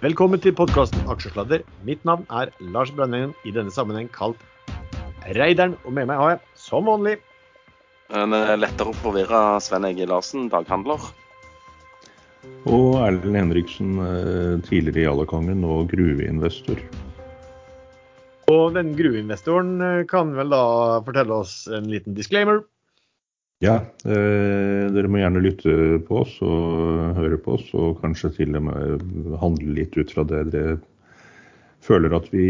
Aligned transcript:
Velkommen 0.00 0.40
til 0.40 0.54
podkasten 0.56 1.02
Aksjesladder. 1.12 1.60
Mitt 1.84 2.06
navn 2.08 2.22
er 2.32 2.48
Lars 2.72 2.88
Brandeng, 2.96 3.34
i 3.44 3.50
denne 3.52 3.68
sammenheng 3.68 4.06
kalt 4.14 4.40
Reideren. 5.36 5.74
Og 5.84 5.92
med 5.92 6.08
meg 6.08 6.16
har 6.16 6.30
jeg, 6.30 6.40
som 6.56 6.88
vanlig 6.88 7.18
En 8.08 8.32
eh, 8.32 8.54
lettere 8.56 8.94
å 8.94 8.96
forvirre 9.02 9.42
Sven 9.60 9.84
Egil 9.90 10.08
Larsen, 10.08 10.46
daghandler. 10.48 11.04
Og 12.64 12.96
Erlend 13.02 13.36
Henriksen, 13.42 13.92
eh, 14.00 14.56
tidligere 14.64 15.10
Jallakongen 15.10 15.68
og 15.68 15.92
gruveinvestor. 15.92 16.80
Og 18.48 18.64
den 18.80 18.96
gruveinvestoren 18.96 19.76
eh, 19.84 20.02
kan 20.08 20.32
vel 20.32 20.56
da 20.56 20.64
fortelle 21.04 21.42
oss 21.44 21.66
en 21.68 21.92
liten 21.92 22.16
disclaimer. 22.16 22.64
Ja, 23.60 23.74
eh, 24.08 24.86
dere 24.88 25.08
må 25.12 25.20
gjerne 25.20 25.42
lytte 25.44 25.72
på 26.06 26.22
oss 26.22 26.38
og 26.40 27.18
høre 27.18 27.36
på 27.44 27.58
oss, 27.58 27.66
og 27.76 27.98
kanskje 28.00 28.32
til 28.38 28.56
og 28.56 28.70
med 28.70 29.34
handle 29.42 29.74
litt 29.76 29.98
ut 30.00 30.14
fra 30.14 30.24
det 30.24 30.46
dere 30.54 30.78
føler 31.84 32.14
at 32.16 32.28
vi 32.32 32.46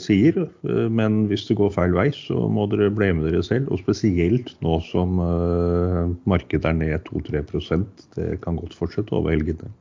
sier. 0.00 0.38
Eh, 0.64 0.88
men 0.88 1.24
hvis 1.28 1.46
det 1.50 1.58
går 1.60 1.72
feil 1.74 1.92
vei, 1.96 2.08
så 2.16 2.46
må 2.48 2.64
dere 2.72 2.92
blame 2.94 3.26
dere 3.26 3.44
selv. 3.44 3.68
Og 3.72 3.82
spesielt 3.84 4.54
nå 4.64 4.78
som 4.88 5.20
eh, 5.20 6.02
markedet 6.28 6.72
er 6.72 6.76
ned 6.80 7.08
2-3% 7.08 8.08
Det 8.16 8.28
kan 8.44 8.60
godt 8.60 8.76
fortsette 8.76 9.16
over 9.16 9.34
helgene. 9.34 9.72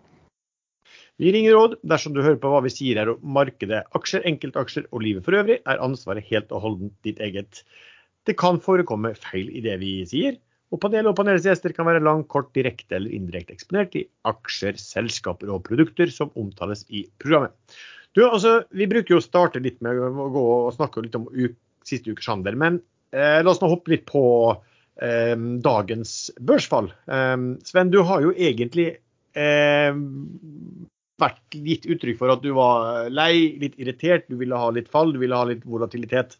Vi 1.22 1.30
ringer 1.32 1.54
råd 1.54 1.76
dersom 1.86 2.16
du 2.16 2.24
hører 2.26 2.40
på 2.42 2.50
hva 2.50 2.64
vi 2.66 2.72
sier 2.74 3.00
er 3.00 3.12
om 3.14 3.20
markedet, 3.36 3.84
aksjer, 3.96 4.24
enkeltaksjer 4.28 4.88
og 4.90 5.04
livet 5.06 5.24
for 5.24 5.38
øvrig, 5.38 5.60
er 5.64 5.84
ansvaret 5.84 6.26
helt 6.32 6.52
og 6.52 6.64
holdent 6.66 6.96
ditt 7.06 7.22
eget. 7.22 7.62
Det 8.26 8.34
kan 8.40 8.58
forekomme 8.64 9.14
feil 9.20 9.52
i 9.54 9.62
det 9.62 9.78
vi 9.84 10.00
sier. 10.10 10.40
Og 10.74 10.80
panelet 10.82 11.12
og 11.12 11.18
panelets 11.20 11.46
gjester 11.46 11.74
kan 11.76 11.86
være 11.86 12.02
langt, 12.02 12.28
kort, 12.34 12.50
direkte 12.58 12.98
eller 12.98 13.14
indirekte 13.14 13.54
eksponert 13.54 13.94
i 14.00 14.08
aksjer, 14.30 14.80
selskaper 14.82 15.52
og 15.54 15.62
produkter 15.68 16.10
som 16.10 16.34
omtales 16.40 16.82
i 16.90 17.06
programmet. 17.22 17.54
Du, 18.18 18.24
altså, 18.26 18.64
Vi 18.74 18.90
bruker 18.90 19.16
jo 19.16 19.22
å 19.22 19.26
starte 19.26 19.62
litt 19.62 19.80
med 19.86 19.98
å 20.02 20.30
gå 20.34 20.46
og 20.68 20.74
snakke 20.76 21.06
litt 21.06 21.18
om 21.18 21.30
siste 21.86 22.14
ukers 22.14 22.30
handel, 22.32 22.58
men 22.58 22.80
eh, 23.14 23.42
la 23.44 23.52
oss 23.52 23.62
nå 23.62 23.70
hoppe 23.70 23.94
litt 23.94 24.06
på 24.10 24.24
eh, 24.54 25.36
dagens 25.66 26.32
børsfall. 26.42 26.90
Eh, 27.06 27.38
Sven, 27.70 27.94
du 27.94 28.02
har 28.08 28.26
jo 28.26 28.34
egentlig 28.34 28.88
eh, 29.38 29.94
vært 31.22 31.60
gitt 31.70 31.86
uttrykk 31.86 32.22
for 32.22 32.34
at 32.34 32.42
du 32.46 32.54
var 32.58 33.12
lei, 33.14 33.60
litt 33.62 33.78
irritert, 33.82 34.26
du 34.30 34.40
ville 34.42 34.58
ha 34.58 34.74
litt 34.74 34.90
fall, 34.94 35.14
du 35.14 35.22
ville 35.22 35.38
ha 35.38 35.50
litt 35.50 35.66
volatilitet. 35.70 36.38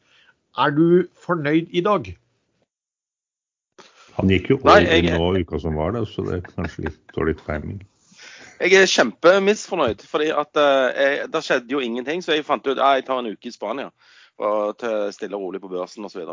Er 0.58 0.74
du 0.74 1.10
fornøyd 1.18 1.70
i 1.74 1.86
dag? 1.86 2.10
Han 4.20 4.30
gikk 4.30 4.52
jo 4.52 4.60
over 4.62 4.86
jeg... 4.86 5.10
nå 5.18 5.32
uka 5.42 5.60
som 5.62 5.78
var, 5.80 5.96
det, 5.96 6.06
så 6.12 6.26
det 6.28 6.38
er 6.38 6.48
kanskje 6.54 6.88
litt 6.88 7.02
dårlig 7.16 7.36
timing. 7.42 7.82
Jeg 8.64 8.80
er 8.80 8.88
kjempemisfornøyd, 8.88 10.04
fordi 10.08 10.30
at 10.32 10.60
eh, 10.62 11.24
det 11.28 11.42
skjedde 11.44 11.74
jo 11.74 11.82
ingenting. 11.84 12.22
Så 12.24 12.38
jeg 12.38 12.46
fant 12.48 12.66
ut 12.68 12.78
at 12.78 13.00
jeg 13.00 13.08
tar 13.10 13.20
en 13.20 13.32
uke 13.34 13.50
i 13.50 13.56
Spania 13.56 13.90
og 14.44 14.78
til 14.82 15.12
stille 15.14 15.38
og 15.38 15.46
rolig 15.46 15.62
på 15.62 15.70
børsen 15.70 16.06
osv. 16.08 16.24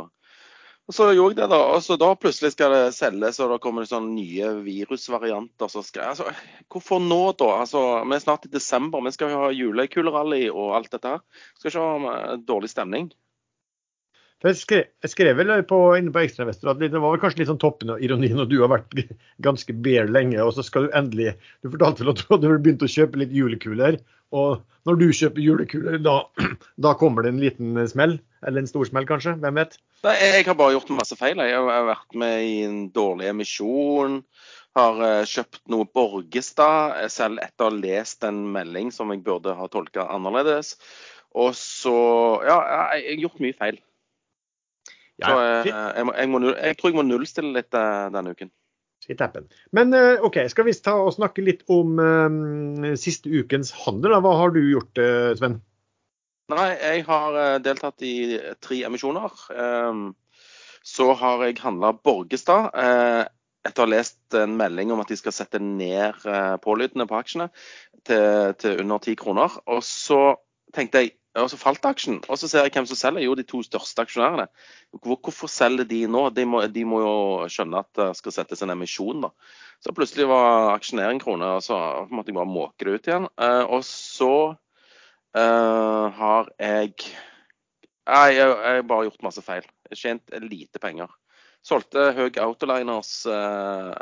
Og 0.91 0.95
så 0.97 1.11
gjorde 1.14 1.37
jeg 1.37 1.39
det, 1.39 1.48
da. 1.53 1.59
Og 1.75 1.83
så 1.84 1.97
da 2.00 2.09
plutselig 2.19 2.53
skal 2.55 2.72
det 2.75 2.95
selges, 2.97 3.39
og 3.42 3.53
da 3.53 3.59
kommer 3.62 3.84
det 3.84 3.92
sånne 3.92 4.15
nye 4.17 4.48
virusvarianter. 4.65 5.70
Så 5.70 5.84
skal, 5.87 6.09
altså, 6.12 6.31
hvorfor 6.72 7.03
nå, 7.05 7.20
da? 7.39 7.50
Altså, 7.62 7.83
vi 8.03 8.17
er 8.17 8.25
snart 8.25 8.48
i 8.48 8.53
desember, 8.53 9.05
vi 9.05 9.12
skal 9.15 9.31
jo 9.31 9.42
ha 9.44 9.53
julekulerally 9.55 10.48
og 10.50 10.78
alt 10.81 10.91
dette 10.94 11.15
her. 11.15 11.44
Skal 11.59 11.70
ikke 11.70 11.84
ha 11.87 12.15
eh, 12.15 12.39
dårlig 12.48 12.72
stemning. 12.72 13.11
For 14.41 14.48
jeg, 14.48 14.56
skrev, 14.56 14.86
jeg 15.05 15.12
skrev 15.12 15.36
vel 15.36 15.50
på, 15.69 15.78
inne 15.98 16.12
på 16.14 16.22
Ekstrainvestor 16.22 16.72
at 16.72 16.80
det 16.80 16.94
var 16.94 17.12
vel 17.12 17.20
kanskje 17.20 17.42
litt 17.42 17.50
sånn 17.50 17.60
toppen 17.60 17.92
av 17.92 18.00
ironien 18.00 18.38
når 18.41 18.48
du 18.48 18.56
har 18.62 18.70
vært 18.72 18.94
ganske 19.47 19.74
bare 19.84 20.08
lenge, 20.08 20.41
og 20.41 20.55
så 20.56 20.64
skal 20.64 20.86
du 20.86 20.97
endelig 20.97 21.34
Du 21.60 21.69
fortalte 21.69 22.06
vel 22.06 22.14
at 22.14 22.22
du 22.22 22.32
hadde 22.32 22.55
begynt 22.56 22.84
å 22.86 22.88
kjøpe 22.88 23.20
litt 23.20 23.34
julekuler. 23.36 23.98
Og 24.32 24.62
når 24.88 24.97
du 24.97 25.06
kjøper 25.12 25.44
julekuler, 25.44 25.98
da, 26.00 26.22
da, 26.87 26.94
kommer 26.97 27.26
det 27.26 27.34
en 27.34 27.42
liten 27.42 27.81
smell? 27.91 28.16
Eller 28.47 28.62
en 28.62 28.70
stor 28.70 28.88
smell, 28.88 29.04
kanskje? 29.09 29.37
Hvem 29.42 29.60
vet? 29.60 29.76
Nei, 30.06 30.15
Jeg 30.22 30.47
har 30.48 30.56
bare 30.56 30.76
gjort 30.78 30.94
masse 30.97 31.19
feil. 31.20 31.42
Jeg 31.44 31.60
har 31.60 31.91
vært 31.91 32.16
med 32.22 32.47
i 32.47 32.56
en 32.65 32.81
dårlig 32.94 33.28
emisjon. 33.34 34.22
Har 34.78 35.04
eh, 35.04 35.28
kjøpt 35.28 35.60
noe 35.69 35.84
Borgestad, 35.84 36.97
selv 37.12 37.42
etter 37.44 37.66
å 37.66 37.69
ha 37.69 37.76
lest 37.76 38.25
en 38.25 38.41
melding 38.54 38.94
som 38.94 39.12
jeg 39.12 39.20
burde 39.26 39.53
ha 39.59 39.69
tolka 39.69 40.09
annerledes. 40.15 40.78
Og 41.36 41.53
så 41.59 41.98
Ja, 42.47 42.56
jeg 42.97 43.04
har 43.04 43.25
gjort 43.26 43.44
mye 43.44 43.59
feil. 43.59 43.82
Så 45.20 45.36
jeg, 45.41 45.72
jeg, 45.72 46.06
må, 46.06 46.14
jeg, 46.16 46.31
må, 46.31 46.41
jeg, 46.50 46.76
tror 46.78 46.91
jeg 46.91 46.98
må 46.98 47.06
nullstille 47.06 47.53
litt 47.56 47.76
uh, 47.76 48.08
denne 48.14 48.34
uken. 48.34 48.53
Men 49.76 49.97
uh, 49.97 50.22
OK, 50.26 50.38
skal 50.53 50.69
vi 50.69 50.76
ta 50.76 50.94
og 51.00 51.14
snakke 51.16 51.42
litt 51.42 51.64
om 51.72 51.98
um, 51.98 52.86
siste 53.00 53.32
ukens 53.32 53.72
handel? 53.84 54.14
Da. 54.14 54.22
Hva 54.25 54.36
har 54.38 54.54
du 54.54 54.60
gjort, 54.62 55.00
Sven? 55.41 55.59
Nei, 56.50 56.70
jeg 56.78 57.04
har 57.06 57.36
deltatt 57.62 58.03
i 58.06 58.14
tre 58.62 58.80
emisjoner. 58.88 59.34
Um, 59.54 60.09
så 60.86 61.12
har 61.19 61.44
jeg 61.47 61.60
handla 61.62 61.92
Borgestad. 61.94 62.72
etter 63.60 63.82
å 63.82 63.84
ha 63.84 63.91
lest 63.92 64.34
en 64.34 64.54
melding 64.56 64.91
om 64.94 65.03
at 65.03 65.10
de 65.12 65.19
skal 65.20 65.34
sette 65.36 65.60
ned 65.60 66.25
pålydende 66.64 67.04
på 67.06 67.19
aksjene 67.19 67.50
til, 68.09 68.54
til 68.59 68.80
under 68.80 69.03
ti 69.04 69.14
kroner. 69.20 69.59
Og 69.69 69.84
så 69.84 70.22
tenkte 70.75 71.04
jeg 71.04 71.19
og 71.38 71.46
så 71.50 71.58
falt 71.60 71.84
aksjen. 71.86 72.18
Og 72.26 72.38
så 72.41 72.48
ser 72.50 72.64
jeg 72.66 72.72
hvem 72.74 72.86
som 72.91 72.98
selger. 72.98 73.22
Jo, 73.22 73.36
de 73.38 73.44
to 73.46 73.60
største 73.62 74.02
aksjonærene. 74.02 74.48
Hvorfor 74.98 75.50
selger 75.50 75.86
de 75.86 76.00
nå? 76.10 76.24
De 76.34 76.46
må, 76.48 76.64
de 76.66 76.84
må 76.88 76.98
jo 77.04 77.12
skjønne 77.52 77.84
at 77.84 77.91
det 77.98 78.08
skal 78.18 78.34
settes 78.34 78.64
en 78.66 78.74
emisjon, 78.74 79.22
da. 79.22 79.30
Så 79.80 79.94
plutselig 79.96 80.26
var 80.30 80.72
aksjen 80.74 80.98
ned 80.98 81.14
en 81.14 81.22
krone, 81.22 81.52
og 81.56 81.62
så 81.64 81.78
måtte 82.10 82.32
jeg 82.32 82.41
bare 82.41 82.50
måke 82.50 82.86
det 82.86 82.96
ut 82.96 83.08
igjen. 83.12 83.30
Uh, 83.38 83.62
og 83.78 83.86
så 83.86 84.34
uh, 85.38 86.06
har 86.18 86.50
jeg 86.58 86.94
Nei, 88.10 88.32
jeg 88.34 88.47
har 88.50 88.80
bare 88.91 89.06
gjort 89.06 89.22
masse 89.22 89.42
feil. 89.44 89.66
Tjent 89.94 90.32
lite 90.42 90.80
penger. 90.82 91.12
Solgte 91.62 92.08
Høg 92.16 92.41
Autoliners 92.42 93.20
uh, 93.30 93.92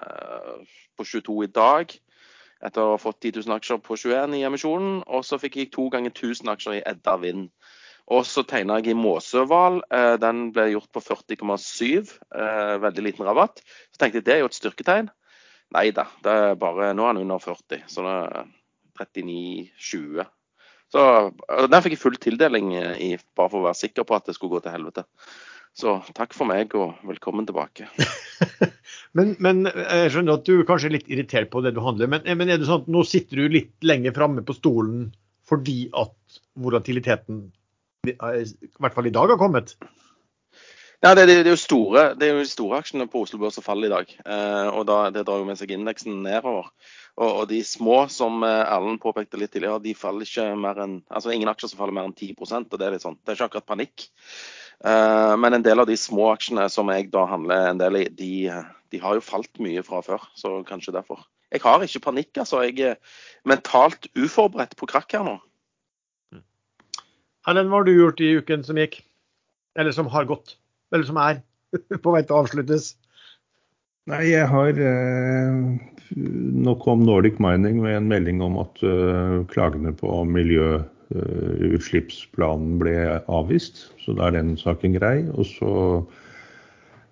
på 0.96 1.04
22 1.04 1.42
i 1.44 1.50
dag 1.52 1.92
etter 2.64 2.82
å 2.82 2.94
ha 2.94 3.00
fått 3.00 3.20
10 3.22 3.42
000 3.46 3.56
aksjer 3.58 3.80
på 3.84 3.96
21 3.98 4.38
i 4.38 4.44
emisjonen. 4.48 5.02
Og 5.06 5.26
så 5.26 5.38
fikk 5.41 5.58
jeg 5.60 5.72
to 5.74 5.88
ganger 5.92 6.14
1000 6.14 6.50
aksjer 6.54 6.78
i 6.78 6.84
Edda 6.88 7.16
Vind. 7.22 7.50
Og 8.08 8.24
så 8.24 8.44
tegna 8.48 8.78
jeg 8.80 8.94
i 8.94 8.98
Måsøval. 8.98 9.82
Eh, 9.92 10.14
den 10.20 10.48
ble 10.56 10.70
gjort 10.72 10.91
på 10.94 11.02
40,7. 11.04 12.14
Eh, 12.32 12.74
veldig 12.80 13.04
liten 13.04 13.28
rabatt. 13.28 13.60
Så 13.92 14.00
tenkte 14.00 14.22
jeg 14.22 14.28
det 14.28 14.36
er 14.36 14.42
jo 14.42 14.50
et 14.50 14.56
styrketegn. 14.56 15.10
Nei 15.76 15.91
da, 15.92 16.06
det 16.24 16.32
er 16.32 16.56
bare, 16.56 16.94
nå 16.96 17.04
er 17.04 17.14
den 17.14 17.26
under 17.26 17.42
40. 17.44 17.84
Så 17.92 18.06
det 18.06 18.16
er 18.16 18.48
39,20. 19.04 20.25
Så 20.88 21.02
Den 21.69 21.82
fikk 21.84 21.98
jeg 21.98 22.00
full 22.00 22.16
tildeling 22.16 22.72
i, 22.78 23.10
bare 23.36 23.52
for 23.52 23.60
å 23.60 23.66
være 23.66 23.76
sikker 23.82 24.06
på 24.08 24.16
at 24.16 24.30
det 24.30 24.38
skulle 24.38 24.56
gå 24.56 24.62
til 24.64 24.72
helvete. 24.72 25.04
Så 25.78 25.92
takk 26.16 26.32
for 26.34 26.48
meg 26.50 26.72
og 26.74 26.96
velkommen 27.06 27.46
tilbake. 27.46 27.86
men, 29.16 29.36
men, 29.38 29.62
jeg 29.68 30.10
skjønner 30.10 30.40
at 30.40 30.48
du 30.48 30.64
kanskje 30.66 30.90
er 30.90 30.96
litt 30.96 31.12
irritert 31.12 31.52
på 31.52 31.62
det 31.62 31.76
du 31.76 31.82
handler, 31.84 32.10
men, 32.10 32.26
men 32.26 32.50
er 32.50 32.58
det 32.58 32.66
sånn 32.66 32.82
at 32.82 32.90
nå 32.90 33.04
sitter 33.06 33.44
du 33.44 33.54
litt 33.54 33.86
lenger 33.86 34.16
framme 34.16 34.42
på 34.46 34.56
stolen 34.58 35.12
fordi 35.48 35.86
at 35.96 36.40
volatiliteten 36.58 37.46
i 38.08 38.16
hvert 38.18 38.96
fall 38.96 39.08
i 39.08 39.14
dag 39.14 39.30
har 39.30 39.38
kommet? 39.40 39.76
Ja, 40.98 41.12
det, 41.14 41.28
det, 41.28 41.36
det, 41.46 41.52
er 41.52 41.54
jo 41.54 41.62
store, 41.62 42.04
det 42.18 42.26
er 42.26 42.34
jo 42.34 42.42
de 42.42 42.50
store 42.50 42.82
aksjene 42.82 43.06
på 43.10 43.22
Oslo 43.22 43.38
Børs 43.38 43.54
som 43.54 43.62
faller 43.62 43.86
i 43.86 43.92
dag. 43.92 44.10
Eh, 44.18 44.68
og 44.74 44.82
da, 44.88 44.96
Det 45.14 45.22
drar 45.28 45.38
jo 45.38 45.46
med 45.46 45.60
seg 45.60 45.70
indeksen 45.76 46.24
nedover. 46.24 46.72
Og, 47.14 47.28
og, 47.28 47.44
de 47.50 47.60
små, 47.62 48.00
som 48.10 48.42
eh, 48.42 48.64
Erlend 48.66 48.98
påpekte 49.02 49.38
litt 49.38 49.54
tidligere, 49.54 49.78
de 49.84 49.94
faller 49.94 50.26
ikke 50.26 50.48
mer 50.58 50.82
enn 50.82 50.98
altså 51.06 51.30
ingen 51.30 51.50
aksjer 51.52 51.70
som 51.70 51.84
faller 51.84 51.94
mer 51.94 52.10
enn 52.10 52.18
10% 52.18 52.66
og 52.66 52.74
Det 52.74 52.88
er 52.88 52.96
litt 52.96 53.06
sånn, 53.06 53.18
det 53.22 53.30
er 53.30 53.38
ikke 53.38 53.52
akkurat 53.52 53.70
panikk. 53.70 54.08
Eh, 54.86 55.34
men 55.42 55.56
en 55.56 55.64
del 55.64 55.82
av 55.82 55.88
de 55.90 55.96
små 55.98 56.30
aksjene 56.34 56.68
som 56.70 56.90
jeg 56.92 57.08
da 57.14 57.24
handler 57.30 57.72
en 57.72 57.80
del 57.80 58.02
i, 58.02 58.04
de, 58.14 58.30
de 58.92 59.02
har 59.02 59.19
jo 59.19 59.25
falt 59.25 59.50
mye 59.62 59.82
fra 59.86 60.02
før. 60.06 60.22
Så 60.38 60.60
kanskje 60.69 60.94
derfor. 60.94 61.25
Jeg 61.52 61.64
har 61.64 61.82
ikke 61.82 62.04
panikk, 62.04 62.30
altså. 62.38 62.62
Jeg 62.69 62.94
er 62.94 62.96
mentalt 63.48 64.10
uforberedt 64.19 64.76
på 64.78 64.88
krakk 64.90 65.16
her 65.16 65.26
nå. 65.26 65.38
Erlend, 67.48 67.70
hva 67.72 67.80
har 67.80 67.86
du 67.88 67.94
gjort 67.94 68.20
i 68.20 68.34
uken 68.36 68.64
som 68.66 68.78
gikk? 68.78 69.00
Eller 69.78 69.94
som 69.96 70.10
har 70.12 70.26
gått? 70.28 70.58
Eller 70.92 71.06
som 71.08 71.20
er 71.22 71.40
på 72.04 72.12
vei 72.12 72.22
til 72.24 72.36
å 72.36 72.42
avsluttes? 72.44 72.92
Nei, 74.08 74.22
jeg 74.31 74.48
har 74.48 74.78
eh, 74.81 75.56
Nå 76.16 76.74
kom 76.81 77.02
Nordic 77.04 77.36
Mining 77.42 77.82
med 77.84 77.98
en 77.98 78.08
melding 78.08 78.40
om 78.44 78.56
at 78.62 78.81
eh, 78.84 79.34
klagene 79.52 79.92
på 79.96 80.22
miljø 80.28 80.78
utslippsplanen 81.10 82.78
ble 82.81 82.96
avvist. 83.32 83.87
Så 84.02 84.16
da 84.19 84.28
er 84.28 84.37
den 84.37 84.56
saken 84.60 84.96
grei. 84.99 85.22
Og 85.34 85.46
så 85.49 85.72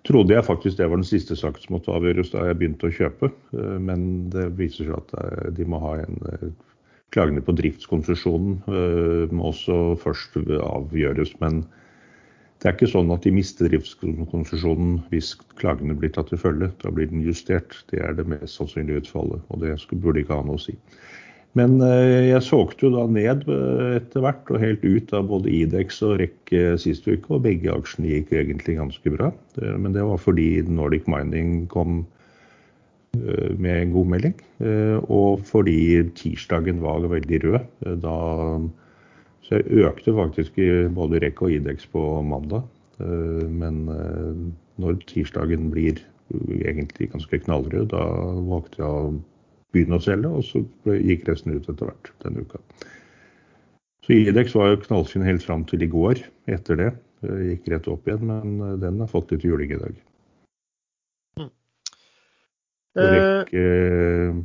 trodde 0.07 0.35
jeg 0.35 0.45
faktisk 0.47 0.77
det 0.77 0.87
var 0.89 1.01
den 1.01 1.07
siste 1.07 1.35
saken 1.35 1.63
som 1.63 1.77
måtte 1.77 1.95
avgjøres 1.95 2.31
da 2.31 2.45
jeg 2.47 2.59
begynte 2.59 2.89
å 2.89 2.95
kjøpe. 2.99 3.31
Eh, 3.57 3.75
men 3.83 4.29
det 4.33 4.51
viser 4.59 4.89
seg 4.89 4.95
at 4.99 5.17
eh, 5.23 5.49
de 5.57 5.67
må 5.67 5.81
ha 5.83 5.99
en 6.05 6.55
Klagene 7.15 7.39
på 7.39 7.53
driftskonsesjonen 7.55 9.29
må 9.31 9.45
også 9.47 9.95
først 10.01 10.33
avgjøres. 10.59 11.29
Men 11.39 11.61
det 12.59 12.67
er 12.67 12.73
ikke 12.75 12.89
sånn 12.91 13.13
at 13.15 13.23
de 13.23 13.31
mister 13.31 13.69
driftskonsesjonen 13.69 14.97
hvis 15.11 15.29
klagene 15.61 15.95
blir 15.95 16.11
tatt 16.11 16.31
til 16.33 16.41
følge. 16.41 16.67
Da 16.81 16.91
blir 16.91 17.07
den 17.07 17.21
justert. 17.23 17.77
Det 17.91 18.01
er 18.03 18.17
det 18.17 18.25
mest 18.27 18.57
sannsynlige 18.57 19.05
utfallet, 19.05 19.39
og 19.47 19.63
det 19.63 19.77
burde 19.93 20.23
ikke 20.23 20.35
ha 20.35 20.43
noe 20.43 20.59
å 20.59 20.63
si. 20.65 20.75
Men 21.57 21.79
eh, 21.81 22.27
jeg 22.29 22.43
solgte 22.45 22.87
jo 22.87 22.91
da 22.93 23.05
ned 23.09 23.45
eh, 23.49 23.95
etter 23.97 24.23
hvert 24.23 24.51
og 24.51 24.61
helt 24.61 24.83
ut 24.85 25.13
av 25.15 25.29
både 25.31 25.51
Idex 25.53 26.01
og 26.05 26.17
REC 26.21 26.53
eh, 26.53 26.75
sist 26.81 27.07
uke, 27.07 27.29
og 27.33 27.45
begge 27.45 27.71
aksjene 27.73 28.11
gikk 28.11 28.33
egentlig 28.35 28.77
ganske 28.79 29.13
bra. 29.15 29.31
Men 29.57 29.95
det 29.95 30.05
var 30.05 30.21
fordi 30.21 30.49
Nordic 30.67 31.07
Mining 31.09 31.65
kom 31.71 32.03
med 33.17 33.71
en 33.71 33.93
god 33.95 34.09
melding, 34.11 34.33
og 35.09 35.39
fordi 35.47 36.03
tirsdagen 36.19 36.83
var 36.83 37.07
veldig 37.09 37.39
rød. 37.41 37.63
Da, 38.03 38.17
så 39.47 39.57
jeg 39.57 39.87
økte 39.87 40.13
faktisk 40.13 40.59
i 40.61 40.67
både 40.93 41.23
REC 41.23 41.41
og 41.41 41.55
Idex 41.55 41.87
på 41.89 42.03
mandag. 42.27 42.67
Men 42.99 43.79
når 44.77 44.99
tirsdagen 45.09 45.71
blir 45.73 46.03
egentlig 46.59 47.09
ganske 47.15 47.41
knallrød, 47.47 47.87
da 47.95 48.05
valgte 48.51 48.83
jeg 48.83 48.91
å 48.91 49.17
begynne 49.75 49.99
å 49.99 50.03
selge, 50.03 50.31
og 50.31 50.45
så 50.47 50.63
gikk 50.97 51.27
resten 51.29 51.55
ut 51.55 51.67
etter 51.67 51.89
hvert 51.89 52.11
denne 52.23 52.45
uka. 52.45 52.61
Så 54.05 54.15
Idex 54.15 54.55
var 54.55 54.71
jo 54.71 54.81
knallfin 54.85 55.25
helt 55.27 55.43
fram 55.43 55.65
til 55.67 55.83
i 55.83 55.89
går. 55.91 56.21
Etter 56.47 56.79
det 56.79 56.91
gikk 57.27 57.67
rett 57.73 57.87
opp 57.91 58.07
igjen, 58.07 58.27
men 58.29 58.61
eh, 58.63 58.77
den 58.79 59.01
har 59.03 59.09
fått 59.11 59.33
litt 59.33 59.43
juling 59.43 59.73
i 59.73 59.79
dag. 59.81 59.97
Mm. 61.39 61.49
Rekk, 62.97 63.51
eh, 63.57 64.37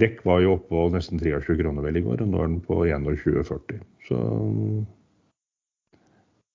Rekk 0.00 0.24
var 0.26 0.42
jo 0.44 0.54
oppå 0.54 0.88
nesten 0.94 1.18
23 1.18 1.58
kroner 1.58 1.82
vel 1.86 1.98
i 1.98 2.02
går, 2.04 2.22
og 2.22 2.32
nå 2.32 2.40
er 2.40 2.50
den 2.50 2.60
på 2.62 2.80
21,40. 2.86 3.80
Så 4.06 4.18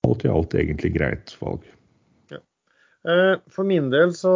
alt 0.05 0.25
i 0.25 0.31
alt 0.31 0.55
egentlig 0.55 0.93
greit 0.95 1.33
valg. 1.41 1.65
Ja. 2.31 2.39
Eh, 3.11 3.33
for 3.51 3.67
min 3.67 3.89
del 3.93 4.13
så 4.15 4.31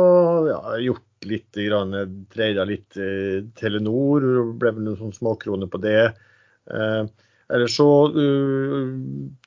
ja, 0.50 0.58
har 0.66 0.80
jeg 0.80 0.92
gjort 0.92 1.09
litt, 1.28 1.48
dreide 1.56 2.66
litt 2.70 2.98
eh, 3.00 3.42
Telenor, 3.60 4.26
ble 4.60 4.72
vel 4.76 4.86
noen 4.86 5.16
småkroner 5.16 5.70
på 5.72 5.82
det. 5.84 6.12
Eh, 6.70 7.04
eller 7.50 7.72
så 7.72 7.90
uh, 8.14 8.90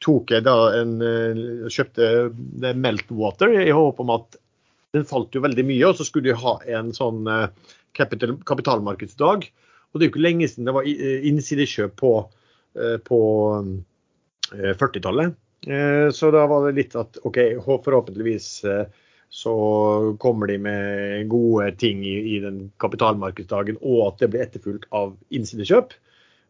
tok 0.02 0.32
jeg 0.34 0.42
da 0.42 0.56
en 0.74 0.96
uh, 0.98 1.68
kjøpte 1.70 2.06
det 2.34 2.72
Meltwater 2.74 3.52
i 3.62 3.70
håp 3.70 4.00
om 4.02 4.10
at 4.16 4.40
den 4.92 5.06
falt 5.08 5.36
jo 5.36 5.44
veldig 5.44 5.64
mye, 5.68 5.84
og 5.86 6.00
så 6.00 6.06
skulle 6.08 6.32
de 6.32 6.40
ha 6.42 6.56
en 6.74 6.90
sånn 6.96 7.22
uh, 7.30 7.46
kapital, 7.94 8.34
kapitalmarkedsdag. 8.48 9.46
Og 9.92 10.00
det 10.00 10.04
er 10.04 10.10
jo 10.10 10.14
ikke 10.16 10.24
lenge 10.24 10.48
siden 10.50 10.66
det 10.66 10.74
var 10.74 10.88
innsidekjøp 10.88 11.94
på, 12.00 12.10
på 13.04 13.18
40-tallet. 14.80 15.34
Så 16.16 16.30
da 16.32 16.46
var 16.48 16.64
det 16.64 16.78
litt 16.78 16.96
at 16.96 17.18
OK, 17.28 17.36
forhåpentligvis 17.60 18.46
så 19.32 19.52
kommer 20.20 20.50
de 20.50 20.58
med 20.60 21.28
gode 21.32 21.70
ting 21.80 22.02
i, 22.04 22.18
i 22.34 22.38
den 22.42 22.66
kapitalmarkedsdagen, 22.82 23.78
og 23.80 24.10
at 24.10 24.20
det 24.20 24.28
blir 24.32 24.44
etterfulgt 24.44 24.84
av 24.92 25.14
innsidekjøp. 25.32 25.94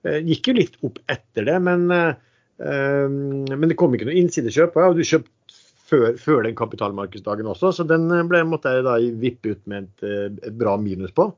Eh, 0.08 0.18
gikk 0.26 0.50
jo 0.50 0.56
litt 0.56 0.74
opp 0.82 0.98
etter 1.12 1.46
det, 1.46 1.58
men, 1.62 1.86
eh, 1.94 3.06
men 3.06 3.68
det 3.70 3.78
kom 3.78 3.94
ikke 3.94 4.10
noe 4.10 4.18
innsidekjøp. 4.18 4.74
Og 4.74 4.82
du 4.82 4.86
hadde 4.88 5.08
kjøpt 5.12 5.56
før, 5.92 6.08
før, 6.18 6.42
den 6.48 6.58
kapitalmarkedsdagen 6.58 7.50
også, 7.52 7.70
så 7.76 7.86
den 7.86 8.10
ble, 8.30 8.42
måtte 8.50 8.74
jeg 8.74 8.86
da 8.88 8.98
vippe 9.22 9.54
ut 9.54 9.62
med 9.70 9.86
et, 9.86 10.42
et 10.48 10.58
bra 10.58 10.74
minus 10.80 11.14
på. 11.14 11.30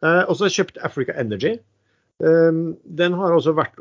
Eh, 0.00 0.22
og 0.24 0.38
så 0.38 0.48
kjøpte 0.48 0.78
kjøpt 0.78 0.86
Africa 0.88 1.18
Energy. 1.20 1.58
Eh, 2.24 2.64
den 3.02 3.18
har 3.18 3.36
også 3.36 3.52
vært 3.58 3.76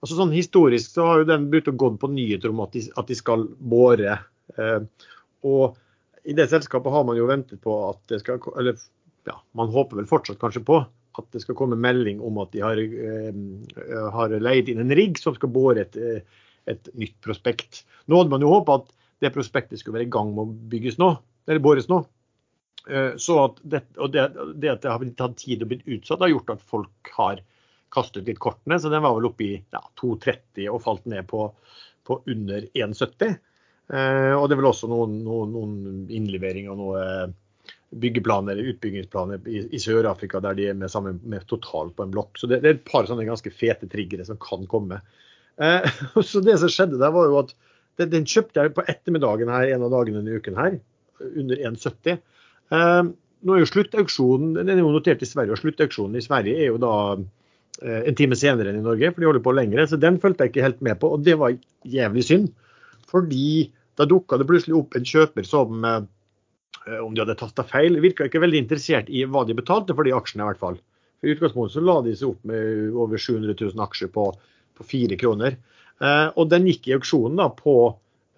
altså 0.00 0.16
sånn 0.16 0.32
Historisk 0.34 0.94
så 0.94 1.06
har 1.06 1.20
jo 1.20 1.28
den 1.28 1.50
begynt 1.52 1.68
å 1.68 1.76
gå 1.76 1.92
på 2.00 2.10
nyheter 2.12 2.52
om 2.52 2.62
at 2.64 2.72
de, 2.72 2.86
at 2.96 3.10
de 3.10 3.16
skal 3.18 3.44
bore. 3.60 4.16
Eh, 4.56 4.80
og 5.44 5.76
i 6.24 6.34
det 6.36 6.48
selskapet 6.50 6.92
har 6.92 7.04
man 7.08 7.18
jo 7.18 7.28
ventet 7.28 7.62
på 7.64 7.74
at 7.88 8.00
det 8.12 8.20
skal 8.22 8.40
Eller 8.58 8.78
ja, 9.28 9.36
man 9.56 9.72
håper 9.72 10.00
vel 10.00 10.08
fortsatt 10.10 10.40
kanskje 10.40 10.64
på 10.66 10.80
at 11.18 11.26
det 11.34 11.42
skal 11.42 11.56
komme 11.58 11.78
melding 11.78 12.20
om 12.24 12.38
at 12.42 12.52
de 12.54 12.62
har, 12.62 12.78
eh, 12.78 14.06
har 14.14 14.36
leid 14.40 14.70
inn 14.70 14.80
en 14.82 14.94
rigg 14.96 15.18
som 15.18 15.34
skal 15.34 15.50
bore 15.52 15.82
et, 15.82 15.96
eh, 15.96 16.22
et, 16.70 16.88
nytt 16.94 17.18
prospekt. 17.20 17.84
Nå 18.06 18.20
hadde 18.20 18.30
man 18.30 18.44
jo 18.44 18.52
håpa 18.52 18.78
at 18.80 18.92
det 19.20 19.32
prospektet 19.34 19.80
skulle 19.80 19.98
være 19.98 20.08
i 20.08 20.14
gang 20.14 20.32
med 20.34 20.44
å 20.46 20.68
bygges 20.70 20.98
nå, 21.02 21.10
eller 21.48 21.60
bores 21.60 21.90
nå. 21.90 22.04
Eh, 22.88 23.16
så 23.20 23.36
at 23.44 23.60
det, 23.62 23.82
og 23.98 24.12
det, 24.14 24.30
det, 24.54 24.70
at 24.70 24.82
det 24.82 24.90
har 24.90 25.04
tatt 25.18 25.36
tid 25.42 25.62
og 25.64 25.72
blitt 25.72 25.88
utsatt, 25.88 26.22
har 26.22 26.32
gjort 26.32 26.54
at 26.54 26.62
folk 26.62 27.12
har 27.16 27.42
kastet 27.92 28.28
litt 28.30 28.40
kortene. 28.40 28.78
Så 28.80 28.88
den 28.92 29.02
var 29.02 29.16
vel 29.18 29.28
oppe 29.28 29.44
i 29.44 29.52
ja, 29.58 29.82
2,30 30.00 30.70
og 30.70 30.82
falt 30.86 31.06
ned 31.10 31.26
på, 31.28 31.50
på 32.06 32.22
under 32.30 32.66
1,70. 32.72 33.36
Eh, 33.90 34.34
og 34.36 34.48
det 34.48 34.56
er 34.56 34.60
vel 34.62 34.70
også 34.70 34.90
noen, 34.90 35.20
noen, 35.26 35.54
noen 35.54 36.10
innlevering 36.14 36.70
av 36.70 36.78
noen 36.78 37.38
byggeplaner 37.90 38.52
eller 38.52 38.70
utbyggingsplaner 38.70 39.48
i, 39.50 39.64
i 39.74 39.80
Sør-Afrika 39.82 40.40
der 40.42 40.54
de 40.58 40.68
er 40.70 40.76
med 40.78 40.92
sammen 40.92 41.18
med 41.26 41.46
Total 41.50 41.90
på 41.94 42.06
en 42.06 42.12
blokk. 42.14 42.38
Så 42.38 42.46
det, 42.50 42.60
det, 42.62 42.70
er 42.70 42.78
et 42.78 42.86
par 42.86 43.08
sånne 43.08 43.26
ganske 43.26 43.50
fete 43.50 43.88
triggere 43.90 44.26
som 44.28 44.38
kan 44.42 44.66
komme. 44.70 45.00
Eh, 45.58 45.88
så 46.30 46.42
det 46.44 46.60
som 46.62 46.70
skjedde 46.70 47.00
der, 47.00 47.14
var 47.14 47.30
jo 47.30 47.40
at 47.42 47.56
det, 47.98 48.12
den 48.14 48.28
kjøpte 48.28 48.62
jeg 48.62 48.76
på 48.76 48.86
ettermiddagen 48.88 49.50
her 49.52 49.74
en 49.74 49.88
av 49.88 49.96
dagene 49.96 50.22
denne 50.22 50.38
uken 50.38 50.60
her, 50.60 50.78
under 51.30 51.66
1,70. 51.72 52.22
Eh, 52.70 53.02
nå 53.40 53.56
er 53.56 53.62
jo 53.62 53.68
sluttauksjonen 53.72 54.54
den 54.58 54.72
er 54.72 54.80
jo 54.82 54.94
notert 54.94 55.24
i 55.24 55.28
Sverige, 55.28 55.56
og 55.56 55.60
sluttauksjonen 55.60 56.20
i 56.20 56.24
Sverige 56.24 56.60
er 56.60 56.70
jo 56.70 56.78
da 56.80 56.94
eh, 57.18 58.06
en 58.06 58.16
time 58.16 58.38
senere 58.38 58.70
enn 58.70 58.80
i 58.82 58.86
Norge, 58.86 59.10
for 59.10 59.22
de 59.22 59.30
holder 59.32 59.44
på 59.44 59.56
lengre. 59.56 59.88
Så 59.90 59.98
den 59.98 60.20
fulgte 60.22 60.46
jeg 60.46 60.54
ikke 60.54 60.68
helt 60.68 60.86
med 60.86 61.02
på, 61.02 61.10
og 61.16 61.26
det 61.26 61.36
var 61.42 61.58
jævlig 61.82 62.26
synd. 62.28 62.50
Fordi 63.10 63.66
da 63.98 64.06
dukka 64.08 64.38
det 64.38 64.46
plutselig 64.48 64.76
opp 64.78 64.96
en 64.96 65.06
kjøper 65.06 65.46
som, 65.46 65.84
eh, 65.84 67.00
om 67.00 67.14
de 67.14 67.24
hadde 67.24 67.38
tasta 67.40 67.64
feil, 67.66 67.98
virka 68.02 68.28
ikke 68.28 68.42
veldig 68.42 68.62
interessert 68.64 69.10
i 69.10 69.24
hva 69.24 69.44
de 69.46 69.56
betalte 69.58 69.96
for 69.96 70.06
de 70.06 70.14
aksjene, 70.16 70.44
i 70.44 70.50
hvert 70.50 70.62
fall. 70.62 70.78
I 71.20 71.34
utgangspunktet 71.34 71.76
så 71.76 71.84
la 71.84 71.98
de 72.04 72.14
seg 72.16 72.32
opp 72.32 72.46
med 72.48 72.94
over 72.96 73.20
700 73.20 73.56
000 73.58 73.84
aksjer 73.84 74.12
på, 74.14 74.30
på 74.78 74.86
4 74.92 75.18
kroner. 75.20 75.58
Eh, 76.00 76.28
og 76.32 76.48
den 76.48 76.68
gikk 76.70 76.88
i 76.88 76.96
auksjonen 76.96 77.36
da 77.40 77.50
på, 77.52 77.76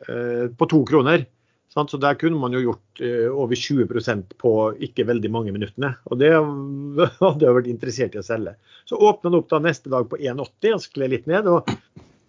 eh, 0.09 0.49
på 0.51 0.69
2 0.73 0.83
kroner. 0.89 1.27
Sant? 1.73 1.91
Så 1.91 1.97
der 1.97 2.19
kunne 2.21 2.41
man 2.41 2.53
jo 2.53 2.61
gjort 2.67 3.01
eh, 3.01 3.29
over 3.31 3.57
20% 3.57 4.35
på 4.43 4.53
ikke 4.89 5.07
veldig 5.09 5.31
mange 5.33 5.55
minuttene. 5.55 5.95
Og 6.11 6.19
det 6.21 6.33
hadde 7.23 7.47
jeg 7.47 7.59
vært 7.59 7.71
interessert 7.71 8.17
i 8.17 8.21
å 8.21 8.27
selge. 8.27 8.57
Så 8.85 8.99
åpna 8.99 9.31
den 9.31 9.39
opp 9.39 9.53
da 9.53 9.63
neste 9.63 9.93
dag 9.93 10.11
på 10.11 10.19
1,80 10.19 10.75
og 10.77 10.83
skled 10.85 11.15
litt 11.15 11.31
ned. 11.31 11.49
og 11.49 11.71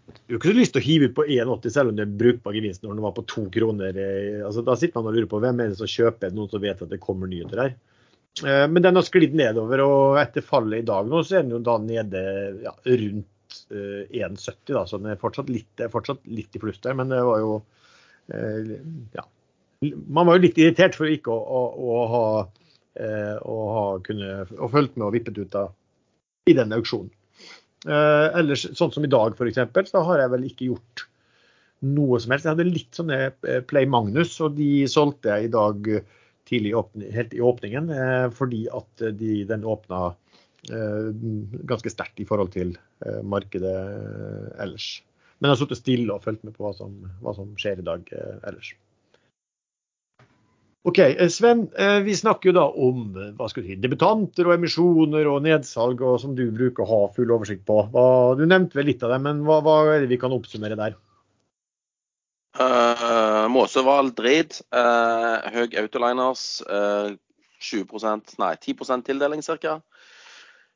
du 0.04 0.34
har 0.34 0.40
ikke 0.40 0.52
så 0.52 0.58
lyst 0.58 0.74
til 0.76 0.82
å 0.82 0.84
hive 0.84 1.08
ut 1.10 1.16
på 1.16 1.26
1,80 1.32 1.74
selv 1.74 1.92
om 1.92 1.98
det 1.98 2.04
er 2.06 2.16
brukbar 2.20 2.56
gevinst 2.58 2.84
når 2.84 2.96
den 2.96 3.06
var 3.06 3.14
på 3.16 3.24
to 3.30 3.44
kroner. 3.54 3.96
Eh, 3.96 4.42
altså, 4.44 4.64
da 4.66 4.76
sitter 4.80 5.00
man 5.00 5.12
og 5.12 5.18
lurer 5.18 5.30
på 5.32 5.40
hvem 5.44 5.62
er 5.64 5.72
det 5.72 5.80
som 5.80 5.90
kjøper 5.90 6.34
noen 6.36 6.52
som 6.52 6.64
vet 6.64 6.84
at 6.84 6.92
det 6.92 7.00
kommer 7.04 7.32
nyheter 7.32 7.62
her. 7.64 7.76
Eh, 8.44 8.66
men 8.72 8.84
den 8.84 9.00
har 9.00 9.08
sklidd 9.08 9.36
nedover, 9.38 9.84
og 9.86 10.20
etter 10.20 10.46
fallet 10.46 10.84
i 10.84 10.88
dag 10.90 11.08
nå, 11.08 11.22
så 11.24 11.40
er 11.40 11.46
den 11.46 11.56
jo 11.56 11.62
da 11.64 11.78
nede 11.84 12.24
ja, 12.66 12.74
rundt 12.88 13.60
1,70. 13.70 14.12
Eh, 14.20 14.74
da, 14.74 14.84
Så 14.90 15.00
den 15.00 15.14
er 15.14 15.22
fortsatt 15.22 15.52
litt, 15.54 15.86
fortsatt 15.94 16.28
litt 16.28 16.56
i 16.56 16.64
pluss 16.64 16.84
der, 16.84 16.98
men 17.00 17.14
det 17.14 17.24
var 17.24 17.44
jo 17.44 17.56
ja. 18.24 19.24
Man 19.84 20.30
var 20.30 20.38
jo 20.38 20.46
litt 20.46 20.60
irritert 20.62 20.96
for 20.96 21.12
ikke 21.12 21.34
å, 21.34 21.42
å, 21.44 21.64
å 21.76 22.04
ha, 22.08 22.28
å 23.44 23.56
ha 23.76 23.82
kunne, 24.06 24.46
å 24.56 24.70
fulgt 24.72 24.96
med 24.96 25.10
og 25.10 25.18
vippet 25.18 25.42
ut 25.44 25.58
av 25.60 25.74
i 26.48 26.56
den 26.56 26.72
auksjonen. 26.72 27.12
Uh, 27.84 28.30
ellers, 28.40 28.66
sånn 28.78 28.94
som 28.96 29.04
i 29.04 29.12
dag 29.12 29.36
f.eks., 29.36 29.92
så 29.92 30.04
har 30.08 30.24
jeg 30.24 30.32
vel 30.32 30.46
ikke 30.48 30.70
gjort 30.70 31.06
noe 31.84 32.20
som 32.24 32.32
helst. 32.32 32.48
Jeg 32.48 32.56
hadde 32.56 32.70
litt 32.70 32.96
sånne 32.96 33.18
eh, 33.28 33.64
Play 33.68 33.88
Magnus, 33.92 34.38
og 34.44 34.56
de 34.56 34.86
solgte 34.88 35.34
jeg 35.34 35.50
i 35.50 35.52
dag 35.52 35.90
tidlig 36.48 36.72
helt 37.12 37.34
i 37.36 37.42
åpningen. 37.44 37.90
Fordi 38.38 38.62
at 38.72 39.04
de, 39.20 39.42
den 39.50 39.66
åpna 39.68 40.14
ganske 40.64 41.92
sterkt 41.92 42.22
i 42.24 42.28
forhold 42.28 42.54
til 42.54 42.72
markedet 43.28 43.74
ellers. 44.64 44.88
Men 45.36 45.50
jeg 45.50 45.58
har 45.58 45.60
sittet 45.60 45.82
stille 45.82 46.16
og 46.16 46.24
fulgt 46.24 46.48
med 46.48 46.56
på 46.56 46.64
hva 46.64 46.72
som, 46.78 46.96
hva 47.20 47.36
som 47.36 47.52
skjer 47.60 47.84
i 47.84 47.88
dag 47.90 48.08
ellers. 48.16 48.72
Ok, 50.84 50.98
eh, 51.00 51.30
Sven, 51.30 51.70
eh, 51.80 52.00
vi 52.04 52.16
snakker 52.16 52.50
jo 52.50 52.56
da 52.58 52.64
om 52.68 53.16
eh, 53.16 53.30
hva 53.38 53.48
skal 53.48 53.64
du 53.64 53.70
si, 53.72 53.78
debutanter 53.80 54.50
og 54.50 54.58
emisjoner 54.58 55.30
og 55.32 55.46
nedsalg, 55.46 56.02
og 56.04 56.18
som 56.20 56.34
du 56.36 56.50
bruker 56.52 56.84
å 56.84 56.90
ha 56.90 57.14
full 57.16 57.32
oversikt 57.32 57.64
på. 57.70 57.78
Du 58.36 58.44
nevnte 58.44 58.76
vel 58.76 58.90
litt 58.92 59.06
av 59.06 59.14
det, 59.16 59.22
men 59.24 59.46
hva, 59.48 59.62
hva, 59.64 59.78
er 59.94 60.04
det 60.04 60.12
vi 60.12 60.20
kan 60.20 60.36
oppsummere 60.36 60.76
der? 60.80 60.98
Uh, 62.60 63.48
Måseval 63.50 64.12
Drid, 64.14 64.60
uh, 64.76 65.40
Høg 65.56 65.74
Autoliners, 65.80 66.44
uh, 66.68 67.16
20% 67.64 68.36
nei 68.44 68.52
10 68.60 69.08
tildeling 69.08 69.42
ca. 69.64 69.80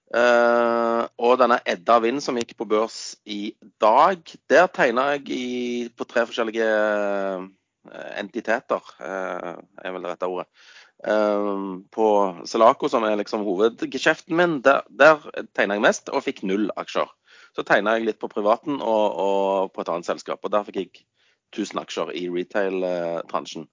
Uh, 0.07 1.03
og 1.19 1.35
denne 1.43 1.59
Edda 1.67 1.99
Vind 1.99 2.23
som 2.23 2.39
gikk 2.39 2.55
på 2.55 2.69
børs 2.71 3.17
i 3.27 3.51
dag, 3.83 4.23
der 4.47 4.71
tegna 4.71 5.11
jeg 5.17 5.27
i, 5.35 5.45
på 5.91 6.07
tre 6.07 6.23
forskjellige 6.29 6.71
entiteter, 8.19 8.91
eh, 8.99 9.53
er 9.83 9.95
vel 9.95 10.05
det 10.05 10.11
rette 10.11 10.29
ordet. 10.29 10.47
Eh, 11.05 11.53
på 11.93 12.07
Selaco, 12.49 12.89
som 12.89 13.05
er 13.07 13.17
liksom 13.19 13.45
hovedgeskjeften 13.47 14.37
min, 14.37 14.59
der, 14.65 14.83
der 14.89 15.23
tegna 15.57 15.77
jeg 15.77 15.85
mest 15.85 16.11
og 16.11 16.25
fikk 16.25 16.43
null 16.43 16.69
aksjer. 16.77 17.09
Så 17.55 17.65
tegna 17.65 17.97
jeg 17.97 18.07
litt 18.09 18.21
på 18.21 18.29
privaten 18.31 18.81
og, 18.81 19.05
og, 19.23 19.73
på 19.73 19.81
et 19.81 19.91
annet 19.93 20.09
selskap, 20.09 20.43
og 20.43 20.53
der 20.53 20.65
fikk 20.67 20.81
jeg 20.81 21.05
1000 21.55 21.81
aksjer 21.81 22.13
i 22.19 22.27
retail-bransjen. 22.29 23.69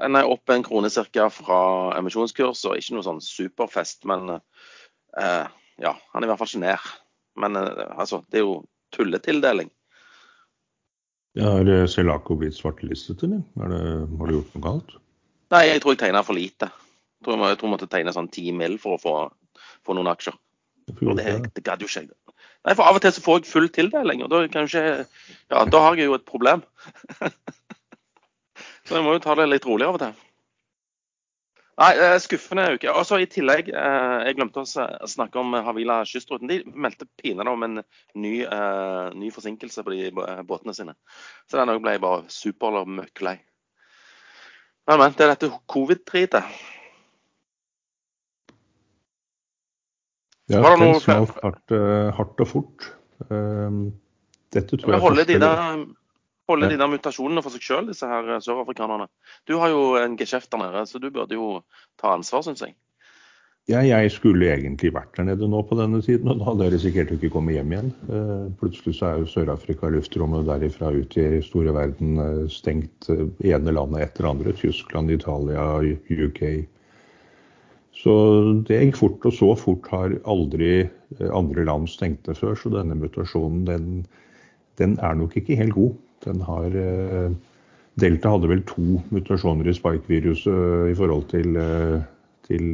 En 0.00 0.16
er 0.16 0.28
opp 0.28 0.50
en 0.50 0.64
krone 0.64 0.88
ca. 0.90 1.28
fra 1.28 1.60
emisjonskurs, 1.98 2.64
og 2.68 2.78
ikke 2.78 2.96
noe 2.96 3.06
sånn 3.06 3.20
superfest, 3.24 4.06
men 4.08 4.38
eh, 4.38 5.46
Ja, 5.82 5.96
han 6.12 6.22
er 6.22 6.28
i 6.28 6.30
hvert 6.30 6.40
fall 6.40 6.50
ikke 6.52 6.64
nær. 6.64 6.88
Men 7.40 7.56
eh, 7.56 7.84
altså, 7.96 8.22
det 8.30 8.40
er 8.40 8.46
jo 8.46 8.62
tulletildeling. 8.94 9.70
Ja, 11.38 11.48
Har 11.56 11.68
eh, 11.68 11.86
Selako 11.88 12.36
blitt 12.40 12.56
svartelistet, 12.58 13.22
eller? 13.24 13.40
Er 13.60 13.72
det, 13.72 13.82
har 14.18 14.28
du 14.28 14.34
gjort 14.36 14.56
noe 14.56 14.64
galt? 14.66 14.96
Nei, 15.52 15.66
jeg 15.68 15.82
tror 15.82 15.94
jeg 15.94 16.02
tegna 16.04 16.24
for 16.26 16.36
lite. 16.36 16.68
Jeg 16.68 17.26
tror 17.26 17.38
jeg, 17.38 17.58
jeg 17.62 17.70
måtte 17.72 17.88
tegne 17.92 18.12
sånn 18.12 18.28
ti 18.32 18.50
mil 18.56 18.76
for 18.82 18.96
å 18.96 19.00
få, 19.00 19.14
få 19.86 19.96
noen 19.96 20.10
aksjer. 20.12 20.36
Og 21.00 21.14
det, 21.16 21.28
det 21.56 21.64
gadd 21.64 21.84
jo 21.84 21.88
ikke 21.88 22.04
jeg. 22.04 22.12
Nei, 22.62 22.74
for 22.76 22.86
av 22.86 22.98
og 22.98 23.02
til 23.02 23.14
så 23.14 23.22
får 23.24 23.40
jeg 23.40 23.50
full 23.50 23.68
tildeling, 23.74 24.22
og 24.22 24.30
da, 24.30 24.42
kan 24.52 24.68
jeg 24.68 24.70
ikke, 24.70 25.30
ja, 25.50 25.64
da 25.66 25.80
har 25.82 25.96
jeg 25.98 26.10
jo 26.10 26.18
et 26.18 26.28
problem. 26.28 26.62
så 28.86 28.98
jeg 28.98 29.06
må 29.06 29.16
jo 29.16 29.22
ta 29.24 29.34
det 29.38 29.48
litt 29.50 29.66
rolig 29.66 29.88
av 29.88 29.98
og 29.98 30.04
til. 30.04 30.20
Nei, 31.82 31.96
eh, 31.98 32.16
skuffende 32.22 32.66
uke. 32.76 32.90
Også 32.94 33.18
I 33.18 33.26
tillegg, 33.26 33.72
eh, 33.74 34.18
jeg 34.28 34.36
glemte 34.38 34.62
å 34.62 34.86
snakke 35.10 35.40
om 35.40 35.54
Havila 35.66 36.02
kystruten. 36.06 36.50
De 36.50 36.60
meldte 36.78 37.08
pinadø 37.18 37.54
om 37.56 37.64
en 37.66 37.80
ny, 38.14 38.34
uh, 38.46 39.10
ny, 39.18 39.32
forsinkelse 39.34 39.82
på 39.82 39.94
de 39.94 40.12
båtene 40.46 40.74
sine. 40.76 40.94
Så 41.50 41.58
den 41.58 41.72
ble 41.82 41.96
jeg 41.96 42.04
bare 42.04 42.28
super 42.30 42.84
møkklei. 42.86 43.40
Men, 44.86 45.00
men, 45.00 45.16
det 45.18 45.26
er 45.26 45.34
dette 45.34 45.50
covid-dritet. 45.70 46.54
Ja, 50.52 50.62
den 50.76 51.00
smalt 51.00 51.34
hardt, 51.42 51.74
hardt 52.18 52.44
og 52.44 52.50
fort. 52.50 52.88
Dette 54.52 54.76
tror 54.76 54.94
jeg 54.94 55.02
holder 55.02 55.26
de 55.26 55.38
der, 55.40 55.84
holde 56.52 56.70
de 56.70 56.78
der 56.80 56.92
mutasjonene 56.92 57.42
for 57.44 57.54
seg 57.54 57.66
sjøl, 57.66 57.90
disse 57.90 58.08
her 58.08 58.30
sørafrikanerne. 58.44 59.08
Du 59.48 59.58
har 59.60 59.72
jo 59.72 59.96
en 60.00 60.16
geskjeft 60.20 60.52
der 60.52 60.62
nede, 60.62 60.86
så 60.88 61.02
du 61.02 61.10
burde 61.10 61.38
jo 61.38 61.60
ta 62.00 62.14
ansvar, 62.16 62.44
syns 62.46 62.64
jeg. 62.64 62.76
Ja, 63.70 63.78
jeg 63.86 64.10
skulle 64.10 64.48
egentlig 64.50 64.90
vært 64.90 65.14
der 65.14 65.28
nede 65.28 65.46
nå 65.46 65.60
på 65.68 65.76
denne 65.78 66.00
tiden, 66.02 66.26
og 66.32 66.40
da 66.40 66.48
hadde 66.48 66.66
jeg 66.66 66.74
risikert 66.74 67.12
å 67.14 67.18
ikke 67.18 67.30
komme 67.30 67.54
hjem 67.54 67.74
igjen. 67.76 67.92
Plutselig 68.58 68.96
så 68.98 69.06
er 69.06 69.20
jo 69.20 69.28
Sør-Afrika, 69.30 69.90
luftrommet 69.94 70.48
derifra 70.48 70.90
ut 70.90 71.14
i 71.22 71.28
store 71.46 71.74
verden 71.76 72.18
stengt 72.50 73.06
ene 73.12 73.76
landet 73.76 74.08
etter 74.08 74.26
andre. 74.32 74.56
Tyskland, 74.58 75.14
Italia, 75.14 75.68
UK, 76.10 76.42
så 78.02 78.14
det 78.66 78.80
gikk 78.80 78.98
fort, 78.98 79.26
og 79.28 79.34
så 79.36 79.52
fort 79.58 79.88
har 79.92 80.14
aldri 80.28 80.70
eh, 80.80 81.28
andre 81.30 81.66
land 81.68 81.90
stengt 81.92 82.24
det 82.26 82.38
før. 82.40 82.56
Så 82.58 82.72
denne 82.72 82.96
mutasjonen, 82.98 83.66
den, 83.68 83.90
den 84.80 84.96
er 85.04 85.18
nok 85.18 85.36
ikke 85.38 85.58
helt 85.60 85.76
god. 85.76 85.92
Den 86.24 86.44
har 86.46 86.76
eh, 86.78 87.32
Delta 88.00 88.32
hadde 88.34 88.50
vel 88.50 88.62
to 88.68 89.00
mutasjoner 89.12 89.68
i 89.68 89.74
spike-viruset 89.76 90.52
eh, 90.52 90.92
i 90.92 90.96
forhold 90.98 91.28
til, 91.32 91.58
til 92.48 92.70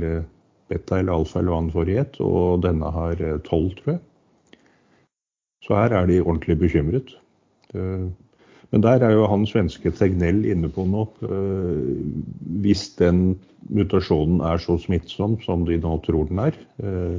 beta 0.68 1.00
eller 1.00 1.16
alfa 1.16 1.40
eller 1.40 1.72
hva 1.72 1.88
den 1.88 2.22
og 2.26 2.62
denne 2.66 2.92
har 2.94 3.24
tolv, 3.48 3.72
tror 3.80 3.96
jeg. 3.96 4.04
Så 5.66 5.74
her 5.74 5.96
er 5.96 6.06
de 6.06 6.20
ordentlig 6.22 6.58
bekymret. 6.60 7.16
Men 8.70 8.84
der 8.84 9.00
er 9.00 9.14
jo 9.16 9.26
han 9.30 9.46
svenske 9.48 9.90
Tegnell 9.96 10.44
inne 10.48 10.68
på. 10.72 10.84
Eh, 11.24 11.84
hvis 12.60 12.88
den 13.00 13.38
mutasjonen 13.72 14.42
er 14.44 14.60
så 14.60 14.76
smittsom 14.80 15.38
som 15.44 15.64
de 15.68 15.78
nå 15.80 15.96
tror 16.04 16.28
den 16.28 16.42
er. 16.42 16.58
Eh, 16.82 17.16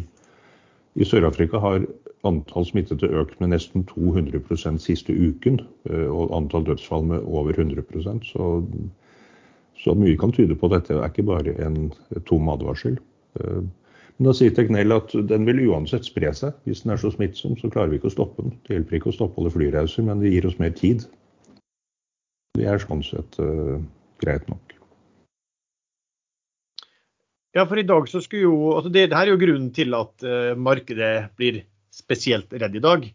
I 0.99 1.07
Sør-Afrika 1.07 1.61
har 1.61 1.87
antall 2.27 2.65
smittede 2.67 3.09
økt 3.15 3.39
med 3.39 3.53
nesten 3.53 3.85
200 3.89 4.79
siste 4.83 5.13
uken. 5.13 5.61
Eh, 5.89 6.07
og 6.07 6.35
antall 6.35 6.65
dødsfall 6.67 7.05
med 7.05 7.25
over 7.25 7.53
100% 7.53 8.25
Så, 8.27 8.63
så 9.79 9.95
mye 9.95 10.17
kan 10.17 10.31
tyde 10.35 10.55
på 10.55 10.67
at 10.67 10.79
dette 10.79 10.99
er 10.99 11.09
ikke 11.09 11.29
bare 11.29 11.55
en 11.65 11.91
tom 12.25 12.49
advarsel. 12.49 12.99
Men 14.19 14.27
da 14.27 14.33
sier 14.35 14.51
Teknell 14.51 14.91
at 14.91 15.13
den 15.29 15.45
vil 15.47 15.61
uansett 15.69 16.03
spre 16.03 16.33
seg. 16.35 16.57
Hvis 16.67 16.81
den 16.83 16.91
er 16.91 16.99
så 16.99 17.07
smittsom, 17.13 17.55
så 17.55 17.69
klarer 17.71 17.93
vi 17.93 18.01
ikke 18.01 18.09
å 18.09 18.17
stoppe 18.17 18.43
den. 18.43 18.57
Det 18.67 18.75
hjelper 18.75 18.97
ikke 18.97 19.13
å 19.13 19.15
stoppe 19.15 19.39
alle 19.39 19.53
flyreiser, 19.53 20.03
men 20.03 20.19
det 20.19 20.33
gir 20.33 20.47
oss 20.49 20.57
mer 20.59 20.73
tid. 20.75 21.05
Det 22.59 22.67
er 22.67 22.83
sånn 22.83 23.05
sett 23.07 23.39
uh, 23.39 23.77
greit 24.19 24.43
nok. 24.51 24.75
Ja, 27.55 27.63
for 27.63 27.79
i 27.79 27.87
dag 27.87 28.11
så 28.11 28.19
skulle 28.21 28.49
jo 28.49 28.73
altså 28.75 28.91
det, 28.91 29.07
det 29.09 29.17
her 29.17 29.29
er 29.29 29.37
jo 29.37 29.41
grunnen 29.41 29.71
til 29.73 29.95
at 29.95 30.27
uh, 30.27 30.51
markedet 30.59 31.13
blir 31.39 31.63
spesielt 31.93 32.53
redd 32.53 32.75
i 32.75 32.79
dag. 32.83 33.13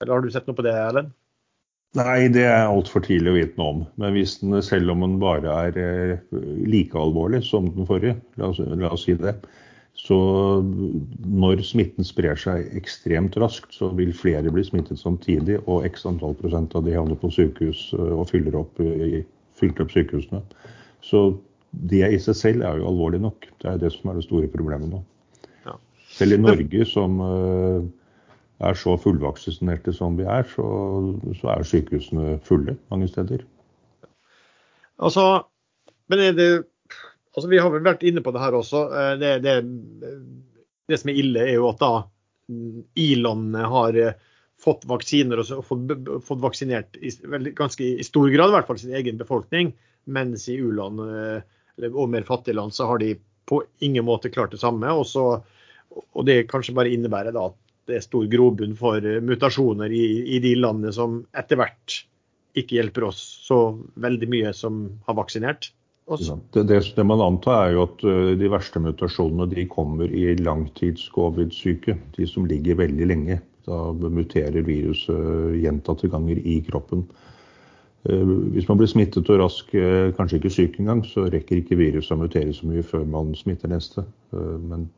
Eller 0.00 0.14
har 0.14 0.24
du 0.24 0.30
sett 0.32 0.46
noe 0.48 0.56
på 0.56 0.64
det, 0.64 0.74
Erlend? 0.76 1.12
Nei, 1.98 2.28
det 2.30 2.44
er 2.46 2.68
altfor 2.70 3.02
tidlig 3.02 3.32
å 3.32 3.36
vite 3.36 3.58
noe 3.58 3.72
om. 3.74 3.80
Men 4.00 4.14
hvis 4.14 4.36
den, 4.40 4.54
selv 4.62 4.92
om 4.92 5.02
den 5.02 5.16
bare 5.22 5.56
er 5.66 5.80
eh, 5.80 6.36
like 6.70 6.94
alvorlig 6.96 7.42
som 7.48 7.66
den 7.74 7.88
forrige, 7.88 8.14
la 8.38 8.52
oss, 8.52 8.60
la 8.62 8.92
oss 8.94 9.08
si 9.08 9.16
det, 9.18 9.34
så 9.98 10.16
når 10.62 11.64
smitten 11.66 12.06
sprer 12.06 12.38
seg 12.38 12.70
ekstremt 12.78 13.34
raskt, 13.42 13.74
så 13.74 13.90
vil 13.98 14.14
flere 14.16 14.52
bli 14.54 14.62
smittet 14.64 15.02
samtidig, 15.02 15.58
og 15.66 15.84
x 15.88 16.06
antall 16.08 16.38
prosent 16.38 16.76
av 16.78 16.86
de 16.86 16.94
havner 16.94 17.18
på 17.18 17.32
sykehus 17.34 17.88
øh, 17.98 18.20
og 18.20 18.28
fyller 18.30 18.60
opp, 18.62 18.78
fyller 19.58 19.84
opp 19.84 19.92
sykehusene. 19.92 20.44
Så 21.04 21.26
det 21.90 22.06
i 22.06 22.22
seg 22.22 22.38
selv 22.38 22.64
er 22.68 22.78
jo 22.78 22.88
alvorlig 22.92 23.20
nok. 23.26 23.50
Det 23.58 23.66
er 23.66 23.82
det 23.82 23.90
som 23.96 24.12
er 24.12 24.20
det 24.20 24.28
store 24.28 24.48
problemet 24.52 24.94
nå. 24.94 25.02
Selv 26.20 26.36
i 26.36 26.40
Norge, 26.42 26.86
som 26.88 27.20
øh, 27.24 27.88
er 28.60 28.76
så 28.76 28.96
fullvaksinerte 29.00 29.94
som 29.96 30.18
vi 30.18 30.26
er, 30.28 30.44
så, 30.52 30.66
så 31.40 31.54
er 31.54 31.66
sykehusene 31.66 32.36
fulle 32.44 32.76
mange 32.92 33.08
steder. 33.08 33.44
Altså, 35.00 35.26
men 36.12 36.24
er 36.26 36.36
det 36.36 36.50
altså 37.30 37.48
Vi 37.48 37.60
har 37.62 37.70
vel 37.72 37.84
vært 37.86 38.02
inne 38.04 38.22
på 38.24 38.32
det 38.34 38.42
her 38.42 38.56
også. 38.58 38.86
Eh, 38.90 39.12
det, 39.20 39.36
det, 39.46 39.54
det 40.90 40.98
som 41.00 41.12
er 41.12 41.20
ille, 41.22 41.44
er 41.46 41.56
jo 41.56 41.70
at 41.70 41.80
da 41.80 41.92
mm, 42.50 42.82
i-landene 42.98 43.70
har 43.70 44.00
eh, 44.00 44.18
fått 44.60 44.84
vaksiner 44.90 45.40
og 45.40 45.64
fått, 45.64 45.94
fått 46.26 46.42
vaksinert 46.42 46.98
i, 47.00 47.12
ganske 47.56 47.86
i 47.94 48.04
stor 48.04 48.28
grad, 48.34 48.50
i 48.50 48.58
hvert 48.58 48.68
fall 48.68 48.80
sin 48.82 48.96
egen 48.98 49.20
befolkning. 49.20 49.72
Mens 50.10 50.48
i 50.50 50.58
u-land 50.60 51.00
eh, 51.06 51.88
og 51.92 52.10
mer 52.12 52.26
fattige 52.28 52.58
land 52.58 52.74
så 52.76 52.90
har 52.90 53.00
de 53.00 53.14
på 53.48 53.62
ingen 53.80 54.04
måte 54.04 54.30
klart 54.32 54.52
det 54.52 54.60
samme. 54.60 54.90
Og, 54.92 55.06
så, 55.08 55.40
og 55.90 56.26
det 56.28 56.44
kanskje 56.50 56.76
bare 56.76 56.92
innebærer 56.94 57.34
da 57.34 57.48
at 57.50 57.58
det 57.90 57.98
er 57.98 58.04
stor 58.04 58.26
grobunn 58.30 58.76
for 58.78 59.02
mutasjoner 59.24 59.90
i, 59.90 60.06
i 60.36 60.38
de 60.42 60.54
landene 60.58 60.92
som 60.94 61.20
etter 61.36 61.58
hvert 61.58 62.02
ikke 62.58 62.78
hjelper 62.78 63.08
oss 63.10 63.20
så 63.46 63.60
veldig 64.02 64.28
mye 64.30 64.52
som 64.56 64.82
har 65.06 65.18
vaksinert. 65.18 65.70
Det, 66.10 66.62
det, 66.66 66.80
det, 66.96 67.04
man 67.06 67.22
antar 67.22 67.68
er 67.68 67.76
jo 67.76 67.84
at 67.86 68.02
eh, 68.02 68.32
de 68.38 68.50
verste 68.50 68.82
mutasjonene 68.82 69.46
de 69.52 69.66
kommer 69.70 70.10
i 70.10 70.32
langtids-covid-syke. 70.40 71.94
De 72.16 72.26
som 72.26 72.48
ligger 72.50 72.80
veldig 72.80 73.06
lenge. 73.06 73.38
Da 73.68 73.78
muterer 73.94 74.64
viruset 74.66 75.60
gjentatte 75.60 76.10
ganger 76.10 76.40
i 76.42 76.56
kroppen. 76.66 77.04
Eh, 78.08 78.32
hvis 78.56 78.66
man 78.66 78.80
blir 78.80 78.90
smittet 78.90 79.30
og 79.30 79.38
rask, 79.44 79.70
eh, 79.78 80.10
kanskje 80.16 80.40
ikke 80.40 80.54
syk 80.56 80.80
engang, 80.82 81.04
så 81.06 81.28
rekker 81.30 81.62
ikke 81.62 81.78
viruset 81.78 82.16
å 82.16 82.18
mutere 82.24 82.56
så 82.58 82.66
mye 82.66 82.82
før 82.82 83.06
man 83.06 83.30
smitter 83.38 83.70
neste. 83.70 84.02
Men 84.34 84.88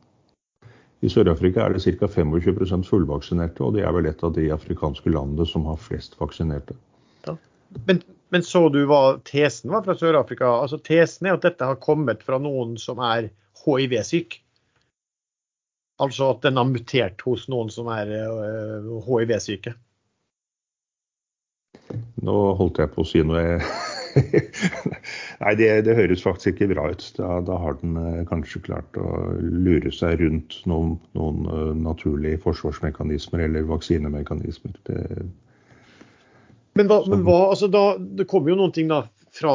i 1.03 1.11
Sør-Afrika 1.11 1.65
er 1.65 1.75
det 1.75 1.83
ca. 1.83 2.07
25% 2.07 2.87
fullvaksinerte, 2.87 3.63
og 3.65 3.75
det 3.75 3.83
er 3.83 3.93
vel 3.95 4.07
et 4.07 4.23
av 4.23 4.33
de 4.35 4.47
afrikanske 4.55 5.11
landene 5.11 5.45
som 5.49 5.67
har 5.67 5.79
flest 5.83 6.15
vaksinerte. 6.21 6.77
Ja. 7.27 7.35
Men 7.89 7.99
men 8.33 8.41
så 8.43 8.65
du 8.73 8.79
hva 8.89 9.19
tesen 9.29 9.69
var 9.69 9.83
fra 9.85 9.93
Sør-Afrika? 9.93 10.47
Altså 10.63 10.79
Tesen 10.81 11.27
er 11.29 11.35
at 11.37 11.43
dette 11.45 11.67
har 11.69 11.77
kommet 11.77 12.23
fra 12.25 12.39
noen 12.41 12.79
som 12.81 12.97
er 13.05 13.27
hiv-syk. 13.61 14.39
Altså 16.01 16.31
at 16.33 16.41
den 16.41 16.57
har 16.57 16.65
mutert 16.65 17.21
hos 17.27 17.45
noen 17.53 17.69
som 17.69 17.91
er 17.93 18.09
hiv-syke. 19.05 19.75
Nå 22.25 22.39
holdt 22.57 22.81
jeg 22.81 22.93
på 22.95 23.05
å 23.05 23.11
si 23.11 23.21
noe 23.21 23.59
Nei, 25.43 25.53
det, 25.59 25.69
det, 25.87 25.95
høres 25.97 26.25
faktisk 26.25 26.53
ikke 26.53 26.69
bra 26.73 26.89
ut. 26.93 27.05
Da, 27.17 27.37
da, 27.45 27.57
har 27.61 27.79
den 27.81 28.25
kanskje 28.29 28.63
klart 28.67 28.99
å 28.99 29.07
lure 29.39 29.93
seg 29.93 30.21
rundt 30.21 30.59
noen, 30.69 30.97
noen 31.17 31.81
naturlige 31.85 32.41
forsvarsmekanismer 32.45 33.45
eller 33.47 33.65
vaksinemekanismer. 33.69 34.77
Det, 34.89 34.99
men 36.77 36.89
hva, 36.89 37.03
men 37.09 37.25
hva 37.25 37.39
altså 37.51 37.67
da, 37.69 37.83
Det 38.01 38.25
kommer 38.29 38.49
jo 38.49 38.61
noen 38.63 38.73
ting 38.73 38.87
da 38.89 39.03
fra 39.33 39.53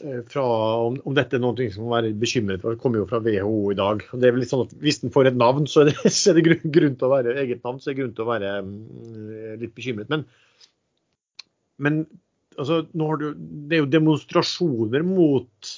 Eh, 0.00 0.20
fra 0.28 0.42
om, 0.86 0.94
om, 1.04 1.14
dette 1.16 1.36
er 1.36 1.42
noe 1.42 1.66
som 1.72 1.84
må 1.84 1.92
være 1.92 2.14
bekymret 2.16 2.62
for. 2.62 2.72
Det 2.72 2.80
kommer 2.80 3.02
jo 3.02 3.08
fra 3.10 3.20
WHO 3.24 3.72
i 3.72 3.76
dag. 3.76 4.04
og 4.08 4.22
det 4.22 4.28
er 4.28 4.34
vel 4.34 4.42
litt 4.44 4.52
sånn 4.52 4.64
at 4.64 4.72
Hvis 4.80 5.02
den 5.02 5.12
får 5.12 5.30
et 5.30 5.40
navn, 5.40 5.66
så 5.68 5.82
er 5.82 5.90
det, 5.90 6.12
så 6.16 6.32
er 6.32 6.38
det 6.38 6.46
grunn, 6.46 6.72
grunn, 6.76 6.96
til 6.96 7.08
å 7.08 7.12
være 7.12 7.36
eget 7.42 7.60
navn, 7.66 7.80
så 7.80 7.90
er 7.90 7.94
det 7.94 8.00
grunn 8.00 8.14
til 8.16 8.24
å 8.24 8.30
være 8.30 8.54
um, 8.64 8.72
litt 9.60 9.74
bekymret. 9.76 10.12
Men, 10.12 10.24
men 11.76 12.00
altså, 12.56 12.82
du, 12.92 13.30
det 13.68 13.76
er 13.76 13.84
jo 13.84 13.92
demonstrasjoner 13.92 15.04
mot 15.06 15.70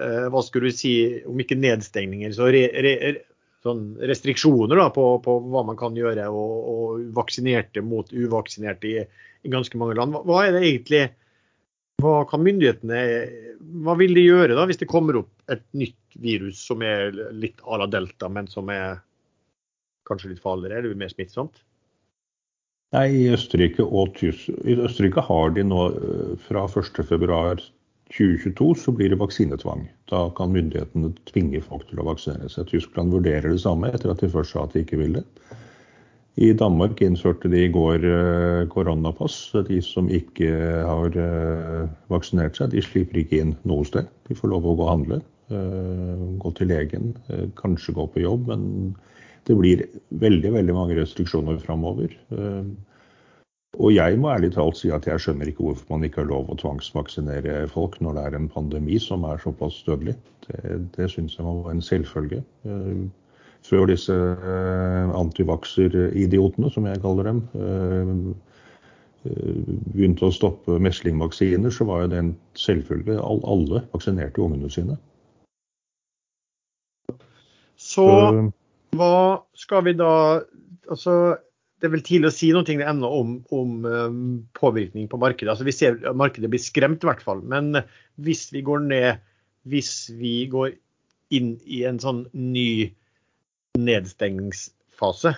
eh, 0.00 0.26
hva 0.32 0.42
skulle 0.44 0.70
vi 0.70 0.76
si, 0.76 0.94
om 1.28 1.40
ikke 1.42 1.58
nedstengninger, 1.60 2.34
så 2.36 2.50
re, 2.52 2.66
re, 2.84 3.14
sånn 3.66 3.84
restriksjoner 4.10 4.78
da, 4.78 4.88
på, 4.94 5.06
på, 5.24 5.36
hva 5.52 5.64
man 5.66 5.78
kan 5.78 5.96
gjøre, 5.98 6.28
og, 6.30 6.56
og 6.72 7.06
vaksinerte 7.16 7.82
mot 7.84 8.12
uvaksinerte 8.12 8.90
i, 8.90 9.06
i, 9.42 9.52
ganske 9.52 9.78
mange 9.80 9.96
land. 9.98 10.14
Hva, 10.14 10.24
hva 10.28 10.44
er 10.46 10.56
det 10.56 10.66
egentlig 10.66 11.06
hva 12.02 12.26
kan 12.28 12.42
myndighetene 12.44 12.98
Hva 13.86 13.94
vil 13.96 14.12
de 14.12 14.26
gjøre 14.26 14.52
da 14.52 14.66
hvis 14.68 14.82
det 14.82 14.88
kommer 14.90 15.16
opp 15.22 15.30
et 15.48 15.62
nytt 15.72 16.18
virus 16.20 16.60
som 16.68 16.82
er 16.84 17.08
litt 17.32 17.62
à 17.64 17.78
la 17.80 17.86
delta, 17.88 18.28
men 18.28 18.50
som 18.52 18.68
er 18.72 18.98
kanskje 20.08 20.34
litt 20.34 20.42
farligere? 20.44 20.82
eller 20.82 21.00
mer 21.00 21.12
smittsomt? 21.12 21.62
Nei, 22.94 23.08
i 23.10 23.24
Østerrike 23.34 23.82
I 23.82 24.76
Østerrike 24.78 25.24
har 25.26 25.50
de 25.56 25.64
nå 25.66 25.88
eh, 25.90 26.36
fra 26.46 26.66
1.2.2022 26.70 28.68
så 28.78 28.92
blir 28.94 29.10
det 29.10 29.18
vaksinetvang. 29.18 29.88
Da 30.12 30.30
kan 30.38 30.52
myndighetene 30.54 31.10
tvinge 31.26 31.60
folk 31.64 31.88
til 31.90 31.98
å 31.98 32.06
vaksinere 32.06 32.48
seg. 32.52 32.68
Tyskland 32.70 33.10
vurderer 33.16 33.50
det 33.50 33.64
samme 33.64 33.90
etter 33.90 34.12
at 34.12 34.22
de 34.22 34.30
først 34.30 34.52
sa 34.54 34.62
at 34.62 34.72
de 34.76 34.80
ikke 34.84 35.00
ville. 35.02 35.22
I 36.36 36.52
Danmark 36.52 37.00
innførte 37.02 37.48
de 37.50 37.64
i 37.64 37.72
går 37.74 38.06
eh, 38.06 38.68
koronapass. 38.70 39.36
De 39.66 39.80
som 39.82 40.06
ikke 40.06 40.50
har 40.86 41.10
eh, 41.18 41.90
vaksinert 42.12 42.54
seg, 42.60 42.70
de 42.70 42.86
slipper 42.86 43.18
ikke 43.24 43.40
inn 43.42 43.56
noe 43.66 43.84
sted. 43.88 44.06
De 44.30 44.34
får 44.38 44.48
lov 44.54 44.62
å 44.62 44.76
gå 44.78 44.84
og 44.86 44.92
handle, 44.92 45.18
gå 46.42 46.50
til 46.58 46.66
legen, 46.72 47.12
kanskje 47.54 47.94
gå 47.94 48.04
på 48.10 48.18
jobb. 48.24 48.48
Men 48.50 48.62
det 49.46 49.56
blir 49.58 49.86
veldig 50.22 50.52
veldig 50.56 50.74
mange 50.74 50.98
restriksjoner 50.98 51.58
framover. 51.62 52.14
Og 53.76 53.92
jeg 53.92 54.16
må 54.18 54.30
ærlig 54.32 54.54
talt 54.54 54.78
si 54.80 54.90
at 54.94 55.06
jeg 55.06 55.20
skjønner 55.22 55.50
ikke 55.50 55.66
hvorfor 55.66 55.92
man 55.92 56.06
ikke 56.06 56.22
har 56.22 56.30
lov 56.30 56.48
å 56.50 56.56
tvangsvaksinere 56.58 57.66
folk 57.70 57.98
når 58.00 58.16
det 58.16 58.24
er 58.24 58.38
en 58.38 58.48
pandemi 58.50 58.98
som 59.02 59.26
er 59.28 59.42
såpass 59.42 59.82
dødelig. 59.86 60.16
Det, 60.48 60.80
det 60.96 61.10
syns 61.12 61.36
jeg 61.36 61.46
må 61.46 61.60
være 61.60 61.76
en 61.76 61.84
selvfølge 61.84 62.42
før 63.66 63.88
disse 63.90 64.14
eh, 64.14 65.14
antivakser-idiotene, 65.16 66.70
som 66.72 66.86
jeg 66.86 67.02
kaller 67.02 67.30
dem, 67.30 67.40
eh, 67.58 68.12
eh, 69.30 69.72
begynte 69.94 70.28
å 70.28 70.34
stoppe 70.34 70.78
meslingvaksiner, 70.82 71.72
så 71.74 71.86
var 71.88 72.04
jo 72.04 72.12
det 72.12 72.22
en 72.22 72.32
selvfølge. 72.58 73.18
Alle 73.22 73.82
vaksinerte 73.94 74.44
ungene 74.44 74.70
sine. 74.72 74.98
Så 77.76 78.06
hva 78.94 79.42
skal 79.58 79.86
vi 79.88 79.96
da 79.98 80.12
Altså, 80.86 81.34
det 81.82 81.88
er 81.88 81.90
vel 81.96 82.02
tidlig 82.06 82.28
å 82.30 82.34
si 82.36 82.52
noe 82.54 82.62
ennå 82.62 83.08
om, 83.10 83.30
om 83.50 83.72
påvirkning 84.54 85.08
på 85.10 85.18
markedet. 85.18 85.50
Altså, 85.50 85.64
vi 85.66 85.74
ser 85.74 85.96
markedet 86.14 86.46
blir 86.52 86.62
skremt, 86.62 87.02
i 87.02 87.08
hvert 87.08 87.24
fall. 87.26 87.40
Men 87.42 87.80
hvis 88.22 88.44
vi 88.54 88.62
går 88.62 88.84
ned, 88.86 89.24
hvis 89.66 90.12
vi 90.14 90.44
går 90.52 90.76
inn 91.34 91.56
i 91.66 91.82
en 91.88 91.98
sånn 91.98 92.22
ny 92.38 92.94
nedstengningsfase 93.82 95.34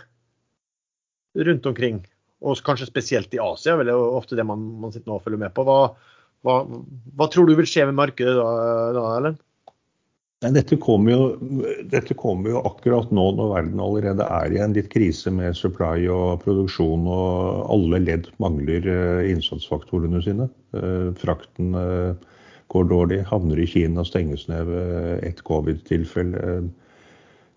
rundt 1.49 1.67
omkring. 1.73 2.03
Og 2.45 2.61
kanskje 2.67 2.91
spesielt 2.91 3.35
i 3.35 3.43
Asia, 3.43 3.75
vel, 3.79 3.89
det 3.89 3.97
er 3.97 4.19
ofte 4.21 4.39
det 4.39 4.47
man, 4.47 4.63
man 4.83 4.95
sitter 4.95 5.11
nå 5.11 5.19
og 5.19 5.25
følger 5.25 5.43
med 5.43 5.55
på. 5.57 5.65
Hva, 5.67 5.81
hva, 6.47 6.61
hva, 7.19 7.29
tror 7.33 7.49
du 7.49 7.57
vil 7.59 7.69
skje 7.69 7.89
med 7.89 7.99
markedet 7.99 8.37
da, 8.39 8.49
da 8.95 9.07
Ellen? 9.17 9.41
Dette 10.39 10.77
kommer, 10.79 11.11
jo, 11.11 11.23
dette 11.91 12.15
kommer, 12.15 12.53
jo, 12.53 12.61
akkurat 12.69 13.11
nå 13.11 13.25
når 13.35 13.49
verden 13.57 13.81
allerede 13.83 14.27
er 14.37 14.53
i 14.55 14.61
en 14.63 14.75
litt 14.77 14.87
krise 14.93 15.33
med 15.35 15.57
supply 15.59 16.05
og 16.15 16.45
produksjon, 16.45 17.09
og 17.11 17.65
alle 17.75 17.99
ledd 18.05 18.29
mangler 18.39 18.87
uh, 18.87 19.25
innsatsfaktorene 19.27 20.21
sine. 20.23 20.47
Uh, 20.77 21.11
frakten 21.19 21.75
uh, 21.75 22.13
går 22.71 22.87
dårlig, 22.93 23.19
havner 23.27 23.59
i 23.59 23.67
Kina, 23.67 24.05
stenges 24.07 24.47
ned 24.47 24.71
ved 24.71 25.25
ett 25.27 25.43
covid-tilfelle. 25.49 26.69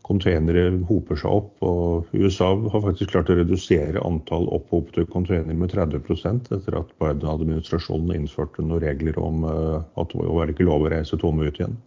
Containere 0.02 0.66
hoper 0.90 1.22
seg 1.22 1.38
opp. 1.38 1.54
og 1.62 2.10
USA 2.18 2.50
har 2.74 2.84
faktisk 2.88 3.14
klart 3.14 3.30
å 3.30 3.38
redusere 3.38 4.02
antall 4.02 4.50
opphopte 4.58 5.06
containere 5.14 5.54
med 5.54 5.70
30% 5.76 6.50
etter 6.58 6.80
at 6.82 6.98
Biden-administrasjonen 6.98 8.18
innførte 8.18 8.66
noen 8.66 8.82
regler 8.82 9.22
om 9.22 9.46
eh, 9.46 9.78
at 10.02 10.18
det 10.18 10.34
var 10.42 10.50
ikke 10.52 10.66
lov 10.68 10.90
å 10.90 10.92
reise 10.98 11.22
tomme 11.22 11.46
ut 11.46 11.62
igjen. 11.62 11.78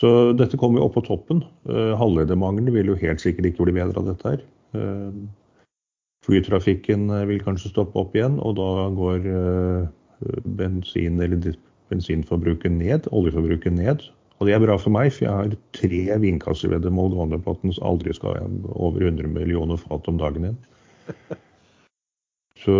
Så 0.00 0.32
dette 0.38 0.56
kommer 0.60 0.80
jo 0.80 0.88
opp 0.88 0.96
på 0.96 1.04
toppen. 1.04 1.42
Uh, 1.68 1.92
Halvledermangelen 2.00 2.72
vil 2.74 2.92
jo 2.92 2.98
helt 3.02 3.22
sikkert 3.22 3.50
ikke 3.50 3.68
bli 3.68 3.76
bedre 3.76 4.00
av 4.00 4.08
dette 4.08 4.34
her. 4.34 4.44
Uh, 4.76 5.12
flytrafikken 6.24 7.08
vil 7.28 7.42
kanskje 7.44 7.72
stoppe 7.72 8.00
opp 8.00 8.16
igjen, 8.16 8.38
og 8.44 8.58
da 8.58 8.70
går 8.92 9.28
bensin, 10.60 11.16
bensinforbruket 11.88 12.74
ned, 12.76 13.08
oljeforbruket 13.16 13.72
ned. 13.72 14.04
Og 14.40 14.48
det 14.48 14.54
er 14.56 14.62
bra 14.62 14.76
for 14.80 14.92
meg, 14.92 15.14
for 15.16 15.26
jeg 15.26 15.36
har 15.36 15.54
tre 15.76 16.18
vinkasseveddemål 16.22 17.14
gående 17.16 17.40
på 17.44 17.56
at 17.56 17.64
den 17.64 17.76
aldri 17.84 18.12
skal 18.16 18.36
over 18.72 19.04
100 19.04 19.32
millioner 19.32 19.80
fat 19.80 20.08
om 20.12 20.20
dagen 20.20 20.48
igjen. 20.48 20.60
Så 22.60 22.76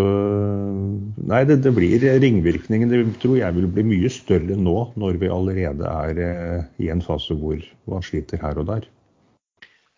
Nei, 1.31 1.45
det, 1.49 1.61
det 1.65 1.73
blir 1.77 2.03
ringvirkningen. 2.21 2.91
Det 2.91 3.03
tror 3.23 3.39
jeg 3.39 3.57
vil 3.57 3.69
bli 3.73 3.85
mye 3.87 4.11
større 4.13 4.57
nå, 4.59 4.77
når 5.01 5.21
vi 5.21 5.31
allerede 5.33 5.89
er 5.89 6.23
eh, 6.25 6.65
i 6.83 6.91
en 6.93 7.03
fase 7.05 7.37
hvor 7.39 7.61
man 7.91 8.05
sliter 8.05 8.41
her 8.43 8.61
og 8.61 8.69
der. 8.73 8.89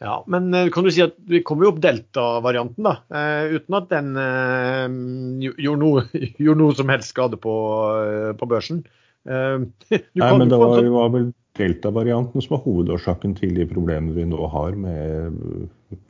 Ja, 0.03 0.16
Men 0.31 0.51
eh, 0.55 0.71
kan 0.75 0.87
du 0.87 0.90
si 0.95 1.03
at 1.05 1.14
vi 1.31 1.42
kommer 1.47 1.66
jo 1.66 1.75
opp 1.75 1.83
delta-varianten, 1.83 2.87
da. 2.87 2.97
Uh, 3.11 3.59
uten 3.59 3.79
at 3.79 3.87
den 3.92 4.11
uh, 4.18 4.88
gjorde, 5.42 5.79
noe, 5.83 6.07
gjorde, 6.42 6.59
noe, 6.62 6.79
som 6.79 6.90
helst 6.92 7.14
skade 7.14 7.38
på, 7.42 7.55
på 8.38 8.51
børsen. 8.51 8.83
Nei, 9.23 9.71
men 10.18 10.51
det 10.51 10.59
var, 10.59 10.75
sånn... 10.81 10.90
var 10.90 11.14
vel 11.14 11.31
delta-varianten 11.59 12.42
som 12.42 12.57
er 12.57 12.64
hovedårsaken 12.64 13.37
til 13.38 13.55
de 13.55 13.66
problemene 13.71 14.16
vi 14.16 14.27
nå 14.27 14.51
har 14.51 14.75
med 14.75 15.38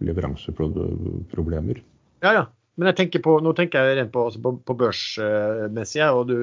leveranseproblemer. 0.00 1.82
Ja, 2.24 2.32
ja. 2.40 2.44
Men 2.78 2.88
jeg 2.88 2.98
tenker 3.02 3.22
på, 3.24 3.36
nå 3.44 3.52
tenker 3.56 3.84
jeg 3.84 3.98
rent 3.98 4.12
på, 4.14 4.24
altså 4.28 4.40
på, 4.44 4.54
på 4.64 4.76
børsmessig. 4.80 6.04
Og 6.08 6.30
du, 6.30 6.38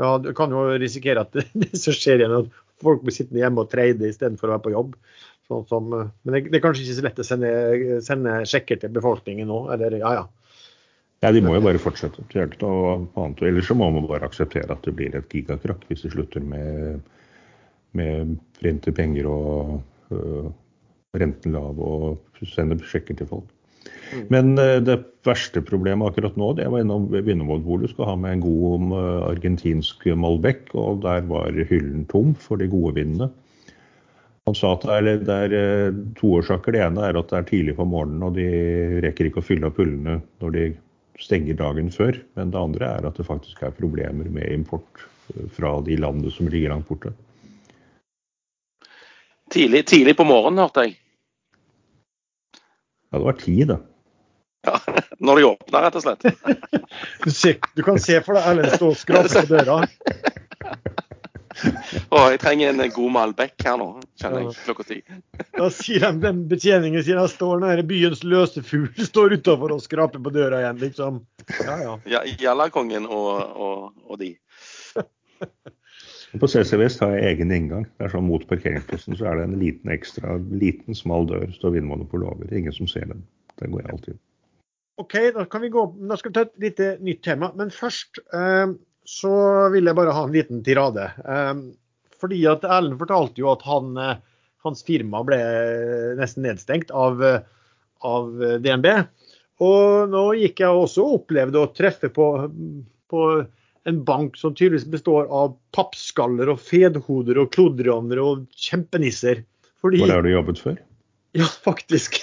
ja, 0.00 0.14
du, 0.24 0.30
kan 0.36 0.54
jo 0.54 0.64
risikere 0.80 1.26
at 1.26 1.36
det, 1.60 1.72
som 1.76 1.96
skjer 1.96 2.22
igjen, 2.22 2.36
at 2.40 2.64
folk 2.84 3.04
blir 3.04 3.16
sittende 3.16 3.42
hjemme 3.42 3.64
og 3.64 3.72
trade 3.72 4.08
istedenfor 4.08 4.48
å 4.48 4.56
være 4.56 4.66
på 4.68 4.74
jobb. 4.76 4.96
Sånn 5.48 5.68
som, 5.68 5.92
men 5.92 6.34
det, 6.34 6.46
det, 6.48 6.58
er 6.58 6.64
kanskje 6.64 6.84
ikke 6.84 6.98
så 6.98 7.04
lett 7.06 7.22
å 7.22 7.26
sende, 7.26 7.52
sende 8.04 8.40
sjekker 8.48 8.80
til 8.80 8.92
befolkningen 8.96 9.48
nå? 9.48 9.62
eller 9.76 10.00
ja, 10.00 10.18
ja. 10.20 10.26
Ja, 11.24 11.32
De 11.34 11.40
må 11.42 11.56
jo 11.56 11.64
bare 11.64 11.80
fortsette. 11.82 12.22
Ellers 12.30 13.66
så 13.66 13.74
må 13.74 13.88
man 13.90 14.04
bare 14.06 14.28
akseptere 14.28 14.70
at 14.70 14.84
det 14.86 14.92
blir 14.94 15.16
et 15.18 15.32
gigakrakk 15.34 15.88
hvis 15.88 16.04
de 16.04 16.12
slutter 16.12 16.44
med 16.46 17.00
med 17.96 18.36
printe 18.58 18.92
penger 18.92 19.28
og 19.30 19.78
uh, 20.12 20.48
renten 21.18 21.54
lav 21.56 21.78
og 21.80 22.42
sende 22.46 22.78
sjekker 22.84 23.18
til 23.18 23.30
folk. 23.30 23.48
Mm. 24.12 24.22
Men 24.32 24.52
uh, 24.60 24.78
det 24.84 24.98
verste 25.26 25.62
problemet 25.64 26.10
akkurat 26.10 26.38
nå, 26.40 26.52
det 26.58 26.68
var 26.72 26.84
innom 26.84 27.08
Vinnervoll 27.12 27.60
hvor 27.66 27.82
du 27.82 27.88
skal 27.90 28.12
ha 28.12 28.16
med 28.20 28.38
en 28.38 28.46
god 28.46 28.86
uh, 28.94 29.26
argentinsk 29.28 30.06
Malbec, 30.16 30.70
og 30.78 31.02
der 31.04 31.26
var 31.28 31.52
hyllen 31.68 32.06
tom 32.12 32.34
for 32.38 32.60
de 32.60 32.70
gode 32.72 32.96
vinene. 33.00 33.30
Han 34.48 34.56
sa 34.56 34.72
at 34.72 34.86
det 34.88 34.94
er, 34.96 35.22
det 35.28 35.38
er 35.60 35.96
to 36.16 36.30
årsaker. 36.38 36.72
Det 36.72 36.80
ene 36.80 37.04
er 37.04 37.18
at 37.20 37.28
det 37.28 37.36
er 37.36 37.48
tidlig 37.50 37.74
på 37.76 37.84
morgenen, 37.84 38.24
og 38.24 38.38
de 38.38 38.46
rekker 39.04 39.28
ikke 39.28 39.42
å 39.42 39.44
fylle 39.44 39.68
opp 39.68 39.80
hullene 39.82 40.22
når 40.40 40.54
de 40.54 40.68
stenger 41.20 41.58
dagen 41.58 41.90
før. 41.92 42.16
Men 42.38 42.54
det 42.54 42.62
andre 42.62 42.92
er 42.96 43.08
at 43.10 43.20
det 43.20 43.28
faktisk 43.28 43.60
er 43.66 43.76
problemer 43.76 44.30
med 44.32 44.48
import 44.54 45.04
fra 45.52 45.74
de 45.84 45.98
landene 46.00 46.32
som 46.32 46.48
ligger 46.48 46.72
langt 46.72 46.88
borte. 46.88 47.12
Tidlig, 49.52 49.84
tidlig 49.88 50.16
på 50.16 50.26
morgenen, 50.28 50.60
hørte 50.64 50.86
jeg. 50.86 50.96
Ja, 53.10 53.18
det 53.18 53.24
var 53.24 53.32
ti, 53.32 53.64
da. 53.64 53.78
Ja, 54.66 54.80
når 55.18 55.36
de 55.36 55.44
åpner, 55.44 55.82
rett 55.82 55.98
og 55.98 56.02
slett. 56.02 56.22
Du, 57.24 57.30
ser, 57.30 57.58
du, 57.76 57.82
kan 57.84 57.98
se 58.00 58.16
for 58.24 58.38
deg 58.38 58.46
Ellen 58.48 58.70
stå 58.72 58.86
og 58.94 58.96
skrape 58.96 59.28
på 59.28 59.42
døra. 59.50 59.74
Å, 62.14 62.18
jeg 62.32 62.40
trenger 62.40 62.70
en 62.70 62.92
god 62.94 63.12
Malbec 63.12 63.54
her 63.66 63.76
nå, 63.80 63.88
kjenner 64.20 64.46
jeg, 64.46 64.54
klokka 64.64 64.86
ti. 64.88 64.98
Da 65.58 65.68
sier 65.74 66.06
de, 66.06 66.20
den 66.22 66.44
betjeningen 66.50 67.02
sier 67.04 67.20
han 67.20 67.30
står 67.30 67.64
den 67.64 67.88
byens 67.90 68.22
løse 68.24 68.62
fugl 68.64 68.88
står 69.04 69.34
utafor 69.38 69.74
og 69.74 69.82
skraper 69.84 70.22
på 70.22 70.32
døra 70.34 70.62
igjen, 70.62 70.80
liksom. 70.84 71.12
Ja, 71.58 71.74
ja. 71.82 71.96
Ja, 72.14 72.22
Jallakongen 72.40 73.04
og, 73.10 73.42
og, 73.58 73.90
og 74.06 74.22
de. 74.22 74.32
På 76.36 76.48
CC 76.50 76.76
Vest 76.76 77.00
har 77.00 77.14
jeg 77.16 77.32
egen 77.32 77.52
inngang. 77.54 77.86
Det 77.96 78.04
er 78.04 78.12
sånn 78.12 78.26
Mot 78.28 78.44
parkeringsplassen 78.50 79.16
så 79.16 79.30
er 79.30 79.38
det 79.38 79.46
en 79.48 79.60
liten 79.60 79.92
ekstra, 79.92 80.36
liten 80.52 80.96
smal 80.96 81.28
dør. 81.30 81.46
Står 81.56 81.76
Vinmonopolet 81.78 82.28
over. 82.28 82.50
Ingen 82.52 82.74
som 82.76 82.90
ser 82.90 83.08
den. 83.08 83.22
Der 83.60 83.72
går 83.72 83.84
jeg 83.84 83.94
alltid. 83.94 84.18
OK, 84.98 85.14
da, 85.34 85.46
gå, 85.46 85.84
da 86.10 86.18
skal 86.18 86.30
vi 86.30 86.36
ta 86.36 86.44
et 86.44 86.64
lite 86.66 86.90
nytt 87.06 87.22
tema. 87.24 87.52
Men 87.56 87.72
først 87.72 88.20
eh, 88.34 88.74
så 89.08 89.34
vil 89.72 89.88
jeg 89.88 89.96
bare 89.96 90.14
ha 90.14 90.24
en 90.26 90.34
liten 90.34 90.64
tirade. 90.66 91.08
Eh, 91.24 91.52
fordi 92.20 92.42
at 92.50 92.66
Erlend 92.66 92.98
fortalte 93.00 93.40
jo 93.40 93.52
at 93.54 93.64
han, 93.64 93.94
eh, 93.96 94.18
hans 94.66 94.84
firma 94.84 95.22
ble 95.24 95.38
nesten 96.18 96.44
nedstengt 96.44 96.92
av, 96.92 97.22
eh, 97.24 97.40
av 98.04 98.28
DNB. 98.60 98.90
Og 99.64 100.10
nå 100.12 100.24
gikk 100.38 100.60
jeg 100.62 100.82
også 100.82 101.06
og 101.06 101.22
opplevde 101.22 101.62
å 101.62 101.70
treffe 101.74 102.12
på, 102.14 102.26
på 103.10 103.22
en 103.88 104.00
bank 104.04 104.36
som 104.36 104.54
tydeligvis 104.54 104.88
består 104.90 105.28
av 105.30 105.54
pappskaller 105.76 106.50
og 106.52 106.60
fedhoder 106.60 107.40
og 107.42 107.52
klodrianer 107.54 108.20
og 108.22 108.46
kjempenisser. 108.56 109.44
Fordi, 109.78 110.00
Hvor 110.02 110.14
har 110.16 110.26
du 110.26 110.32
jobbet 110.32 110.62
før? 110.62 110.78
ja, 111.38 111.44
faktisk. 111.44 112.18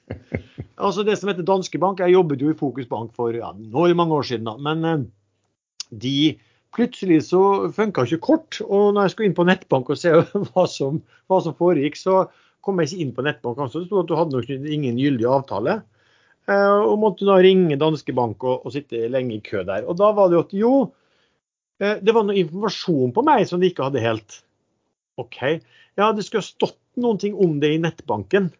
altså 0.76 1.02
Det 1.02 1.16
som 1.18 1.32
heter 1.32 1.46
Danske 1.46 1.78
Bank, 1.78 2.00
jeg 2.00 2.14
jobbet 2.14 2.42
jo 2.42 2.52
i 2.52 2.58
Fokus 2.58 2.86
Bank 2.90 3.14
for 3.16 3.34
ja, 3.34 3.50
nå 3.56 3.88
det 3.88 3.96
mange 3.98 4.14
år 4.14 4.28
siden, 4.28 4.46
da. 4.46 4.56
Men 4.60 4.84
eh, 4.84 5.08
de 5.90 6.38
plutselig 6.76 7.24
så 7.30 7.70
funka 7.74 8.06
ikke 8.06 8.22
kort. 8.26 8.60
Og 8.66 8.94
når 8.94 9.08
jeg 9.08 9.14
skulle 9.14 9.30
inn 9.30 9.38
på 9.38 9.48
nettbank 9.48 9.90
og 9.90 9.98
se 9.98 10.14
hva 10.52 10.66
som, 10.70 11.02
hva 11.30 11.40
som 11.44 11.56
foregikk, 11.58 11.98
så 11.98 12.24
kom 12.64 12.80
jeg 12.80 12.90
ikke 12.90 13.04
inn 13.04 13.14
på 13.16 13.24
nettbank. 13.26 13.58
Altså. 13.58 13.82
Det 13.82 13.90
sto 13.90 14.02
at 14.02 14.10
du 14.10 14.16
hadde 14.18 14.36
nok 14.36 14.50
ingen 14.50 15.00
gyldig 15.00 15.26
avtale. 15.28 15.80
Eh, 16.48 16.78
og 16.80 16.96
måtte 17.02 17.26
da 17.28 17.36
ringe 17.42 17.78
Danske 17.80 18.14
Bank 18.16 18.44
og, 18.46 18.64
og 18.64 18.74
sitte 18.74 19.08
lenge 19.12 19.36
i 19.36 19.42
kø 19.44 19.64
der. 19.66 19.84
Og 19.88 19.98
da 20.00 20.10
var 20.16 20.30
det 20.30 20.38
jo 20.38 20.44
at 20.46 20.54
jo, 20.56 20.72
eh, 21.82 21.98
det 22.00 22.14
var 22.16 22.26
noe 22.26 22.38
informasjon 22.40 23.12
på 23.16 23.26
meg 23.26 23.44
som 23.50 23.60
de 23.60 23.70
ikke 23.70 23.86
hadde 23.88 24.04
helt. 24.04 24.40
OK. 25.20 25.38
Ja, 26.00 26.10
det 26.16 26.24
skulle 26.26 26.46
stått 26.46 26.78
noen 27.00 27.20
ting 27.20 27.36
om 27.36 27.58
det 27.62 27.74
i 27.74 27.82
nettbanken. 27.82 28.50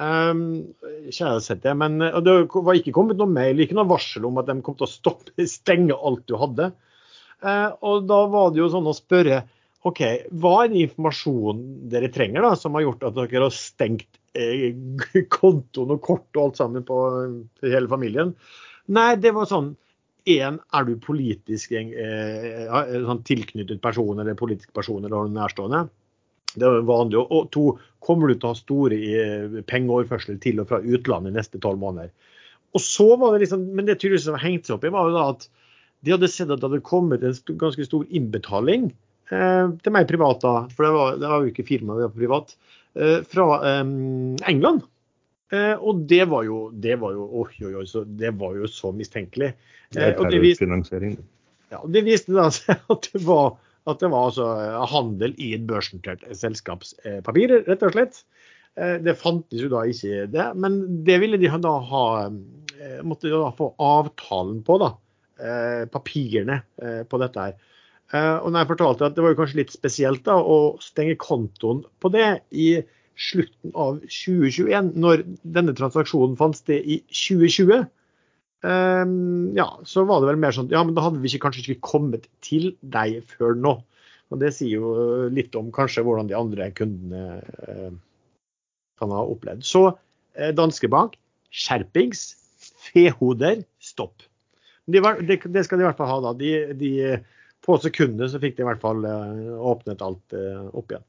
Um, 0.00 0.72
kjære 1.12 1.42
sette, 1.44 1.72
men 1.76 2.00
og 2.00 2.22
det 2.24 2.32
var 2.48 2.78
ikke 2.78 2.94
kommet 2.96 3.18
noe 3.20 3.28
mail, 3.28 3.60
ikke 3.60 3.76
noe 3.76 3.90
varsel 3.90 4.24
om 4.24 4.38
at 4.40 4.48
de 4.48 4.56
kom 4.64 4.74
til 4.78 4.86
å 4.86 4.90
stoppe, 4.90 5.34
stenge 5.58 5.94
alt 5.94 6.24
du 6.30 6.38
hadde. 6.40 6.70
Uh, 7.42 7.74
og 7.84 8.08
da 8.08 8.22
var 8.32 8.52
det 8.52 8.62
jo 8.62 8.70
sånn 8.72 8.88
å 8.88 8.96
spørre 8.96 9.42
OK, 9.88 10.00
hva 10.38 10.54
er 10.62 10.70
den 10.70 10.84
informasjonen 10.84 11.90
dere 11.90 12.10
trenger 12.14 12.44
da, 12.46 12.52
som 12.58 12.76
har 12.78 12.86
gjort 12.86 13.08
at 13.08 13.16
dere 13.18 13.48
har 13.48 13.54
stengt 13.54 14.06
eh, 14.06 14.21
kontoen 15.38 15.94
og 15.96 16.02
kort 16.04 16.28
og 16.38 16.44
alt 16.46 16.60
sammen 16.60 16.84
på 16.88 16.98
hele 17.62 17.90
familien? 17.90 18.34
Nei, 18.92 19.14
det 19.20 19.34
var 19.36 19.50
sånn 19.50 19.74
Én, 20.30 20.60
er 20.70 20.84
du 20.86 20.92
politisk 21.02 21.72
eh, 21.74 22.68
sånn 23.02 23.24
tilknyttet 23.26 23.80
person 23.82 24.20
eller 24.22 24.36
politisk 24.38 24.70
person 24.76 25.02
eller 25.02 25.32
nærstående? 25.34 25.80
Det 26.52 26.68
er 26.68 26.84
vanlig. 26.86 27.18
Og 27.18 27.48
to, 27.50 27.64
kommer 28.04 28.30
du 28.30 28.36
til 28.36 28.46
å 28.46 28.52
ha 28.52 28.58
store 28.58 28.98
eh, 29.02 29.56
pengeoverførsler 29.66 30.38
til 30.42 30.62
og 30.62 30.68
fra 30.70 30.78
utlandet 30.78 31.32
de 31.32 31.40
neste 31.40 31.58
tolv 31.62 31.80
måneder? 31.82 32.12
Og 32.72 32.84
så 32.84 33.08
var 33.18 33.34
det 33.34 33.44
liksom, 33.44 33.64
Men 33.74 33.88
det 33.88 33.98
tydeligvis 33.98 34.28
som 34.28 34.38
hengte 34.38 34.70
seg 34.70 34.76
opp 34.78 34.86
i, 34.86 34.92
var 34.94 35.10
jo 35.10 35.16
da 35.16 35.24
at 35.34 35.48
de 36.02 36.14
hadde 36.14 36.30
sett 36.30 36.50
at 36.50 36.60
det 36.60 36.68
hadde 36.68 36.84
kommet 36.86 37.24
en 37.26 37.58
ganske 37.58 37.86
stor 37.86 38.06
innbetaling 38.10 38.88
eh, 39.30 39.66
til 39.82 39.94
meg 39.94 40.08
privat, 40.10 40.42
da, 40.42 40.54
for 40.70 40.86
det 40.86 40.94
var, 40.96 41.18
det 41.20 41.28
var 41.30 41.42
jo 41.42 41.52
ikke 41.52 41.66
firma, 41.66 41.98
det 41.98 42.08
var 42.08 42.16
privat, 42.16 42.54
eh, 42.54 42.80
fra 42.92 43.46
eh, 43.68 43.84
England. 44.50 44.82
Eh, 45.52 45.74
og 45.76 46.06
det 46.08 46.24
var 46.32 46.46
jo 46.48 46.70
det 46.72 46.96
var 47.02 47.12
jo, 47.12 47.26
oh, 47.42 47.50
jo, 47.60 47.74
jo, 47.74 47.84
så, 47.88 48.06
det 48.08 48.32
var 48.40 48.56
jo 48.56 48.68
så 48.70 48.92
mistenkelig. 48.96 49.52
Det 49.92 50.06
er 50.06 50.14
terrorfinansiering. 50.16 51.18
ja, 51.74 51.82
det 51.92 52.02
viste 52.06 52.32
da 52.32 52.48
seg 52.54 52.80
at 52.94 53.10
det 53.12 53.20
var 53.26 53.58
at 53.90 53.98
det 53.98 54.12
var 54.12 54.28
altså 54.28 54.46
handel 54.92 55.32
i 55.42 55.56
et 55.56 55.64
børsnotert 55.66 56.22
selskapspapir, 56.38 57.56
rett 57.66 57.82
og 57.82 57.96
slett. 57.96 58.20
Eh, 58.78 58.94
Det 59.02 59.16
fantes 59.18 59.64
jo 59.64 59.70
da 59.72 59.82
ikke 59.90 60.28
det, 60.30 60.46
men 60.54 60.78
det 61.04 61.18
ville 61.20 61.40
de 61.40 61.50
da 61.50 61.72
ha 61.90 62.04
eh, 62.28 63.00
Måtte 63.02 63.28
de 63.28 63.34
da 63.34 63.50
få 63.58 63.72
avtalen 63.82 64.62
på, 64.66 64.78
da. 64.80 64.92
Eh, 65.42 65.82
Papirene 65.90 66.62
eh, 66.80 67.02
på 67.04 67.20
dette 67.20 67.48
her. 67.48 67.58
Eh, 68.12 68.36
Og 68.42 68.50
når 68.52 68.62
jeg 68.62 68.70
fortalte 68.74 69.08
at 69.08 69.16
det 69.16 69.24
var 69.24 69.38
kanskje 69.38 69.62
litt 69.62 69.72
spesielt 69.74 70.24
da 70.28 70.36
å 70.40 70.76
stenge 70.84 71.16
kontoen 71.20 71.84
på 72.00 72.12
det 72.12 72.42
i 72.52 72.82
slutten 73.16 73.74
av 73.76 74.00
2021, 74.08 74.94
når 74.96 75.24
denne 75.44 75.74
transaksjonen 75.76 76.38
fant 76.40 76.56
sted 76.56 76.84
i 76.84 77.02
2020, 77.12 77.86
Ehm, 78.62 79.52
ja, 79.56 79.66
så 79.84 80.04
var 80.06 80.22
det 80.22 80.28
vel 80.30 80.38
mer 80.42 80.54
sånn 80.54 80.70
Ja, 80.70 80.84
men 80.86 80.94
da 80.94 81.02
hadde 81.02 81.18
vi 81.18 81.30
ikke, 81.32 81.48
kanskje 81.48 81.64
ikke 81.64 81.88
kommet 81.88 82.28
til 82.46 82.72
deg 82.94 83.22
før 83.34 83.56
nå. 83.58 83.74
Og 84.32 84.40
Det 84.40 84.52
sier 84.54 84.78
jo 84.78 84.92
litt 85.34 85.54
om 85.58 85.72
kanskje 85.74 86.04
hvordan 86.06 86.30
de 86.30 86.38
andre 86.38 86.70
kundene 86.72 87.42
eh, 87.68 87.90
kan 89.00 89.12
ha 89.12 89.24
opplevd. 89.26 89.66
Så 89.66 89.88
eh, 89.90 90.54
Danske 90.56 90.88
Bank, 90.88 91.18
skjerpings, 91.52 92.22
fehoder, 92.86 93.64
stopp. 93.82 94.22
De 94.86 95.02
det, 95.26 95.42
det 95.42 95.66
skal 95.66 95.78
de 95.78 95.84
i 95.84 95.88
hvert 95.90 95.98
fall 95.98 96.10
ha. 96.14 96.20
da. 96.30 96.32
De, 96.38 96.54
de, 96.78 96.92
på 97.62 97.78
sekundet 97.82 98.32
så 98.32 98.40
fikk 98.42 98.56
de 98.58 98.64
i 98.64 98.68
hvert 98.68 98.82
fall 98.82 99.04
eh, 99.06 99.54
åpnet 99.72 100.02
alt 100.04 100.36
eh, 100.36 100.64
opp 100.72 100.92
igjen. 100.92 101.06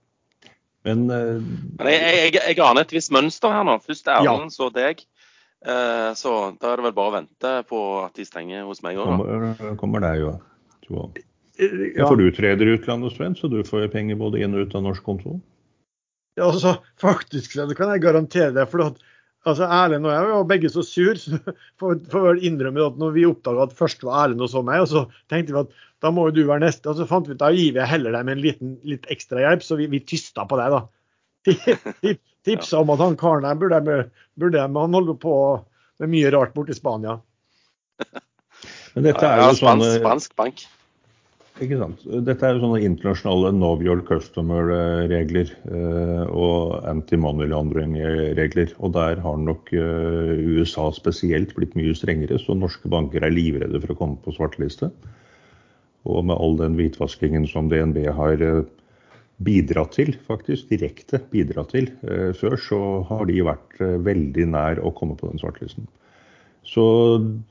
Men 0.83 1.03
eh, 1.09 1.41
Men 1.79 1.91
jeg, 1.91 2.15
jeg, 2.19 2.39
jeg 2.51 2.63
aner 2.63 2.85
et 2.85 2.95
visst 2.95 3.13
mønster 3.15 3.53
her 3.55 3.67
nå. 3.67 3.79
Først 3.83 4.09
Erlend, 4.11 4.53
så 4.53 4.69
deg. 4.73 5.05
Eh, 5.63 6.09
så 6.19 6.33
da 6.59 6.73
er 6.73 6.81
det 6.81 6.87
vel 6.89 6.95
bare 6.97 7.11
å 7.11 7.15
vente 7.17 7.53
på 7.69 7.83
at 8.03 8.17
de 8.19 8.25
stenger 8.27 8.67
hos 8.67 8.83
meg 8.83 8.99
òg. 8.99 9.13
kommer, 9.13 9.77
kommer 9.79 10.03
deg 10.03 10.19
jo. 10.25 10.33
Jo. 10.89 11.07
Ja. 11.61 12.07
For 12.09 12.17
du 12.19 12.27
treder 12.33 12.67
i 12.67 12.75
utlandet, 12.75 13.13
Sven, 13.15 13.37
så 13.37 13.47
du 13.47 13.61
får 13.63 13.87
penger 13.93 14.17
både 14.19 14.41
inn 14.43 14.57
og 14.57 14.67
ut 14.67 14.75
av 14.75 14.83
norsk 14.87 15.05
konto? 15.05 15.37
Ja, 16.35 16.49
altså, 16.49 16.79
faktisk, 17.01 17.53
det 17.55 17.77
kan 17.77 17.91
jeg 17.93 18.01
garantere 18.03 18.51
deg. 18.55 18.65
for 18.71 18.87
at 18.89 18.97
altså, 19.45 19.67
Erlend 19.67 20.07
og 20.07 20.13
jeg 20.13 20.27
var 20.31 20.45
begge 20.49 20.69
så 20.73 20.83
sur. 20.87 21.15
så 21.19 21.39
får 21.81 21.99
får 22.11 22.25
vel 22.29 22.43
innrømme 22.49 22.85
at 22.87 22.99
når 23.01 23.13
vi 23.15 23.25
oppdaga 23.29 23.67
at 23.67 23.75
først 23.77 24.03
var 24.07 24.25
Erlend 24.25 24.41
og 24.45 24.51
så 24.53 24.63
meg, 24.65 24.81
og 24.85 24.89
så 24.91 25.05
tenkte 25.31 25.55
vi 25.55 25.61
at 25.65 25.73
da 26.03 26.11
må 26.11 26.25
jo 26.29 26.35
du 26.35 26.41
være 26.49 26.65
neste. 26.65 26.89
Og 26.91 26.97
så 26.99 27.07
fant 27.09 27.27
vi 27.29 27.35
ut 27.37 27.41
da 27.43 27.51
gir 27.55 27.75
vi 27.77 27.85
heller 27.87 28.11
deg 28.17 28.25
med 28.27 28.37
en 28.37 28.43
liten, 28.43 28.73
litt 28.87 29.07
ekstra 29.13 29.39
hjelp, 29.45 29.63
så 29.63 29.77
vi, 29.79 29.87
vi 29.91 30.01
tysta 30.03 30.43
på 30.49 30.59
deg, 30.59 30.73
da. 30.75 30.81
Tipsa 32.43 32.79
om 32.83 32.91
at 32.91 32.99
han 33.03 33.15
karen 33.19 33.45
der 33.47 33.55
burde, 33.59 33.79
jeg- 33.87 34.09
burde 34.39 34.59
jeg, 34.59 34.73
han 34.75 34.93
holder 34.99 35.15
på 35.19 35.35
med 36.01 36.09
mye 36.11 36.31
rart 36.35 36.53
borte 36.55 36.73
i 36.75 36.77
Spania. 36.79 37.17
Men 38.95 39.07
dette 39.07 39.23
er 39.25 39.39
Ja, 39.41 39.49
jo 39.51 39.57
sånne, 39.59 39.87
spansk, 39.95 40.01
spansk 40.03 40.35
bank. 40.39 40.65
Ikke 41.61 41.77
sant? 41.77 42.01
Dette 42.25 42.47
er 42.47 42.55
jo 42.55 42.63
sånne 42.63 42.79
internasjonale 42.81 43.51
know 43.53 43.77
your 43.85 44.01
customer-regler 44.07 45.51
eh, 45.69 46.23
og 46.33 46.79
anti-money 46.89 47.49
laundering-regler. 47.51 48.73
Og 48.81 48.95
der 48.95 49.21
har 49.21 49.37
nok 49.37 49.69
eh, 49.77 50.33
USA 50.57 50.87
spesielt 50.95 51.53
blitt 51.53 51.77
mye 51.77 51.93
strengere, 51.97 52.39
så 52.41 52.57
norske 52.57 52.89
banker 52.89 53.21
er 53.21 53.35
livredde 53.35 53.83
for 53.83 53.93
å 53.93 53.99
komme 53.99 54.17
på 54.25 54.33
svarteliste. 54.33 54.89
Og 56.09 56.25
med 56.25 56.35
all 56.35 56.57
den 56.59 56.77
hvitvaskingen 56.79 57.45
som 57.51 57.69
DNB 57.69 58.01
har 58.17 58.41
eh, 58.41 58.63
bidratt 59.45 59.93
til, 59.99 60.15
faktisk 60.25 60.73
direkte 60.73 61.21
bidratt 61.29 61.73
til 61.73 61.89
før, 62.37 62.53
så 62.61 62.79
har 63.09 63.25
de 63.27 63.41
vært 63.43 63.81
veldig 64.05 64.45
nær 64.53 64.79
å 64.79 64.93
komme 64.95 65.17
på 65.19 65.27
den 65.27 65.41
svartelisten. 65.41 65.89
Så 66.63 66.83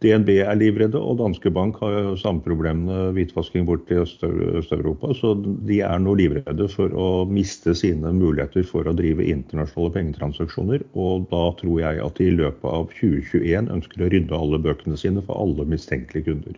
DNB 0.01 0.31
er 0.41 0.57
livredde, 0.57 0.97
og 0.97 1.19
Danske 1.21 1.51
Bank 1.53 1.77
har 1.83 1.93
jo 1.93 2.15
samme 2.17 2.41
problemene 2.45 3.11
hvitvasking 3.13 3.67
bort 3.69 3.85
til 3.87 4.01
Øst- 4.01 4.25
Øst-Europa. 4.25 5.13
Så 5.15 5.35
de 5.69 5.81
er 5.85 5.99
nå 6.01 6.15
livredde 6.17 6.69
for 6.73 6.89
å 6.97 7.09
miste 7.29 7.75
sine 7.77 8.13
muligheter 8.17 8.65
for 8.65 8.89
å 8.89 8.97
drive 8.97 9.27
internasjonale 9.29 9.93
pengetransaksjoner. 9.99 10.87
Og 10.97 11.29
da 11.31 11.43
tror 11.61 11.83
jeg 11.83 12.01
at 12.07 12.17
de 12.17 12.31
i 12.31 12.37
løpet 12.39 12.65
av 12.65 12.89
2021 12.97 13.69
ønsker 13.77 14.07
å 14.07 14.11
rydde 14.15 14.39
alle 14.39 14.63
bøkene 14.65 14.97
sine 14.97 15.25
for 15.27 15.37
alle 15.45 15.69
mistenkelige 15.69 16.31
kunder. 16.31 16.57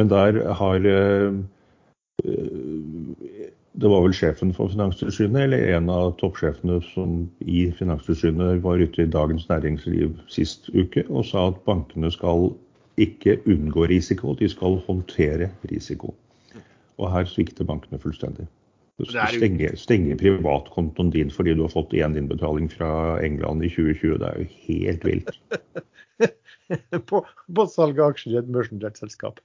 Men 0.00 0.08
der 0.12 0.40
har 0.56 0.88
eh, 0.88 1.36
det 3.76 3.88
var 3.92 4.04
vel 4.06 4.14
sjefen 4.16 4.54
for 4.56 4.72
Finanstilsynet, 4.72 5.42
eller 5.44 5.70
en 5.76 5.90
av 5.92 6.14
toppsjefene 6.20 6.78
som 6.94 7.26
i 7.44 7.66
Finanstilsynet 7.76 8.62
var 8.64 8.80
ute 8.80 9.04
i 9.04 9.10
Dagens 9.12 9.48
Næringsliv 9.50 10.14
sist 10.32 10.70
uke 10.72 11.04
og 11.10 11.26
sa 11.28 11.50
at 11.50 11.58
bankene 11.68 12.08
skal 12.12 12.54
ikke 12.96 13.36
unngå 13.44 13.84
risiko, 13.90 14.32
de 14.38 14.48
skal 14.48 14.78
håndtere 14.86 15.50
risiko. 15.68 16.14
Og 16.96 17.10
her 17.12 17.28
svikter 17.28 17.68
bankene 17.68 18.00
fullstendig. 18.00 18.46
Du 18.96 19.04
stenge, 19.04 19.74
stenge 19.76 20.16
privatkontoen 20.16 21.10
din 21.12 21.28
fordi 21.30 21.52
du 21.52 21.66
har 21.66 21.74
fått 21.74 21.92
én 21.92 22.16
innbetaling 22.16 22.70
fra 22.72 23.18
England 23.20 23.66
i 23.66 23.68
2020. 23.68 24.16
Det 24.22 24.30
er 24.30 24.38
jo 24.40 24.46
helt 24.70 25.04
vilt. 25.04 25.36
på, 27.10 27.20
på 27.20 27.66
salg 27.68 28.00
av 28.00 28.14
aksjer 28.14 28.32
i 28.32 28.40
et 28.40 28.48
børsnotert 28.48 28.96
selskap. 28.96 29.44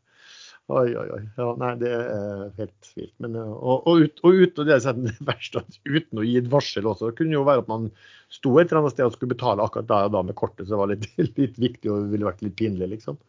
Oi, 0.70 0.94
oi, 0.96 1.08
oi. 1.12 1.22
Ja, 1.36 1.48
nei, 1.60 1.72
det 1.82 1.90
er 1.92 2.44
helt 2.60 2.92
vilt. 2.96 3.14
Men, 3.24 3.36
eh, 3.36 3.54
og, 3.54 3.88
og, 3.90 4.04
ut, 4.06 4.22
og 4.24 4.38
ut, 4.38 4.62
og 4.62 4.70
det, 4.70 4.78
er 4.78 5.00
det 5.08 5.16
verste 5.28 5.64
at 5.64 5.80
uten 5.88 6.22
å 6.22 6.28
gi 6.28 6.38
et 6.40 6.52
varsel 6.52 6.88
også, 6.88 7.10
det 7.10 7.18
kunne 7.20 7.36
jo 7.36 7.48
være 7.48 7.66
at 7.66 7.72
man 7.72 7.90
sto 8.32 8.54
et 8.56 8.70
eller 8.70 8.84
annet 8.84 8.96
sted 8.96 9.08
og 9.08 9.18
skulle 9.18 9.34
betale 9.34 9.66
akkurat 9.66 9.90
da 9.90 10.06
da 10.14 10.22
med 10.24 10.38
kortet, 10.40 10.68
så 10.68 10.76
det 10.76 10.82
var 10.84 10.94
litt, 10.94 11.10
litt 11.42 11.60
viktig 11.60 11.92
og 11.92 12.14
ville 12.14 12.30
vært 12.30 12.46
litt 12.46 12.56
pinlig, 12.60 12.94
liksom. 12.96 13.20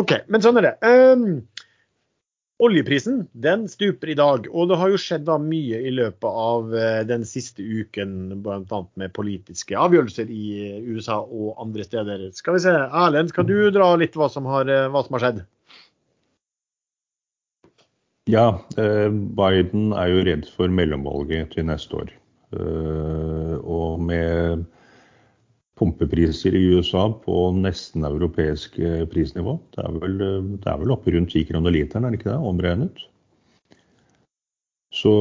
OK, 0.00 0.16
men 0.32 0.42
sånn 0.42 0.58
er 0.58 0.72
det. 0.72 0.74
Um, 0.82 1.44
Oljeprisen 2.64 3.24
den 3.44 3.64
stuper 3.70 4.12
i 4.12 4.16
dag, 4.18 4.44
og 4.46 4.68
det 4.70 4.76
har 4.78 4.90
jo 4.90 4.98
skjedd 5.02 5.24
da 5.26 5.36
mye 5.42 5.80
i 5.86 5.90
løpet 5.90 6.26
av 6.26 6.74
eh, 6.78 7.00
den 7.06 7.26
siste 7.26 7.62
uken, 7.62 8.12
bl.a. 8.44 8.78
med 8.98 9.14
politiske 9.14 9.74
avgjørelser 9.78 10.30
i 10.30 10.44
USA 10.86 11.18
og 11.22 11.58
andre 11.62 11.86
steder. 11.86 12.28
Skal 12.34 12.54
vi 12.54 12.62
se, 12.62 12.74
Erlend, 12.74 13.34
skal 13.34 13.48
du 13.50 13.56
dra 13.74 13.90
litt 13.98 14.14
hva 14.18 14.30
som 14.30 14.46
har, 14.50 14.70
hva 14.70 15.02
som 15.02 15.18
har 15.18 15.26
skjedd? 15.26 15.42
Ja, 18.30 18.46
eh, 18.80 19.10
Biden 19.10 19.92
er 19.92 20.08
jo 20.08 20.22
redd 20.24 20.46
for 20.56 20.72
mellomvalget 20.72 21.52
til 21.52 21.66
neste 21.68 21.98
år. 21.98 22.12
Eh, 22.56 23.56
og 23.60 24.00
med 24.00 24.64
pumpepriser 25.76 26.54
i 26.56 26.62
USA 26.72 27.08
på 27.24 27.50
nesten 27.58 28.06
europeisk 28.06 28.78
prisnivå. 29.10 29.58
Det 29.74 29.82
er 29.84 29.98
vel, 29.98 30.18
det 30.62 30.70
er 30.70 30.78
vel 30.80 30.94
oppe 30.94 31.12
rundt 31.12 31.34
10 31.34 31.48
kroner 31.50 31.74
literen, 31.74 32.06
er 32.06 32.14
det 32.14 32.20
ikke 32.20 32.30
det? 32.30 32.38
Omregnet. 32.52 33.02
Så, 34.94 35.12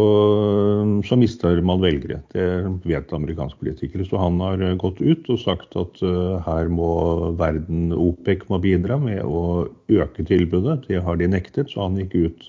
så, 1.02 1.18
mister 1.18 1.58
man 1.66 1.82
velgere. 1.82 2.20
Det 2.30 2.44
vet 2.86 3.14
amerikanske 3.16 3.58
politikere. 3.58 4.06
Så 4.06 4.20
han 4.22 4.38
har 4.44 4.62
gått 4.82 5.02
ut 5.02 5.32
og 5.34 5.40
sagt 5.42 5.74
at 5.80 5.98
uh, 6.06 6.38
her 6.46 6.70
må 6.70 6.92
verden, 7.40 7.88
OPEC 7.90 8.46
må 8.54 8.62
bidra 8.62 9.00
med 9.02 9.24
å 9.26 9.66
øke 9.90 10.28
tilbudet. 10.30 10.84
Det 10.86 11.02
har 11.02 11.18
de 11.18 11.32
nektet. 11.34 11.74
Så 11.74 11.82
han 11.88 11.98
gikk 11.98 12.14
ut 12.14 12.48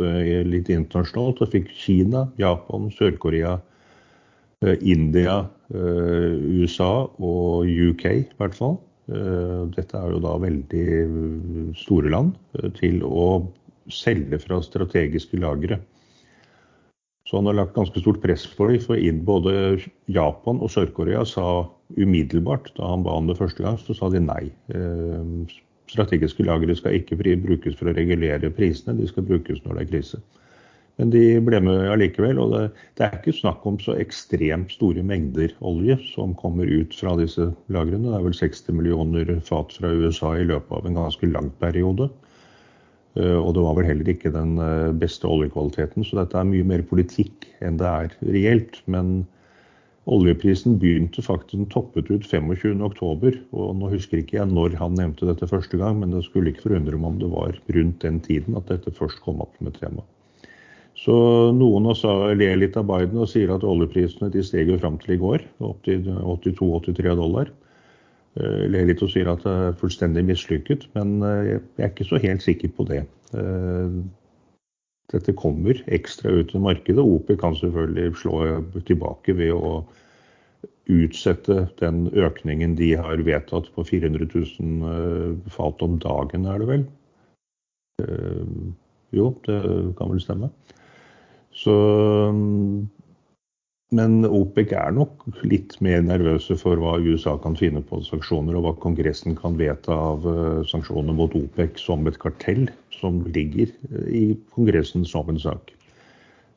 litt 0.52 0.68
internasjonalt 0.68 1.40
og 1.40 1.54
fikk 1.56 1.72
Kina, 1.72 2.26
Japan, 2.36 2.90
Sør-Korea, 2.92 3.56
India, 4.84 5.46
Eh, 5.72 6.34
USA 6.60 7.06
og 7.08 7.64
UK 7.64 8.04
i 8.10 8.24
hvert 8.36 8.56
fall. 8.56 8.76
Eh, 9.08 9.62
dette 9.72 9.96
er 9.96 10.12
jo 10.12 10.20
da 10.20 10.34
veldig 10.40 10.84
store 11.80 12.12
land 12.12 12.34
eh, 12.58 12.68
til 12.76 13.00
å 13.04 13.46
selge 13.92 14.40
fra 14.42 14.60
strategiske 14.64 15.40
lagre. 15.40 15.80
Så 17.34 17.38
han 17.40 17.48
har 17.50 17.56
lagt 17.58 17.74
ganske 17.74 17.98
stort 17.98 18.20
press 18.22 18.44
på 18.54 18.68
dem. 18.70 18.78
For 18.78 19.16
både 19.26 19.52
Japan 20.06 20.60
og 20.62 20.68
Sør-Korea 20.70 21.24
sa 21.26 21.64
umiddelbart, 21.98 22.68
da 22.76 22.92
han 22.92 23.02
ba 23.02 23.16
om 23.18 23.26
det 23.26 23.34
første 23.40 23.64
gang, 23.64 23.74
så 23.82 23.96
sa 23.98 24.06
de 24.12 24.20
nei. 24.22 24.52
Strategiske 25.90 26.46
lagre 26.46 26.76
skal 26.78 26.94
ikke 27.00 27.18
brukes 27.18 27.74
for 27.74 27.90
å 27.90 27.96
regulere 27.96 28.52
prisene, 28.54 28.94
de 29.00 29.10
skal 29.10 29.26
brukes 29.26 29.58
når 29.64 29.80
det 29.80 29.82
er 29.82 29.90
krise. 29.90 30.22
Men 31.02 31.10
de 31.10 31.24
ble 31.42 31.58
med 31.66 31.88
allikevel. 31.96 32.38
Og 32.38 32.54
det, 32.54 32.62
det, 33.00 33.08
er 33.08 33.18
ikke 33.18 33.34
snakk 33.34 33.66
om 33.66 33.82
så 33.82 33.98
ekstremt 33.98 34.70
store 34.70 35.02
mengder 35.02 35.50
olje 35.58 35.98
som 36.12 36.38
kommer 36.38 36.70
ut 36.70 36.94
fra 36.94 37.16
disse 37.18 37.48
lagrene. 37.66 38.12
Det 38.12 38.20
er 38.20 38.28
vel 38.28 38.38
60 38.44 38.78
millioner 38.78 39.34
fat 39.42 39.74
fra 39.74 39.90
USA 39.90 40.36
i 40.38 40.46
løpet 40.46 40.78
av 40.78 40.86
en 40.86 41.02
ganske 41.02 41.34
lang 41.34 41.50
periode. 41.58 42.12
Eh, 43.14 43.36
og 43.38 43.54
det 43.54 43.62
var 43.62 43.76
vel 43.78 43.88
heller 43.88 44.10
ikke 44.10 44.32
den 44.34 44.56
eh, 44.62 44.90
beste 44.98 45.28
oljekvaliteten, 45.30 46.06
så 46.06 46.18
dette 46.20 46.40
er 46.40 46.48
mye 46.48 46.66
mer 46.66 46.82
politikk 46.88 47.46
enn 47.64 47.78
det 47.80 47.90
er 47.90 48.16
reelt. 48.26 48.80
Men 48.90 49.20
oljeprisen 50.10 50.78
begynte 50.82 51.22
faktisk, 51.24 51.54
den 51.54 51.70
toppet 51.72 52.10
ut 52.10 52.26
25.10. 52.26 53.38
Og 53.54 53.70
nå 53.78 53.92
husker 53.94 54.20
ikke 54.20 54.40
jeg 54.40 54.50
når 54.50 54.76
han 54.80 54.98
nevnte 54.98 55.30
dette 55.30 55.48
første 55.50 55.80
gang, 55.80 56.02
men 56.02 56.14
det 56.14 56.24
skulle 56.26 56.52
ikke 56.52 56.68
forundre 56.68 56.98
meg 56.98 57.12
om 57.12 57.22
det 57.22 57.30
var 57.32 57.62
rundt 57.78 58.02
den 58.04 58.20
tiden 58.24 58.58
at 58.58 58.68
dette 58.72 58.94
først 58.98 59.22
kom 59.24 59.40
opp 59.44 59.54
et 59.62 59.80
tema. 59.80 60.04
Så 60.94 61.14
noen 61.52 61.88
ler 62.38 62.54
litt 62.56 62.76
av 62.78 62.86
Biden 62.86 63.18
og 63.18 63.26
sier 63.28 63.50
at 63.50 63.66
oljeprisene 63.66 64.30
de 64.30 64.44
steg 64.46 64.70
jo 64.70 64.78
fram 64.78 64.94
til 65.02 65.16
i 65.16 65.20
går, 65.20 65.42
opp 65.66 65.82
til 65.86 66.06
82-83 66.06 67.16
dollar. 67.18 67.50
Eh, 68.34 68.66
ler 68.66 68.88
litt 68.88 69.02
og 69.04 69.12
sier 69.12 69.28
at 69.30 69.44
det 69.46 69.54
er 69.54 69.76
fullstendig 69.78 70.24
mislykket, 70.26 70.88
men 70.96 71.20
eh, 71.22 71.52
jeg 71.54 71.84
er 71.84 71.92
ikke 71.92 72.06
så 72.08 72.18
helt 72.22 72.42
sikker 72.42 72.72
på 72.74 72.86
det. 72.88 73.04
Eh, 73.38 73.98
dette 75.14 75.34
kommer 75.38 75.78
ekstra 75.94 76.32
ut 76.40 76.54
i 76.56 76.62
markedet. 76.62 77.02
OPEC 77.02 77.38
kan 77.38 77.54
selvfølgelig 77.60 78.16
slå 78.18 78.40
tilbake 78.88 79.36
ved 79.38 79.52
å 79.54 79.84
utsette 80.90 81.68
den 81.78 82.08
økningen 82.10 82.74
de 82.76 82.90
har 82.98 83.22
vedtatt 83.24 83.70
på 83.76 83.84
400 83.86 84.26
000 84.34 85.38
fat 85.54 85.84
om 85.84 85.94
dagen, 86.02 86.48
er 86.50 86.60
det 86.60 86.68
vel? 86.68 86.84
Jo, 89.14 89.30
det 89.46 89.60
kan 89.96 90.10
vel 90.10 90.20
stemme. 90.20 90.50
Så, 91.54 91.76
men 93.94 94.24
OPEC 94.26 94.72
er 94.76 94.94
nok 94.96 95.24
litt 95.46 95.76
mer 95.84 96.02
nervøse 96.04 96.56
for 96.60 96.80
hva 96.80 96.96
USA 97.02 97.36
kan 97.42 97.56
finne 97.58 97.82
på 97.86 98.00
sanksjoner, 98.06 98.56
og 98.58 98.66
hva 98.66 98.72
Kongressen 98.82 99.36
kan 99.38 99.58
vedta 99.60 99.94
av 99.94 100.26
eh, 100.28 100.60
sanksjoner 100.70 101.16
mot 101.16 101.34
OPEC 101.38 101.78
som 101.82 102.06
et 102.10 102.18
kartell 102.22 102.66
som 102.96 103.22
ligger 103.36 103.70
eh, 103.90 104.10
i 104.10 104.24
Kongressen 104.56 105.06
som 105.08 105.30
en 105.30 105.40
sak. 105.40 105.72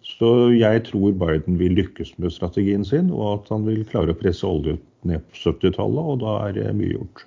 Så 0.07 0.49
jeg 0.55 0.85
tror 0.87 1.15
Biden 1.19 1.57
vil 1.59 1.75
lykkes 1.77 2.13
med 2.21 2.31
strategien 2.31 2.85
sin, 2.87 3.11
og 3.11 3.41
at 3.41 3.49
han 3.53 3.67
vil 3.67 3.83
klare 3.89 4.15
å 4.15 4.19
presse 4.19 4.47
olje 4.47 4.77
ned 5.07 5.25
på 5.27 5.41
70-tallet, 5.51 6.11
og 6.13 6.21
da 6.23 6.35
er 6.47 6.57
det 6.57 6.75
mye 6.79 6.95
gjort. 6.95 7.25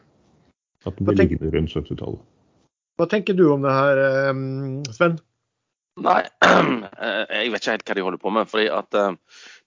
At 0.89 0.97
den 0.97 1.11
blir 1.11 1.21
liggende 1.21 1.53
rundt 1.53 1.77
70-tallet. 1.77 2.23
Hva 3.01 3.09
tenker 3.09 3.37
du 3.37 3.47
om 3.53 3.63
det 3.65 3.75
her, 3.77 4.05
eh, 4.07 4.47
Sven? 4.97 5.21
Nei, 6.01 6.21
jeg 6.47 7.51
vet 7.53 7.61
ikke 7.61 7.75
helt 7.75 7.89
hva 7.89 7.97
de 7.99 8.05
holder 8.07 8.21
på 8.23 8.33
med. 8.33 8.49
fordi 8.49 8.69
at 8.73 8.97
eh, 8.97 9.17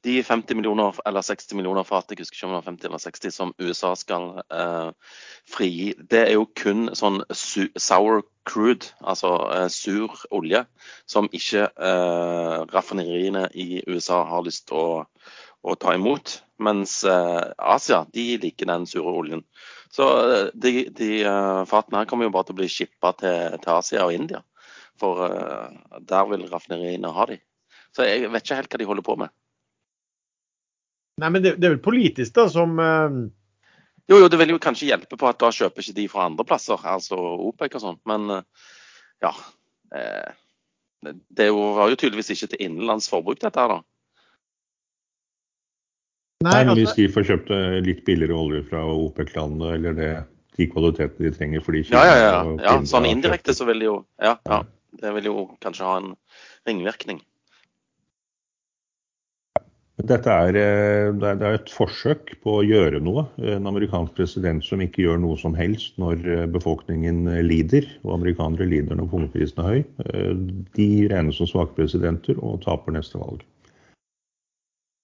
de 0.03 0.23
50 0.23 0.55
millioner 0.55 0.97
eller 1.07 1.23
60 1.23 1.55
millioner 1.55 1.85
fat 1.87 2.11
jeg 2.11 2.19
husker 2.19 2.37
ikke 2.37 2.47
om 2.47 2.53
det 2.53 2.59
var 2.59 2.69
50 2.71 2.87
eller 2.89 3.01
60, 3.03 3.33
som 3.33 3.53
USA 3.61 3.93
skal 3.95 4.25
eh, 4.51 4.89
frigi, 5.49 5.93
det 6.11 6.25
er 6.27 6.33
jo 6.35 6.47
kun 6.59 6.89
sånn 6.97 7.21
sour 7.31 8.23
crude, 8.47 8.91
altså 8.99 9.31
eh, 9.55 9.67
sur 9.71 10.17
olje, 10.35 10.65
som 11.07 11.29
ikke 11.31 11.69
eh, 11.71 12.57
raffineriene 12.73 13.47
i 13.55 13.83
USA 13.87 14.23
har 14.27 14.43
lyst 14.43 14.67
til 14.71 14.79
å, 14.79 15.03
å 15.63 15.75
ta 15.79 15.95
imot. 15.95 16.41
Mens 16.63 16.99
eh, 17.07 17.43
Asia 17.57 18.03
de 18.13 18.25
liker 18.43 18.69
den 18.69 18.87
sure 18.87 19.13
oljen. 19.23 19.45
Så 19.93 20.09
eh, 20.23 20.49
de, 20.53 20.73
de 20.95 21.13
fatene 21.69 22.01
her 22.01 22.09
kommer 22.11 22.27
jo 22.27 22.33
bare 22.35 22.49
til 22.49 22.57
å 22.57 22.59
bli 22.59 22.71
shippa 22.71 23.13
til, 23.19 23.55
til 23.63 23.77
Asia 23.77 24.03
og 24.03 24.17
India. 24.17 24.43
For 24.99 25.23
der 26.05 26.27
vil 26.29 26.43
raffineriene 26.51 27.09
ha 27.15 27.25
de. 27.31 27.39
Så 27.95 28.05
jeg 28.05 28.29
vet 28.29 28.45
ikke 28.45 28.59
helt 28.59 28.75
hva 28.75 28.79
de 28.81 28.87
holder 28.91 29.05
på 29.05 29.15
med. 29.23 29.33
Nei, 31.21 31.29
men 31.29 31.43
det, 31.43 31.55
det 31.61 31.67
er 31.67 31.75
vel 31.75 31.83
politisk, 31.83 32.33
da, 32.35 32.47
som 32.51 32.77
uh... 32.81 33.23
Jo, 34.09 34.17
jo, 34.19 34.27
det 34.27 34.39
vil 34.41 34.51
jo 34.51 34.59
kanskje 34.59 34.89
hjelpe 34.89 35.15
på 35.15 35.27
at 35.29 35.39
da 35.39 35.47
kjøper 35.53 35.79
ikke 35.79 35.95
de 35.95 36.07
fra 36.11 36.25
andre 36.27 36.43
plasser, 36.47 36.81
altså 36.89 37.15
OPEC 37.47 37.77
og 37.77 37.83
sånt. 37.85 38.01
Men 38.09 38.25
uh, 38.27 38.71
ja. 39.23 39.31
det 41.31 41.47
var 41.55 41.91
jo 41.93 41.99
tydeligvis 42.01 42.33
ikke 42.33 42.49
til 42.51 42.65
innenlands 42.65 43.07
forbruk, 43.11 43.39
dette 43.39 43.61
her, 43.61 43.77
da. 43.77 43.79
Nei, 46.43 46.59
altså... 46.65 46.75
Hvis 46.81 46.97
de 46.97 47.07
får 47.15 47.27
kjøpt 47.29 47.51
litt 47.87 48.03
billigere 48.07 48.35
olje 48.35 48.63
fra 48.67 48.83
OPEC-landene, 48.91 49.73
eller 49.77 49.95
det, 49.95 50.11
de 50.57 50.67
kvalitetene 50.69 51.29
de 51.29 51.35
trenger 51.37 51.63
for 51.63 51.75
de 51.75 51.83
kjøper, 51.85 52.09
Ja, 52.09 52.15
ja, 52.17 52.31
ja. 52.33 52.55
ja 52.65 52.73
sånn 52.89 53.07
indirekte 53.09 53.55
så 53.55 53.67
vil 53.69 53.83
de 53.83 53.91
jo 53.91 53.99
ja, 54.21 54.35
ja. 54.49 54.63
Det 54.99 55.09
vil 55.15 55.29
jo 55.31 55.37
kanskje 55.63 55.87
ha 55.87 55.93
en 56.01 56.11
ringvirkning. 56.69 57.23
Dette 60.01 60.25
er, 60.25 60.55
eh, 60.57 61.11
det 61.21 61.31
er 61.45 61.53
et 61.53 61.69
forsøk 61.69 62.31
på 62.41 62.55
å 62.57 62.63
gjøre 62.65 62.97
noe. 63.05 63.27
En 63.37 63.69
amerikansk 63.69 64.15
president 64.17 64.65
som 64.65 64.81
ikke 64.81 65.03
gjør 65.05 65.19
noe 65.21 65.37
som 65.37 65.53
helst 65.53 65.99
når 66.01 66.23
eh, 66.25 66.45
befolkningen 66.49 67.27
lider, 67.45 67.85
og 68.01 68.15
amerikanere 68.15 68.65
lider 68.65 68.97
når 68.97 69.11
punktprisen 69.11 69.61
er 69.61 69.69
høy, 69.69 69.83
eh, 70.07 70.31
de 70.73 70.87
regnes 71.13 71.37
som 71.37 71.49
svake 71.51 71.77
presidenter 71.77 72.41
og 72.41 72.63
taper 72.65 72.97
neste 72.97 73.21
valg. 73.21 73.45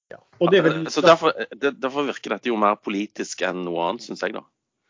Ja, 0.10 0.24
vel... 0.42 0.82
Så 0.90 1.06
derfor, 1.06 1.38
derfor, 1.54 2.10
virker 2.10 2.34
dette 2.34 2.50
jo 2.50 2.58
mer 2.58 2.82
politisk 2.82 3.46
enn 3.46 3.62
noe 3.68 3.92
annet, 3.92 4.08
syns 4.10 4.26
jeg, 4.26 4.34
da. 4.40 4.42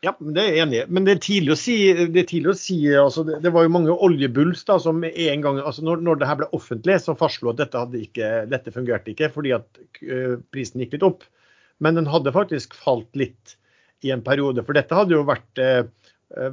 Ja, 0.05 0.13
det 0.15 0.39
er 0.39 0.53
jeg 0.53 0.63
enig 0.63 0.77
i. 0.79 0.83
Men 0.95 1.03
det 1.07 1.13
er 1.13 1.23
tidlig 1.25 1.51
å 1.51 1.59
si. 1.59 1.75
Det, 2.15 2.21
tidlig 2.29 2.53
å 2.53 2.57
si, 2.57 2.77
altså, 2.95 3.25
det, 3.27 3.41
det 3.43 3.51
var 3.51 3.65
jo 3.65 3.73
mange 3.75 3.95
oljebulls 4.07 4.63
da, 4.69 4.77
som 4.79 5.01
en 5.03 5.43
gang, 5.43 5.59
altså 5.59 5.83
når, 5.83 6.05
når 6.07 6.21
det 6.21 6.29
her 6.29 6.39
ble 6.39 6.47
offentlig, 6.55 6.95
så 7.03 7.17
fastslo 7.19 7.51
at 7.51 7.59
dette, 7.59 7.81
ikke, 7.99 8.29
dette 8.47 8.73
fungerte 8.75 9.11
ikke 9.11 9.31
fordi 9.33 9.51
at 9.57 9.81
uh, 9.81 10.39
prisen 10.55 10.79
gikk 10.85 10.95
litt 10.95 11.05
opp. 11.07 11.27
Men 11.83 11.99
den 11.99 12.07
hadde 12.11 12.35
faktisk 12.35 12.79
falt 12.79 13.11
litt 13.19 13.57
i 14.07 14.13
en 14.15 14.23
periode. 14.23 14.63
For 14.63 14.77
dette 14.77 14.95
hadde 14.95 15.17
jo 15.17 15.27
vært, 15.27 15.59
uh, 15.59 15.83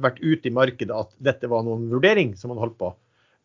vært 0.03 0.19
ute 0.19 0.51
i 0.51 0.55
markedet 0.59 0.99
at 0.99 1.15
dette 1.31 1.47
var 1.47 1.63
noen 1.63 1.87
vurdering 1.93 2.35
som 2.35 2.51
man 2.51 2.59
holdt 2.65 2.79
på. 2.83 2.93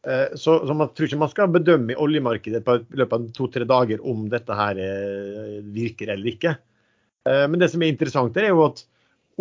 Uh, 0.03 0.35
så, 0.35 0.59
så, 0.67 0.75
man 0.75 0.91
tror 0.91 1.07
ikke 1.07 1.23
man 1.23 1.31
skal 1.31 1.55
bedømme 1.55 1.95
i 1.95 2.01
oljemarkedet 2.09 2.67
på 2.67 2.81
løpet 2.91 3.21
av 3.21 3.31
to-tre 3.39 3.71
dager 3.71 4.03
om 4.03 4.27
dette 4.35 4.59
her 4.65 4.83
virker 5.71 6.11
eller 6.11 6.35
ikke. 6.35 6.59
Men 7.23 7.61
det 7.63 7.69
som 7.71 7.79
er 7.85 7.93
interessant, 7.93 8.35
er 8.35 8.49
jo 8.51 8.65
at 8.65 8.81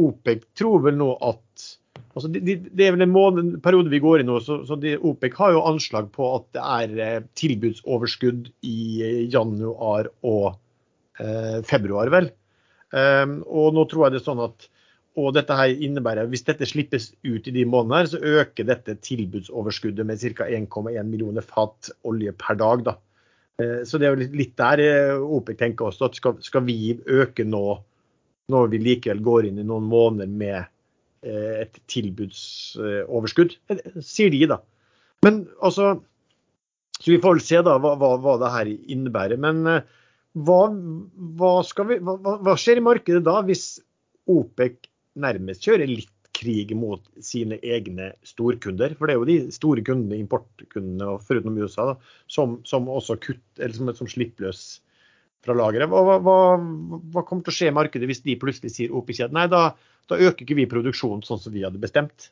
OPEC 0.08 0.50
tror 0.58 0.84
vel 0.88 1.00
nå 1.00 1.14
at 1.22 1.70
Altså, 2.12 2.28
det, 2.28 2.42
det, 2.44 2.84
er 2.84 2.96
vel 2.96 3.06
en, 3.06 3.14
måned, 3.14 3.54
periode 3.64 3.92
vi 3.92 4.02
går 4.04 4.22
i 4.22 4.26
nå, 4.28 4.42
så, 4.44 4.62
så 4.68 4.76
de, 4.80 4.98
OPEC 5.00 5.38
har 5.40 5.54
jo 5.56 5.64
anslag 5.70 6.10
på 6.12 6.28
at 6.36 6.48
det 6.58 6.64
er 6.76 6.96
eh, 7.06 7.28
tilbudsoverskudd 7.40 8.50
i 8.68 8.82
eh, 9.06 9.22
januar 9.32 10.10
og 10.28 10.58
eh, 11.22 11.62
februar, 11.68 12.12
vel. 12.12 12.28
Um, 12.92 13.38
og 13.48 13.72
nå 13.78 13.86
tror 13.88 14.04
jeg 14.04 14.18
det 14.18 14.20
er 14.20 14.26
sånn 14.26 14.44
at 14.44 14.68
og 15.20 15.34
dette 15.36 15.56
her 15.56 15.72
innebærer, 15.84 16.28
Hvis 16.32 16.46
dette 16.48 16.68
slippes 16.68 17.10
ut 17.28 17.48
i 17.48 17.54
de 17.56 17.66
månedene, 17.68 17.98
her, 18.00 18.10
så 18.12 18.20
øker 18.42 18.68
dette 18.68 18.96
tilbudsoverskuddet 19.04 20.08
med 20.08 20.20
ca. 20.36 20.48
1,1 20.48 21.08
millioner 21.08 21.44
fat 21.44 21.90
olje 22.08 22.32
per 22.40 22.56
dag. 22.60 22.84
Da. 22.86 22.94
Eh, 23.60 23.82
så 23.88 24.00
det 24.00 24.08
er 24.08 24.16
jo 24.16 24.30
litt 24.40 24.56
der 24.60 24.84
OPEC 25.20 25.60
tenker 25.60 25.90
også 25.90 26.08
at 26.08 26.20
skal, 26.20 26.38
skal 26.44 26.64
vi 26.68 26.96
øke 27.08 27.44
nå, 27.48 27.66
når 28.52 28.74
vi 28.74 28.84
likevel 28.84 29.24
går 29.24 29.50
inn 29.50 29.64
i 29.64 29.68
noen 29.68 29.88
måneder 29.90 30.30
med 30.30 30.70
Eh, 31.22 31.58
et 31.62 31.76
tilbudsoverskudd, 31.92 33.54
eh, 33.70 33.82
sier 34.02 34.32
de, 34.34 34.46
da. 34.50 34.58
Men 35.26 35.44
altså 35.62 36.00
Så 37.02 37.10
vi 37.10 37.18
får 37.22 37.34
vel 37.34 37.42
se 37.42 37.60
da 37.66 37.80
hva, 37.82 37.96
hva, 37.98 38.10
hva 38.22 38.34
det 38.38 38.50
her 38.54 38.68
innebærer. 38.94 39.40
Men 39.42 39.62
eh, 39.66 39.86
hva, 40.46 40.60
vi, 40.70 41.98
hva, 41.98 42.54
skjer 42.62 42.78
i 42.78 42.84
markedet 42.86 43.24
da, 43.26 43.40
hvis 43.46 43.80
OPEC 44.30 44.86
nærmest 45.18 45.66
kjører 45.66 45.90
litt 45.90 46.14
krig 46.38 46.76
mot 46.78 47.02
sine 47.26 47.58
egne 47.66 48.12
storkunder? 48.26 48.94
For 49.00 49.10
det 49.10 49.16
er 49.16 49.18
jo 49.18 49.30
de 49.30 49.56
store 49.56 49.82
kundene, 49.86 50.22
importkundene, 50.22 51.18
foruten 51.26 51.58
USA, 51.58 51.88
da, 51.90 52.14
som, 52.30 52.60
som, 52.70 52.86
også 52.86 53.18
kutt, 53.26 53.44
eller 53.58 53.78
som, 53.78 53.90
som 53.98 54.10
slipper 54.10 54.50
løs 54.50 54.62
fra 55.46 55.56
lageret. 55.58 55.90
Hva, 55.90 56.18
hva, 56.22 56.38
hva, 57.14 57.24
kommer 57.26 57.46
til 57.46 57.54
å 57.54 57.58
skje 57.58 57.72
i 57.72 57.76
markedet 57.76 58.10
hvis 58.10 58.24
de 58.26 58.38
plutselig 58.42 58.74
sier 58.76 58.94
opp 58.96 59.10
i 59.10 59.18
kjeden? 59.18 59.38
nei, 59.40 59.48
da, 59.52 59.72
da, 60.10 60.20
øker 60.20 60.46
ikke 60.46 60.58
vi 60.60 60.70
produksjonen 60.70 61.26
sånn 61.26 61.42
som 61.42 61.56
vi 61.56 61.66
hadde 61.66 61.82
bestemt? 61.82 62.30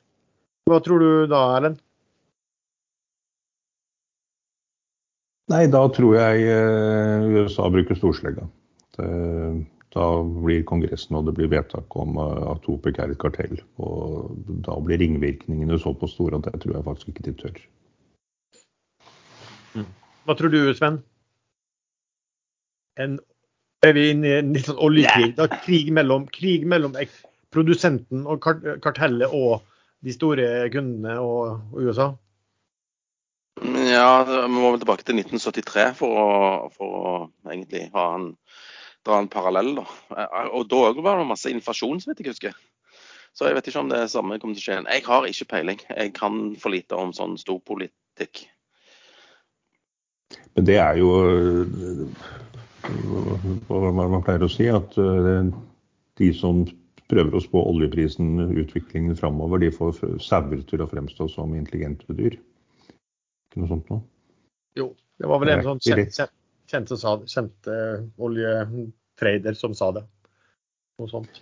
Hva 0.69 0.81
tror 0.85 1.01
du 1.01 1.11
da, 1.31 1.41
Erlend? 1.57 1.81
Nei, 5.49 5.65
da 5.73 5.81
tror 5.89 6.13
jeg 6.19 6.45
eh, 6.45 7.27
USA 7.33 7.65
bruker 7.73 7.97
storslegga. 7.97 8.45
Da 9.89 10.05
blir 10.21 10.61
Kongressen 10.69 11.17
og 11.17 11.25
det 11.25 11.33
blir 11.39 11.49
vedtak 11.49 11.95
om 11.97 12.19
eh, 12.21 12.43
at 12.51 12.67
OPEC 12.69 12.99
er 13.01 13.13
et 13.15 13.21
kartell. 13.21 13.57
Og 13.81 14.35
da 14.67 14.77
blir 14.85 15.01
ringvirkningene 15.01 15.79
såpass 15.81 16.13
store 16.13 16.37
at 16.37 16.51
det 16.51 16.61
tror 16.61 16.77
jeg 16.77 16.85
faktisk 16.85 17.09
ikke 17.13 17.25
de 17.25 17.35
tør. 17.41 17.61
Hva 20.29 20.35
tror 20.37 20.53
du, 20.53 20.61
Sven? 20.77 21.01
En, 22.99 23.17
er 23.85 23.95
vi 23.95 24.05
inne 24.13 24.29
i 24.29 24.37
en 24.39 24.53
litt 24.55 24.69
sånn 24.69 24.81
oljekrig? 24.89 25.33
Da, 25.37 25.47
krig, 25.63 25.91
mellom, 25.95 26.27
krig 26.33 26.65
mellom 26.69 26.95
produsenten 27.53 28.25
og 28.29 28.43
kartellet 28.83 29.31
og 29.33 29.63
de 30.05 30.15
store 30.15 30.47
kundene 30.73 31.17
og, 31.21 31.61
og 31.73 31.87
USA? 31.87 32.09
Ja, 33.59 34.23
vi 34.23 34.41
må 34.53 34.69
vel 34.71 34.81
tilbake 34.81 35.03
til 35.03 35.19
1973 35.19 35.87
for 35.99 36.19
å, 36.19 36.27
for 36.71 36.99
å 36.99 37.13
egentlig 37.49 37.89
ha 37.95 38.05
en, 38.15 38.29
dra 39.07 39.19
en 39.19 39.31
parallell. 39.31 39.73
Da. 39.81 39.85
Og 40.55 40.69
da 40.71 40.83
var 41.01 41.19
det 41.19 41.27
masse 41.27 41.51
inflasjon, 41.51 41.99
som 41.99 42.13
jeg 42.13 42.21
ikke 42.21 42.35
husker. 42.35 42.55
Så 43.35 43.47
jeg 43.47 43.57
vet 43.57 43.67
ikke 43.69 43.83
om 43.83 43.91
det 43.91 44.05
samme 44.11 44.39
kommer 44.39 44.57
til 44.57 44.63
å 44.63 44.67
skje. 44.67 44.79
Jeg 44.87 45.05
har 45.05 45.27
ikke 45.27 45.49
peiling. 45.53 45.83
Jeg 45.91 46.13
kan 46.15 46.39
for 46.59 46.73
lite 46.73 46.97
om 46.97 47.11
sånn 47.15 47.35
storpolitikk. 47.39 48.45
Men 50.55 50.65
det 50.67 50.79
er 50.81 50.99
jo 50.99 51.11
hva 53.69 53.91
man 53.95 54.23
pleier 54.25 54.45
å 54.45 54.51
si, 54.51 54.67
at 54.71 54.97
eh, 54.99 55.49
de 56.19 56.29
som 56.35 56.63
prøver 57.09 57.35
å 57.35 57.41
spå 57.41 57.63
oljeprisen, 57.71 58.37
utviklingen 58.61 59.17
framover, 59.17 59.63
de 59.63 59.71
får 59.73 59.97
sauer 60.21 60.61
til 60.69 60.83
å 60.83 60.89
fremstå 60.89 61.29
som 61.33 61.55
intelligente 61.57 62.13
dyr. 62.13 62.37
Ikke 63.49 63.63
noe 63.63 63.71
sånt 63.71 63.89
noe? 63.89 64.03
Jo, 64.77 64.91
det 65.17 65.29
var 65.31 65.41
vel 65.41 65.55
en 65.55 65.65
sånn 65.65 65.81
kjente, 65.81 66.29
kjente, 66.69 66.97
kjent, 67.01 67.31
kjent 67.31 67.69
uh, 67.71 68.03
oljetrader 68.21 69.57
som 69.57 69.73
sa 69.77 69.89
det. 69.97 70.05
Noe 71.01 71.09
sånt. 71.09 71.41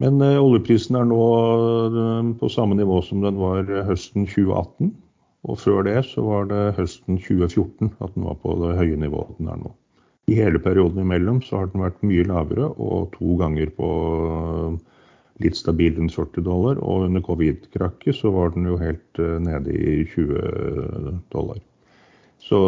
Men 0.00 0.20
ø, 0.24 0.30
oljeprisen 0.40 0.96
er 0.96 1.08
nå 1.08 1.20
ø, 1.20 2.04
på 2.40 2.48
samme 2.52 2.76
nivå 2.76 3.00
som 3.04 3.24
den 3.24 3.40
var 3.40 3.68
høsten 3.88 4.28
2018. 4.28 4.92
Og 5.48 5.56
før 5.60 5.84
det 5.88 5.98
så 6.08 6.24
var 6.24 6.48
det 6.50 6.62
høsten 6.76 7.16
2014 7.20 7.94
at 8.00 8.12
den 8.16 8.26
var 8.28 8.36
på 8.42 8.56
det 8.60 8.74
høye 8.76 8.96
nivået 9.00 9.38
den 9.38 9.48
er 9.52 9.60
nå. 9.60 9.72
I 10.30 10.36
hele 10.38 10.60
perioden 10.62 11.02
imellom 11.02 11.40
så 11.42 11.58
har 11.58 11.70
den 11.72 11.82
vært 11.82 12.04
mye 12.06 12.26
lavere, 12.28 12.68
og 12.78 13.10
to 13.16 13.34
ganger 13.40 13.72
på 13.74 13.88
litt 15.42 15.56
stabil 15.58 15.96
rundt 15.96 16.14
40 16.14 16.44
dollar. 16.46 16.80
Og 16.84 17.08
under 17.08 17.24
covid-krakket 17.24 18.18
så 18.20 18.32
var 18.34 18.54
den 18.54 18.68
jo 18.70 18.78
helt 18.80 19.20
eh, 19.22 19.38
nede 19.42 19.74
i 19.74 20.04
20 20.12 21.20
dollar. 21.34 21.60
Så 22.40 22.58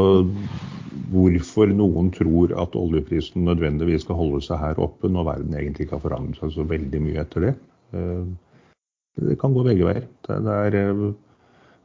hvorfor 1.12 1.70
noen 1.72 2.11
tror 2.12 2.53
at 2.61 2.75
oljeprisen 2.77 3.46
nødvendigvis 3.46 4.05
skal 4.05 4.18
holde 4.18 4.42
seg 4.44 4.61
her 4.61 4.81
oppe, 4.83 5.09
når 5.09 5.31
verden 5.31 5.57
egentlig 5.57 5.87
ikke 5.87 5.96
har 5.96 6.07
forandret 6.09 6.42
seg 6.42 6.57
så 6.57 6.66
veldig 6.68 7.01
mye 7.05 7.22
etter 7.22 7.46
det, 7.46 7.55
eh, 7.96 8.27
det 9.22 9.38
kan 9.40 9.55
gå 9.55 9.64
begge 9.64 9.87
veier. 9.87 10.05
Det 10.27 10.59
er, 10.59 10.77
eh, 10.83 11.07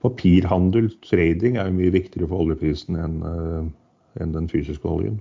papirhandel, 0.04 0.90
trading, 1.04 1.58
er 1.58 1.70
jo 1.70 1.80
mye 1.80 1.96
viktigere 1.96 2.30
for 2.30 2.46
oljeprisen 2.46 2.96
enn, 3.02 3.18
enn 4.22 4.36
den 4.36 4.48
fysiske 4.48 4.86
oljen. 4.88 5.18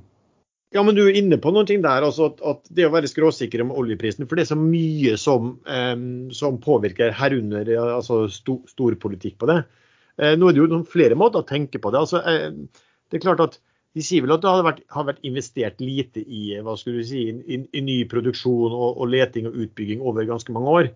Ja, 0.74 0.82
men 0.82 0.96
Du 0.96 1.04
er 1.06 1.14
inne 1.14 1.38
på 1.38 1.52
noen 1.54 1.66
ting 1.68 1.82
der, 1.84 2.02
altså 2.02 2.30
at, 2.32 2.40
at 2.42 2.70
det 2.74 2.88
å 2.88 2.92
være 2.94 3.08
skråsikker 3.10 3.62
om 3.62 3.70
oljeprisen. 3.74 4.26
For 4.26 4.36
det 4.36 4.46
er 4.46 4.52
så 4.54 4.58
mye 4.58 5.14
som, 5.20 5.54
eh, 5.70 5.94
som 6.34 6.58
påvirker 6.62 7.14
herunder 7.14 7.70
altså 7.84 8.24
sto, 8.32 8.58
storpolitikk 8.70 9.38
på 9.42 9.50
det. 9.52 9.60
Eh, 10.18 10.34
nå 10.38 10.48
er 10.48 10.56
det 10.56 10.64
jo 10.64 10.82
flere 10.90 11.18
måter 11.18 11.42
å 11.42 11.48
tenke 11.48 11.80
på 11.82 11.92
det. 11.92 12.02
Altså, 12.02 12.22
eh, 12.26 12.50
det 13.10 13.18
er 13.18 13.26
klart 13.28 13.44
at 13.44 13.58
De 13.96 14.02
sier 14.04 14.20
vel 14.20 14.34
at 14.34 14.42
det 14.44 14.50
har 14.52 14.60
vært, 14.60 14.80
har 14.92 15.04
vært 15.08 15.22
investert 15.24 15.78
lite 15.80 16.20
i, 16.20 16.50
hva 16.60 16.74
skulle 16.76 17.00
du 17.00 17.06
si, 17.08 17.22
i, 17.32 17.56
i 17.64 17.80
ny 17.80 17.94
produksjon 18.04 18.74
og, 18.74 18.98
og, 19.00 19.06
leting 19.08 19.46
og 19.48 19.56
utbygging 19.56 20.02
over 20.04 20.26
ganske 20.28 20.52
mange 20.52 20.74
år. 20.80 20.90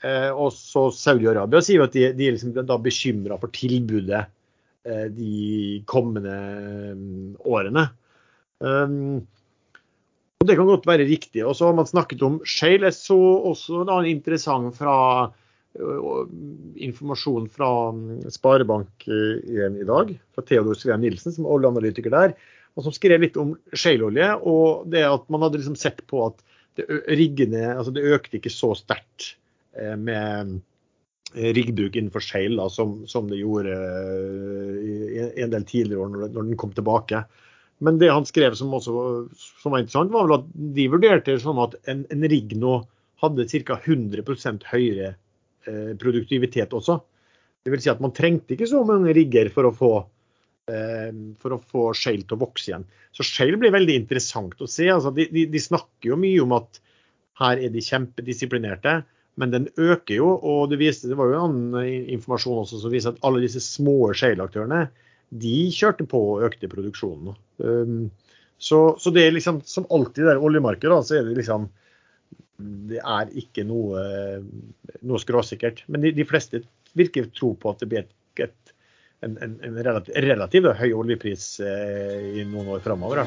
Eh, 0.00 0.30
og 0.32 0.54
så 0.56 0.86
Saudi-Arabia 0.88 1.60
sier 1.60 1.84
at 1.84 1.92
de, 1.92 2.06
de 2.16 2.30
er 2.30 2.38
liksom 2.38 2.56
bekymra 2.80 3.36
for 3.42 3.52
tilbudet 3.52 4.22
eh, 4.88 5.04
de 5.12 5.82
kommende 5.84 6.38
mm, 6.96 7.36
årene. 7.44 7.84
Um, 8.60 9.26
og 10.40 10.48
Det 10.48 10.56
kan 10.56 10.68
godt 10.68 10.86
være 10.88 11.08
riktig. 11.08 11.44
Og 11.44 11.56
så 11.56 11.70
har 11.70 11.76
man 11.76 11.88
snakket 11.88 12.22
om 12.22 12.40
shale. 12.44 12.88
Jeg 12.88 12.98
så 12.98 13.18
også 13.52 13.82
en 13.82 13.92
annen 13.92 14.12
interessant 14.12 14.76
fra, 14.76 14.96
uh, 15.80 16.20
informasjon 16.88 17.48
fra 17.52 17.70
um, 17.94 18.20
Sparebank1 18.32 19.80
i 19.80 19.88
dag, 19.88 20.12
fra 20.34 20.46
Theodor 20.46 20.78
Sveen 20.78 21.02
Nilsen, 21.04 21.34
som 21.34 21.46
er 21.46 21.56
oljeanalytiker 21.56 22.14
der, 22.14 22.36
og 22.76 22.84
som 22.84 22.94
skrev 22.94 23.24
litt 23.24 23.40
om 23.40 23.56
shaleolje. 23.72 24.34
Og 24.44 24.86
det 24.92 25.06
at 25.08 25.26
man 25.32 25.46
hadde 25.46 25.62
liksom 25.62 25.78
sett 25.80 26.04
på 26.10 26.28
at 26.28 26.40
det, 26.76 26.86
riggene, 27.08 27.70
altså 27.72 27.94
det 27.96 28.04
økte 28.04 28.36
ikke 28.36 28.52
så 28.52 28.74
sterkt 28.76 29.34
med 29.76 30.58
riggbruk 31.36 31.96
innenfor 31.96 32.22
shale 32.24 32.56
da, 32.56 32.68
som, 32.72 33.02
som, 33.08 33.26
det 33.28 33.40
gjorde 33.40 33.74
i 34.80 35.42
en 35.42 35.52
del 35.52 35.66
tidligere 35.68 36.04
år 36.04 36.12
når 36.14 36.36
den 36.36 36.56
kom 36.60 36.72
tilbake. 36.76 37.24
Men 37.84 37.98
det 38.00 38.08
han 38.08 38.24
skrev 38.24 38.54
som, 38.56 38.72
også, 38.72 38.92
som 39.60 39.74
var 39.74 39.82
interessant, 39.82 40.12
var 40.12 40.26
vel 40.26 40.38
at 40.38 40.46
de 40.76 40.86
vurderte 40.92 41.34
det 41.34 41.42
sånn 41.42 41.60
at 41.60 41.76
en, 41.90 42.04
en 42.12 42.28
rigg 42.30 42.54
nå 42.56 42.78
hadde 43.20 43.46
ca. 43.68 43.78
100 43.84 44.68
høyere 44.70 45.12
eh, 45.12 45.92
produktivitet 46.00 46.72
også. 46.76 46.98
Det 47.64 47.72
vil 47.74 47.82
si 47.82 47.90
at 47.92 48.02
man 48.02 48.14
trengte 48.16 48.54
ikke 48.54 48.68
så 48.70 48.82
mange 48.86 49.14
rigger 49.16 49.50
for 49.52 49.68
å 49.68 49.74
få, 49.74 49.92
eh, 50.72 51.10
for 51.42 51.56
å 51.56 51.60
få 51.60 51.90
shale 51.98 52.24
til 52.24 52.38
å 52.38 52.44
vokse 52.46 52.70
igjen. 52.70 52.86
Så 53.16 53.26
shale 53.26 53.60
blir 53.60 53.74
veldig 53.74 53.96
interessant 54.04 54.60
å 54.60 54.70
se. 54.70 54.88
Altså, 54.92 55.12
de, 55.16 55.28
de, 55.32 55.46
de, 55.52 55.62
snakker 55.62 56.12
jo 56.12 56.20
mye 56.20 56.42
om 56.44 56.56
at 56.56 56.80
her 57.40 57.60
er 57.60 57.72
de 57.72 57.84
kjempedisiplinerte, 57.84 59.02
men 59.36 59.52
den 59.52 59.66
øker 59.76 60.16
jo. 60.16 60.30
Og 60.36 60.70
det, 60.72 60.80
viste, 60.80 61.10
det 61.10 61.18
var 61.18 61.32
jo 61.32 61.42
annen 61.44 62.06
informasjon 62.16 62.62
også 62.62 62.80
som 62.80 62.94
viser 62.94 63.12
at 63.12 63.26
alle 63.26 63.42
disse 63.44 63.60
små 63.64 64.14
shale-aktørene 64.16 64.86
de 65.30 65.56
kjørte 65.74 66.06
på 66.08 66.20
og 66.34 66.46
økte 66.46 66.70
produksjonen. 66.70 67.34
Um, 67.58 68.10
så, 68.58 68.96
så, 69.00 69.12
det 69.12 69.26
er 69.26 69.34
liksom 69.36 69.60
som 69.68 69.88
alltid 69.92 70.24
i 70.24 70.30
det 70.30 70.38
oljemarkedet, 70.38 71.00
så 71.06 71.18
er 71.18 71.26
det 71.26 71.36
liksom 71.40 71.68
Det 72.56 73.02
er 73.02 73.32
ikke 73.36 73.66
noe, 73.68 74.00
noe 75.04 75.20
skråsikkert. 75.20 75.84
Men 75.92 76.06
de, 76.06 76.14
de, 76.16 76.24
fleste 76.24 76.62
virker 76.96 77.28
tro 77.36 77.52
på 77.60 77.74
at 77.74 77.82
det 77.82 77.90
blir 77.90 78.06
et, 78.06 78.14
et, 78.46 78.72
en, 79.20 79.36
en, 79.44 79.58
en 79.60 79.76
relativt, 79.84 80.16
relativ 80.24 80.70
høy 80.78 80.88
oljepris 80.96 81.50
eh, 81.60 82.40
i 82.40 82.46
noen 82.48 82.72
år 82.72 82.80
framover. 82.86 83.26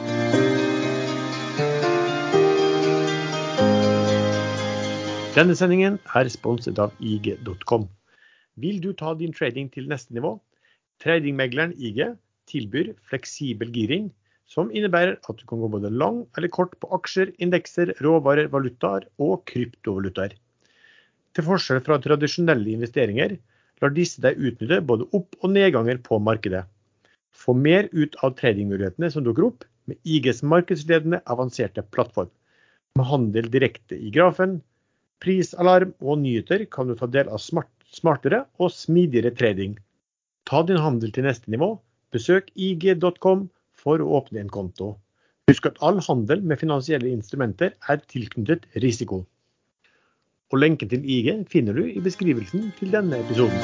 Denne 5.38 5.54
sendingen 5.54 6.00
er 6.18 6.34
sponset 6.34 6.82
av 6.82 6.98
IG.com. 7.00 7.86
Vil 8.60 8.82
du 8.82 8.90
ta 8.98 9.14
din 9.14 9.32
trading 9.32 9.70
til 9.72 9.86
neste 9.88 10.18
nivå? 10.18 10.40
Tradingmegleren 11.04 11.76
IG 11.78 12.02
tilbyr 12.50 12.94
fleksibel 13.08 13.72
giring, 13.76 14.10
som 14.50 14.72
innebærer 14.74 15.18
at 15.20 15.38
du 15.40 15.46
kan 15.48 15.62
gå 15.62 15.70
både 15.72 15.92
lang 15.94 16.24
eller 16.38 16.52
kort 16.52 16.74
på 16.82 16.90
aksjer, 16.98 17.32
indekser, 17.38 17.94
råvarer, 18.04 18.50
valutaer 18.52 19.06
og 19.22 19.44
kryptovalutaer. 19.52 20.34
Til 21.38 21.46
forskjell 21.46 21.84
fra 21.86 22.00
tradisjonelle 22.02 22.74
investeringer 22.74 23.38
lar 23.80 23.94
disse 23.96 24.22
deg 24.24 24.40
utnytte 24.42 24.82
både 24.90 25.08
opp- 25.16 25.38
og 25.40 25.54
nedganger 25.54 26.02
på 26.06 26.18
markedet. 26.26 26.66
Få 27.32 27.54
mer 27.56 27.88
ut 27.94 28.18
av 28.26 28.34
tradingmulighetene 28.40 29.12
som 29.14 29.24
dukker 29.24 29.46
opp 29.52 29.68
med 29.90 30.00
IGs 30.04 30.42
markedsledende 30.44 31.22
avanserte 31.30 31.86
plattform. 31.94 32.32
Med 32.98 33.08
handel 33.08 33.48
direkte 33.54 33.96
i 33.96 34.10
grafen, 34.12 34.60
prisalarm 35.24 35.94
og 36.02 36.20
nyheter 36.24 36.66
kan 36.74 36.90
du 36.90 36.98
ta 36.98 37.08
del 37.08 37.30
av 37.30 37.40
smart, 37.44 37.70
smartere 37.94 38.44
og 38.60 38.74
smidigere 38.74 39.32
trading. 39.38 39.78
Ta 40.50 40.64
din 40.66 40.80
handel 40.82 41.12
til 41.14 41.28
neste 41.28 41.52
nivå. 41.54 41.76
Besøk 42.10 42.48
ig.com 42.58 43.44
for 43.78 44.02
å 44.02 44.08
åpne 44.18 44.42
en 44.42 44.50
konto. 44.50 44.96
Husk 45.52 45.68
at 45.70 45.76
all 45.86 46.00
handel 46.02 46.42
med 46.42 46.58
finansielle 46.58 47.12
instrumenter 47.14 47.76
er 47.86 48.00
tilknyttet 48.10 48.66
risiko. 48.82 49.20
Og 50.50 50.58
lenken 50.58 50.90
til 50.90 51.06
IG 51.06 51.30
finner 51.52 51.78
du 51.78 51.84
i 51.86 52.02
beskrivelsen 52.02 52.72
til 52.80 52.90
denne 52.96 53.20
episoden. 53.22 53.62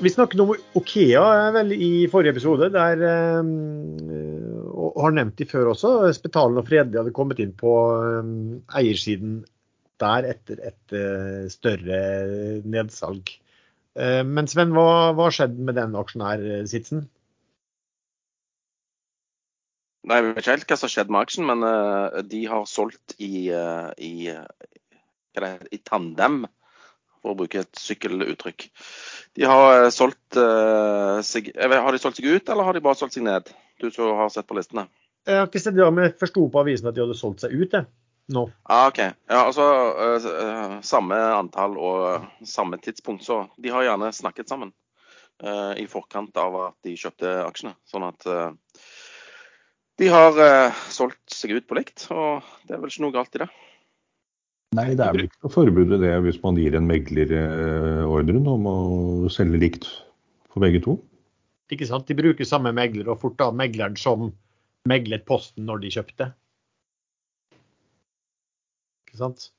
Vi 0.00 0.12
snakket 0.12 0.42
om 0.44 0.52
Okea 0.76 1.24
vel 1.56 1.72
i 1.72 2.04
forrige 2.12 2.34
episode, 2.36 2.68
der, 2.72 3.00
og 4.76 5.00
har 5.06 5.16
nevnt 5.16 5.40
de 5.40 5.48
før 5.48 5.72
også. 5.72 5.94
Spetalen 6.16 6.60
og 6.60 6.68
Fredelig 6.68 7.00
hadde 7.00 7.16
kommet 7.16 7.40
inn 7.40 7.56
på 7.56 7.72
eiersiden 8.76 9.40
der 10.00 10.28
etter 10.32 10.60
et 10.70 10.96
større 11.52 12.00
nedsalg. 12.64 13.32
Men 14.00 14.48
Sven, 14.48 14.72
hva 14.72 15.12
har 15.18 15.34
skjedd 15.34 15.58
med 15.58 15.76
den 15.76 15.96
aksjonærsitsen? 15.98 17.02
Nei, 20.08 20.16
Jeg 20.16 20.26
vet 20.28 20.38
ikke 20.40 20.54
helt 20.54 20.70
hva 20.70 20.78
som 20.78 20.86
har 20.86 20.94
skjedd 20.94 21.10
med 21.12 21.20
aksjen, 21.20 21.48
men 21.50 21.66
de 22.30 22.44
har 22.48 22.70
solgt 22.70 23.16
i, 23.18 23.50
i, 23.50 24.14
i 24.30 25.82
tandem 25.84 26.44
for 27.20 27.34
å 27.34 27.38
bruke 27.38 27.62
et 27.62 27.80
sykkeluttrykk. 27.80 28.66
De 29.38 29.46
har 29.48 29.84
eh, 29.84 29.90
solgt 29.94 30.38
uh, 30.40 31.20
seg 31.26 31.52
Har 31.56 31.92
de 31.92 32.02
solgt 32.02 32.20
seg 32.20 32.30
ut, 32.30 32.48
eller 32.48 32.66
har 32.66 32.76
de 32.76 32.84
bare 32.84 32.98
solgt 32.98 33.16
seg 33.16 33.26
ned? 33.26 33.50
Du 33.80 33.88
som 33.92 34.16
har 34.18 34.32
sett 34.32 34.48
på 34.48 34.56
listene. 34.58 34.86
Jeg 35.28 35.42
har 35.42 35.48
ikke 35.48 35.62
sett 35.62 35.76
det, 35.76 35.88
men 35.92 36.08
jeg 36.08 36.18
forsto 36.20 36.46
på 36.52 36.62
avisen 36.62 36.88
at 36.88 36.96
de 36.96 37.04
hadde 37.04 37.16
solgt 37.18 37.44
seg 37.44 37.54
ut, 37.54 37.76
jeg. 37.76 37.88
Nå. 38.30 38.44
Ah, 38.62 38.86
OK. 38.88 39.00
Ja, 39.02 39.40
altså 39.42 39.66
uh, 39.66 40.76
samme 40.86 41.18
antall 41.34 41.74
og 41.80 42.28
samme 42.46 42.78
tidspunkt, 42.82 43.24
så 43.26 43.42
de 43.58 43.72
har 43.74 43.86
gjerne 43.88 44.12
snakket 44.14 44.52
sammen 44.52 44.70
uh, 45.42 45.74
i 45.80 45.88
forkant 45.90 46.36
av 46.38 46.58
at 46.68 46.76
de 46.86 46.94
kjøpte 46.98 47.32
aksjene. 47.46 47.74
Sånn 47.90 48.06
at 48.06 48.28
de 50.00 50.08
har 50.08 50.38
solgt 50.88 51.34
seg 51.34 51.58
ut 51.58 51.66
på 51.68 51.76
likt, 51.76 52.06
og 52.14 52.46
det 52.64 52.72
er 52.72 52.80
vel 52.80 52.92
ikke 52.92 53.04
noe 53.04 53.16
galt 53.18 53.34
i 53.36 53.42
det. 53.42 53.50
Nei, 54.78 54.92
det 54.94 55.02
er 55.02 55.16
vel 55.16 55.24
ikke 55.26 55.40
noe 55.42 55.50
forbud 55.50 55.92
i 55.96 55.98
det 55.98 56.12
hvis 56.22 56.38
man 56.44 56.58
gir 56.60 56.76
en 56.78 56.86
megler 56.86 57.32
eh, 57.34 58.02
ordren 58.06 58.44
om 58.46 58.68
å 58.70 58.74
selge 59.32 59.58
likt 59.58 59.88
for 60.46 60.62
begge 60.62 60.82
to. 60.84 60.94
Ikke 61.74 61.88
sant. 61.88 62.06
De 62.06 62.14
bruker 62.18 62.46
samme 62.46 62.70
megler, 62.74 63.08
og 63.10 63.18
fort 63.22 63.34
da 63.40 63.48
megleren 63.54 63.98
som 63.98 64.28
meglet 64.90 65.26
posten 65.26 65.66
når 65.66 65.82
de 65.82 65.90
kjøpte. 65.96 66.28
Ikke 69.10 69.20
sant. 69.20 69.50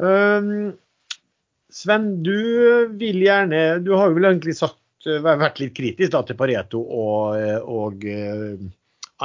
Um, 0.00 0.72
Sven, 1.70 2.06
du 2.24 2.34
vil 2.98 3.20
gjerne 3.20 3.80
Du 3.84 3.92
har 3.94 4.08
jo 4.08 4.16
vel 4.16 4.30
egentlig 4.30 4.56
sagt, 4.58 4.78
vært 5.06 5.60
litt 5.62 5.74
kritisk 5.76 6.12
da, 6.14 6.22
til 6.26 6.36
Pareto 6.36 6.80
og, 6.82 7.36
og 7.70 8.02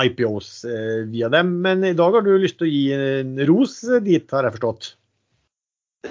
IPOs 0.03 0.65
eh, 0.65 1.01
via 1.09 1.29
dem. 1.31 1.57
Men 1.65 1.83
i 1.83 1.95
dag 1.97 2.15
har 2.15 2.25
du 2.25 2.36
lyst 2.38 2.59
til 2.59 2.67
å 2.67 2.71
gi 2.71 2.86
en 2.95 3.36
ros 3.49 3.79
dit, 4.05 4.27
har 4.31 4.47
jeg 4.47 4.57
forstått? 4.57 4.91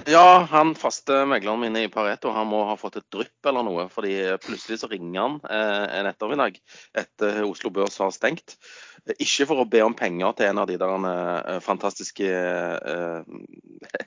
Ja, 0.09 0.47
han 0.51 0.73
faste 0.75 1.21
megleren 1.29 1.61
min 1.61 1.77
i 1.79 1.87
Pareto 1.91 2.31
han 2.35 2.47
må 2.49 2.61
ha 2.67 2.75
fått 2.79 2.97
et 2.99 3.07
drypp 3.13 3.47
eller 3.49 3.65
noe. 3.65 3.87
fordi 3.91 4.15
plutselig 4.43 4.81
så 4.81 4.89
ringer 4.91 5.21
han 5.21 5.37
eh, 5.49 5.85
en 5.99 6.09
ettermiddag 6.09 6.59
etter 6.97 7.43
Oslo 7.45 7.71
Børs 7.73 7.97
har 8.03 8.11
stengt. 8.15 8.57
Ikke 9.15 9.47
for 9.47 9.61
å 9.61 9.67
be 9.69 9.83
om 9.85 9.95
penger 9.97 10.33
til 10.35 10.49
en 10.49 10.61
av 10.63 10.67
de 10.69 10.77
der 10.81 11.07
eh, 11.11 11.59
fantastiske 11.63 12.27
eh, 12.27 14.05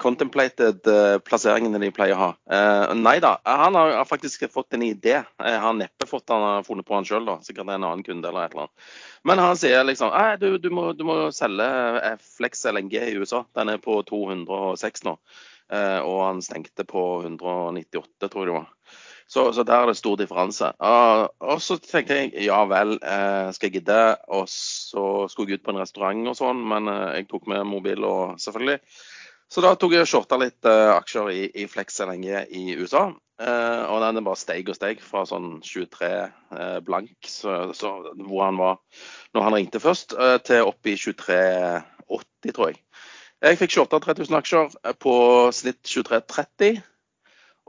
contemplated 0.00 0.86
uh, 0.88 1.18
plasseringene 1.20 1.80
de 1.82 1.90
pleier 1.92 2.16
å 2.16 2.20
ha. 2.20 2.28
Uh, 2.48 2.94
nei 2.96 3.18
da, 3.22 3.34
han 3.44 3.76
har 3.76 4.06
faktisk 4.08 4.46
fått 4.52 4.76
en 4.76 4.84
idé. 4.86 5.18
Jeg 5.20 5.60
har 5.64 5.76
neppe 5.76 6.08
fått 6.08 6.32
han, 6.32 6.44
har 6.46 6.66
funnet 6.66 6.88
på 6.88 6.96
han 6.96 7.06
sjøl, 7.08 7.28
sikkert 7.44 7.68
en 7.68 7.84
annen 7.84 8.04
kunde 8.06 8.28
eller 8.28 8.46
et 8.46 8.56
eller 8.56 8.66
annet. 8.66 8.90
Men 9.28 9.42
han 9.42 9.58
sier 9.60 9.84
liksom 9.84 10.12
du, 10.40 10.56
du, 10.58 10.70
må, 10.72 10.90
du 10.96 11.04
må 11.08 11.16
selge 11.34 11.68
Flex 12.38 12.64
LNG 12.72 12.96
i 13.02 13.16
USA. 13.20 13.44
Den 13.58 13.74
er 13.74 13.82
på 13.82 14.00
206 14.08 15.04
nå. 15.08 15.16
Og 15.72 16.18
han 16.20 16.42
stengte 16.44 16.84
på 16.84 17.22
198, 17.22 18.28
tror 18.28 18.42
jeg 18.42 18.50
det 18.50 18.56
var. 18.58 18.66
Så, 19.32 19.46
så 19.56 19.62
der 19.64 19.84
er 19.84 19.88
det 19.88 19.96
stor 19.96 20.18
differanse. 20.20 20.72
Uh, 20.82 21.30
og 21.40 21.62
så 21.64 21.78
tenkte 21.80 22.18
jeg 22.18 22.48
ja 22.48 22.58
vel, 22.68 22.98
skal 23.00 23.70
jeg 23.70 23.78
gidde? 23.78 24.02
Og 24.34 24.44
så 24.50 25.06
skulle 25.32 25.54
jeg 25.54 25.62
ut 25.62 25.64
på 25.68 25.72
en 25.72 25.80
restaurant 25.80 26.28
og 26.28 26.36
sånn, 26.36 26.60
men 26.68 26.90
jeg 27.14 27.30
tok 27.30 27.48
med 27.48 27.64
mobil 27.70 28.04
og 28.04 28.34
selvfølgelig. 28.42 28.82
Så 29.52 29.60
da 29.60 29.74
tok 29.76 29.92
jeg 29.92 30.06
og 30.06 30.08
shorta 30.08 30.38
litt 30.40 30.64
uh, 30.64 30.94
aksjer 30.94 31.28
i, 31.28 31.40
i 31.60 31.66
Flex 31.68 31.98
LNG 32.00 32.28
i 32.56 32.62
USA. 32.80 33.10
Uh, 33.42 33.82
og 33.92 34.00
den 34.00 34.24
bare 34.24 34.40
steg 34.40 34.70
og 34.72 34.78
steg 34.78 35.02
fra 35.04 35.26
sånn 35.28 35.58
23 35.66 36.08
uh, 36.08 36.78
blank, 36.86 37.12
så, 37.28 37.72
så, 37.76 37.90
hvor 38.22 38.46
han 38.46 38.60
var 38.60 38.78
når 39.36 39.44
han 39.44 39.56
ringte 39.58 39.82
først, 39.82 40.16
til 40.48 40.70
opp 40.70 40.88
i 40.88 40.96
23,80, 40.96 42.54
tror 42.54 42.70
jeg. 42.70 42.80
Jeg 43.42 43.58
fikk 43.58 43.74
shorta 43.74 44.00
3000 44.00 44.38
aksjer 44.38 44.74
på 45.02 45.14
snitt 45.52 45.82
23,30. 45.84 46.80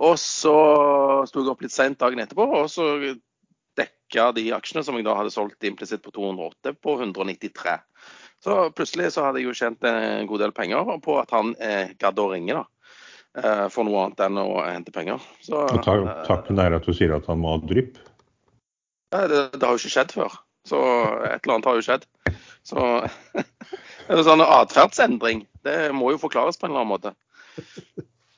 Og 0.07 0.15
så 0.21 0.55
sto 1.29 1.41
jeg 1.41 1.51
opp 1.51 1.63
litt 1.65 1.73
seint 1.73 1.99
dagen 1.99 2.21
etterpå, 2.23 2.45
og 2.61 2.69
så 2.71 2.87
dekka 3.77 4.31
de 4.37 4.47
aksjene 4.55 4.83
som 4.85 4.97
jeg 4.97 5.05
da 5.07 5.15
hadde 5.17 5.33
solgt 5.33 5.65
implisitt 5.67 6.03
på 6.05 6.13
208, 6.15 6.75
på 6.77 6.95
193. 6.99 7.75
Så 8.43 8.69
plutselig 8.75 9.13
så 9.15 9.23
hadde 9.27 9.39
jeg 9.39 9.47
jo 9.47 9.55
tjent 9.55 9.85
en 9.87 10.27
god 10.27 10.41
del 10.43 10.53
penger 10.55 10.97
på 11.03 11.17
at 11.21 11.31
han 11.31 11.53
eh, 11.63 11.93
gadd 11.99 12.19
å 12.19 12.29
ringe, 12.33 12.57
da. 12.57 12.65
Eh, 13.39 13.67
for 13.73 13.87
noe 13.87 14.01
annet 14.03 14.23
enn 14.25 14.39
å 14.41 14.47
hente 14.61 14.93
penger. 14.93 15.23
Så, 15.41 15.63
og 15.63 15.79
takken 16.27 16.59
er 16.59 16.75
at 16.75 16.85
du 16.85 16.91
sier 16.93 17.15
at 17.15 17.29
han 17.31 17.39
må 17.41 17.55
ha 17.55 17.61
drypp? 17.63 17.95
Det, 19.13 19.23
det, 19.29 19.63
har 19.63 19.71
jo 19.71 19.79
ikke 19.79 19.93
skjedd 19.95 20.11
før. 20.13 20.35
Så 20.67 20.79
et 21.27 21.39
eller 21.39 21.55
annet 21.55 21.69
har 21.69 21.79
jo 21.79 21.85
skjedd. 21.87 22.05
Så 22.67 22.83
er 24.11 24.23
sånn 24.27 24.43
atferdsendring. 24.43 25.45
Det 25.63 25.77
må 25.95 26.11
jo 26.13 26.21
forklares 26.21 26.59
på 26.59 26.67
en 26.67 26.75
eller 26.75 26.83
annen 26.83 26.93
måte. 26.93 27.15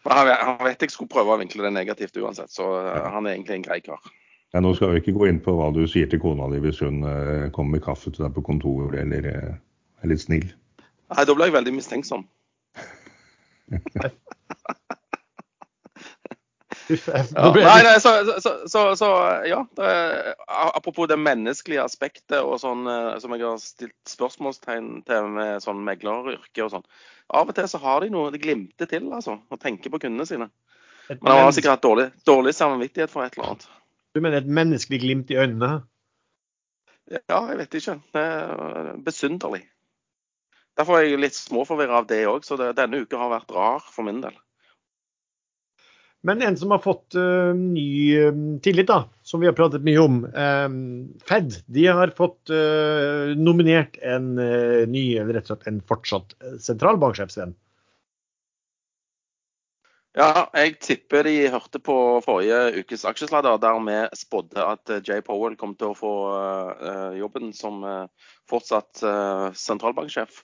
Han, 0.06 0.30
han 0.30 0.62
vet 0.62 0.86
jeg 0.86 0.93
skulle 0.93 1.10
prøve 1.10 1.34
å 1.34 1.41
vinkle 1.41 1.66
det 1.66 1.74
negativt 1.74 2.18
uansett, 2.22 2.53
så 2.53 2.76
eh, 2.84 3.08
han 3.10 3.26
er 3.26 3.39
egentlig 3.39 3.58
en 3.58 3.66
grei 3.66 3.82
kar. 3.82 4.14
Ja, 4.53 4.62
nå 4.62 4.76
skal 4.78 4.93
vi 4.93 5.01
ikke 5.01 5.16
gå 5.18 5.28
inn 5.28 5.41
på 5.43 5.56
hva 5.58 5.72
du 5.74 5.82
sier 5.89 6.08
til 6.08 6.22
kona 6.22 6.45
di 6.53 6.62
hvis 6.64 6.78
hun 6.86 7.01
uh, 7.03 7.49
kommer 7.51 7.76
med 7.76 7.84
kaffe 7.84 8.14
til 8.14 8.24
deg 8.24 8.36
på 8.38 8.43
kontoret 8.45 9.01
eller 9.01 9.26
er 10.06 10.14
litt 10.14 10.24
snill. 10.24 10.47
Nei, 11.14 11.26
da 11.28 11.36
ble 11.38 11.49
jeg 11.49 11.56
veldig 11.56 11.76
mistenksom. 11.76 12.24
ja, 16.89 17.49
nei, 17.53 17.82
nei, 17.86 17.99
så, 18.01 18.12
så, 18.41 18.51
så, 18.70 18.82
så 18.99 19.10
ja. 19.49 19.62
Det, 19.78 19.89
apropos 20.47 21.10
det 21.10 21.18
menneskelige 21.18 21.84
aspektet 21.86 22.39
og 22.41 22.60
sånn, 22.62 22.86
eh, 22.89 23.16
som 23.22 23.34
jeg 23.34 23.45
har 23.45 23.58
stilt 23.62 23.97
spørsmålstegn 24.10 24.91
til 25.08 25.32
med 25.38 25.64
sånn 25.66 25.82
megleryrke 25.88 26.66
og 26.66 26.74
sånn. 26.76 26.86
Av 27.34 27.49
og 27.49 27.58
til 27.58 27.70
så 27.70 27.82
har 27.82 28.06
de 28.06 28.12
noe 28.14 28.34
de 28.34 28.41
glimter 28.41 28.89
til, 28.89 29.10
altså. 29.16 29.39
Å 29.49 29.62
tenke 29.62 29.89
på 29.93 30.01
kundene 30.03 30.30
sine. 30.30 30.49
Men 31.10 31.26
de 31.26 31.38
har 31.38 31.51
sikkert 31.53 31.78
hatt 31.78 31.86
dårlig, 31.86 32.08
dårlig 32.26 32.56
samvittighet 32.58 33.14
for 33.14 33.26
et 33.26 33.38
eller 33.38 33.51
annet. 33.51 33.68
Du 34.16 34.22
mener 34.22 34.41
et 34.41 34.49
menneskelig 34.49 35.01
glimt 35.03 35.34
i 35.34 35.38
øynene? 35.38 35.84
Ja, 37.12 37.41
jeg 37.51 37.60
vet 37.60 37.78
ikke. 37.78 37.99
Det 38.16 38.22
er 38.22 38.93
besynderlig. 39.06 39.66
Derfor 40.76 41.00
er 41.00 41.08
jeg 41.08 41.22
litt 41.24 41.38
småforvirra 41.38 42.02
av 42.02 42.10
det 42.10 42.26
òg, 42.28 42.44
så 42.44 42.58
det, 42.60 42.74
denne 42.80 43.04
uka 43.06 43.20
har 43.22 43.32
vært 43.32 43.54
rar 43.56 43.86
for 43.88 44.08
min 44.08 44.20
del. 44.24 44.36
Men 46.26 46.42
en 46.42 46.56
som 46.58 46.72
har 46.74 46.82
fått 46.82 47.14
uh, 47.20 47.54
ny 47.54 47.90
uh, 48.18 48.38
tillit, 48.66 48.90
da, 48.90 49.04
som 49.22 49.44
vi 49.44 49.50
har 49.50 49.56
pratet 49.58 49.86
mye 49.86 50.02
om, 50.02 50.24
uh, 50.26 51.22
Fed, 51.30 51.60
de 51.70 51.86
har 51.86 52.14
fått 52.18 52.50
nominert 53.38 54.00
en 54.02 54.34
ny, 54.36 55.06
eller 55.20 55.38
rett 55.38 55.48
og 55.48 55.54
slett 55.54 55.70
en 55.70 55.80
fortsatt 55.86 56.36
sentralbanksjef, 56.66 57.32
Sven. 57.34 57.56
Ja, 60.16 60.45
jeg 60.55 60.78
tipper 60.80 61.28
de 61.28 61.49
hørte 61.51 61.80
på 61.84 61.93
forrige 62.24 62.80
ukes 62.80 63.03
aksjesladder, 63.07 63.57
der 63.59 63.82
vi 63.84 63.97
spådde 64.16 64.63
at 64.63 64.93
Jay 65.03 65.20
Powell 65.26 65.57
kom 65.59 65.74
til 65.76 65.91
å 65.91 65.97
få 65.97 66.11
uh, 66.32 67.11
jobben 67.20 67.51
som 67.55 67.84
uh, 67.84 68.30
fortsatt 68.47 69.03
uh, 69.03 69.49
sentralbanksjef. 69.59 70.39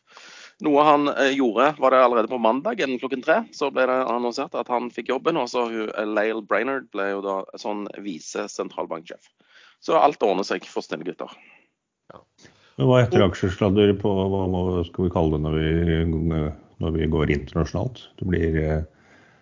Noe 0.67 0.83
han 0.85 1.07
gjorde 1.31 1.71
var 1.79 1.95
det 1.95 2.03
allerede 2.03 2.29
på 2.29 2.41
mandagen 2.43 2.99
klokken 2.99 3.23
tre. 3.23 3.39
Så 3.55 3.71
ble 3.71 3.87
det 3.87 3.95
annonsert 4.11 4.59
at 4.59 4.67
han 4.69 4.91
fikk 4.93 5.09
jobben. 5.09 5.39
Og 5.39 5.47
så 5.49 5.63
Lael 6.05 6.43
Brainerd 6.45 6.91
ble 6.93 7.07
jo 7.15 7.23
da 7.25 7.39
sånn 7.57 7.87
vise 8.03 8.45
sentralbanksjef. 8.51 9.31
Så 9.81 9.97
alt 9.97 10.21
ordner 10.21 10.45
seg 10.45 10.67
for 10.69 10.85
snille 10.85 11.07
gutter. 11.07 11.31
Ja. 12.13 12.21
Men 12.77 12.91
hva 12.91 13.01
heter 13.01 13.23
aksjesladder 13.25 13.95
på 14.03 14.11
hva 14.13 14.45
må, 14.51 14.61
skal 14.85 15.07
vi 15.07 15.13
kalle 15.15 15.39
det 15.39 15.43
når 15.47 15.57
vi, 15.57 16.41
når 16.83 16.95
vi 16.99 17.09
går 17.15 17.33
internasjonalt? 17.39 18.03
Det 18.19 18.27
blir 18.29 18.59
eh, 18.61 18.83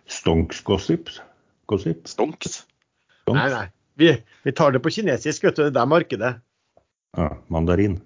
stonks-gossip? 0.09 1.09
Gossip? 1.69 2.07
Stonks? 2.09 2.63
Nei, 3.29 3.49
nei. 3.53 3.65
Vi, 3.99 4.23
vi, 4.43 4.51
tar 4.51 4.71
det 4.71 4.79
på 4.79 4.89
kinesisk, 4.89 5.43
vet 5.43 5.59
du. 5.59 5.67
Det 5.69 5.81
er 5.81 5.89
markedet. 5.89 6.31
Ja, 7.17 7.27
mandarin. 7.51 7.99